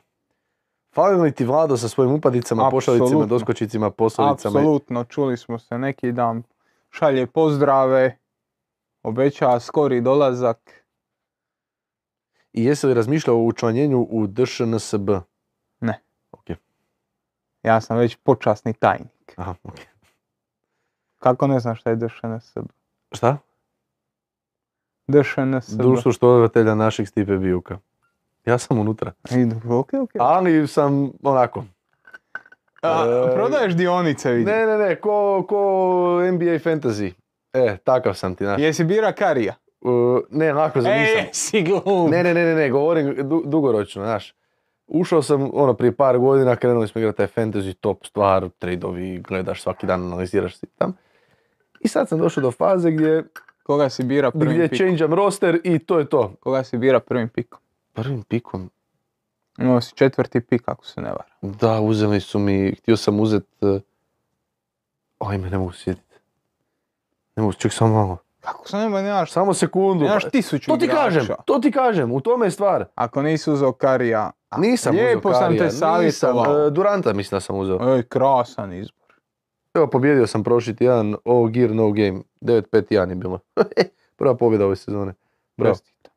Fali 0.94 1.22
li 1.22 1.32
ti 1.32 1.44
Vlado 1.44 1.76
sa 1.76 1.88
svojim 1.88 2.12
upadicama, 2.12 2.70
pošalicima, 2.70 3.06
Apsolutno. 3.06 3.26
doskočicima, 3.26 3.90
poslovicama? 3.90 4.58
Apsolutno, 4.58 5.04
čuli 5.04 5.36
smo 5.36 5.58
se 5.58 5.78
neki 5.78 6.12
dan, 6.12 6.42
šalje 6.90 7.26
pozdrave, 7.26 8.18
obećava 9.02 9.60
skori 9.60 10.00
dolazak. 10.00 10.84
I 12.52 12.64
jesi 12.64 12.86
li 12.86 12.94
razmišljao 12.94 13.36
o 13.36 13.44
učlanjenju 13.44 14.06
u 14.10 14.26
DŠNSB? 14.26 15.10
Ne. 15.80 16.02
Ok. 16.32 16.46
Ja 17.62 17.80
sam 17.80 17.98
već 17.98 18.16
počasni 18.16 18.72
tajnik. 18.72 19.34
Aha, 19.36 19.54
ok. 19.64 19.74
Kako 21.18 21.46
ne 21.46 21.60
znam 21.60 21.74
šta 21.74 21.90
je 21.90 21.96
DŠNSB? 21.96 22.58
Šta? 23.12 23.36
DŠNSB. 25.08 25.78
Društvo 25.78 26.12
štovatelja 26.12 26.74
našeg 26.74 27.08
Stipe 27.08 27.36
Bijuka. 27.36 27.78
Ja 28.46 28.58
sam 28.58 28.78
unutra. 28.78 29.12
I, 29.30 29.44
ok, 29.70 29.92
ok. 30.02 30.10
Ali 30.18 30.66
sam 30.68 31.10
onako. 31.22 31.64
A, 32.82 33.26
e, 33.30 33.34
prodaješ 33.34 33.74
dionice, 33.74 34.30
vidim. 34.32 34.54
Ne, 34.54 34.66
ne, 34.66 34.78
ne, 34.78 34.96
ko, 34.96 35.46
ko 35.48 35.56
NBA 36.32 36.58
fantasy. 36.58 37.12
E, 37.52 37.76
takav 37.76 38.14
sam 38.14 38.34
ti, 38.34 38.44
znaš. 38.44 38.60
Jesi 38.60 38.84
bira 38.84 39.12
Karija? 39.12 39.54
Uh, 39.80 40.20
ne, 40.30 40.52
onako 40.52 40.80
za 40.80 40.88
E, 40.88 40.92
jesi 40.92 41.62
glup. 41.62 42.10
Ne, 42.10 42.22
ne, 42.22 42.34
ne, 42.34 42.44
ne, 42.44 42.54
ne, 42.54 42.70
govorim 42.70 43.28
du- 43.28 43.42
dugoročno, 43.46 44.02
znaš. 44.02 44.34
Ušao 44.92 45.22
sam, 45.22 45.50
ono, 45.52 45.74
prije 45.74 45.92
par 45.96 46.18
godina, 46.18 46.56
krenuli 46.56 46.88
smo 46.88 46.98
igrati 46.98 47.16
taj 47.16 47.26
fantasy 47.26 47.74
top 47.74 48.06
stvar, 48.06 48.48
tradeovi, 48.58 49.18
gledaš 49.18 49.62
svaki 49.62 49.86
dan, 49.86 50.02
analiziraš 50.02 50.56
si 50.56 50.66
tam. 50.66 50.96
I 51.80 51.88
sad 51.88 52.08
sam 52.08 52.18
došao 52.18 52.42
do 52.42 52.50
faze 52.50 52.90
gdje, 52.90 53.24
Koga 53.62 53.88
si 53.88 54.04
bira 54.04 54.30
prvim 54.30 54.54
gdje 54.54 54.68
changeam 54.78 55.14
roster 55.14 55.60
i 55.64 55.78
to 55.78 55.98
je 55.98 56.08
to. 56.08 56.34
Koga 56.40 56.64
si 56.64 56.78
bira 56.78 57.00
prvim 57.00 57.28
pikom? 57.28 57.60
Prvim 57.92 58.22
pikom, 58.22 58.70
Imao 59.58 59.80
si 59.80 59.94
četvrti 59.94 60.40
pik, 60.40 60.62
ako 60.66 60.86
se 60.86 61.00
ne 61.00 61.08
vara. 61.10 61.24
da, 61.42 61.80
uzeli 61.80 62.20
su 62.20 62.38
mi, 62.38 62.74
htio 62.78 62.96
sam 62.96 63.20
uzet, 63.20 63.46
uh, 63.60 63.80
ajme, 65.18 65.50
ne 65.50 65.58
mogu 65.58 65.72
sjetiti. 65.72 66.14
Ne 67.36 67.42
mogu, 67.42 67.52
ček 67.52 67.72
samo 67.72 67.94
malo. 67.94 68.18
Kako 68.40 68.68
se 68.68 68.76
nema, 68.76 69.02
nemaš, 69.02 69.32
Samo 69.32 69.54
sekundu. 69.54 70.04
nemaš 70.04 70.22
pa- 70.24 70.30
tisuću 70.30 70.66
To 70.66 70.76
ti 70.76 70.84
igrača. 70.84 71.02
kažem, 71.04 71.26
to 71.44 71.58
ti 71.58 71.70
kažem, 71.70 72.12
u 72.12 72.20
tome 72.20 72.46
je 72.46 72.50
stvar. 72.50 72.84
Ako 72.94 73.22
nisi 73.22 73.50
uzeo 73.50 73.72
Karija, 73.72 74.30
Nisam 74.58 74.94
lijepo 74.94 75.28
uzeo 75.28 75.32
sam 75.34 75.42
Karija, 75.42 75.64
te 75.64 75.70
savjetovao. 75.70 76.44
nisam, 76.44 76.66
e, 76.66 76.70
Duranta 76.70 77.12
mislim 77.12 77.36
da 77.36 77.40
sam 77.40 77.56
uzeo. 77.56 77.96
Ej, 77.96 78.02
krasan 78.02 78.72
izbor. 78.72 79.14
Evo, 79.74 79.86
pobjedio 79.86 80.26
sam 80.26 80.44
prošli 80.44 80.76
tjedan, 80.76 81.16
all 81.24 81.48
gear, 81.48 81.70
no 81.70 81.90
game. 81.90 82.20
9-5-1 82.40 83.08
je 83.08 83.14
bilo. 83.14 83.38
Prva 84.16 84.36
pobjeda 84.36 84.66
ove 84.66 84.76
sezone. 84.76 85.14
Bravo. 85.56 85.74
Čestitam. 85.74 86.12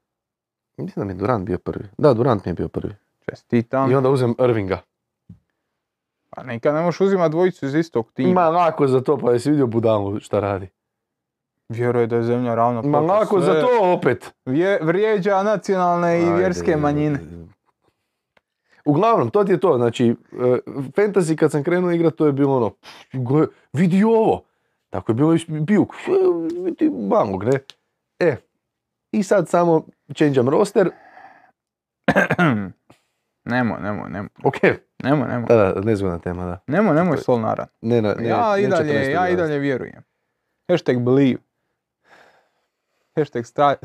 Mislim 0.77 0.93
da 0.97 1.05
mi 1.05 1.13
je 1.13 1.17
Durant 1.17 1.45
bio 1.45 1.57
prvi. 1.57 1.85
Da, 1.97 2.13
Durant 2.13 2.45
mi 2.45 2.49
je 2.49 2.53
bio 2.53 2.67
prvi. 2.67 2.95
Čestitam. 3.29 3.91
I 3.91 3.95
onda 3.95 4.09
uzem 4.09 4.35
Irvinga. 4.39 4.79
Pa 6.29 6.43
nikad 6.43 6.75
ne 6.75 6.81
možeš 6.81 7.01
uzimati 7.01 7.31
dvojicu 7.31 7.65
iz 7.65 7.75
istog 7.75 8.11
tima. 8.11 8.33
Ma 8.33 8.49
lako 8.49 8.87
za 8.87 9.01
to, 9.01 9.17
pa 9.17 9.31
jesi 9.31 9.49
vidio 9.51 9.67
Budalu 9.67 10.19
šta 10.19 10.39
radi. 10.39 10.69
Vjeruje 11.73 12.07
da 12.07 12.15
je 12.15 12.23
zemlja 12.23 12.55
ravna. 12.55 12.81
Ma 12.81 12.99
lako 12.99 13.39
za 13.39 13.53
to 13.53 13.67
opet. 13.93 14.33
vje- 14.45 14.79
vrijeđa 14.81 15.43
nacionalne 15.43 16.19
i 16.19 16.23
Ajde, 16.23 16.35
vjerske 16.35 16.75
manjine. 16.77 17.19
Uglavnom, 18.85 19.29
to 19.29 19.43
ti 19.43 19.51
je 19.51 19.59
to. 19.59 19.77
Znači, 19.77 20.07
e, 20.07 20.15
fantasy 20.91 21.35
kad 21.35 21.51
sam 21.51 21.63
krenuo 21.63 21.91
igrat, 21.91 22.15
to 22.15 22.25
je 22.25 22.31
bilo 22.31 22.57
ono, 22.57 22.69
pff, 22.69 22.89
gle, 23.13 23.45
vidi 23.73 24.03
ovo. 24.03 24.43
Tako 24.89 25.11
je 25.11 25.15
bilo 25.15 25.33
i 25.33 25.39
Bijuk. 25.49 25.93
E, 25.93 26.11
Vidi 26.59 26.89
bangog, 27.01 27.43
ne? 27.43 27.59
E, 28.19 28.35
i 29.11 29.23
sad 29.23 29.49
samo 29.49 29.85
changeam 30.15 30.49
roster. 30.49 30.89
Nemo, 33.45 33.77
nemo, 33.77 34.07
nemo. 34.07 34.29
Ok, 34.43 34.55
Nemo, 35.03 35.25
nemo. 35.25 35.47
da, 35.47 35.55
da, 35.55 35.81
nezgodna 35.81 36.19
tema, 36.19 36.45
da. 36.45 36.59
Nemo, 36.67 36.93
nemoj 36.93 37.17
sol 37.17 37.39
naran. 37.39 37.67
Ne, 37.81 38.01
ne, 38.01 38.15
ne, 38.15 38.27
Ja 38.27 38.57
i 38.57 38.67
dalje, 38.67 38.93
14. 38.93 39.09
ja 39.11 39.29
i 39.29 39.35
dalje 39.35 39.59
vjerujem. 39.59 40.03
Hashtag 40.69 40.99
believe. 40.99 41.39
Hashtag 43.15 43.43
strive, 43.43 43.77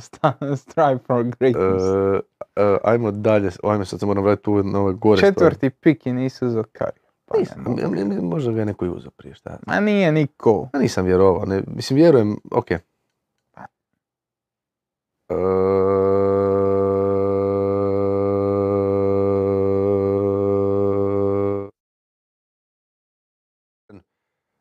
strive 0.57 0.99
for 0.99 1.23
greatness. 1.25 1.83
E, 1.83 2.21
e, 2.57 2.79
ajmo 2.85 3.11
dalje, 3.11 3.51
ajmo 3.65 3.85
sad 3.85 4.01
se 4.01 4.07
moram 4.07 4.25
vratiti 4.25 4.51
u 4.51 4.63
na 4.63 4.81
ove 4.81 4.93
gore 4.93 5.17
stvari. 5.19 5.35
Četvrti 5.35 5.71
pik 5.71 6.07
i 6.07 6.13
nisi 6.13 6.49
za 6.49 6.63
Karija. 6.63 7.09
Pa 7.27 7.35
ne 7.35 7.41
Nisam, 7.41 7.65
ja- 7.79 7.89
ne- 7.89 8.05
ne- 8.05 8.21
možda 8.21 8.53
ga 8.53 8.59
je 8.59 8.67
neko 8.67 8.85
i 8.85 8.91
uzeo 8.91 9.11
prije, 9.11 9.35
šta. 9.35 9.59
Ma 9.67 9.81
nije 9.81 10.13
niko. 10.13 10.69
Ja 10.75 10.81
nisam 10.81 11.05
vjerovao, 11.05 11.45
ne, 11.47 11.63
mislim 11.67 11.97
vjerujem, 11.97 12.37
ok. 12.51 12.71
E, 12.71 12.79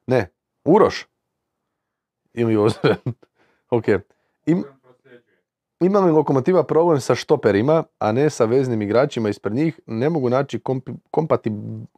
Ne, 0.07 0.27
Uroš. 0.65 1.05
Ili 2.33 2.57
Ozren. 2.57 2.95
ok. 3.69 3.83
Im, 4.47 4.63
ima 5.79 5.99
li 5.99 6.11
Lokomotiva 6.11 6.63
problem 6.63 6.99
sa 7.01 7.15
štoperima, 7.15 7.83
a 7.99 8.11
ne 8.11 8.29
sa 8.29 8.45
veznim 8.45 8.81
igračima 8.81 9.29
ispred 9.29 9.53
njih? 9.53 9.79
Ne 9.85 10.09
mogu 10.09 10.29
naći 10.29 10.59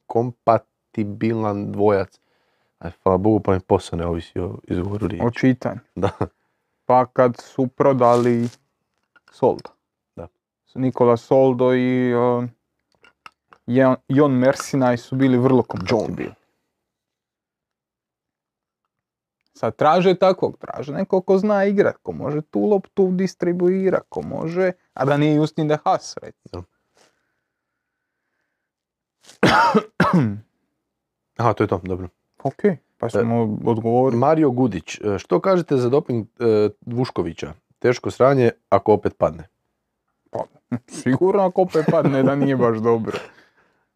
kompatibilan 0.05 1.71
dvojac. 1.71 2.19
Aj, 2.79 2.91
hvala 3.03 3.17
Bogu, 3.17 3.39
pa 3.39 3.53
mi 3.53 3.59
posao 3.59 3.99
ne 3.99 4.05
ovisi 4.05 4.39
o 4.39 4.55
izgovoru 4.63 5.07
riječi. 5.07 5.25
O 5.25 5.31
čitanju. 5.31 5.79
Da. 5.95 6.09
Pa 6.85 7.05
kad 7.05 7.37
su 7.37 7.67
prodali 7.67 8.47
Solda. 9.31 9.69
Da. 10.15 10.27
Nikola 10.75 11.17
Soldo 11.17 11.73
i 11.73 12.13
uh, 12.13 12.43
Jon- 13.67 13.95
Jon 14.07 14.31
Mersinaj 14.31 14.97
su 14.97 15.15
bili 15.15 15.37
vrlo 15.37 15.63
kompatibilni. 15.63 16.31
Sad 19.59 19.75
traže 19.75 20.13
takvog, 20.15 20.57
traže 20.57 20.93
neko 20.93 21.19
ko 21.21 21.37
zna 21.37 21.65
igrat, 21.65 21.97
ko 22.03 22.11
može 22.11 22.41
tu 22.41 22.59
loptu 22.59 23.09
distribuira, 23.11 23.99
ko 24.09 24.21
može, 24.21 24.71
a 24.93 25.05
da 25.05 25.17
nije 25.17 25.35
Justin 25.35 25.67
de 25.67 25.77
Haas, 25.83 26.15
recimo. 26.21 26.63
Aha, 31.37 31.53
to 31.53 31.63
je 31.63 31.67
to, 31.67 31.81
dobro. 31.83 32.07
ok, 32.43 32.61
pa 32.97 33.09
smo 33.09 33.57
odgovorili. 33.65 34.19
Mario 34.19 34.51
Gudić, 34.51 34.95
e, 35.01 35.17
što 35.17 35.39
kažete 35.39 35.77
za 35.77 35.89
doping 35.89 36.27
e, 36.39 36.69
Vuškovića? 36.85 37.53
Teško 37.79 38.11
sranje 38.11 38.51
ako 38.69 38.93
opet 38.93 39.17
padne. 39.17 39.47
Pa, 40.29 40.39
sigurno 41.03 41.43
ako 41.43 41.61
opet 41.61 41.85
padne 41.91 42.23
da 42.23 42.35
nije 42.35 42.55
baš 42.55 42.77
dobro. 42.77 43.17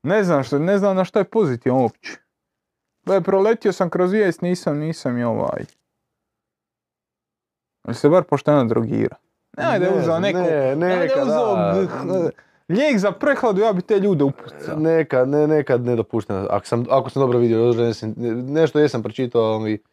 Ne 0.04 0.24
znam, 0.24 0.44
što, 0.44 0.60
ne 0.60 0.78
znam 0.78 0.96
na 0.96 1.06
što 1.06 1.20
je 1.20 1.26
pozitivan 1.26 1.82
uopće. 1.82 2.23
Da 3.06 3.14
je 3.14 3.22
proletio 3.22 3.72
sam 3.72 3.90
kroz 3.90 4.12
vijest, 4.12 4.42
nisam, 4.42 4.78
nisam 4.78 5.18
i 5.18 5.24
ovaj. 5.24 5.64
Ali 7.84 7.96
se 7.96 8.10
bar 8.10 8.24
pošteno 8.24 8.66
drogira. 8.66 9.16
Ne, 9.58 9.64
ajde 9.66 9.86
Ne 9.86 9.92
uzeo 9.92 10.04
znam, 10.04 10.22
neko, 10.22 10.40
ne, 10.40 10.76
ne, 10.76 10.96
neka, 10.98 11.26
da. 11.26 11.76
g- 12.06 12.30
lijek 12.70 12.98
za 12.98 13.12
prehladu, 13.12 13.62
ja 13.62 13.74
bi 13.74 13.82
te 13.82 14.00
ljude 14.00 14.24
upucao. 14.24 14.78
Nekad, 14.78 15.30
ne, 15.30 15.48
nekad 15.48 15.82
nedopušteno. 15.82 16.48
Ako 16.50 16.66
sam, 16.66 16.86
ako 16.90 17.10
sam 17.10 17.20
dobro 17.20 17.40
vidio, 17.40 17.74
nešto 18.46 18.80
jesam 18.80 19.04
pročitao, 19.04 19.42
ali 19.44 19.84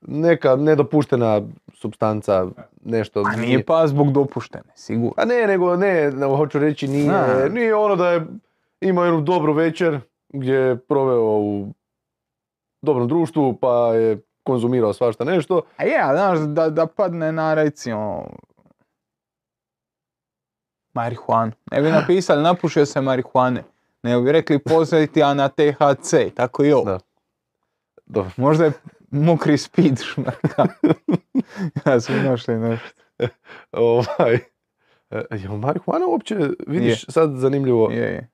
neka 0.00 0.56
nedopuštena 0.56 1.42
substanca, 1.74 2.46
nešto. 2.84 3.22
A 3.26 3.36
nije 3.36 3.64
pa 3.64 3.86
zbog 3.86 4.12
dopuštene, 4.12 4.64
sigurno. 4.74 5.12
A 5.16 5.24
ne, 5.24 5.46
nego 5.46 5.76
ne, 5.76 6.12
hoću 6.36 6.58
reći 6.58 6.88
nije, 6.88 7.10
A. 7.10 7.48
nije 7.48 7.74
ono 7.74 7.96
da 7.96 8.08
je 8.08 8.26
imao 8.80 9.04
jednu 9.04 9.20
dobru 9.20 9.52
večer 9.52 10.00
gdje 10.28 10.54
je 10.54 10.76
proveo 10.78 11.22
u 11.22 11.72
dobrom 12.84 13.08
društvu 13.08 13.56
pa 13.60 13.94
je 13.94 14.22
konzumirao 14.42 14.92
svašta 14.92 15.24
nešto. 15.24 15.62
A 15.76 15.84
je, 15.84 16.00
a 16.02 16.12
znaš, 16.12 16.38
da, 16.38 16.70
da 16.70 16.86
padne 16.86 17.32
na 17.32 17.54
recimo 17.54 18.26
marihuanu. 20.94 21.52
Ne 21.70 21.82
bi 21.82 21.90
napisali 22.00 22.42
napušio 22.42 22.86
se 22.86 23.00
marihuane. 23.00 23.64
Ne 24.02 24.20
bi 24.20 24.32
rekli 24.32 24.58
pozitivan 24.58 25.36
na 25.36 25.48
THC, 25.48 26.14
tako 26.34 26.64
i 26.64 26.72
ovo. 26.72 26.84
Da. 26.84 26.98
Dobro. 28.06 28.30
Možda 28.36 28.64
je 28.64 28.72
mokri 29.10 29.58
speed 29.58 29.98
šmrka. 30.02 30.66
ja 31.86 32.00
sam 32.00 32.24
našli 32.24 32.56
nešto. 32.56 33.00
Ovaj, 33.72 34.34
e, 35.10 35.22
je 35.30 35.48
marihuana 35.48 36.06
uopće, 36.06 36.36
vidiš 36.66 37.04
sad 37.08 37.30
zanimljivo, 37.36 37.90
Je, 37.90 37.98
je. 37.98 38.33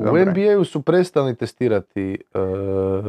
U. 0.00 0.04
NBA-u 0.26 0.64
su 0.64 0.82
prestali 0.82 1.34
testirati 1.34 2.02
e, 2.34 2.38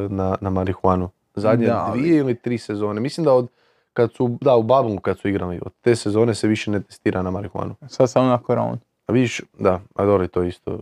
na, 0.09 0.37
na 0.41 0.49
marihuanu. 0.49 1.09
Zadnje 1.35 1.65
Da, 1.67 1.77
ali- 1.79 1.99
dvije 1.99 2.17
ili 2.17 2.35
tri 2.35 2.57
sezone. 2.57 3.01
Mislim 3.01 3.25
da 3.25 3.33
od 3.33 3.47
kad 3.93 4.13
su, 4.13 4.37
da 4.41 4.55
u 4.55 4.63
Bablu 4.63 4.99
kad 4.99 5.19
su 5.19 5.27
igrali, 5.27 5.59
od 5.61 5.71
te 5.81 5.95
sezone 5.95 6.35
se 6.35 6.47
više 6.47 6.71
ne 6.71 6.81
testira 6.81 7.21
na 7.21 7.31
marihuanu. 7.31 7.75
Sad 7.87 8.09
samo 8.09 8.27
na 8.27 8.37
koronu. 8.37 8.77
A 9.07 9.13
vidiš, 9.13 9.41
da, 9.59 9.81
a 9.95 10.05
dobro, 10.05 10.27
to 10.27 10.43
isto. 10.43 10.79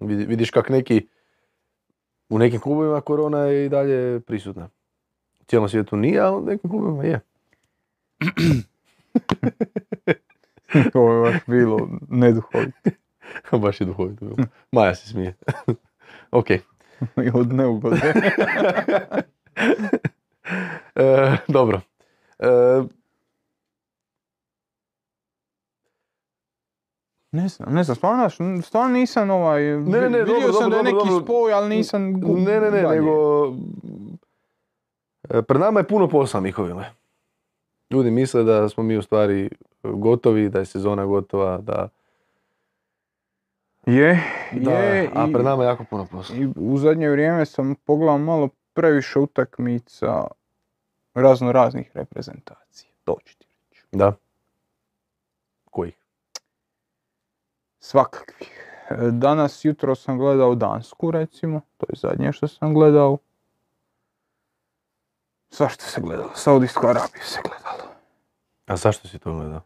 Vidi- 0.00 0.24
Vidiš 0.24 0.50
kak 0.50 0.68
neki, 0.68 1.06
u 2.28 2.38
nekim 2.38 2.60
klubovima 2.60 3.00
korona 3.00 3.38
je 3.38 3.66
i 3.66 3.68
dalje 3.68 4.20
prisutna. 4.20 4.68
U 5.40 5.44
cijelom 5.44 5.68
svijetu 5.68 5.96
nije, 5.96 6.20
ali 6.20 6.36
u 6.36 6.42
nekim 6.42 6.70
klubovima 6.70 7.04
je. 7.04 7.20
Ovo 10.94 11.12
je 11.14 11.22
baš 11.22 11.40
bilo 11.46 11.88
neduhovito. 12.08 12.90
Baš 13.62 13.80
je 13.80 13.84
duhovito 13.84 14.24
bilo. 14.24 14.36
Maja 14.72 14.94
se 14.94 15.08
smije. 15.08 15.34
ok. 16.30 16.50
I 17.26 17.30
od 17.34 17.52
neugode. 17.52 18.12
E, 20.94 21.36
dobro. 21.48 21.80
E, 22.38 22.46
Ne 27.32 27.48
znam, 27.48 27.74
ne 27.74 27.84
znam, 27.84 27.96
stvarno, 27.96 28.30
stvarno 28.62 28.92
nisam 28.92 29.30
ovaj... 29.30 29.62
ne, 29.62 30.00
ne, 30.00 30.08
vidio 30.08 30.24
dobro, 30.24 30.52
sam 30.52 30.62
dobro, 30.62 30.70
da 30.72 30.88
je 30.88 30.94
neki 30.94 31.08
dobro. 31.08 31.24
spoj, 31.24 31.52
ali 31.52 31.76
nisam... 31.76 32.14
gu- 32.14 32.36
ne, 32.36 32.60
ne, 32.60 32.70
ne, 32.70 32.82
dalje. 32.82 33.00
nego... 33.00 33.46
e, 35.30 35.42
Pred 35.42 35.60
nama 35.60 35.80
je 35.80 35.86
puno 35.88 36.08
posla, 36.08 36.40
Mihovile. 36.40 36.84
Ljudi 37.90 38.10
misle 38.10 38.44
da 38.44 38.68
smo 38.68 38.82
mi 38.82 38.96
u 38.96 39.02
stvari 39.02 39.50
gotovi, 39.82 40.48
da 40.48 40.58
je 40.58 40.64
sezona 40.64 41.06
gotova, 41.06 41.58
da... 41.58 41.88
Je, 43.86 44.22
da 44.52 44.70
je. 44.70 45.10
a 45.14 45.26
pred 45.32 45.44
nama 45.44 45.62
je 45.62 45.66
jako 45.66 45.84
puno 45.84 46.06
posla. 46.06 46.36
I 46.36 46.48
u 46.56 46.78
zadnje 46.78 47.10
vrijeme 47.10 47.46
sam 47.46 47.74
pogledao 47.74 48.18
malo 48.18 48.48
previše 48.72 49.18
utakmica 49.18 50.26
razno 51.14 51.52
raznih 51.52 51.90
reprezentacija. 51.94 52.90
To 53.04 53.16
ću 53.24 53.38
ti 53.38 53.46
reći. 53.70 53.84
Da. 53.92 54.12
Kojih? 55.64 55.94
Svakakvih. 57.78 58.66
Danas, 59.12 59.64
jutro 59.64 59.94
sam 59.94 60.18
gledao 60.18 60.54
Dansku, 60.54 61.10
recimo. 61.10 61.60
To 61.76 61.86
je 61.88 61.96
zadnje 61.96 62.32
što 62.32 62.48
sam 62.48 62.74
gledao. 62.74 63.18
Svašta 65.50 65.84
se 65.84 66.00
gledalo. 66.00 66.30
Saudijsku 66.34 66.86
Arabiju 66.86 67.22
se 67.22 67.40
gledalo. 67.44 67.90
A 68.66 68.76
zašto 68.76 69.08
si 69.08 69.18
to 69.18 69.34
gledao? 69.34 69.60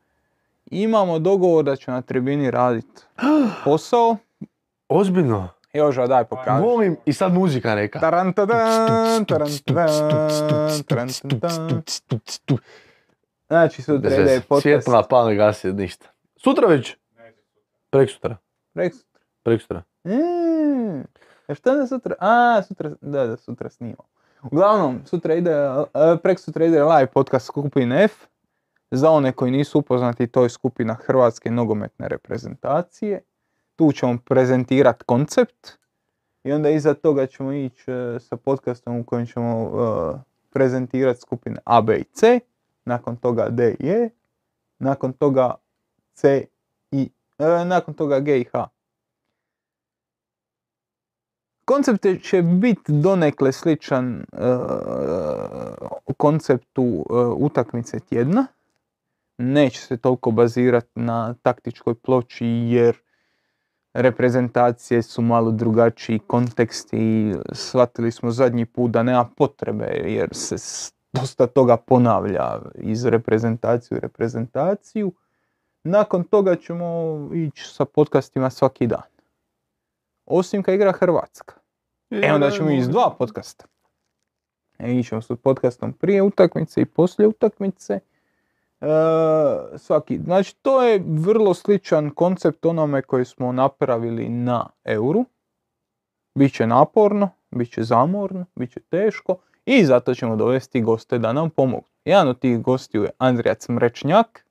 Imamo 0.70 1.18
dogovor 1.18 1.64
da 1.64 1.76
ću 1.76 1.90
na 1.90 2.02
tribini 2.02 2.50
raditi 2.50 3.02
posao. 3.64 4.16
Ozbiljno? 4.88 5.48
Joža, 5.72 6.06
daj 6.06 6.24
pokaži. 6.24 6.62
Molim, 6.62 6.96
i 7.04 7.12
sad 7.12 7.32
muzika 7.32 7.74
neka. 7.74 8.00
Tarantadan, 8.00 9.24
tarantadan, 9.26 10.82
tarantadan. 10.88 11.82
Znači, 13.48 13.82
sutra 13.82 14.14
ide 14.14 14.40
podcast. 14.48 14.62
Svjetla, 14.62 15.02
pali, 15.02 15.36
gasi, 15.36 15.72
ništa. 15.72 16.06
Sutra 16.36 16.66
već? 16.66 16.96
Ne 17.16 17.32
znam. 17.32 17.44
Prek 17.90 18.10
sutra. 18.10 18.36
Prek 19.42 19.62
sutra. 19.62 19.82
Mm. 20.04 21.00
A 21.46 21.54
šta 21.54 21.74
da 21.74 21.86
sutra? 21.86 22.14
A, 22.18 22.62
sutra, 22.62 22.90
da, 23.00 23.26
da, 23.26 23.36
sutra 23.36 23.70
snimam. 23.70 24.06
Uglavnom, 24.42 25.00
sutra 25.06 25.34
ide, 25.34 25.54
prek 26.22 26.40
sutra 26.40 26.64
ide 26.64 26.84
live 26.84 27.06
podcast 27.06 27.46
skupin 27.46 27.92
F. 27.92 28.29
Za 28.90 29.10
one 29.10 29.32
koji 29.32 29.50
nisu 29.50 29.78
upoznati, 29.78 30.26
to 30.26 30.42
je 30.42 30.48
skupina 30.48 30.94
Hrvatske 30.94 31.50
nogometne 31.50 32.08
reprezentacije. 32.08 33.22
Tu 33.76 33.92
ćemo 33.92 34.18
prezentirati 34.24 35.04
koncept 35.04 35.68
i 36.44 36.52
onda 36.52 36.70
iza 36.70 36.94
toga 36.94 37.26
ćemo 37.26 37.52
ići 37.52 37.90
e, 37.90 38.18
sa 38.20 38.36
podcastom 38.36 38.96
u 38.96 39.04
kojem 39.04 39.26
ćemo 39.26 39.64
e, 39.64 40.18
prezentirati 40.50 41.20
skupine 41.20 41.56
A, 41.64 41.80
B 41.82 41.98
i 41.98 42.04
C. 42.12 42.40
Nakon 42.84 43.16
toga 43.16 43.48
D 43.48 43.74
i 43.78 43.88
E. 43.88 44.10
Nakon 44.78 45.12
toga 45.12 45.54
C 46.14 46.46
i, 46.90 47.10
e, 47.38 47.64
nakon 47.64 47.94
toga 47.94 48.20
G 48.20 48.40
i 48.40 48.44
H. 48.44 48.68
Koncept 51.64 52.06
će 52.22 52.42
biti 52.42 52.92
donekle 52.92 53.52
sličan 53.52 54.14
e, 54.14 54.24
konceptu 56.16 57.04
utakmice 57.38 58.00
tjedna. 58.00 58.46
Neće 59.42 59.80
se 59.80 59.96
toliko 59.96 60.30
bazirati 60.30 61.00
na 61.00 61.34
taktičkoj 61.42 61.94
ploči 61.94 62.46
jer 62.46 62.96
reprezentacije 63.92 65.02
su 65.02 65.22
malo 65.22 65.50
drugačiji 65.50 66.18
kontekst 66.18 66.88
i 66.92 67.34
shvatili 67.52 68.12
smo 68.12 68.30
zadnji 68.30 68.66
put 68.66 68.90
da 68.90 69.02
nema 69.02 69.28
potrebe 69.36 69.84
jer 70.04 70.28
se 70.32 70.56
dosta 71.12 71.46
toga 71.46 71.76
ponavlja 71.76 72.58
iz 72.74 73.06
reprezentacije 73.06 73.96
u 73.96 74.00
reprezentaciju. 74.00 75.12
Nakon 75.84 76.24
toga 76.24 76.56
ćemo 76.56 77.18
ići 77.34 77.64
sa 77.64 77.84
podcastima 77.84 78.50
svaki 78.50 78.86
dan. 78.86 79.08
Osim 80.26 80.62
kad 80.62 80.74
igra 80.74 80.92
Hrvatska. 80.92 81.54
E 82.10 82.32
onda 82.32 82.50
ćemo 82.50 82.82
s 82.82 82.88
dva 82.88 83.14
podcasta. 83.18 83.64
E, 84.78 84.98
ićemo 84.98 85.22
s 85.22 85.28
podcastom 85.42 85.92
prije 85.92 86.22
utakmice 86.22 86.80
i 86.80 86.84
poslije 86.86 87.28
utakmice. 87.28 88.00
E, 88.80 88.86
svaki, 89.78 90.20
znači 90.24 90.56
to 90.62 90.82
je 90.82 91.02
vrlo 91.06 91.54
sličan 91.54 92.10
koncept 92.10 92.66
onome 92.66 93.02
koji 93.02 93.24
smo 93.24 93.52
napravili 93.52 94.28
na 94.28 94.66
euru. 94.84 95.24
Biće 96.34 96.66
naporno, 96.66 97.30
bit 97.50 97.72
će 97.72 97.82
zamorno, 97.82 98.46
bit 98.54 98.72
će 98.72 98.80
teško 98.80 99.36
i 99.64 99.84
zato 99.84 100.14
ćemo 100.14 100.36
dovesti 100.36 100.80
goste 100.80 101.18
da 101.18 101.32
nam 101.32 101.50
pomognu. 101.50 101.88
Jedan 102.04 102.28
od 102.28 102.38
tih 102.38 102.62
gostiju 102.62 103.02
je 103.02 103.10
Andrija 103.18 103.54
Cmrečnjak, 103.54 104.46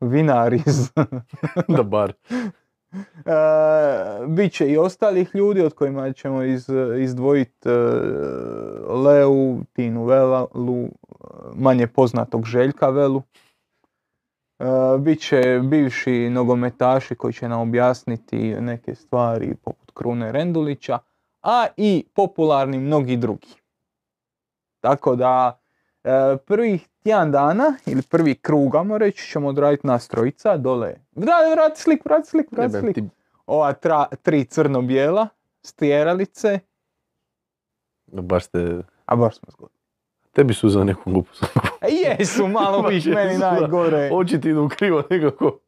vinar 0.00 0.52
iz 0.52 0.90
da 1.76 1.82
E, 2.94 4.26
bit 4.26 4.52
će 4.52 4.68
i 4.68 4.78
ostalih 4.78 5.30
ljudi 5.34 5.60
od 5.60 5.74
kojima 5.74 6.12
ćemo 6.12 6.42
iz, 6.42 6.68
izdvojiti 6.98 7.68
Leu, 8.88 9.58
Tinu 9.72 10.04
Velu, 10.04 10.48
manje 11.54 11.86
poznatog 11.86 12.46
Željka 12.46 12.88
Velu. 12.88 13.22
Bit 14.98 15.20
će 15.20 15.60
bivši 15.64 16.30
nogometaši 16.30 17.14
koji 17.14 17.32
će 17.32 17.48
nam 17.48 17.60
objasniti 17.60 18.54
neke 18.60 18.94
stvari 18.94 19.54
poput 19.54 19.90
Krune 19.94 20.32
Rendulića, 20.32 20.98
a 21.42 21.66
i 21.76 22.04
popularni 22.14 22.78
mnogi 22.78 23.16
drugi. 23.16 23.54
Tako 24.80 25.16
da 25.16 25.60
prvih 26.46 26.88
tjedan 27.02 27.32
dana 27.32 27.74
ili 27.86 28.02
prvi 28.02 28.34
krug, 28.34 28.76
ajmo 28.76 28.98
reći, 28.98 29.30
ćemo 29.30 29.48
odraditi 29.48 29.86
nas 29.86 30.08
trojica 30.08 30.56
dole. 30.56 30.94
Da, 31.12 31.32
vrati 31.52 31.80
sliku, 31.80 32.08
vrati 32.08 32.28
sliku, 32.28 32.56
vrati 32.56 32.92
ti, 32.92 33.08
Ova 33.46 33.72
tra, 33.72 34.06
tri 34.22 34.44
crno-bijela, 34.44 35.28
stjeralice, 35.62 36.58
baš 38.06 38.46
te, 38.46 38.82
a 39.04 39.16
baš 39.16 39.36
smo 39.36 39.48
zgodni. 39.50 39.76
tebi 40.32 40.54
su 40.54 40.68
za 40.68 40.84
neku 40.84 41.10
glupost. 41.10 41.44
E, 41.80 41.88
jesu, 41.90 42.46
malo 42.48 42.82
Baš 42.82 42.94
bih 42.94 43.06
meni 43.14 43.38
najgore. 43.38 44.10
Oči 44.12 44.40
ti 44.40 44.48
idu 44.48 44.68
krivo 44.68 45.02
nekako. 45.10 45.58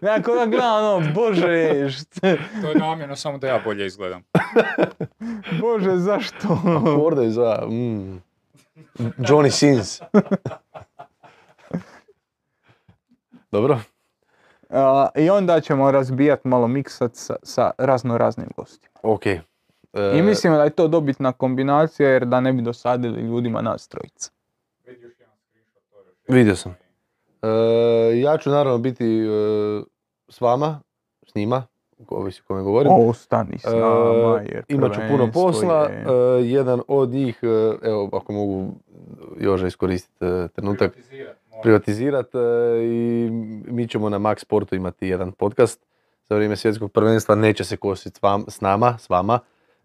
Nakon 0.00 0.34
da 0.34 0.46
gledam, 0.46 0.84
ono, 0.84 1.12
bože, 1.14 1.88
šta, 1.90 2.20
To 2.62 2.68
je 2.68 2.74
namjerno 2.74 3.16
samo 3.16 3.38
da 3.38 3.46
ja 3.46 3.60
bolje 3.64 3.86
izgledam. 3.86 4.22
bože, 5.60 5.96
zašto? 5.96 6.58
Korde 6.96 7.30
za... 7.30 7.66
Mm. 7.70 8.31
Johnny 9.28 9.50
Sins. 9.50 10.00
Dobro. 13.52 13.80
A, 14.70 15.08
I 15.16 15.30
onda 15.30 15.60
ćemo 15.60 15.90
razbijat 15.90 16.44
malo 16.44 16.68
miksat 16.68 17.10
sa, 17.14 17.36
sa 17.42 17.70
razno 17.78 18.18
raznim 18.18 18.48
gostima. 18.56 18.92
Ok. 19.02 19.26
E, 19.26 19.40
I 20.14 20.22
mislim 20.22 20.52
da 20.52 20.64
je 20.64 20.70
to 20.70 20.88
dobitna 20.88 21.32
kombinacija 21.32 22.08
jer 22.08 22.24
da 22.24 22.40
ne 22.40 22.52
bi 22.52 22.62
dosadili 22.62 23.22
ljudima 23.22 23.62
nas 23.62 23.88
trojica. 23.88 24.30
Vidio 26.28 26.56
sam. 26.56 26.76
e, 27.42 27.48
ja 28.20 28.38
ću 28.38 28.50
naravno 28.50 28.78
biti 28.78 29.04
e, 29.04 29.28
s 30.28 30.40
vama, 30.40 30.80
s 31.26 31.34
njima, 31.34 31.66
ovisi 32.08 32.42
kome 32.42 32.62
govorim. 32.62 32.92
Ostani 32.92 33.58
s 33.58 33.64
nama 33.64 34.40
E, 34.40 34.46
jer 34.46 34.64
Imat 34.68 34.94
ću 34.94 35.00
puno 35.10 35.30
posla. 35.32 35.82
je- 35.82 36.04
e, 36.38 36.44
jedan 36.44 36.80
od 36.88 37.08
njih, 37.08 37.38
e, 37.42 37.46
evo 37.82 38.08
ako 38.12 38.32
mogu 38.32 38.68
Joža 39.40 39.66
iskoristiti 39.66 40.18
trenutak, 40.48 40.98
Privatizirat, 41.62 42.26
i 42.82 43.28
mi 43.66 43.88
ćemo 43.88 44.08
na 44.08 44.18
Max 44.18 44.38
Sportu 44.38 44.74
imati 44.74 45.08
jedan 45.08 45.32
podcast 45.32 45.80
za 46.28 46.34
vrijeme 46.34 46.56
svjetskog 46.56 46.92
prvenstva. 46.92 47.34
Neće 47.34 47.64
se 47.64 47.76
kositi 47.76 48.18
s, 48.18 48.22
vam, 48.22 48.44
s 48.48 48.60
nama, 48.60 48.98
s 48.98 49.10
vama. 49.10 49.38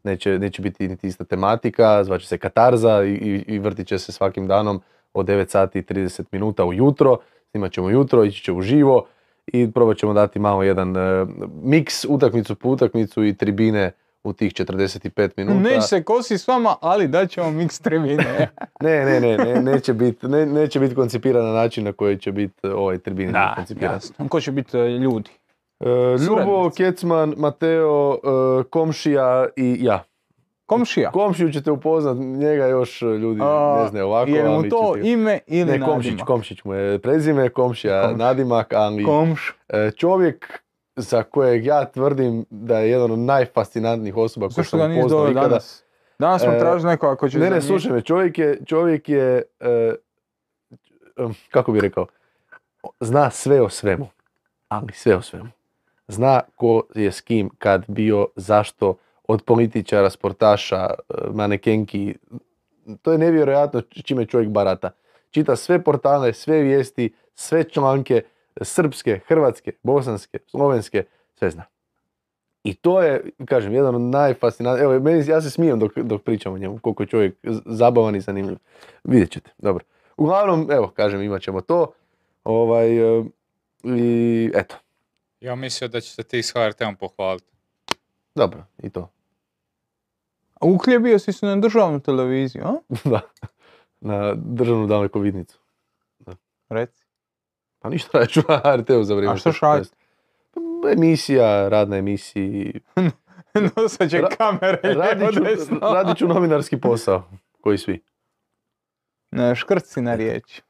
Neće, 0.03 0.39
neće 0.39 0.61
biti 0.61 0.87
niti 0.87 1.07
ista 1.07 1.23
tematika, 1.23 2.03
zvaće 2.03 2.27
se 2.27 2.37
Katarza 2.37 3.03
i, 3.03 3.11
i, 3.11 3.43
i 3.47 3.59
vrtit 3.59 3.87
će 3.87 3.99
se 3.99 4.11
svakim 4.11 4.47
danom 4.47 4.81
od 5.13 5.25
9 5.25 5.47
sati 5.47 5.79
i 5.79 5.83
30 5.83 6.23
minuta 6.31 6.65
ujutro. 6.65 7.17
Snimat 7.51 7.71
ćemo 7.71 7.87
ujutro, 7.87 8.23
ići 8.23 8.43
će 8.43 8.51
uživo 8.51 9.05
i 9.47 9.71
probat 9.71 9.97
ćemo 9.97 10.13
dati 10.13 10.39
malo 10.39 10.63
jedan 10.63 10.97
e, 10.97 11.25
miks, 11.63 12.05
utakmicu 12.09 12.55
po 12.55 12.69
utakmicu 12.69 13.25
i 13.25 13.33
tribine 13.33 13.91
u 14.23 14.33
tih 14.33 14.53
45 14.53 15.29
minuta. 15.37 15.59
Neće 15.59 15.81
se 15.81 16.03
kosi 16.03 16.37
s 16.37 16.47
vama, 16.47 16.75
ali 16.81 17.07
daćemo 17.07 17.47
mix 17.47 17.83
tribine. 17.83 18.49
Ne, 18.81 19.05
ne, 19.05 19.19
ne, 19.19 19.37
ne, 19.37 19.61
neće 19.61 19.93
biti 19.93 20.27
ne, 20.27 20.45
neće 20.45 20.79
bit 20.79 20.95
koncipiran 20.95 21.45
na 21.45 21.51
način 21.53 21.83
na 21.83 21.93
koji 21.93 22.17
će 22.17 22.31
biti 22.31 22.67
ovaj 22.67 22.97
tribine 22.97 23.31
da, 23.31 23.53
koncipiran. 23.55 23.93
jasno. 23.93 24.27
Ko 24.29 24.39
će 24.41 24.51
biti 24.51 24.77
e, 24.77 24.89
ljudi? 24.89 25.29
E, 25.79 25.87
Ljubo. 26.27 26.69
Kecman, 26.77 27.33
Mateo, 27.37 28.13
e, 28.13 28.63
Komšija 28.69 29.47
i 29.55 29.77
ja. 29.81 30.03
Komšija. 30.67 31.11
Komšiju 31.11 31.51
ćete 31.51 31.71
upoznat, 31.71 32.17
njega 32.17 32.65
još 32.65 33.01
ljudi 33.01 33.41
A, 33.43 33.79
ne 33.79 33.89
znaju 33.89 34.05
ovako. 34.05 34.29
Je 34.29 34.43
mu 34.45 34.63
to 34.63 34.93
ćete- 34.95 35.07
ime 35.09 35.39
ili 35.47 35.71
Ne, 35.71 35.79
Komšić, 35.81 36.05
nadimak? 36.05 36.27
Komšić 36.27 36.63
mu 36.63 36.73
je 36.73 36.99
prezime, 36.99 37.49
Komšija 37.49 38.01
Komš. 38.03 38.17
nadimak, 38.17 38.73
ali 38.73 39.03
Komš. 39.03 39.55
e, 39.69 39.91
čovjek 39.91 40.59
za 40.95 41.23
kojeg 41.23 41.65
ja 41.65 41.85
tvrdim 41.85 42.45
da 42.49 42.79
je 42.79 42.89
jedan 42.89 43.11
od 43.11 43.19
najfascinantnijih 43.19 44.17
osoba 44.17 44.49
koje 44.49 44.65
sam 44.65 44.79
upoznao 44.91 45.31
ikada. 45.31 45.47
danas? 45.47 45.83
Danas 46.19 46.41
smo 46.41 46.51
E, 46.51 46.59
tražili 46.59 46.91
nekoga 46.91 47.15
ko 47.15 47.29
će 47.29 47.39
Ne, 47.39 47.49
ne, 47.49 47.61
slušaj 47.61 47.91
me, 47.91 48.01
čovjek 48.01 48.37
je, 48.39 48.59
čovjek 48.65 49.09
je, 49.09 49.43
e, 49.59 49.93
kako 51.49 51.71
bi 51.71 51.79
rekao, 51.79 52.05
zna 52.99 53.29
sve 53.29 53.61
o 53.61 53.69
svemu, 53.69 54.07
ali 54.67 54.93
sve 54.93 55.15
o 55.15 55.21
svemu. 55.21 55.49
Zna 56.07 56.41
ko 56.55 56.83
je 56.95 57.11
s 57.11 57.21
kim, 57.21 57.49
kad 57.49 57.83
bio, 57.87 58.27
zašto, 58.35 58.95
od 59.27 59.43
političara, 59.43 60.09
sportaša, 60.09 60.85
e, 60.85 61.13
manekenki, 61.33 62.15
to 63.01 63.11
je 63.11 63.17
nevjerojatno 63.17 63.81
čime 63.81 64.25
čovjek 64.25 64.49
barata. 64.49 64.91
Čita 65.31 65.55
sve 65.55 65.83
portale, 65.83 66.33
sve 66.33 66.61
vijesti, 66.61 67.13
sve 67.35 67.63
članke, 67.63 68.21
srpske, 68.61 69.19
hrvatske, 69.27 69.71
bosanske, 69.83 70.39
slovenske, 70.47 71.03
sve 71.35 71.49
zna. 71.49 71.63
I 72.63 72.73
to 72.73 73.01
je, 73.01 73.29
kažem, 73.45 73.73
jedan 73.73 73.95
od 73.95 74.01
najfascinantnijih, 74.01 74.83
evo, 74.83 74.99
meni, 74.99 75.27
ja 75.27 75.41
se 75.41 75.51
smijem 75.51 75.79
dok, 75.79 75.97
dok 75.97 76.23
pričam 76.23 76.53
o 76.53 76.57
njemu, 76.57 76.79
koliko 76.79 77.03
je 77.03 77.07
čovjek 77.07 77.35
zabavan 77.65 78.15
i 78.15 78.21
zanimljiv. 78.21 78.57
Vidjet 79.03 79.31
ćete, 79.31 79.51
dobro. 79.57 79.85
Uglavnom, 80.17 80.71
evo, 80.71 80.87
kažem, 80.95 81.21
imat 81.21 81.41
ćemo 81.41 81.61
to. 81.61 81.93
Ovaj, 82.43 83.17
e, 83.19 83.23
I 83.83 84.51
eto, 84.55 84.75
Ja 85.41 85.55
mislio 85.55 85.87
da 85.87 86.01
ćete 86.01 86.23
ti 86.23 86.43
s 86.43 86.53
HRT-om 86.53 86.95
pohvaliti. 86.95 87.51
dobro, 88.35 88.63
i 88.83 88.89
to. 88.89 89.09
A 90.61 90.65
Uhljebio 90.65 91.19
si 91.19 91.33
se 91.33 91.45
na 91.45 91.55
državnu 91.55 91.99
televiziju, 91.99 92.63
a? 92.65 92.73
da, 93.11 93.21
na 94.01 94.33
državnu 94.35 94.87
dalekovidnicu. 94.87 95.59
Reci. 96.69 97.05
Pa 97.79 97.89
ništa 97.89 98.17
raću 98.19 98.41
na 98.49 98.61
HRT-u 98.63 99.03
za 99.03 99.15
vrijeme. 99.15 99.33
A 99.33 99.37
što. 99.37 99.51
Pa, 100.81 100.91
Emisija, 100.91 101.69
rad 101.69 101.89
na 101.89 101.97
emisiji. 101.97 102.79
Nosat 103.75 104.09
će 104.09 104.17
Ra- 104.17 104.35
kamere 104.37 104.93
Radit 104.93 105.33
ću, 105.33 105.43
desno. 105.43 105.79
radit 105.81 106.17
ću 106.17 106.27
novinarski 106.27 106.79
posao, 106.79 107.23
koji 107.61 107.77
svi. 107.77 108.03
Ne, 109.31 109.55
škrci 109.55 110.01
na 110.01 110.15
riječ. 110.15 110.61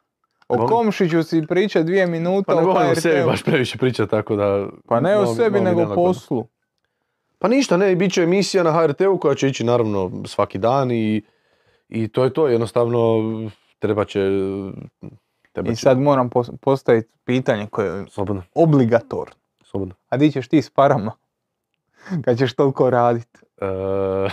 O? 0.47 0.67
Komšiću 0.67 1.23
si 1.23 1.43
priča 1.47 1.83
dvije 1.83 2.07
minute 2.07 2.45
Pa 2.45 2.55
ne 2.55 2.61
o 2.61 2.65
volim 2.65 2.81
o 2.81 2.89
HRT-u. 2.89 3.01
sebi 3.01 3.23
baš 3.25 3.43
previše 3.43 3.77
pričati, 3.77 4.09
tako 4.09 4.35
da... 4.35 4.67
Pa 4.87 4.99
ne 4.99 5.17
o 5.17 5.35
sebi, 5.35 5.59
nego 5.61 5.81
o 5.83 5.95
poslu. 5.95 6.47
Pa 7.39 7.47
ništa, 7.47 7.77
ne, 7.77 7.95
bit 7.95 8.13
će 8.13 8.23
emisija 8.23 8.63
na 8.63 8.71
HRT-u 8.73 9.17
koja 9.17 9.35
će 9.35 9.47
ići 9.47 9.63
naravno 9.63 10.11
svaki 10.25 10.57
dan 10.57 10.91
i, 10.91 11.21
i 11.89 12.07
to 12.07 12.23
je 12.23 12.33
to, 12.33 12.47
jednostavno 12.47 13.21
treba 13.79 14.05
će... 14.05 14.19
Treba 15.51 15.71
I 15.71 15.75
će- 15.75 15.75
sad 15.81 15.99
moram 15.99 16.29
pos- 16.29 16.57
postaviti 16.57 17.09
pitanje 17.25 17.67
koje 17.67 17.87
je 17.91 18.05
Slobodno, 18.09 18.43
obligatorno. 18.55 19.33
slobodno. 19.63 19.95
A 20.09 20.17
di 20.17 20.31
ćeš 20.31 20.47
ti 20.47 20.61
s 20.61 20.69
parama? 20.69 21.11
Kad 22.25 22.37
ćeš 22.37 22.53
toliko 22.53 22.89
radit? 22.89 23.27
E, 23.57 23.65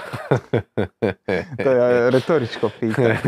To 1.64 1.70
je 1.70 2.10
retoričko 2.10 2.70
pitanje. 2.80 3.18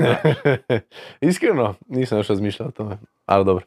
Iskreno, 1.20 1.74
nisam 1.88 2.18
još 2.18 2.28
razmišljao 2.28 2.68
o 2.68 2.72
tome, 2.72 2.98
ali 3.26 3.44
dobro. 3.44 3.64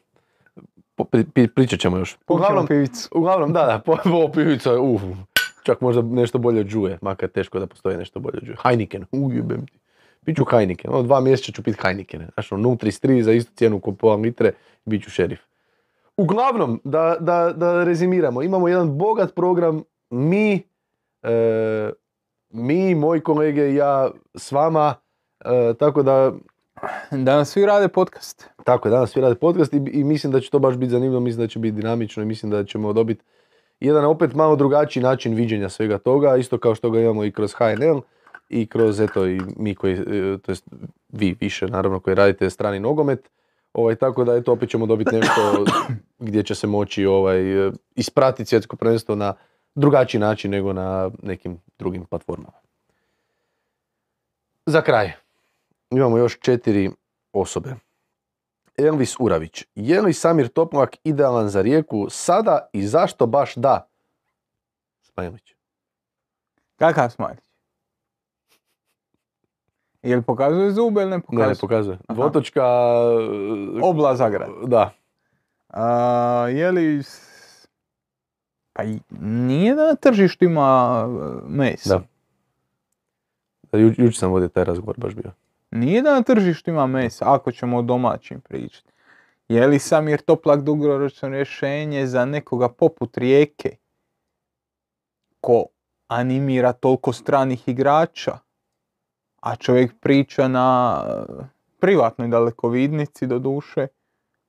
Pri- 0.96 1.24
pri- 1.24 1.48
pričat 1.48 1.80
ćemo 1.80 1.96
još. 1.96 2.18
Uglavnom, 2.28 2.66
pivicu. 2.66 3.08
uglavnom, 3.12 3.52
da, 3.52 3.62
da, 3.62 3.78
po, 3.78 3.96
po 4.04 4.28
pivica, 4.28 4.72
uf, 4.72 5.02
čak 5.70 5.80
možda 5.80 6.02
nešto 6.02 6.38
bolje 6.38 6.60
od 6.60 6.66
Džuje, 6.66 6.98
makar 7.02 7.28
teško 7.28 7.58
da 7.58 7.66
postoji 7.66 7.96
nešto 7.96 8.20
bolje 8.20 8.38
od 8.38 8.44
Džuje. 8.44 8.56
Heineken, 8.62 9.04
ujebem 9.12 9.66
ti. 9.66 9.78
Piću 10.24 10.44
Heineken, 10.44 10.90
ono 10.90 11.02
dva 11.02 11.20
mjeseca 11.20 11.52
ću 11.52 11.62
pit 11.62 11.76
Heineken. 11.82 12.26
Znaš, 12.34 12.52
ono 12.52 12.68
0,33 12.68 13.22
za 13.22 13.32
istu 13.32 13.52
cijenu 13.54 13.80
ko 13.80 13.92
pola 13.92 14.16
litre, 14.16 14.52
bit 14.84 15.04
ću 15.04 15.10
šerif. 15.10 15.40
Uglavnom, 16.16 16.80
da, 16.84 17.16
da, 17.20 17.52
da 17.56 17.84
rezimiramo, 17.84 18.42
imamo 18.42 18.68
jedan 18.68 18.98
bogat 18.98 19.34
program, 19.34 19.82
mi, 20.10 20.62
e, 21.22 21.90
mi, 22.50 22.94
moji 22.94 23.20
kolege 23.20 23.70
i 23.70 23.74
ja 23.74 24.10
s 24.34 24.52
vama, 24.52 24.94
e, 25.44 25.74
tako 25.78 26.02
da 26.02 26.32
Danas 27.10 27.50
svi 27.50 27.66
rade 27.66 27.88
podcast. 27.88 28.48
tako 28.64 28.88
je, 28.88 28.90
danas 28.90 29.10
svi 29.10 29.20
rade 29.20 29.34
podcast 29.34 29.72
i, 29.72 29.76
i 29.92 30.04
mislim 30.04 30.32
da 30.32 30.40
će 30.40 30.50
to 30.50 30.58
baš 30.58 30.76
biti 30.76 30.90
zanimljivo, 30.90 31.20
mislim 31.20 31.44
da 31.44 31.48
će 31.48 31.58
biti 31.58 31.76
dinamično 31.76 32.22
i 32.22 32.26
mislim 32.26 32.50
da 32.50 32.64
ćemo 32.64 32.92
dobiti 32.92 33.24
jedan 33.80 34.04
opet 34.04 34.34
malo 34.34 34.56
drugačiji 34.56 35.02
način 35.02 35.34
viđenja 35.34 35.68
svega 35.68 35.98
toga, 35.98 36.36
isto 36.36 36.58
kao 36.58 36.74
što 36.74 36.90
ga 36.90 37.00
imamo 37.00 37.24
i 37.24 37.32
kroz 37.32 37.54
HNL 37.54 38.00
i 38.48 38.66
kroz 38.66 39.00
eto 39.00 39.26
i 39.26 39.40
mi 39.56 39.74
koji, 39.74 39.94
e, 39.94 40.38
to 40.38 40.52
jest 40.52 40.64
vi 41.08 41.36
više 41.40 41.66
naravno 41.66 42.00
koji 42.00 42.14
radite 42.14 42.50
strani 42.50 42.80
nogomet, 42.80 43.30
ovaj, 43.72 43.94
tako 43.94 44.24
da 44.24 44.34
eto 44.34 44.52
opet 44.52 44.70
ćemo 44.70 44.86
dobiti 44.86 45.16
nešto 45.16 45.64
gdje 46.18 46.42
će 46.42 46.54
se 46.54 46.66
moći 46.66 47.06
ovaj, 47.06 47.66
e, 47.66 47.72
ispratiti 47.94 48.48
svjetsko 48.48 48.76
prvenstvo 48.76 49.14
na 49.14 49.34
drugačiji 49.74 50.20
način 50.20 50.50
nego 50.50 50.72
na 50.72 51.10
nekim 51.22 51.58
drugim 51.78 52.04
platformama. 52.04 52.58
Za 54.66 54.82
kraj, 54.82 55.12
imamo 55.90 56.18
još 56.18 56.38
četiri 56.38 56.90
osobe. 57.32 57.74
Elvis 58.86 59.16
Uravić. 59.20 59.64
Je 59.74 60.02
li 60.02 60.12
Samir 60.12 60.48
Toplak 60.48 60.96
idealan 61.04 61.48
za 61.48 61.62
rijeku 61.62 62.06
sada 62.10 62.68
i 62.72 62.86
zašto 62.86 63.26
baš 63.26 63.54
da? 63.54 63.88
Smajlić. 65.02 65.54
Kakav 66.76 67.10
smajlić? 67.10 67.40
Jel 70.02 70.22
pokazuje 70.22 70.70
zube 70.70 71.00
ili 71.02 71.10
ne 71.10 71.16
Ne, 71.16 71.22
pokazuje? 71.22 71.48
ne 71.48 71.54
pokazuje. 71.60 71.98
Aha. 72.08 72.14
Dvotočka... 72.14 72.60
e, 72.60 73.80
Obla 73.82 74.16
Zagrad. 74.16 74.50
Da. 74.66 74.90
A, 75.68 75.88
je 76.48 76.70
li... 76.70 77.02
Pa 78.72 78.82
nije 79.20 79.74
da 79.74 79.86
na 79.86 79.94
tržištu 79.94 80.44
ima 80.44 81.00
e, 81.04 81.48
mesa. 81.48 82.00
Da. 83.72 83.78
Ju, 83.78 83.86
jučer 83.88 84.14
sam 84.16 84.30
vodio 84.30 84.48
taj 84.48 84.64
razgovor 84.64 84.94
baš 84.98 85.14
bio. 85.14 85.32
Nije 85.70 86.02
da 86.02 86.14
na 86.14 86.22
tržištu 86.22 86.70
ima 86.70 86.86
mesa, 86.86 87.34
ako 87.34 87.52
ćemo 87.52 87.78
o 87.78 87.82
domaćim 87.82 88.40
pričati. 88.40 88.92
Je 89.48 89.66
li 89.66 89.78
Samir 89.78 90.20
Toplak 90.20 90.62
dugoročno 90.62 91.28
rješenje 91.28 92.06
za 92.06 92.24
nekoga 92.24 92.68
poput 92.68 93.16
Rijeke? 93.16 93.76
Ko 95.40 95.64
animira 96.08 96.72
toliko 96.72 97.12
stranih 97.12 97.68
igrača? 97.68 98.38
A 99.40 99.56
čovjek 99.56 100.00
priča 100.00 100.48
na 100.48 101.00
e, 101.04 101.32
privatnoj 101.80 102.28
dalekovidnici 102.28 103.26
do 103.26 103.38
duše, 103.38 103.86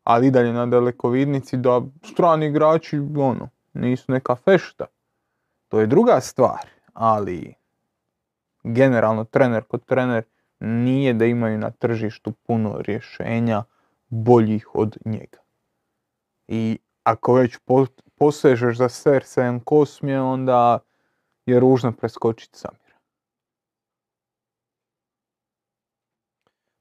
ali 0.03 0.27
i 0.27 0.31
dalje 0.31 0.53
na 0.53 0.65
dalekovidnici 0.65 1.57
da 1.57 1.81
strani 2.03 2.45
igrači 2.45 2.97
ono, 3.17 3.49
nisu 3.73 4.11
neka 4.11 4.35
fešta. 4.35 4.85
To 5.67 5.79
je 5.79 5.87
druga 5.87 6.19
stvar, 6.21 6.67
ali 6.93 7.53
generalno 8.63 9.23
trener 9.23 9.63
kod 9.63 9.85
trener 9.85 10.23
nije 10.61 11.13
da 11.13 11.25
imaju 11.25 11.57
na 11.57 11.71
tržištu 11.71 12.31
puno 12.31 12.81
rješenja 12.81 13.63
boljih 14.09 14.75
od 14.75 14.97
njega. 15.05 15.37
I 16.47 16.79
ako 17.03 17.33
već 17.33 17.57
po- 17.65 17.85
posežeš 18.15 18.77
za 18.77 18.89
Sersejem 18.89 19.59
Kosmije, 19.59 20.21
onda 20.21 20.79
je 21.45 21.59
ružno 21.59 21.91
preskočiti 21.91 22.59
Samira. 22.59 22.97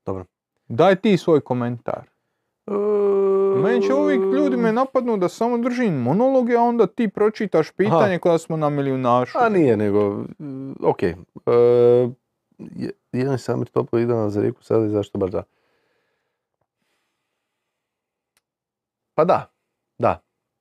Dobro. 0.06 0.24
Daj 0.68 0.96
ti 0.96 1.16
svoj 1.16 1.40
komentar. 1.40 2.10
E, 2.66 2.72
Meni 3.62 3.82
će 3.86 3.94
uvijek 3.94 4.20
ljudi 4.20 4.56
me 4.56 4.72
napadnu 4.72 5.16
da 5.16 5.28
samo 5.28 5.58
držim 5.58 5.94
monologe, 5.94 6.56
a 6.56 6.60
onda 6.60 6.86
ti 6.86 7.08
pročitaš 7.08 7.70
pitanje 7.70 8.18
kada 8.18 8.38
smo 8.38 8.56
na 8.56 8.70
milijunašu. 8.70 9.38
A 9.38 9.48
nije, 9.48 9.76
nego, 9.76 10.24
ok. 10.82 11.02
E, 11.02 11.14
je, 12.76 12.90
je 13.12 13.30
li 13.30 13.38
Samir 13.38 13.68
Toplo 13.68 13.98
idealan 13.98 14.30
za 14.30 14.40
rijeku 14.40 14.62
sada 14.62 14.86
i 14.86 14.90
zašto 14.90 15.18
baš 15.18 15.30
da? 15.30 15.42
Pa 19.14 19.24
da, 19.24 19.50
da. 19.98 20.20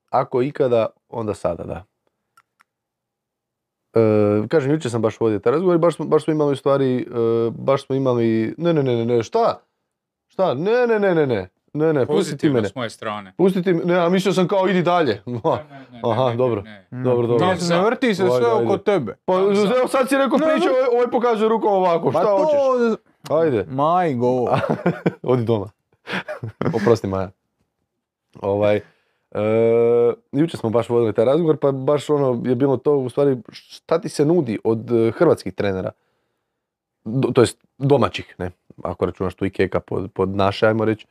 Ako 0.10 0.42
ikada, 0.42 0.88
onda 1.10 1.34
sada, 1.34 1.64
da. 1.64 1.84
E, 3.94 4.48
kažem, 4.48 4.72
jučer 4.72 4.92
sam 4.92 5.02
baš 5.02 5.20
vodio 5.20 5.40
taj 5.40 5.52
razgovor 5.52 5.76
i 5.76 5.80
baš 5.80 5.96
smo, 5.96 6.06
baš 6.06 6.24
smo 6.24 6.34
imali 6.34 6.56
stvari, 6.56 6.98
e, 6.98 7.06
baš 7.52 7.86
smo 7.86 7.96
imali, 7.96 8.56
ne, 8.58 8.74
ne, 8.74 8.84
ne, 8.84 8.96
ne, 8.96 9.06
ne, 9.06 9.24
šta? 9.24 9.62
Šta? 10.28 10.54
Ne, 10.54 10.88
ne, 10.88 11.00
ne, 11.00 11.16
ne, 11.16 11.28
ne. 11.28 11.50
Ne, 11.74 11.94
ne, 11.94 12.06
pusti 12.06 12.24
ti 12.24 12.30
Pozitivno 12.30 12.56
mene. 12.56 12.68
s 12.68 12.76
moje 12.76 12.90
strane. 12.90 13.34
Pusti 13.38 13.64
ti, 13.64 13.74
ne, 13.74 13.96
a 13.96 14.10
mislio 14.10 14.34
sam 14.34 14.48
kao 14.48 14.68
idi 14.68 14.82
dalje. 14.84 15.22
Ne, 15.26 15.34
ne, 15.34 15.40
ne, 15.92 16.02
Aha, 16.04 16.24
ne, 16.24 16.30
ne, 16.30 16.38
dobro. 16.38 16.62
ne. 16.62 16.88
Dobro, 16.92 17.28
dobro. 17.28 17.48
Ne, 17.48 17.56
ne 17.70 17.82
vrti 17.82 18.16
se 18.16 18.24
sve 18.38 18.52
oko 18.52 18.78
tebe. 18.78 19.16
Pa 19.26 19.34
evo 19.78 19.88
sad 19.88 20.10
si 20.10 20.18
rekao 20.18 20.38
priča, 20.38 20.66
ne. 20.66 20.72
ovaj, 20.72 20.88
ovaj 20.94 21.08
pokazuje 21.12 21.50
rukom 21.50 21.74
ovako, 21.74 22.12
šta 22.12 22.22
Pa 22.22 22.30
hoćeš? 22.30 23.00
Ajde, 23.30 23.66
Majgo. 23.70 24.46
odi 25.24 25.44
doma. 25.44 25.70
Oprosti 26.82 27.08
Maja. 27.08 27.32
Ovaj, 28.42 28.76
e, 28.76 28.82
jučer 30.32 30.60
smo 30.60 30.70
baš 30.70 30.90
vodili 30.90 31.14
taj 31.14 31.26
razgovor, 31.26 31.58
pa 31.58 31.72
baš 31.72 32.10
ono 32.10 32.42
je 32.46 32.56
bilo 32.56 32.78
to, 32.78 32.98
u 32.98 33.10
stvari, 33.10 33.38
šta 33.52 34.02
ti 34.02 34.10
se 34.10 34.26
nudi 34.26 34.60
od 34.64 34.92
e, 34.92 35.12
hrvatskih 35.12 35.54
trenera? 35.54 35.92
Do, 37.06 37.28
to 37.28 37.42
jest 37.42 37.58
domaćih, 37.78 38.36
ne? 38.38 38.52
Ako 38.84 39.06
računaš 39.06 39.36
tu 39.36 39.46
i 39.46 39.50
Keka 39.50 39.80
pod, 39.80 40.12
pod 40.12 40.30
naše, 40.30 40.68
ajmo 40.68 40.86
reći. 40.86 41.08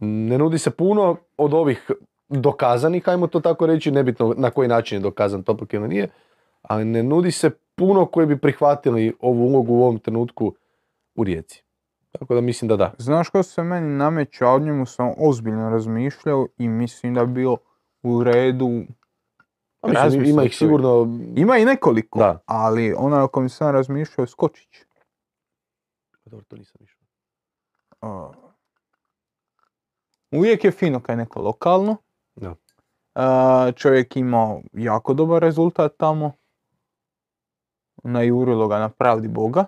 Ne 0.00 0.38
nudi 0.38 0.58
se 0.58 0.70
puno 0.70 1.16
od 1.36 1.54
ovih 1.54 1.90
dokazanih, 2.28 3.08
ajmo 3.08 3.26
to 3.26 3.40
tako 3.40 3.66
reći, 3.66 3.90
nebitno 3.90 4.34
na 4.36 4.50
koji 4.50 4.68
način 4.68 4.96
je 4.96 5.02
dokazan 5.02 5.42
Topak 5.42 5.74
ili 5.74 5.88
nije, 5.88 6.08
ali 6.62 6.84
ne 6.84 7.02
nudi 7.02 7.30
se 7.30 7.50
puno 7.74 8.06
koji 8.06 8.26
bi 8.26 8.38
prihvatili 8.38 9.14
ovu 9.20 9.46
ulogu 9.46 9.74
u 9.74 9.82
ovom 9.82 9.98
trenutku 9.98 10.54
u 11.14 11.24
Rijeci. 11.24 11.62
Tako 12.12 12.34
da 12.34 12.40
mislim 12.40 12.68
da 12.68 12.76
da. 12.76 12.94
Znaš 12.98 13.28
ko 13.28 13.42
se 13.42 13.62
meni 13.62 13.96
nameće, 13.96 14.44
a 14.44 14.48
o 14.48 14.58
njemu 14.58 14.86
sam 14.86 15.12
ozbiljno 15.18 15.70
razmišljao 15.70 16.46
i 16.58 16.68
mislim 16.68 17.14
da 17.14 17.26
bi 17.26 17.32
bilo 17.32 17.56
u 18.02 18.24
redu. 18.24 18.82
A 19.80 19.88
mislim, 19.88 20.24
ima 20.24 20.44
ih 20.44 20.56
sigurno... 20.56 21.18
Ima 21.36 21.58
i 21.58 21.64
nekoliko, 21.64 22.18
Da. 22.18 22.38
ali 22.46 22.94
onaj 22.98 23.22
o 23.22 23.28
kojem 23.28 23.48
sam 23.48 23.70
razmišljao 23.70 24.22
je 24.22 24.28
Skočić. 24.28 24.68
Dobro, 26.24 26.44
to 26.48 26.56
nisam 26.56 26.80
išao. 26.84 28.45
Uvijek 30.30 30.64
je 30.64 30.70
fino 30.70 31.00
kad 31.00 31.12
je 31.12 31.24
neko 31.24 31.42
lokalno. 31.42 31.96
Da. 32.36 32.50
Uh, 32.50 33.74
čovjek 33.74 34.16
imao 34.16 34.62
jako 34.72 35.14
dobar 35.14 35.42
rezultat 35.42 35.92
tamo. 35.96 36.32
Najurilo 38.02 38.68
ga 38.68 38.78
na 38.78 38.88
pravdi 38.88 39.28
Boga. 39.28 39.64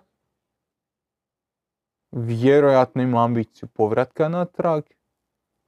Vjerojatno 2.12 3.02
ima 3.02 3.24
ambiciju 3.24 3.68
povratka 3.68 4.28
natrag. 4.28 4.84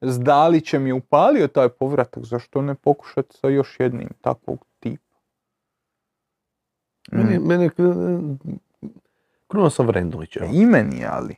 S 0.00 0.20
Dalićem 0.20 0.86
je 0.86 0.94
upalio 0.94 1.48
taj 1.48 1.68
povratak, 1.68 2.24
zašto 2.24 2.62
ne 2.62 2.74
pokušati 2.74 3.36
sa 3.36 3.48
još 3.48 3.80
jednim 3.80 4.08
takvog 4.20 4.66
tipa? 4.78 5.16
Meni, 7.12 7.38
Mm. 7.38 7.46
mene, 7.46 7.70
kruno 9.48 9.70
sam 9.70 9.86
Vrendulić, 9.86 10.36
evo. 10.36 10.50
I 10.52 10.66
meni, 10.66 11.04
ali. 11.06 11.36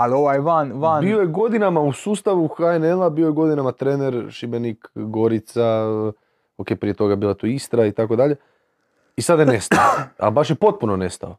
Ali 0.00 0.14
ovaj 0.14 0.38
van, 0.38 0.72
van... 0.72 1.00
Bio 1.00 1.20
je 1.20 1.26
godinama 1.26 1.80
u 1.80 1.92
sustavu 1.92 2.48
HNL-a, 2.48 3.10
bio 3.10 3.26
je 3.26 3.32
godinama 3.32 3.72
trener 3.72 4.26
Šibenik, 4.30 4.88
Gorica, 4.94 5.84
ok, 6.56 6.66
prije 6.80 6.94
toga 6.94 7.16
bila 7.16 7.34
tu 7.34 7.46
Istra 7.46 7.86
i 7.86 7.92
tako 7.92 8.16
dalje. 8.16 8.36
I 9.16 9.22
sada 9.22 9.42
je 9.42 9.46
nestao, 9.46 9.84
a 10.18 10.30
baš 10.30 10.50
je 10.50 10.54
potpuno 10.56 10.96
nestao. 10.96 11.36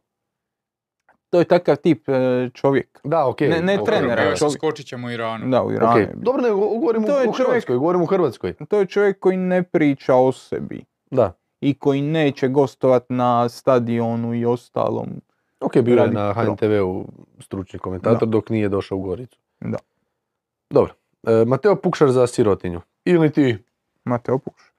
To 1.30 1.38
je 1.38 1.44
takav 1.44 1.76
tip 1.76 2.08
e, 2.08 2.50
čovjek. 2.54 3.00
Da, 3.04 3.26
ok. 3.26 3.40
Ne- 3.40 3.62
ne 3.62 3.80
ok, 3.80 3.86
trenera, 3.86 4.36
čovjek. 4.36 4.54
Skočićem 4.54 5.04
u 5.04 5.10
Iranu. 5.10 5.50
Da, 5.50 5.62
u 5.62 5.72
Iranu. 5.72 5.94
bio. 5.94 6.08
Dobro, 6.14 6.42
ne, 6.42 6.50
govorim 6.50 7.04
To 7.04 7.20
je 7.20 7.28
u, 7.28 7.30
u 7.30 7.32
čovjek- 7.32 7.46
Hrvatskoj, 7.46 7.76
govorim 7.76 8.02
u 8.02 8.06
Hrvatskoj. 8.06 8.54
To 8.68 8.78
je 8.78 8.86
čovjek 8.86 9.18
koji 9.18 9.36
ne 9.36 9.62
priča 9.62 10.14
o 10.14 10.32
sebi 10.32 10.84
Da. 11.10 11.32
i 11.60 11.78
koji 11.78 12.02
neće 12.02 12.48
gostovat 12.48 13.04
na 13.08 13.48
stadionu 13.48 14.34
i 14.34 14.44
ostalom. 14.44 15.08
Ok, 15.62 15.78
bio 15.78 16.02
je 16.02 16.10
na. 16.10 16.32
HNTV-u 16.32 17.04
stručni 17.38 17.78
komentator 17.78 18.28
dok 18.28 18.50
nije 18.50 18.68
došao 18.68 18.98
u 18.98 19.00
Goricu. 19.00 19.38
Da. 19.60 19.78
Dobro. 20.70 20.94
E, 21.22 21.44
Mateo 21.46 21.76
Pukšar 21.76 22.10
za 22.10 22.26
sirotinju. 22.26 22.80
Ili 23.04 23.32
ti 23.32 23.58
Mateo 24.04 24.38
Puš. 24.38 24.72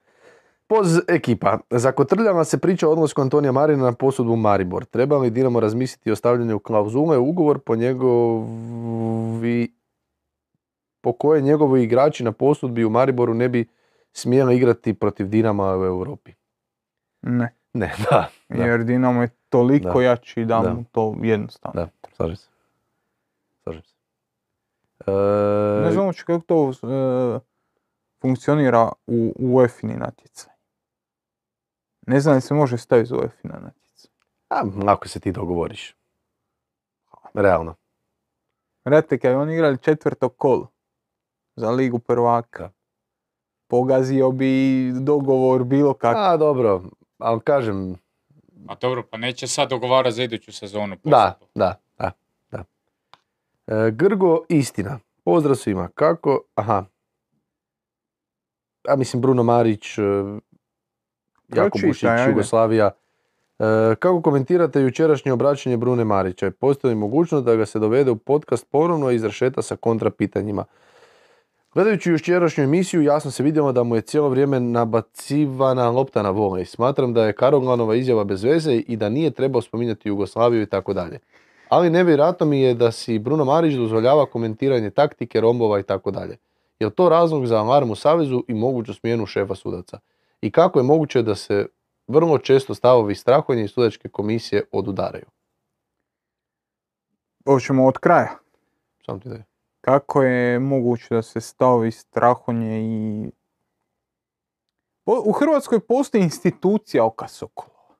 Poz 0.66 0.98
ekipa. 1.08 1.58
Zakotrljava 1.70 2.44
se 2.44 2.58
priča 2.58 2.88
o 2.88 2.92
odlasku 2.92 3.20
Antonija 3.20 3.52
Marina 3.52 3.82
na 3.82 3.92
posudbu 3.92 4.36
Maribor. 4.36 4.84
Treba 4.84 5.18
li 5.18 5.30
Dinamo 5.30 5.60
razmisliti 5.60 6.10
o 6.10 6.16
stavljanju 6.16 6.58
klauzule 6.58 7.18
u 7.18 7.28
ugovor 7.28 7.58
po 7.58 7.76
njegovi 7.76 9.74
po 11.00 11.12
koje 11.12 11.42
njegovi 11.42 11.82
igrači 11.82 12.24
na 12.24 12.32
posudbi 12.32 12.84
u 12.84 12.90
Mariboru 12.90 13.34
ne 13.34 13.48
bi 13.48 13.68
smjeli 14.12 14.56
igrati 14.56 14.94
protiv 14.94 15.28
Dinama 15.28 15.78
u 15.78 15.84
Europi? 15.84 16.32
Ne, 17.22 17.54
Ne, 17.74 17.94
da. 18.10 18.28
Da, 18.48 18.64
jer 18.64 18.84
Dinamo 18.84 19.22
je 19.22 19.28
toliko 19.54 19.92
Da. 19.92 20.02
jači 20.02 20.44
da, 20.44 20.58
Da. 20.58 20.74
mu 20.74 20.84
to 20.92 21.14
jednostavno. 21.22 21.80
da, 21.80 21.88
slažem 22.08 22.36
se. 22.36 22.48
Slažem 23.62 23.82
se. 23.82 23.94
E, 25.00 25.12
Ne 25.82 25.90
znam 25.92 26.06
uopće 26.06 26.24
kako 26.24 26.40
to 26.40 26.70
e, 26.72 27.40
funkcionira 28.20 28.92
u 29.06 29.32
UEFA-ni 29.38 29.96
natjecaj. 29.96 30.52
Ne 32.06 32.20
znam 32.20 32.34
da 32.34 32.40
se 32.40 32.54
može 32.54 32.78
staviti 32.78 33.08
za 33.08 33.16
UEFA-na 33.16 33.54
natjecaj. 33.54 34.10
a, 34.50 34.62
ako 34.86 35.08
se 35.08 35.20
ti 35.20 35.32
dogovoriš. 35.32 35.96
Realno. 37.34 37.74
Rate, 38.84 39.18
kad 39.18 39.34
oni 39.34 39.54
igrali 39.54 39.78
četvrto 39.78 40.28
kolo 40.28 40.68
za 41.56 41.70
ligu 41.70 41.98
prvaka, 41.98 42.62
Da. 42.62 42.70
pogazio 43.66 44.30
bi 44.30 44.52
dogovor 44.94 45.64
bilo 45.64 45.94
kakav. 45.94 46.22
A, 46.24 46.36
dobro. 46.36 46.82
Ali 47.18 47.40
kažem, 47.40 47.96
A 48.68 48.74
dobro, 48.74 49.02
pa 49.10 49.16
neće 49.16 49.46
sad 49.46 49.70
dogovarati 49.70 50.14
za 50.14 50.22
iduću 50.22 50.52
sezonu. 50.52 50.96
Da, 51.04 51.34
posebno. 51.40 51.48
da, 51.54 51.80
da, 51.98 52.12
da. 52.50 52.64
E, 53.66 53.90
Grgo, 53.90 54.44
istina. 54.48 54.98
Pozdrav 55.24 55.56
svima. 55.56 55.88
Kako, 55.94 56.42
aha. 56.54 56.84
Ja 58.88 58.96
mislim 58.96 59.22
Bruno 59.22 59.42
Marić, 59.42 59.98
e, 59.98 60.02
Jako 61.56 61.78
Bušić. 61.86 62.08
Jugoslavija. 62.28 62.90
E, 63.58 63.94
kako 63.98 64.22
komentirate 64.22 64.80
jučerašnje 64.80 65.32
obraćanje 65.32 65.76
Brune 65.76 66.04
Marića? 66.04 66.50
Postoji 66.50 66.94
mogućnost 66.94 67.44
da 67.44 67.56
ga 67.56 67.66
se 67.66 67.78
dovede 67.78 68.10
u 68.10 68.16
podcast 68.16 68.66
ponovno 68.70 69.10
i 69.10 69.14
izrašeta 69.14 69.62
sa 69.62 69.76
kontrapitanjima? 69.76 70.64
Gledajući 71.74 72.10
jučerašnju 72.10 72.64
emisiju, 72.64 73.02
jasno 73.02 73.30
se 73.30 73.42
vidjelo 73.42 73.72
da 73.72 73.82
mu 73.82 73.94
je 73.96 74.00
cijelo 74.00 74.28
vrijeme 74.28 74.60
nabacivana 74.60 75.90
lopta 75.90 76.22
na 76.22 76.30
volej. 76.30 76.64
Smatram 76.64 77.14
da 77.14 77.26
je 77.26 77.32
Karoglanova 77.32 77.94
izjava 77.94 78.24
bez 78.24 78.44
veze 78.44 78.74
i 78.74 78.96
da 78.96 79.08
nije 79.08 79.30
trebao 79.30 79.62
spominjati 79.62 80.08
Jugoslaviju 80.08 80.62
i 80.62 80.66
tako 80.66 80.92
dalje. 80.92 81.18
Ali 81.68 81.90
nevjerojatno 81.90 82.46
mi 82.46 82.60
je 82.60 82.74
da 82.74 82.92
si 82.92 83.18
Bruno 83.18 83.44
Marić 83.44 83.74
dozvoljava 83.74 84.26
komentiranje 84.26 84.90
taktike, 84.90 85.40
rombova 85.40 85.80
i 85.80 85.82
tako 85.82 86.10
dalje. 86.10 86.36
Je 86.78 86.90
to 86.90 87.08
razlog 87.08 87.46
za 87.46 87.58
alarm 87.58 87.90
u 87.90 87.94
Savezu 87.94 88.42
i 88.48 88.54
moguću 88.54 88.94
smjenu 88.94 89.26
šefa 89.26 89.54
sudaca? 89.54 89.98
I 90.40 90.50
kako 90.50 90.78
je 90.78 90.82
moguće 90.82 91.22
da 91.22 91.34
se 91.34 91.66
vrlo 92.06 92.38
često 92.38 92.74
stavovi 92.74 93.14
strahonje 93.14 93.64
i 93.64 93.68
sudačke 93.68 94.08
komisije 94.08 94.64
odudaraju? 94.72 95.26
Hoćemo 97.46 97.86
od 97.86 97.98
kraja. 97.98 98.38
Sam 99.06 99.20
ti 99.20 99.28
da 99.28 99.34
je. 99.34 99.53
Kako 99.84 100.22
je 100.22 100.58
moguće 100.58 101.14
da 101.14 101.22
se 101.22 101.40
stavovi 101.40 101.90
strahonje 101.90 102.80
i... 102.80 103.30
U 105.06 105.32
Hrvatskoj 105.32 105.80
postoji 105.80 106.22
institucija 106.22 107.04
Oka 107.04 107.28
Sokolova. 107.28 107.96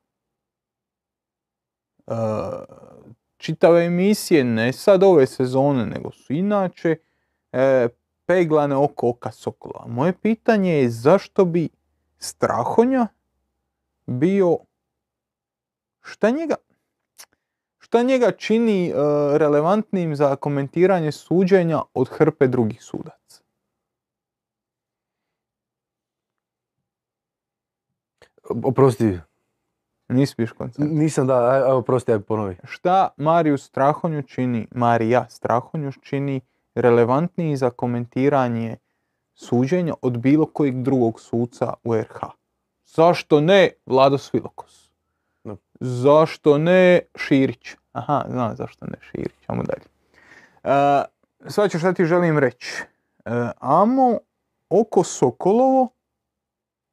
E, 2.06 2.15
čitave 3.36 3.85
emisije, 3.85 4.44
ne 4.44 4.73
sad 4.73 5.02
ove 5.02 5.27
sezone, 5.27 5.86
nego 5.86 6.11
su 6.11 6.32
inače 6.32 6.97
e, 7.52 7.89
peglane 8.27 8.77
oko 8.77 9.09
Oka 9.09 9.32
Sokolova. 9.32 9.86
Moje 9.86 10.12
pitanje 10.20 10.73
je 10.73 10.90
zašto 10.90 11.44
bi 11.44 11.69
strahonja 12.19 13.06
bio... 14.06 14.59
Šta 16.01 16.31
njega... 16.31 16.55
Šta 17.95 18.03
njega 18.03 18.31
čini 18.31 18.89
e, 18.89 18.93
relevantnim 19.39 20.16
za 20.16 20.37
komentiranje 20.37 21.12
suđenja 21.12 21.83
od 21.95 22.09
hrpe 22.09 22.47
drugih 22.47 22.83
sudaca? 22.83 23.43
Oprosti, 28.65 29.19
Nisi 30.09 30.35
biš 30.39 30.53
koncentrat. 30.53 30.97
nisam 30.99 31.27
da, 31.27 31.51
aj, 31.51 31.62
oprosti, 31.62 32.12
aj 32.12 32.21
ponovi. 32.21 32.57
Šta 32.65 33.09
Mariju 33.16 33.59
Strahonju 33.59 34.23
čini, 34.23 34.66
Marija 34.71 35.27
Strahonju 35.29 35.93
čini 36.03 36.41
relevantniji 36.75 37.57
za 37.57 37.71
komentiranje 37.71 38.77
suđenja 39.35 39.95
od 40.03 40.19
bilo 40.19 40.47
kojeg 40.47 40.83
drugog 40.83 41.21
suca 41.21 41.75
u 41.85 41.95
RH? 41.95 42.19
Zašto 42.85 43.41
ne 43.41 43.71
Vlado 43.87 44.19
Svilokos? 44.19 44.91
Da. 45.45 45.57
Zašto 45.81 46.59
ne 46.59 47.01
Širić? 47.16 47.77
Aha, 47.95 48.25
znam 48.31 48.57
zašto 48.57 48.87
ne 48.87 48.99
Širić, 49.01 49.45
ajmo 49.47 49.62
dalje. 49.62 49.85
E, 50.62 51.05
sad 51.51 51.71
ću 51.71 51.79
šta 51.79 51.93
ti 51.93 52.05
želim 52.05 52.39
reći. 52.39 52.83
E, 53.25 53.31
amo 53.61 54.19
oko 54.69 55.05
Sokolovo 55.05 55.89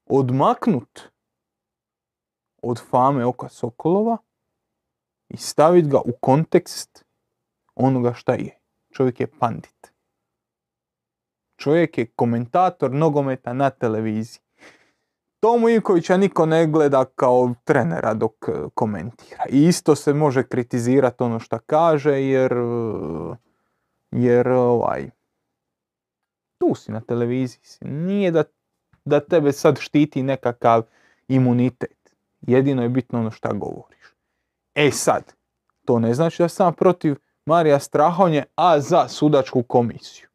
odmaknut 0.05 0.99
od 2.61 2.81
fame 2.89 3.25
oka 3.25 3.49
Sokolova 3.49 4.17
i 5.29 5.37
staviti 5.37 5.89
ga 5.89 5.97
u 5.97 6.11
kontekst 6.21 7.05
onoga 7.75 8.13
šta 8.13 8.33
je. 8.33 8.57
Čovjek 8.91 9.19
je 9.19 9.27
pandit. 9.39 9.93
Čovjek 11.57 11.97
je 11.97 12.11
komentator 12.15 12.91
nogometa 12.91 13.53
na 13.53 13.69
televiziji. 13.69 14.41
Tomu 15.41 15.69
Ivkovića 15.69 16.17
niko 16.17 16.45
ne 16.45 16.67
gleda 16.67 17.05
kao 17.05 17.53
trenera 17.63 18.13
dok 18.13 18.33
e, 18.47 18.51
komentira. 18.73 19.43
I 19.49 19.67
isto 19.67 19.95
se 19.95 20.13
može 20.13 20.43
kritizirati 20.43 21.23
ono 21.23 21.39
što 21.39 21.59
kaže 21.59 22.21
jer, 22.21 22.53
e, 22.53 23.35
jer 24.11 24.47
ovaj, 24.47 25.09
tu 26.57 26.75
si 26.75 26.91
na 26.91 27.01
televiziji. 27.01 27.61
Nije 27.81 28.31
da, 28.31 28.43
da 29.05 29.19
tebe 29.19 29.51
sad 29.51 29.79
štiti 29.79 30.23
nekakav 30.23 30.83
imunitet. 31.27 32.15
Jedino 32.41 32.83
je 32.83 32.89
bitno 32.89 33.19
ono 33.19 33.31
šta 33.31 33.53
govoriš. 33.53 34.05
E 34.75 34.91
sad, 34.91 35.33
to 35.85 35.99
ne 35.99 36.13
znači 36.13 36.43
da 36.43 36.49
sam 36.49 36.73
protiv 36.73 37.15
Marija 37.45 37.79
Strahonje, 37.79 38.43
a 38.55 38.79
za 38.79 39.07
sudačku 39.07 39.63
komisiju. 39.63 40.27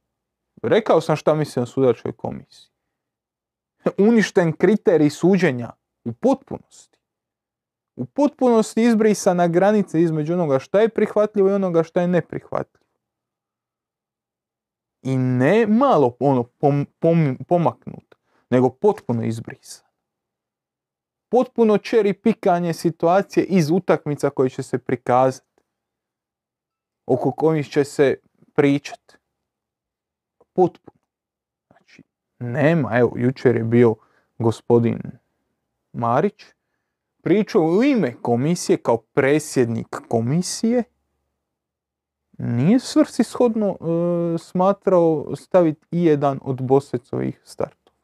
Rekao 0.63 1.01
sam 1.01 1.17
šta 1.17 1.35
mislim 1.35 1.63
o 1.63 1.67
sudačkoj 1.67 2.13
komisiji. 2.13 2.76
Uništen 3.99 4.53
kriterij 4.53 5.11
suđenja 5.11 5.71
u 6.05 6.13
potpunosti. 6.13 6.99
U 7.97 8.05
potpunosti 8.05 8.83
izbrisana 8.83 9.49
granica 9.49 9.99
između 9.99 10.33
onoga 10.33 10.59
šta 10.59 10.81
je 10.81 10.89
prihvatljivo 10.89 11.51
i 11.51 11.53
onoga 11.53 11.83
šta 11.83 12.01
je 12.01 12.09
neprihvatljivo. 12.09 12.87
I 15.03 15.17
ne 15.17 15.67
malo 15.67 16.17
ono 16.21 16.43
pom, 16.43 16.87
pom, 16.99 17.39
pomaknuto, 17.49 18.17
nego 18.51 18.71
potpuno 18.71 19.25
izbrisano. 19.25 19.91
Potpuno 21.29 21.79
čeri 21.79 22.13
pikanje 22.13 22.73
situacije 22.73 23.45
iz 23.45 23.71
utakmica 23.71 24.31
koje 24.31 24.51
će 24.51 24.63
se 24.63 24.79
prikazati. 24.79 25.63
Oko 27.07 27.33
kojih 27.33 27.69
će 27.69 27.85
se 27.85 28.17
pričati 28.55 29.15
potpuno. 30.53 30.96
Nema, 32.39 32.99
evo, 32.99 33.13
jučer 33.17 33.57
je 33.57 33.65
bio 33.65 33.95
gospodin 34.39 34.99
Marić, 35.93 36.45
pričao 37.23 37.63
u 37.63 37.85
ime 37.85 38.15
komisije 38.23 38.77
kao 38.77 38.97
presjednik 38.97 39.97
komisije, 40.09 40.85
nije 42.39 42.81
svrsishodno 42.81 43.69
e, 43.69 44.39
smatrao 44.39 45.37
staviti 45.37 45.87
i 45.91 46.05
jedan 46.05 46.41
od 46.43 46.63
Bosecovih 46.63 47.41
startova. 47.45 47.97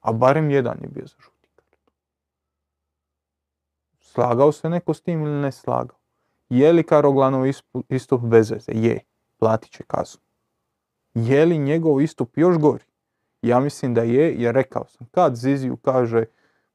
A 0.00 0.12
barem 0.12 0.50
jedan 0.50 0.78
je 0.82 0.88
bio 0.88 1.06
za 1.06 1.16
žuti. 1.18 1.40
Slagao 4.00 4.52
se 4.52 4.68
neko 4.68 4.94
s 4.94 5.00
tim 5.00 5.22
ili 5.22 5.40
ne 5.40 5.52
slagao? 5.52 5.96
Je 6.48 6.72
li 6.72 6.82
Karoglanov 6.82 7.46
istup 7.88 8.22
bez 8.22 8.50
veze? 8.50 8.72
Je. 8.72 9.00
Platit 9.38 9.72
će 9.72 9.84
kaznu. 9.86 10.20
Je 11.14 11.46
li 11.46 11.58
njegov 11.58 12.00
istup 12.00 12.38
još 12.38 12.58
gori? 12.58 12.84
Ja 13.42 13.60
mislim 13.60 13.94
da 13.94 14.02
je, 14.02 14.34
jer 14.34 14.54
rekao 14.54 14.86
sam, 14.86 15.06
kad 15.10 15.36
Ziziju 15.36 15.76
kaže 15.76 16.24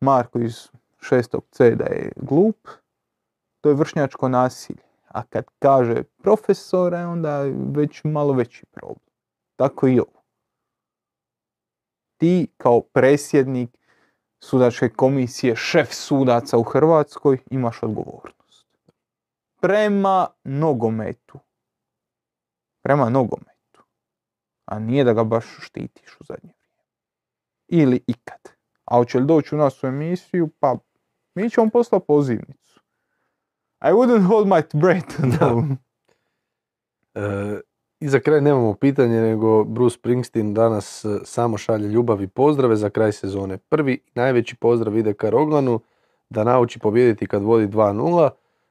Marko 0.01 0.39
iz 0.39 0.69
šestog 1.01 1.43
C 1.51 1.75
da 1.75 1.85
je 1.85 2.11
glup, 2.15 2.67
to 3.61 3.69
je 3.69 3.75
vršnjačko 3.75 4.29
nasilje. 4.29 4.83
A 5.07 5.23
kad 5.23 5.45
kaže 5.59 6.03
profesore, 6.03 7.05
onda 7.05 7.37
je 7.37 7.55
već 7.75 8.03
malo 8.03 8.33
veći 8.33 8.65
problem. 8.65 9.09
Tako 9.55 9.87
i 9.87 9.99
ovo. 9.99 10.21
Ti 12.17 12.47
kao 12.57 12.81
presjednik 12.81 13.77
sudačke 14.43 14.89
komisije, 14.89 15.55
šef 15.55 15.93
sudaca 15.93 16.57
u 16.57 16.63
Hrvatskoj, 16.63 17.37
imaš 17.49 17.83
odgovornost. 17.83 18.67
Prema 19.61 20.27
nogometu. 20.43 21.39
Prema 22.81 23.09
nogometu 23.09 23.55
a 24.65 24.79
nije 24.79 25.03
da 25.03 25.13
ga 25.13 25.23
baš 25.23 25.45
štitiš 25.59 26.17
u 26.19 26.23
zadnje. 26.23 26.53
Ili 27.67 28.03
ikad. 28.07 28.55
A 28.85 28.97
hoće 28.97 29.19
li 29.19 29.25
doći 29.25 29.55
u 29.55 29.57
nas 29.57 29.83
u 29.83 29.87
emisiju, 29.87 30.49
pa 30.59 30.77
mi 31.35 31.49
ćemo 31.49 31.69
poslati 31.69 32.05
pozivnicu. 32.07 32.81
I 33.81 33.91
wouldn't 33.91 34.27
hold 34.27 34.47
my 34.47 34.63
breath. 34.73 35.21
Da. 35.39 35.63
E, 37.21 37.59
I 37.99 38.07
za 38.07 38.19
kraj 38.19 38.41
nemamo 38.41 38.73
pitanje, 38.73 39.21
nego 39.21 39.63
Bruce 39.63 39.93
Springsteen 39.93 40.53
danas 40.53 41.05
e, 41.05 41.19
samo 41.23 41.57
šalje 41.57 41.87
ljubav 41.87 42.21
i 42.21 42.27
pozdrave 42.27 42.75
za 42.75 42.89
kraj 42.89 43.11
sezone. 43.11 43.57
Prvi 43.57 43.99
najveći 44.15 44.55
pozdrav 44.55 44.97
ide 44.97 45.13
ka 45.13 45.29
Roglanu, 45.29 45.79
da 46.29 46.43
nauči 46.43 46.79
pobijediti 46.79 47.27
kad 47.27 47.43
vodi 47.43 47.67
2-0. 47.67 48.29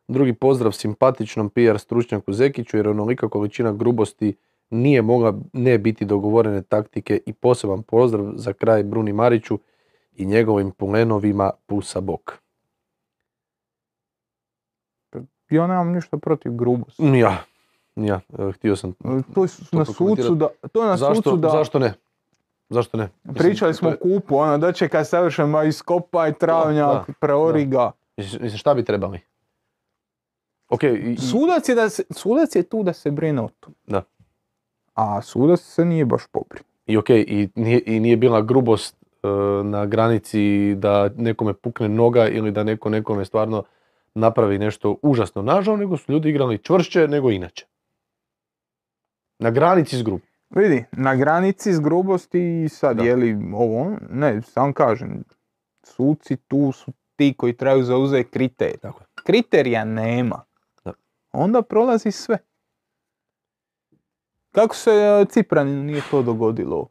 Drugi 0.08 0.32
pozdrav 0.32 0.72
simpatičnom 0.72 1.50
PR 1.50 1.78
stručnjaku 1.78 2.32
Zekiću, 2.32 2.76
jer 2.76 2.88
onolika 2.88 3.28
količina 3.28 3.72
grubosti 3.72 4.36
nije 4.70 5.02
mogla 5.02 5.34
ne 5.52 5.78
biti 5.78 6.04
dogovorene 6.04 6.62
taktike 6.62 7.20
i 7.26 7.32
poseban 7.32 7.82
pozdrav 7.82 8.32
za 8.34 8.52
kraj 8.52 8.82
Bruni 8.82 9.12
Mariću 9.12 9.58
i 10.12 10.26
njegovim 10.26 10.70
polenovima 10.70 11.50
pusa 11.66 12.00
bok. 12.00 12.32
Ja 15.50 15.66
nemam 15.66 15.92
ništa 15.92 16.18
protiv 16.18 16.52
grubosti. 16.52 17.02
Ja, 17.04 17.44
ja, 17.96 18.20
e, 18.38 18.52
htio 18.52 18.76
sam 18.76 18.92
To 19.34 19.42
je 19.42 19.48
na 19.72 19.84
sucu 19.84 20.34
da, 20.34 20.48
to 20.72 20.82
je 20.82 20.88
na 20.88 20.96
zašto, 20.96 21.14
sucu 21.14 21.36
da, 21.36 21.48
zašto 21.48 21.78
ne? 21.78 21.94
Zašto 22.68 22.96
ne? 22.96 23.08
Mislim, 23.24 23.34
pričali 23.36 23.74
smo 23.74 23.90
to 23.90 23.96
o 24.00 24.08
je- 24.08 24.16
kupu, 24.16 24.36
ono 24.36 24.58
da 24.58 24.72
će 24.72 24.88
kad 24.88 25.08
savršen 25.08 25.48
ma 25.48 25.64
iskopaj 25.64 26.32
travnjak, 26.32 27.06
Da, 27.06 27.12
preori 27.20 27.64
ga. 27.64 27.90
Mislim, 28.16 28.42
mislim, 28.42 28.58
šta 28.58 28.74
bi 28.74 28.84
trebali? 28.84 29.20
Ok, 30.68 30.82
i, 30.82 30.86
i- 30.86 31.16
Sudac 31.18 31.68
je, 31.68 31.74
da 31.74 31.88
se, 31.88 32.02
sudac 32.10 32.56
je 32.56 32.62
tu 32.62 32.82
da 32.82 32.92
se 32.92 33.10
brine 33.10 33.42
o 33.42 33.48
tom. 33.60 33.74
Da. 33.86 34.02
A 34.94 35.22
sudac 35.22 35.60
se 35.60 35.84
nije 35.84 36.04
baš 36.04 36.22
pobrinuo. 36.32 36.64
i 36.86 36.96
ok, 36.96 37.10
i 37.10 37.48
nije, 37.54 37.82
i 37.86 38.00
nije 38.00 38.16
bila 38.16 38.42
grubost 38.42 38.96
e, 39.22 39.28
na 39.64 39.86
granici 39.86 40.74
da 40.74 41.10
nekome 41.16 41.54
pukne 41.54 41.88
noga 41.88 42.28
ili 42.28 42.50
da 42.52 42.64
neko 42.64 42.90
nekome 42.90 43.24
stvarno 43.24 43.62
napravi 44.14 44.58
nešto 44.58 44.96
užasno 45.02 45.42
nažao, 45.42 45.76
nego 45.76 45.96
su 45.96 46.12
ljudi 46.12 46.28
igrali 46.28 46.58
čvršće 46.58 47.08
nego 47.08 47.30
inače. 47.30 47.66
Na 49.38 49.50
granici 49.50 49.96
s 49.96 50.02
grub. 50.02 50.20
Vidi, 50.50 50.84
na 50.92 51.16
granici 51.16 51.72
s 51.72 51.80
grubosti 51.80 52.62
i 52.64 52.68
sad 52.68 52.96
Da. 52.96 53.04
je 53.04 53.16
li 53.16 53.36
ovo, 53.54 53.80
ono? 53.80 53.98
ne, 54.10 54.42
sam 54.42 54.72
kažem, 54.72 55.24
suci 55.82 56.36
tu 56.36 56.72
su 56.72 56.92
ti 57.16 57.34
koji 57.38 57.52
trebaju 57.56 57.84
zauzeti 57.84 58.30
kriterij. 58.30 58.76
Tako 58.76 59.00
je. 59.02 59.06
Kriterija 59.24 59.84
nema. 59.84 60.44
Da. 60.84 60.92
Onda 61.32 61.62
prolazi 61.62 62.10
sve. 62.10 62.38
Kako 64.54 64.76
se 64.76 64.90
e, 64.90 65.24
Cipraninu 65.24 65.82
nije 65.82 66.02
to 66.10 66.22
dogodilo? 66.22 66.88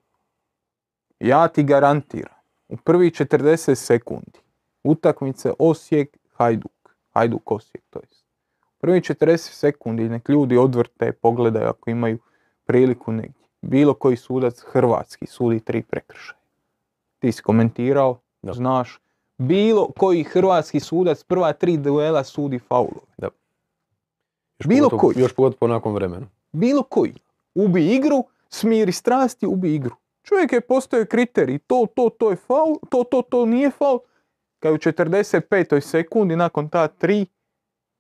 Ja 1.20 1.48
ti 1.48 1.64
garantiram, 1.64 2.36
u 2.70 2.78
prvih 2.78 3.14
40 3.14 3.76
sekundi 3.76 4.40
utakmice 4.84 5.52
Osijek, 5.60 6.18
Hajduk, 6.34 6.72
Hajduk 7.10 7.52
Osijek 7.52 7.84
to 7.90 8.00
jest. 8.02 8.26
U 8.62 8.80
prvih 8.80 9.04
40 9.04 9.38
sekundi 9.38 10.10
nek 10.10 10.30
ljudi 10.30 10.58
odvrte, 10.58 11.12
pogledaju 11.12 11.68
ako 11.68 11.90
imaju 11.90 12.18
priliku 12.66 13.12
negdje. 13.12 13.44
Bilo 13.62 13.94
koji 13.94 14.18
sudac 14.18 14.60
hrvatski 14.62 15.28
sudi 15.28 15.60
tri 15.60 15.82
prekršaja. 15.82 16.40
Ti 17.20 17.32
si 17.32 17.42
komentirao, 17.42 18.20
Da. 18.42 18.54
znaš. 18.54 19.00
Bilo 19.38 19.92
koji 19.98 20.24
hrvatski 20.24 20.80
sudac 20.80 21.24
prva 21.24 21.54
tri 21.54 21.78
duela 21.78 22.24
sudi 22.24 22.60
faulove. 22.60 23.08
Još 24.60 24.68
Bilo 24.68 24.90
pogotovo- 24.90 25.00
koji. 25.02 25.16
Još 25.18 25.34
pogotovo 25.34 25.58
po 25.60 25.68
nakon 25.68 25.94
vremenu. 25.94 26.28
Bilo 26.52 26.84
koji. 26.84 27.14
Ubi 27.56 27.96
igru, 27.96 28.24
smiri 28.50 28.92
strasti, 28.92 29.48
ubi 29.48 29.76
igru. 29.76 29.96
Čovjek 30.24 30.52
je 30.52 30.62
postoje 30.62 31.06
kriterij, 31.06 31.60
to, 31.60 31.88
to, 31.96 32.10
to 32.10 32.30
je 32.30 32.36
faul, 32.36 32.76
to, 32.90 33.04
to, 33.04 33.22
to 33.22 33.46
nije 33.46 33.72
faul. 33.72 34.00
Kad 34.60 34.72
je 34.72 34.76
u 34.76 34.78
45. 34.78 35.80
sekundi 35.82 36.36
nakon 36.36 36.70
ta 36.70 36.88
tri 36.88 37.26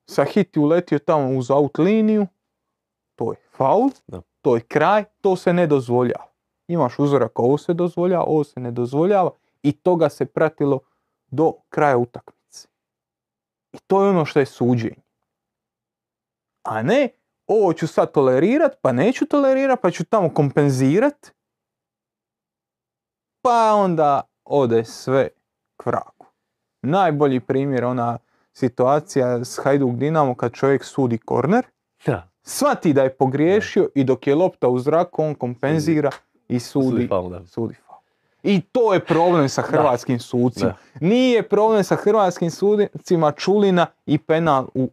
sa 0.09 0.23
hiti 0.23 0.59
uletio 0.59 0.99
tamo 0.99 1.38
uz 1.38 1.51
out 1.51 1.77
liniju, 1.77 2.27
to 3.15 3.31
je 3.31 3.38
faul, 3.51 3.89
Da. 4.07 4.21
to 4.41 4.55
je 4.55 4.61
kraj, 4.61 5.03
to 5.21 5.35
se 5.35 5.53
ne 5.53 5.67
dozvoljava. 5.67 6.25
Imaš 6.67 6.99
uzorak, 6.99 7.39
ovo 7.39 7.57
se 7.57 7.73
dozvoljava, 7.73 8.23
ovo 8.23 8.43
se 8.43 8.59
ne 8.59 8.71
dozvoljava 8.71 9.31
i 9.63 9.71
toga 9.71 10.09
se 10.09 10.25
pratilo 10.25 10.80
do 11.27 11.53
kraja 11.69 11.97
utakmice. 11.97 12.67
I 13.73 13.77
to 13.88 14.03
je 14.03 14.09
ono 14.09 14.25
što 14.25 14.39
je 14.39 14.45
suđenje. 14.45 15.03
A 16.63 16.84
ne, 16.84 17.09
ovo 17.48 17.74
ću 17.74 17.88
sad 17.88 18.11
tolerirat, 18.11 18.72
pa 18.82 18.91
neću 18.91 19.26
tolerirat, 19.26 19.82
pa 19.82 19.91
ću 19.91 20.06
tamo 20.06 20.30
kompenzirat. 20.34 21.32
Pa 23.41 23.74
onda 23.76 24.22
ode 24.45 24.86
sve 24.86 25.30
k 25.78 25.86
vragu. 25.86 26.26
Najbolji 26.82 27.40
primjer 27.40 27.86
ona 27.86 28.18
situacija 28.53 29.45
s 29.45 29.60
Hajduk 29.64 29.91
Dinamo 29.95 30.36
kad 30.36 30.52
čovjek 30.53 30.84
sudi 30.84 31.18
korner, 31.18 31.65
Da. 32.06 32.30
shvati 32.44 32.94
da 32.94 33.03
je 33.03 33.14
pogriješio 33.15 33.90
i 33.95 34.03
dok 34.03 34.28
je 34.28 34.36
lopta 34.36 34.68
u 34.68 34.80
zraku 34.80 35.24
on 35.24 35.36
kompenzira 35.36 36.11
i 36.48 36.60
sudi, 36.60 36.90
Sudi 36.90 37.07
faul, 37.07 37.30
da. 37.30 37.45
sudi 37.45 37.74
faul. 37.74 37.99
I 38.44 38.61
to 38.61 38.94
je 38.94 39.06
problem 39.06 39.49
sa 39.49 39.61
hrvatskim 39.61 40.20
sucima. 40.20 40.76
Nije 40.99 41.49
problem 41.49 41.84
sa 41.84 41.95
hrvatskim 41.95 42.52
sudicima 42.52 43.32
Čulina 43.32 43.86
i 44.06 44.18
penal 44.18 44.68
u 44.74 44.90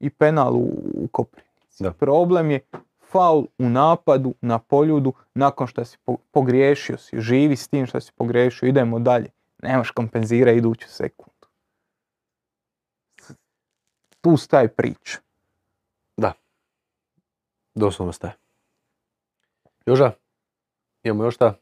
i 0.00 0.10
penal 0.10 0.54
u, 0.54 0.68
u 0.94 1.08
Koprivnici. 1.12 1.82
Da. 1.82 1.92
Problem 1.92 2.50
je 2.50 2.60
faul 3.10 3.46
u 3.58 3.68
napadu 3.68 4.34
na 4.40 4.58
poljudu 4.58 5.12
nakon 5.34 5.66
što 5.66 5.84
si 5.84 5.98
po- 6.04 6.16
pogriješio 6.30 6.98
si, 6.98 7.20
živi 7.20 7.56
s 7.56 7.68
tim 7.68 7.86
što 7.86 8.00
si 8.00 8.12
pogriješio, 8.12 8.66
idemo 8.66 8.98
dalje. 8.98 9.30
Nemaš 9.62 9.90
kompenzira 9.90 10.52
iduću 10.52 10.88
sekundu. 10.88 11.46
Tu 14.20 14.36
staje 14.36 14.68
priča. 14.68 15.18
Doslovno 17.74 18.12
staje. 18.12 18.34
Joža, 19.86 20.12
imamo 21.02 21.24
još 21.24 21.34
šta? 21.34 21.54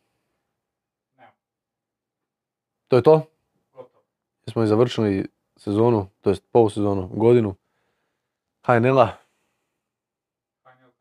To 2.89 2.97
je 2.97 3.03
to? 3.03 3.27
Gotovo. 3.73 4.03
Jesmo 4.47 4.63
i 4.63 4.67
završili 4.67 5.27
sezonu, 5.57 6.07
to 6.21 6.31
jest 6.31 6.43
polusezonu, 6.53 7.09
godinu. 7.15 7.55
HNL-a, 8.69 9.17
HNL. 10.65 10.93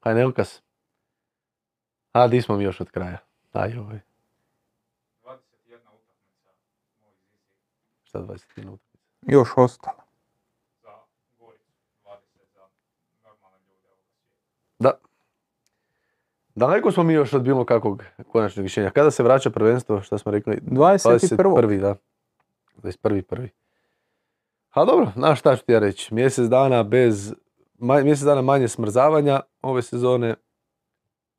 HNL-kas. 0.00 0.62
A, 2.12 2.28
di 2.28 2.42
smo 2.42 2.56
mi 2.56 2.64
još 2.64 2.80
od 2.80 2.90
kraja? 2.90 3.18
Aj, 3.52 3.78
ovaj, 3.78 4.00
21 5.24 5.76
utakmica 5.76 6.50
šta 8.04 8.18
20 8.18 8.44
minuta. 8.56 8.84
Još 9.22 9.48
ostalo. 9.56 10.02
za 10.82 10.90
Goricu, 11.38 11.72
20 12.04 12.18
za 12.54 12.60
normalne 13.24 13.58
ljude 13.58 13.88
ovoga 13.88 14.02
svijeta. 14.18 14.44
Da. 14.78 14.92
Daleko 16.54 16.92
smo 16.92 17.02
mi 17.02 17.12
još 17.12 17.32
od 17.32 17.42
bilo 17.42 17.64
kakvog 17.64 18.04
konačnog 18.28 18.62
rješenja. 18.62 18.90
Kada 18.90 19.10
se 19.10 19.22
vraća 19.22 19.50
prvenstvo, 19.50 20.02
šta 20.02 20.18
smo 20.18 20.32
rekli? 20.32 20.56
21. 20.56 21.36
21. 21.36 21.80
da. 21.80 21.96
21. 22.82 23.22
prvi. 23.22 23.61
Ha 24.72 24.84
dobro, 24.84 25.12
znaš 25.14 25.40
šta 25.40 25.56
ću 25.56 25.64
ti 25.64 25.72
ja 25.72 25.78
reći. 25.78 26.14
Mjesec 26.14 26.48
dana 26.48 26.82
bez, 26.82 27.34
mjesec 27.78 28.24
dana 28.24 28.42
manje 28.42 28.68
smrzavanja 28.68 29.40
ove 29.62 29.82
sezone 29.82 30.34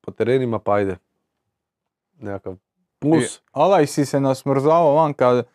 po 0.02 0.12
terenima, 0.12 0.60
pa 0.60 0.74
ajde. 0.74 0.98
Nekakav 2.20 2.56
plus. 3.00 3.42
Alaj 3.52 3.88
si 3.88 4.06
se 4.06 4.20
nasmrzavao 4.20 4.96
van 4.96 5.14
kad 5.14 5.46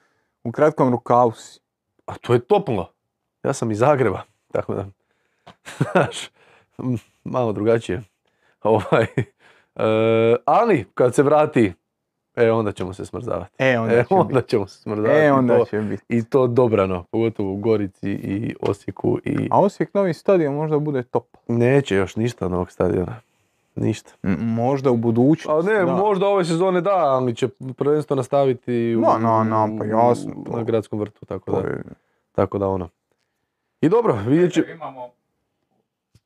u 0.44 0.52
kratkom 0.52 0.90
rukavu 0.90 1.32
si. 1.32 1.60
A 2.06 2.14
to 2.14 2.34
je 2.34 2.40
toplo. 2.40 2.92
Ja 3.42 3.52
sam 3.52 3.70
iz 3.70 3.78
Zagreba, 3.78 4.22
tako 4.52 4.74
da, 4.74 4.86
znaš, 5.92 6.30
malo 7.24 7.52
drugačije. 7.52 8.02
Ovaj, 8.62 9.06
e, 9.76 10.36
ali, 10.44 10.86
kad 10.94 11.14
se 11.14 11.22
vrati, 11.22 11.72
e, 12.38 12.50
onda 12.50 12.72
ćemo 12.72 12.92
se 12.92 13.04
smrzavati. 13.04 13.50
E, 13.58 13.78
onda 13.78 13.94
E, 13.94 14.04
će 14.04 14.14
onda 14.14 14.40
ćemo 14.42 14.66
se 14.66 14.78
smrzavati. 14.78 15.14
E, 15.14 15.26
i 15.26 15.30
onda 15.30 15.58
to- 15.58 15.64
će 15.64 15.78
biti. 15.78 16.02
I 16.08 16.24
to 16.24 16.46
dobrano, 16.46 17.04
pogotovo 17.04 17.52
u 17.52 17.56
Gorici 17.56 18.10
i 18.10 18.54
Osijeku 18.62 19.18
i... 19.24 19.48
A 19.50 19.60
Osijek 19.60 19.94
novi 19.94 20.14
stadion 20.14 20.54
možda 20.54 20.78
bude 20.78 21.02
top. 21.02 21.24
Neće 21.48 21.96
još 21.96 22.16
ništa 22.16 22.48
novog 22.48 22.70
stadiona. 22.70 23.20
Ništa. 23.74 24.12
M- 24.22 24.36
možda 24.40 24.90
u 24.90 24.96
budućnosti. 24.96 25.70
A 25.70 25.74
ne, 25.74 25.84
da. 25.84 25.92
možda 25.94 26.26
ove 26.26 26.44
sezone 26.44 26.80
da, 26.80 26.96
ali 26.96 27.34
će 27.34 27.48
prvenstvo 27.76 28.16
nastaviti 28.16 28.94
u, 28.96 29.00
Ma, 29.00 29.18
na, 29.18 29.44
na, 29.44 29.68
pa 29.78 29.84
jasno, 29.86 30.32
u- 30.36 30.44
to- 30.44 30.56
na 30.56 30.62
gradskom 30.62 30.98
vrtu, 31.00 31.26
tako 31.26 31.50
da, 31.52 31.58
je- 31.58 31.82
tako 32.32 32.58
da 32.58 32.68
ono. 32.68 32.88
I 33.80 33.88
dobro, 33.88 34.18
vidjet 34.26 34.52
će... 34.52 34.64
Imamo 34.68 35.08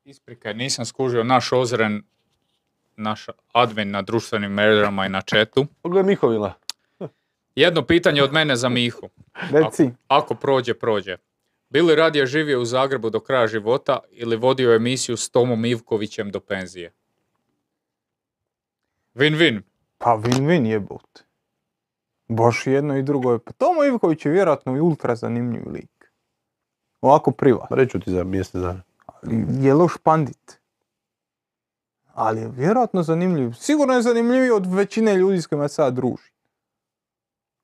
isprike, 0.05 0.55
nisam 0.55 0.84
skužio 0.84 1.24
naš 1.24 1.52
ozren, 1.52 2.02
naš 3.03 3.27
admin 3.53 3.91
na 3.91 4.03
društvenim 4.03 4.53
mrežama 4.53 5.07
i 5.07 5.09
na 5.09 5.20
chatu. 5.31 5.66
Pogledaj 5.83 6.09
Mihovila. 6.09 6.53
Jedno 7.55 7.87
pitanje 7.87 8.23
od 8.23 8.33
mene 8.33 8.57
za 8.57 8.69
Mihu. 8.69 9.09
Reci, 9.55 9.91
Ako 10.09 10.35
prođe, 10.35 10.74
prođe. 10.74 11.16
Bili 11.70 11.95
radije 11.95 12.27
živio 12.27 12.61
u 12.61 12.65
Zagrebu 12.65 13.11
do 13.11 13.20
kraja 13.20 13.47
života 13.47 13.99
ili 14.11 14.37
vodio 14.37 14.74
emisiju 14.74 15.16
s 15.16 15.31
Tomom 15.31 15.65
Ivkovićem 15.65 16.31
do 16.31 16.41
penzije? 16.41 16.93
Win-win. 19.15 19.61
pa 19.99 20.11
win-win 20.11 20.66
jebote. 20.66 21.24
Baš 22.29 22.66
i 22.66 22.70
jedno 22.70 22.97
i 22.97 23.03
drugo 23.03 23.33
je. 23.33 23.39
Pa 23.39 23.53
Tomo 23.53 23.85
Ivković 23.85 24.24
je 24.27 24.33
vjerojatno 24.33 24.77
i 24.77 24.81
ultra 24.81 25.15
zanimljiv 25.15 25.62
lik. 25.73 26.12
Ovako 27.01 27.31
privat. 27.31 27.66
Reću 27.70 28.01
ti 28.01 28.11
za 28.11 28.24
mjesec 28.24 28.61
dana. 28.61 28.83
Ali 29.07 29.66
je 29.66 29.74
loš 29.74 29.93
pandit. 30.03 30.61
Ali 32.14 32.40
je 32.40 32.48
vjerojatno 32.48 33.02
zanimljiv. 33.02 33.52
Sigurno 33.52 33.94
je 33.94 34.02
zanimljiviji 34.02 34.51
od 34.51 34.66
većine 34.66 35.16
ljudi 35.16 35.43
s 35.43 35.47
kojima 35.47 35.68
se 35.68 35.74
sad 35.74 35.94
druži. 35.94 36.32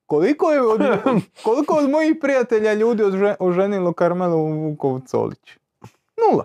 Koliko 0.07 0.51
je 0.51 0.63
od, 0.63 0.81
koliko 1.45 1.75
od 1.75 1.91
mojih 1.91 2.17
prijatelja 2.21 2.75
ljudi 2.75 3.03
odže- 3.03 3.35
oženilo 3.41 3.93
Karmelu 3.93 4.39
Vukov 4.45 5.01
Colić? 5.01 5.57
Nula. 6.19 6.45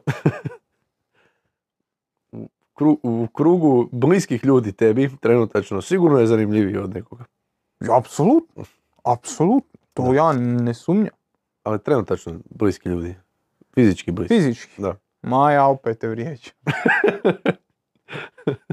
Kru- 2.75 2.97
u 3.03 3.27
krugu 3.33 3.89
bliskih 3.91 4.45
ljudi 4.45 4.71
tebi, 4.71 5.11
trenutačno, 5.21 5.81
sigurno 5.81 6.19
je 6.19 6.27
zanimljiviji 6.27 6.77
od 6.77 6.93
nekoga. 6.93 7.23
Apsolutno. 7.91 8.63
Apsolutno. 9.03 9.79
To 9.93 10.03
Da. 10.03 10.15
ja 10.15 10.31
ne 10.33 10.73
sumnjam. 10.73 11.13
Ali 11.63 11.79
trenutačno 11.79 12.39
bliski 12.49 12.89
ljudi. 12.89 13.15
Fizički 13.73 14.11
bliski. 14.11 14.35
Fizički. 14.35 14.81
Da. 14.81 14.95
Maja 15.21 15.65
opet 15.65 15.99
te 15.99 16.07
vrijeđa. 16.07 16.51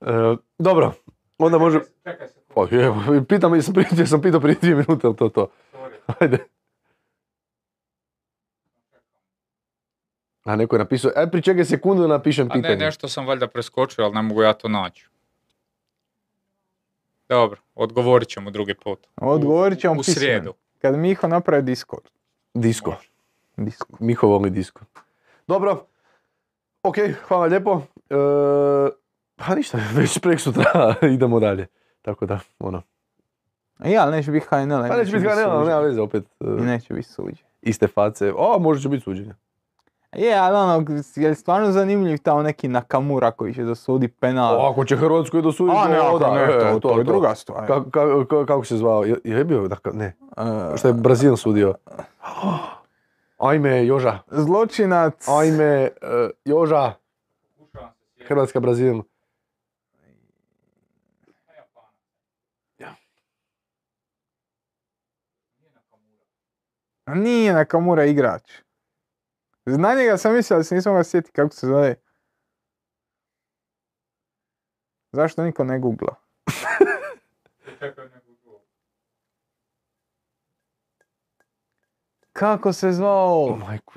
E, 0.00 0.10
dobro, 0.58 0.92
onda 1.38 1.58
može... 1.58 1.80
Čekaj 2.04 2.28
se. 2.28 2.34
O, 2.54 2.66
je, 2.66 2.92
pitam, 3.28 3.54
jesam, 3.54 3.74
prije, 3.74 3.88
jesam 3.92 4.22
pitao 4.22 4.40
prije 4.40 4.56
dvije 4.60 4.74
minute, 4.74 5.06
ali 5.06 5.16
to 5.16 5.28
to. 5.28 5.48
Sorry. 5.72 6.14
Ajde. 6.20 6.38
A 10.44 10.56
neko 10.56 10.76
je 10.76 10.78
napisao, 10.78 11.10
aj 11.16 11.30
pričekaj 11.30 11.64
sekundu 11.64 12.02
da 12.02 12.08
napišem 12.08 12.46
A 12.46 12.48
ne, 12.48 12.62
pitanje. 12.62 12.76
nešto 12.76 13.08
sam 13.08 13.26
valjda 13.26 13.46
preskočio, 13.48 14.04
ali 14.04 14.14
ne 14.14 14.22
mogu 14.22 14.42
ja 14.42 14.52
to 14.52 14.68
naći. 14.68 15.08
Dobro, 17.28 17.60
odgovorit 17.74 18.28
ćemo 18.28 18.50
drugi 18.50 18.74
put. 18.74 19.06
Odgovorit 19.16 19.78
ćemo 19.80 19.94
U 19.94 19.96
pismeno. 19.96 20.14
srijedu. 20.16 20.54
Kad 20.78 20.98
Miho 20.98 21.28
napravi 21.28 21.62
Discord. 21.62 22.04
Disko. 22.54 22.94
Discord. 23.56 24.00
Miho 24.02 24.26
voli 24.26 24.50
disko. 24.50 24.80
Dobro. 25.46 25.86
Ok, 26.82 26.96
hvala 27.28 27.46
lijepo. 27.46 27.80
E, 28.10 28.14
pa 29.36 29.54
ništa, 29.54 29.78
već 29.96 30.18
prek 30.18 30.40
sutra 30.40 30.94
idemo 31.14 31.40
dalje. 31.40 31.66
Tako 32.02 32.26
da, 32.26 32.38
ono. 32.58 32.82
Ja, 33.84 34.02
ali 34.02 34.12
neće 34.12 34.30
biti 34.30 34.46
HNL. 34.50 34.88
Pa 34.88 34.96
neće 34.96 35.12
biti 35.12 35.24
HNL, 35.28 35.50
ali 35.50 35.68
nema 35.68 35.80
veze, 35.80 36.00
opet 36.00 36.24
e, 36.40 36.44
I 36.44 36.62
neće 36.62 36.94
biti 36.94 37.08
suđen. 37.08 37.46
iste 37.62 37.86
face. 37.86 38.32
O, 38.36 38.58
možda 38.58 38.82
će 38.82 38.88
biti 38.88 39.02
suđenje. 39.04 39.34
Je, 40.12 40.38
ali 40.38 40.56
ono, 40.56 40.84
je 41.16 41.34
stvarno 41.34 41.70
zanimljiv 41.72 42.18
tamo 42.18 42.42
neki 42.42 42.68
Nakamura 42.68 43.30
koji 43.30 43.54
će 43.54 43.62
dosudi 43.62 44.08
penal? 44.08 44.56
O, 44.56 44.70
ako 44.70 44.84
će 44.84 44.96
Hrvatsku 44.96 45.38
i 45.38 45.42
dosuditi, 45.42 45.78
A 45.84 45.88
ne, 45.88 45.96
ako 45.98 46.18
da, 46.18 46.34
ne, 46.34 46.42
e, 46.42 46.58
to, 46.58 46.78
to 46.80 46.98
je 46.98 47.04
druga 47.04 47.34
stvar. 47.34 47.68
Ka- 47.68 47.84
ka- 47.90 48.26
ka- 48.26 48.46
kako 48.46 48.64
se 48.64 48.76
zvao? 48.76 49.04
Je, 49.04 49.16
je 49.24 49.44
bio? 49.44 49.68
Ne. 49.92 50.06
E, 50.36 50.76
Što 50.76 50.88
je 50.88 50.94
Brazil 50.94 51.36
sudio? 51.36 51.74
Ajme, 53.38 53.86
Joža. 53.86 54.22
Zločinac. 54.30 55.28
Ajme, 55.28 55.64
e, 55.64 56.30
Joža. 56.44 56.94
Hrvatska, 58.26 58.60
Brazil. 58.60 59.02
Ja. 62.78 62.96
Nije 67.06 67.52
Nakamura 67.52 68.04
igrač. 68.04 68.52
Zna 69.66 69.94
njega 69.94 70.16
sam 70.16 70.34
mislio, 70.34 70.54
ali 70.54 70.64
se 70.64 70.74
nisam 70.74 70.94
ga 70.94 71.04
sjetiti 71.04 71.32
kako 71.32 71.54
se 71.54 71.66
zove. 71.66 71.94
Zašto 75.12 75.44
niko 75.44 75.64
ne 75.64 75.78
googla? 75.78 76.14
Čekaj 77.78 78.04
nekog 78.04 78.36
drugog. 78.42 78.62
Kako 82.38 82.72
se 82.72 82.92
zvao? 82.92 83.56
Majku. 83.56 83.94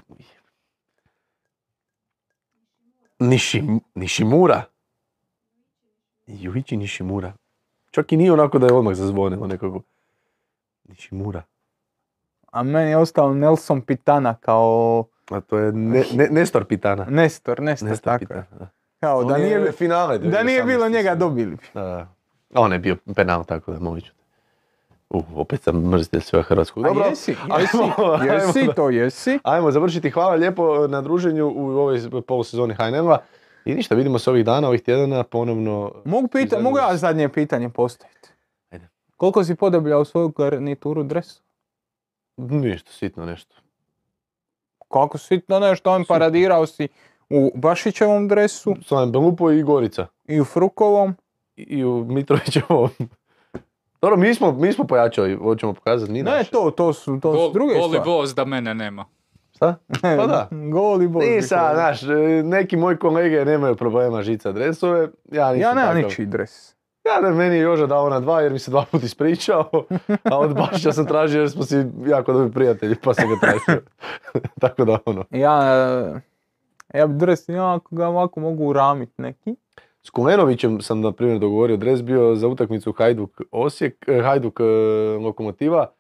Nišim, 3.20 3.80
Nishimura. 3.96 4.64
Juichi 6.28 6.78
Nishimura. 6.78 7.34
Čak 7.92 8.12
i 8.12 8.18
nije 8.18 8.34
onako 8.34 8.60
da 8.60 8.68
je 8.68 8.74
odmah 8.74 8.96
zazvonilo 8.96 9.48
nekako. 9.48 9.82
Nishimura. 10.84 11.44
A 12.52 12.64
meni 12.64 12.90
je 12.90 12.98
ostao 12.98 13.34
Nelson 13.34 13.82
Pitana 13.82 14.36
kao 14.36 15.04
A 15.30 15.42
to 15.42 15.58
je 15.58 15.72
ne, 15.72 16.04
ne, 16.14 16.28
Nestor 16.32 16.66
Pitana. 16.66 17.06
Nestor, 17.10 17.62
Nestor, 17.62 17.90
Nestor 17.90 18.20
tako 18.20 18.34
je. 18.34 18.44
Pitana. 18.44 18.70
Kao 19.00 19.24
da 19.24 19.38
nije, 19.38 19.60
je 19.60 19.72
finale. 19.72 20.18
da 20.18 20.44
nije 20.44 20.64
bilo 20.64 20.86
2018. 20.86 20.92
njega 20.92 21.16
dobili 21.16 21.56
bi. 21.56 21.64
Da, 21.74 22.08
on 22.54 22.74
je 22.74 22.80
bio 22.80 22.98
penal, 23.16 23.44
tako 23.44 23.72
da 23.72 23.80
te. 23.80 24.12
Uh, 25.12 25.24
opet 25.36 25.62
sam 25.62 25.76
mrzitelj 25.78 26.22
sve 26.22 26.44
Hrvatsku. 26.44 26.80
A 26.80 26.84
Dobro, 26.84 27.06
jesi, 27.06 27.32
jesi, 27.32 27.42
ajmo- 27.78 28.24
jesi, 28.26 28.60
ajmo. 28.60 28.74
to 28.74 28.90
jesi. 28.90 29.40
Ajmo 29.44 29.72
završiti. 29.72 30.10
Hvala 30.10 30.36
lijepo 30.36 30.88
na 30.88 31.02
druženju 31.02 31.48
u 31.48 31.70
ovoj 31.70 32.00
polusezoni 32.22 32.74
HNL-a. 32.74 33.18
I 33.66 33.74
ništa, 33.74 33.96
vidimo 33.96 34.20
se 34.20 34.30
ovih 34.30 34.46
dana, 34.46 34.68
ovih 34.68 34.82
tjedana 34.82 35.24
ponovno. 35.24 35.92
Mogu, 36.06 36.28
pita, 36.28 36.60
mogu 36.60 36.78
ja 36.78 36.98
zadnje 36.98 37.30
pitanje 37.30 37.70
postaviti? 37.70 38.30
Ajde. 38.70 38.90
Koliko 39.18 39.44
si 39.44 39.56
podobljao 39.56 40.06
svoju 40.06 40.30
garnituru 40.30 41.04
dresu? 41.04 41.42
Ništa, 42.38 42.92
sitno 42.92 43.26
nešto. 43.26 43.56
Kako 44.90 45.18
sitno 45.18 45.60
nešto, 45.60 45.92
on 45.92 46.06
paradirao 46.06 46.66
si 46.66 46.88
u 47.30 47.52
Bašićevom 47.56 48.28
dresu 48.28 48.76
Slaven 48.82 49.12
Belupo 49.12 49.52
i 49.52 49.64
Gorica. 49.64 50.08
i 50.26 50.42
u 50.42 50.46
Frukovom. 50.46 51.16
I 51.56 51.84
u 51.86 52.06
Mitrovićevom. 52.06 52.90
Dobro, 54.02 54.18
mi 54.18 54.36
smo, 54.36 54.52
mi 54.52 54.74
smo 54.74 54.84
pojačali, 54.84 55.36
hoćemo 55.36 55.74
pokazati, 55.74 56.12
ni 56.12 56.24
Ne, 56.24 56.32
naše. 56.32 56.52
to, 56.52 56.72
to 56.72 56.94
su, 56.94 57.20
to 57.22 57.34
su 57.38 57.54
druge 57.54 57.74
goli 57.74 57.90
stvari. 57.90 58.06
boss 58.06 58.36
da 58.36 58.46
mene 58.46 58.74
nema. 58.74 59.06
Šta? 59.56 59.76
Pa 60.18 60.28
da. 60.28 60.48
Gol 60.72 61.02
i 61.02 61.08
boss. 61.08 61.26
bi 61.26 61.32
rekao. 61.32 61.74
znaš, 61.74 62.02
neki 62.44 62.78
moji 62.78 62.98
kolege 62.98 63.46
nemaju 63.46 63.76
problema 63.76 64.22
žica 64.22 64.52
dresove, 64.52 65.00
ja 65.26 65.54
nisam 65.54 65.62
Ja 65.62 65.74
nemam 65.74 65.88
takav. 65.88 66.04
ničiji 66.04 66.26
dres. 66.26 66.76
Ja 67.06 67.22
ne, 67.22 67.32
meni 67.32 67.56
je 67.56 67.62
Joža 67.62 67.86
dao 67.88 68.10
na 68.10 68.20
dva 68.20 68.42
jer 68.42 68.52
mi 68.52 68.60
se 68.60 68.72
dva 68.72 68.86
puta 68.86 69.06
ispričao, 69.06 69.70
a 70.24 70.38
od 70.38 70.56
Bašića 70.56 70.92
sam 70.92 71.06
tražio 71.06 71.40
jer 71.40 71.50
smo 71.50 71.64
si 71.64 71.76
jako 72.08 72.34
dobri 72.34 72.52
prijatelji 72.52 72.96
pa 72.96 73.14
sam 73.14 73.26
ga 73.30 73.36
tražio. 73.42 73.82
Tako 74.62 74.86
da 74.86 74.98
ono. 75.06 75.26
Ja, 75.32 75.60
e, 76.94 77.00
ja 77.00 77.08
bi 77.08 77.14
dres, 77.16 77.50
ja 77.50 77.76
ako 77.76 77.96
ga 77.96 78.08
ovako 78.08 78.40
mogu 78.40 78.66
uramit 78.66 79.18
neki. 79.18 79.56
S 80.04 80.10
Kulenovićem 80.10 80.82
sam 80.82 81.02
na 81.02 81.12
primjer 81.12 81.40
dogovorio 81.40 81.78
dres 81.78 82.04
bio 82.04 82.36
za 82.36 82.48
utakmicu 82.48 82.92
Hajduk 82.92 83.42
Osijek, 83.52 84.06
eh, 84.08 84.22
Hajduk 84.22 84.60
eh, 84.60 84.64
Lokomotiva. 85.20 85.92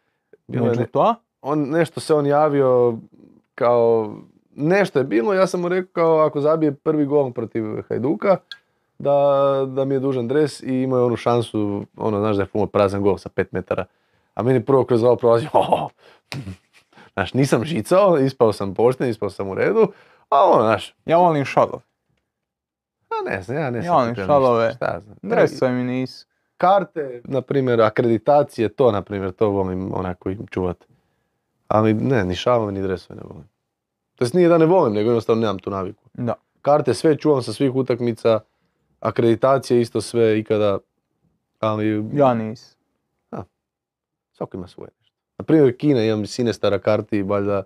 Bilo 0.47 0.67
je 0.67 0.87
to, 0.87 1.15
on, 1.41 1.59
nešto 1.59 1.99
se 1.99 2.13
on 2.13 2.25
javio 2.25 2.97
kao, 3.55 4.15
nešto 4.55 4.99
je 4.99 5.05
bilo, 5.05 5.33
ja 5.33 5.47
sam 5.47 5.61
mu 5.61 5.69
rekao 5.69 5.91
kao 5.93 6.19
ako 6.19 6.41
zabije 6.41 6.73
prvi 6.73 7.05
gol 7.05 7.31
protiv 7.31 7.63
Hajduka, 7.89 8.37
da, 8.99 9.65
da 9.67 9.85
mi 9.85 9.95
je 9.95 9.99
dužan 9.99 10.27
dres 10.27 10.63
i 10.63 10.81
imao 10.81 10.99
je 10.99 11.05
onu 11.05 11.15
šansu, 11.15 11.85
ono, 11.97 12.19
znaš 12.19 12.35
da 12.35 12.41
je 12.41 12.47
puno 12.47 12.65
prazan 12.65 13.01
gol 13.01 13.17
sa 13.17 13.29
5 13.29 13.45
metara. 13.51 13.85
A 14.33 14.43
meni 14.43 14.65
prvo 14.65 14.85
kroz 14.85 15.03
ovo 15.03 15.15
prolazi, 15.15 15.47
oh, 15.53 15.89
znaš, 17.13 17.33
nisam 17.33 17.65
žicao, 17.65 18.17
ispao 18.19 18.53
sam 18.53 18.73
pošten, 18.73 19.09
ispao 19.09 19.29
sam 19.29 19.49
u 19.49 19.55
redu, 19.55 19.87
a 20.29 20.43
ono, 20.45 20.61
znaš, 20.61 20.95
ja 21.05 21.17
volim 21.17 21.45
šalove. 21.45 21.90
A 23.11 23.29
ne 23.29 23.41
znam, 23.41 23.57
ja 23.57 23.69
ne 23.69 23.77
Ja 23.77 23.83
sam 23.83 23.93
volim 23.93 24.07
pripremio 24.07 24.27
šalove. 24.27 24.65
ja 24.81 24.99
znam. 24.99 25.15
Dresovi 25.21 25.71
mi 25.71 25.83
nisu. 25.83 26.27
Karte, 26.57 27.21
na 27.23 27.41
primjer, 27.41 27.81
akreditacije, 27.81 28.69
to, 28.69 28.91
na 28.91 29.01
primjer, 29.01 29.31
to 29.31 29.49
volim 29.49 29.93
onako 29.93 30.29
im 30.29 30.47
čuvati. 30.47 30.85
Ali 31.67 31.93
ne, 31.93 32.25
ni 32.25 32.35
šalove, 32.35 32.71
ni 32.71 32.81
dresove 32.81 33.19
ne 33.19 33.27
volim. 33.27 33.43
To 34.15 34.23
jest 34.23 34.33
nije 34.33 34.49
da 34.49 34.57
ne 34.57 34.65
volim, 34.65 34.93
nego 34.93 35.09
jednostavno 35.09 35.41
nemam 35.41 35.59
tu 35.59 35.69
naviku. 35.69 36.03
Da. 36.13 36.33
Karte 36.61 36.93
sve 36.93 37.17
čuvam 37.17 37.43
sa 37.43 37.53
svih 37.53 37.75
utakmica, 37.75 38.39
akreditacije 38.99 39.81
isto 39.81 40.01
sve 40.01 40.39
ikada, 40.39 40.77
ali 41.59 42.05
Ja 42.13 42.33
nisam. 42.33 42.77
svako 44.31 44.57
ima 44.57 44.67
svoje 44.67 44.89
nešto. 44.99 45.15
Na 45.37 45.45
primjer, 45.45 45.77
Kina 45.77 46.03
imam 46.03 46.25
sinestara 46.25 46.79
karti, 46.79 47.21
valjda, 47.21 47.63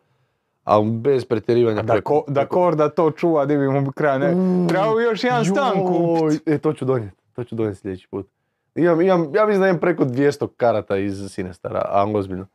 ali 0.66 0.92
bez 0.92 1.26
pretjerivanja. 1.26 1.82
Da, 1.82 1.94
preko- 1.94 2.04
ko, 2.04 2.24
da 2.28 2.46
Korda 2.46 2.90
to 2.90 3.12
čuva, 3.12 3.46
di 3.46 3.58
bi 3.58 3.68
mu 3.70 3.92
kraja 3.92 4.18
ne. 4.18 4.34
Uuu, 4.34 4.68
Treba 4.68 4.96
bi 4.96 5.04
još 5.04 5.24
jedan 5.24 5.46
stan 5.46 5.72
kupit. 5.74 6.42
joj, 6.46 6.56
E, 6.56 6.58
to 6.58 6.74
ću 6.74 6.86
donijeti. 6.86 7.16
To 7.34 7.44
ću 7.44 7.56
donijeti 7.56 7.80
sljedeći 7.80 8.08
put. 8.08 8.28
Imam, 8.76 9.02
imam, 9.02 9.36
ja 9.36 9.46
mislim 9.46 9.62
da 9.62 9.68
imam 9.68 9.80
preko 9.80 10.06
200 10.06 10.48
karata 10.50 10.98
iz 10.98 11.30
Sinestara, 11.30 11.82
a 11.86 12.06
ozbiljno. 12.06 12.46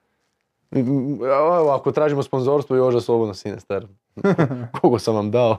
Ako 1.71 1.93
tražimo 1.93 2.23
sponzorstvo, 2.23 2.77
Joža 2.77 3.01
slobodno 3.01 3.35
Sinestar. 3.35 3.87
Koliko 4.81 4.99
sam 4.99 5.15
vam 5.15 5.31
dao. 5.31 5.57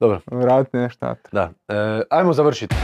Dobro, 0.00 0.20
Vrati 0.26 0.76
nešto 0.76 1.14
da. 1.32 1.50
E, 1.68 2.02
ajmo 2.10 2.32
završiti. 2.32 2.74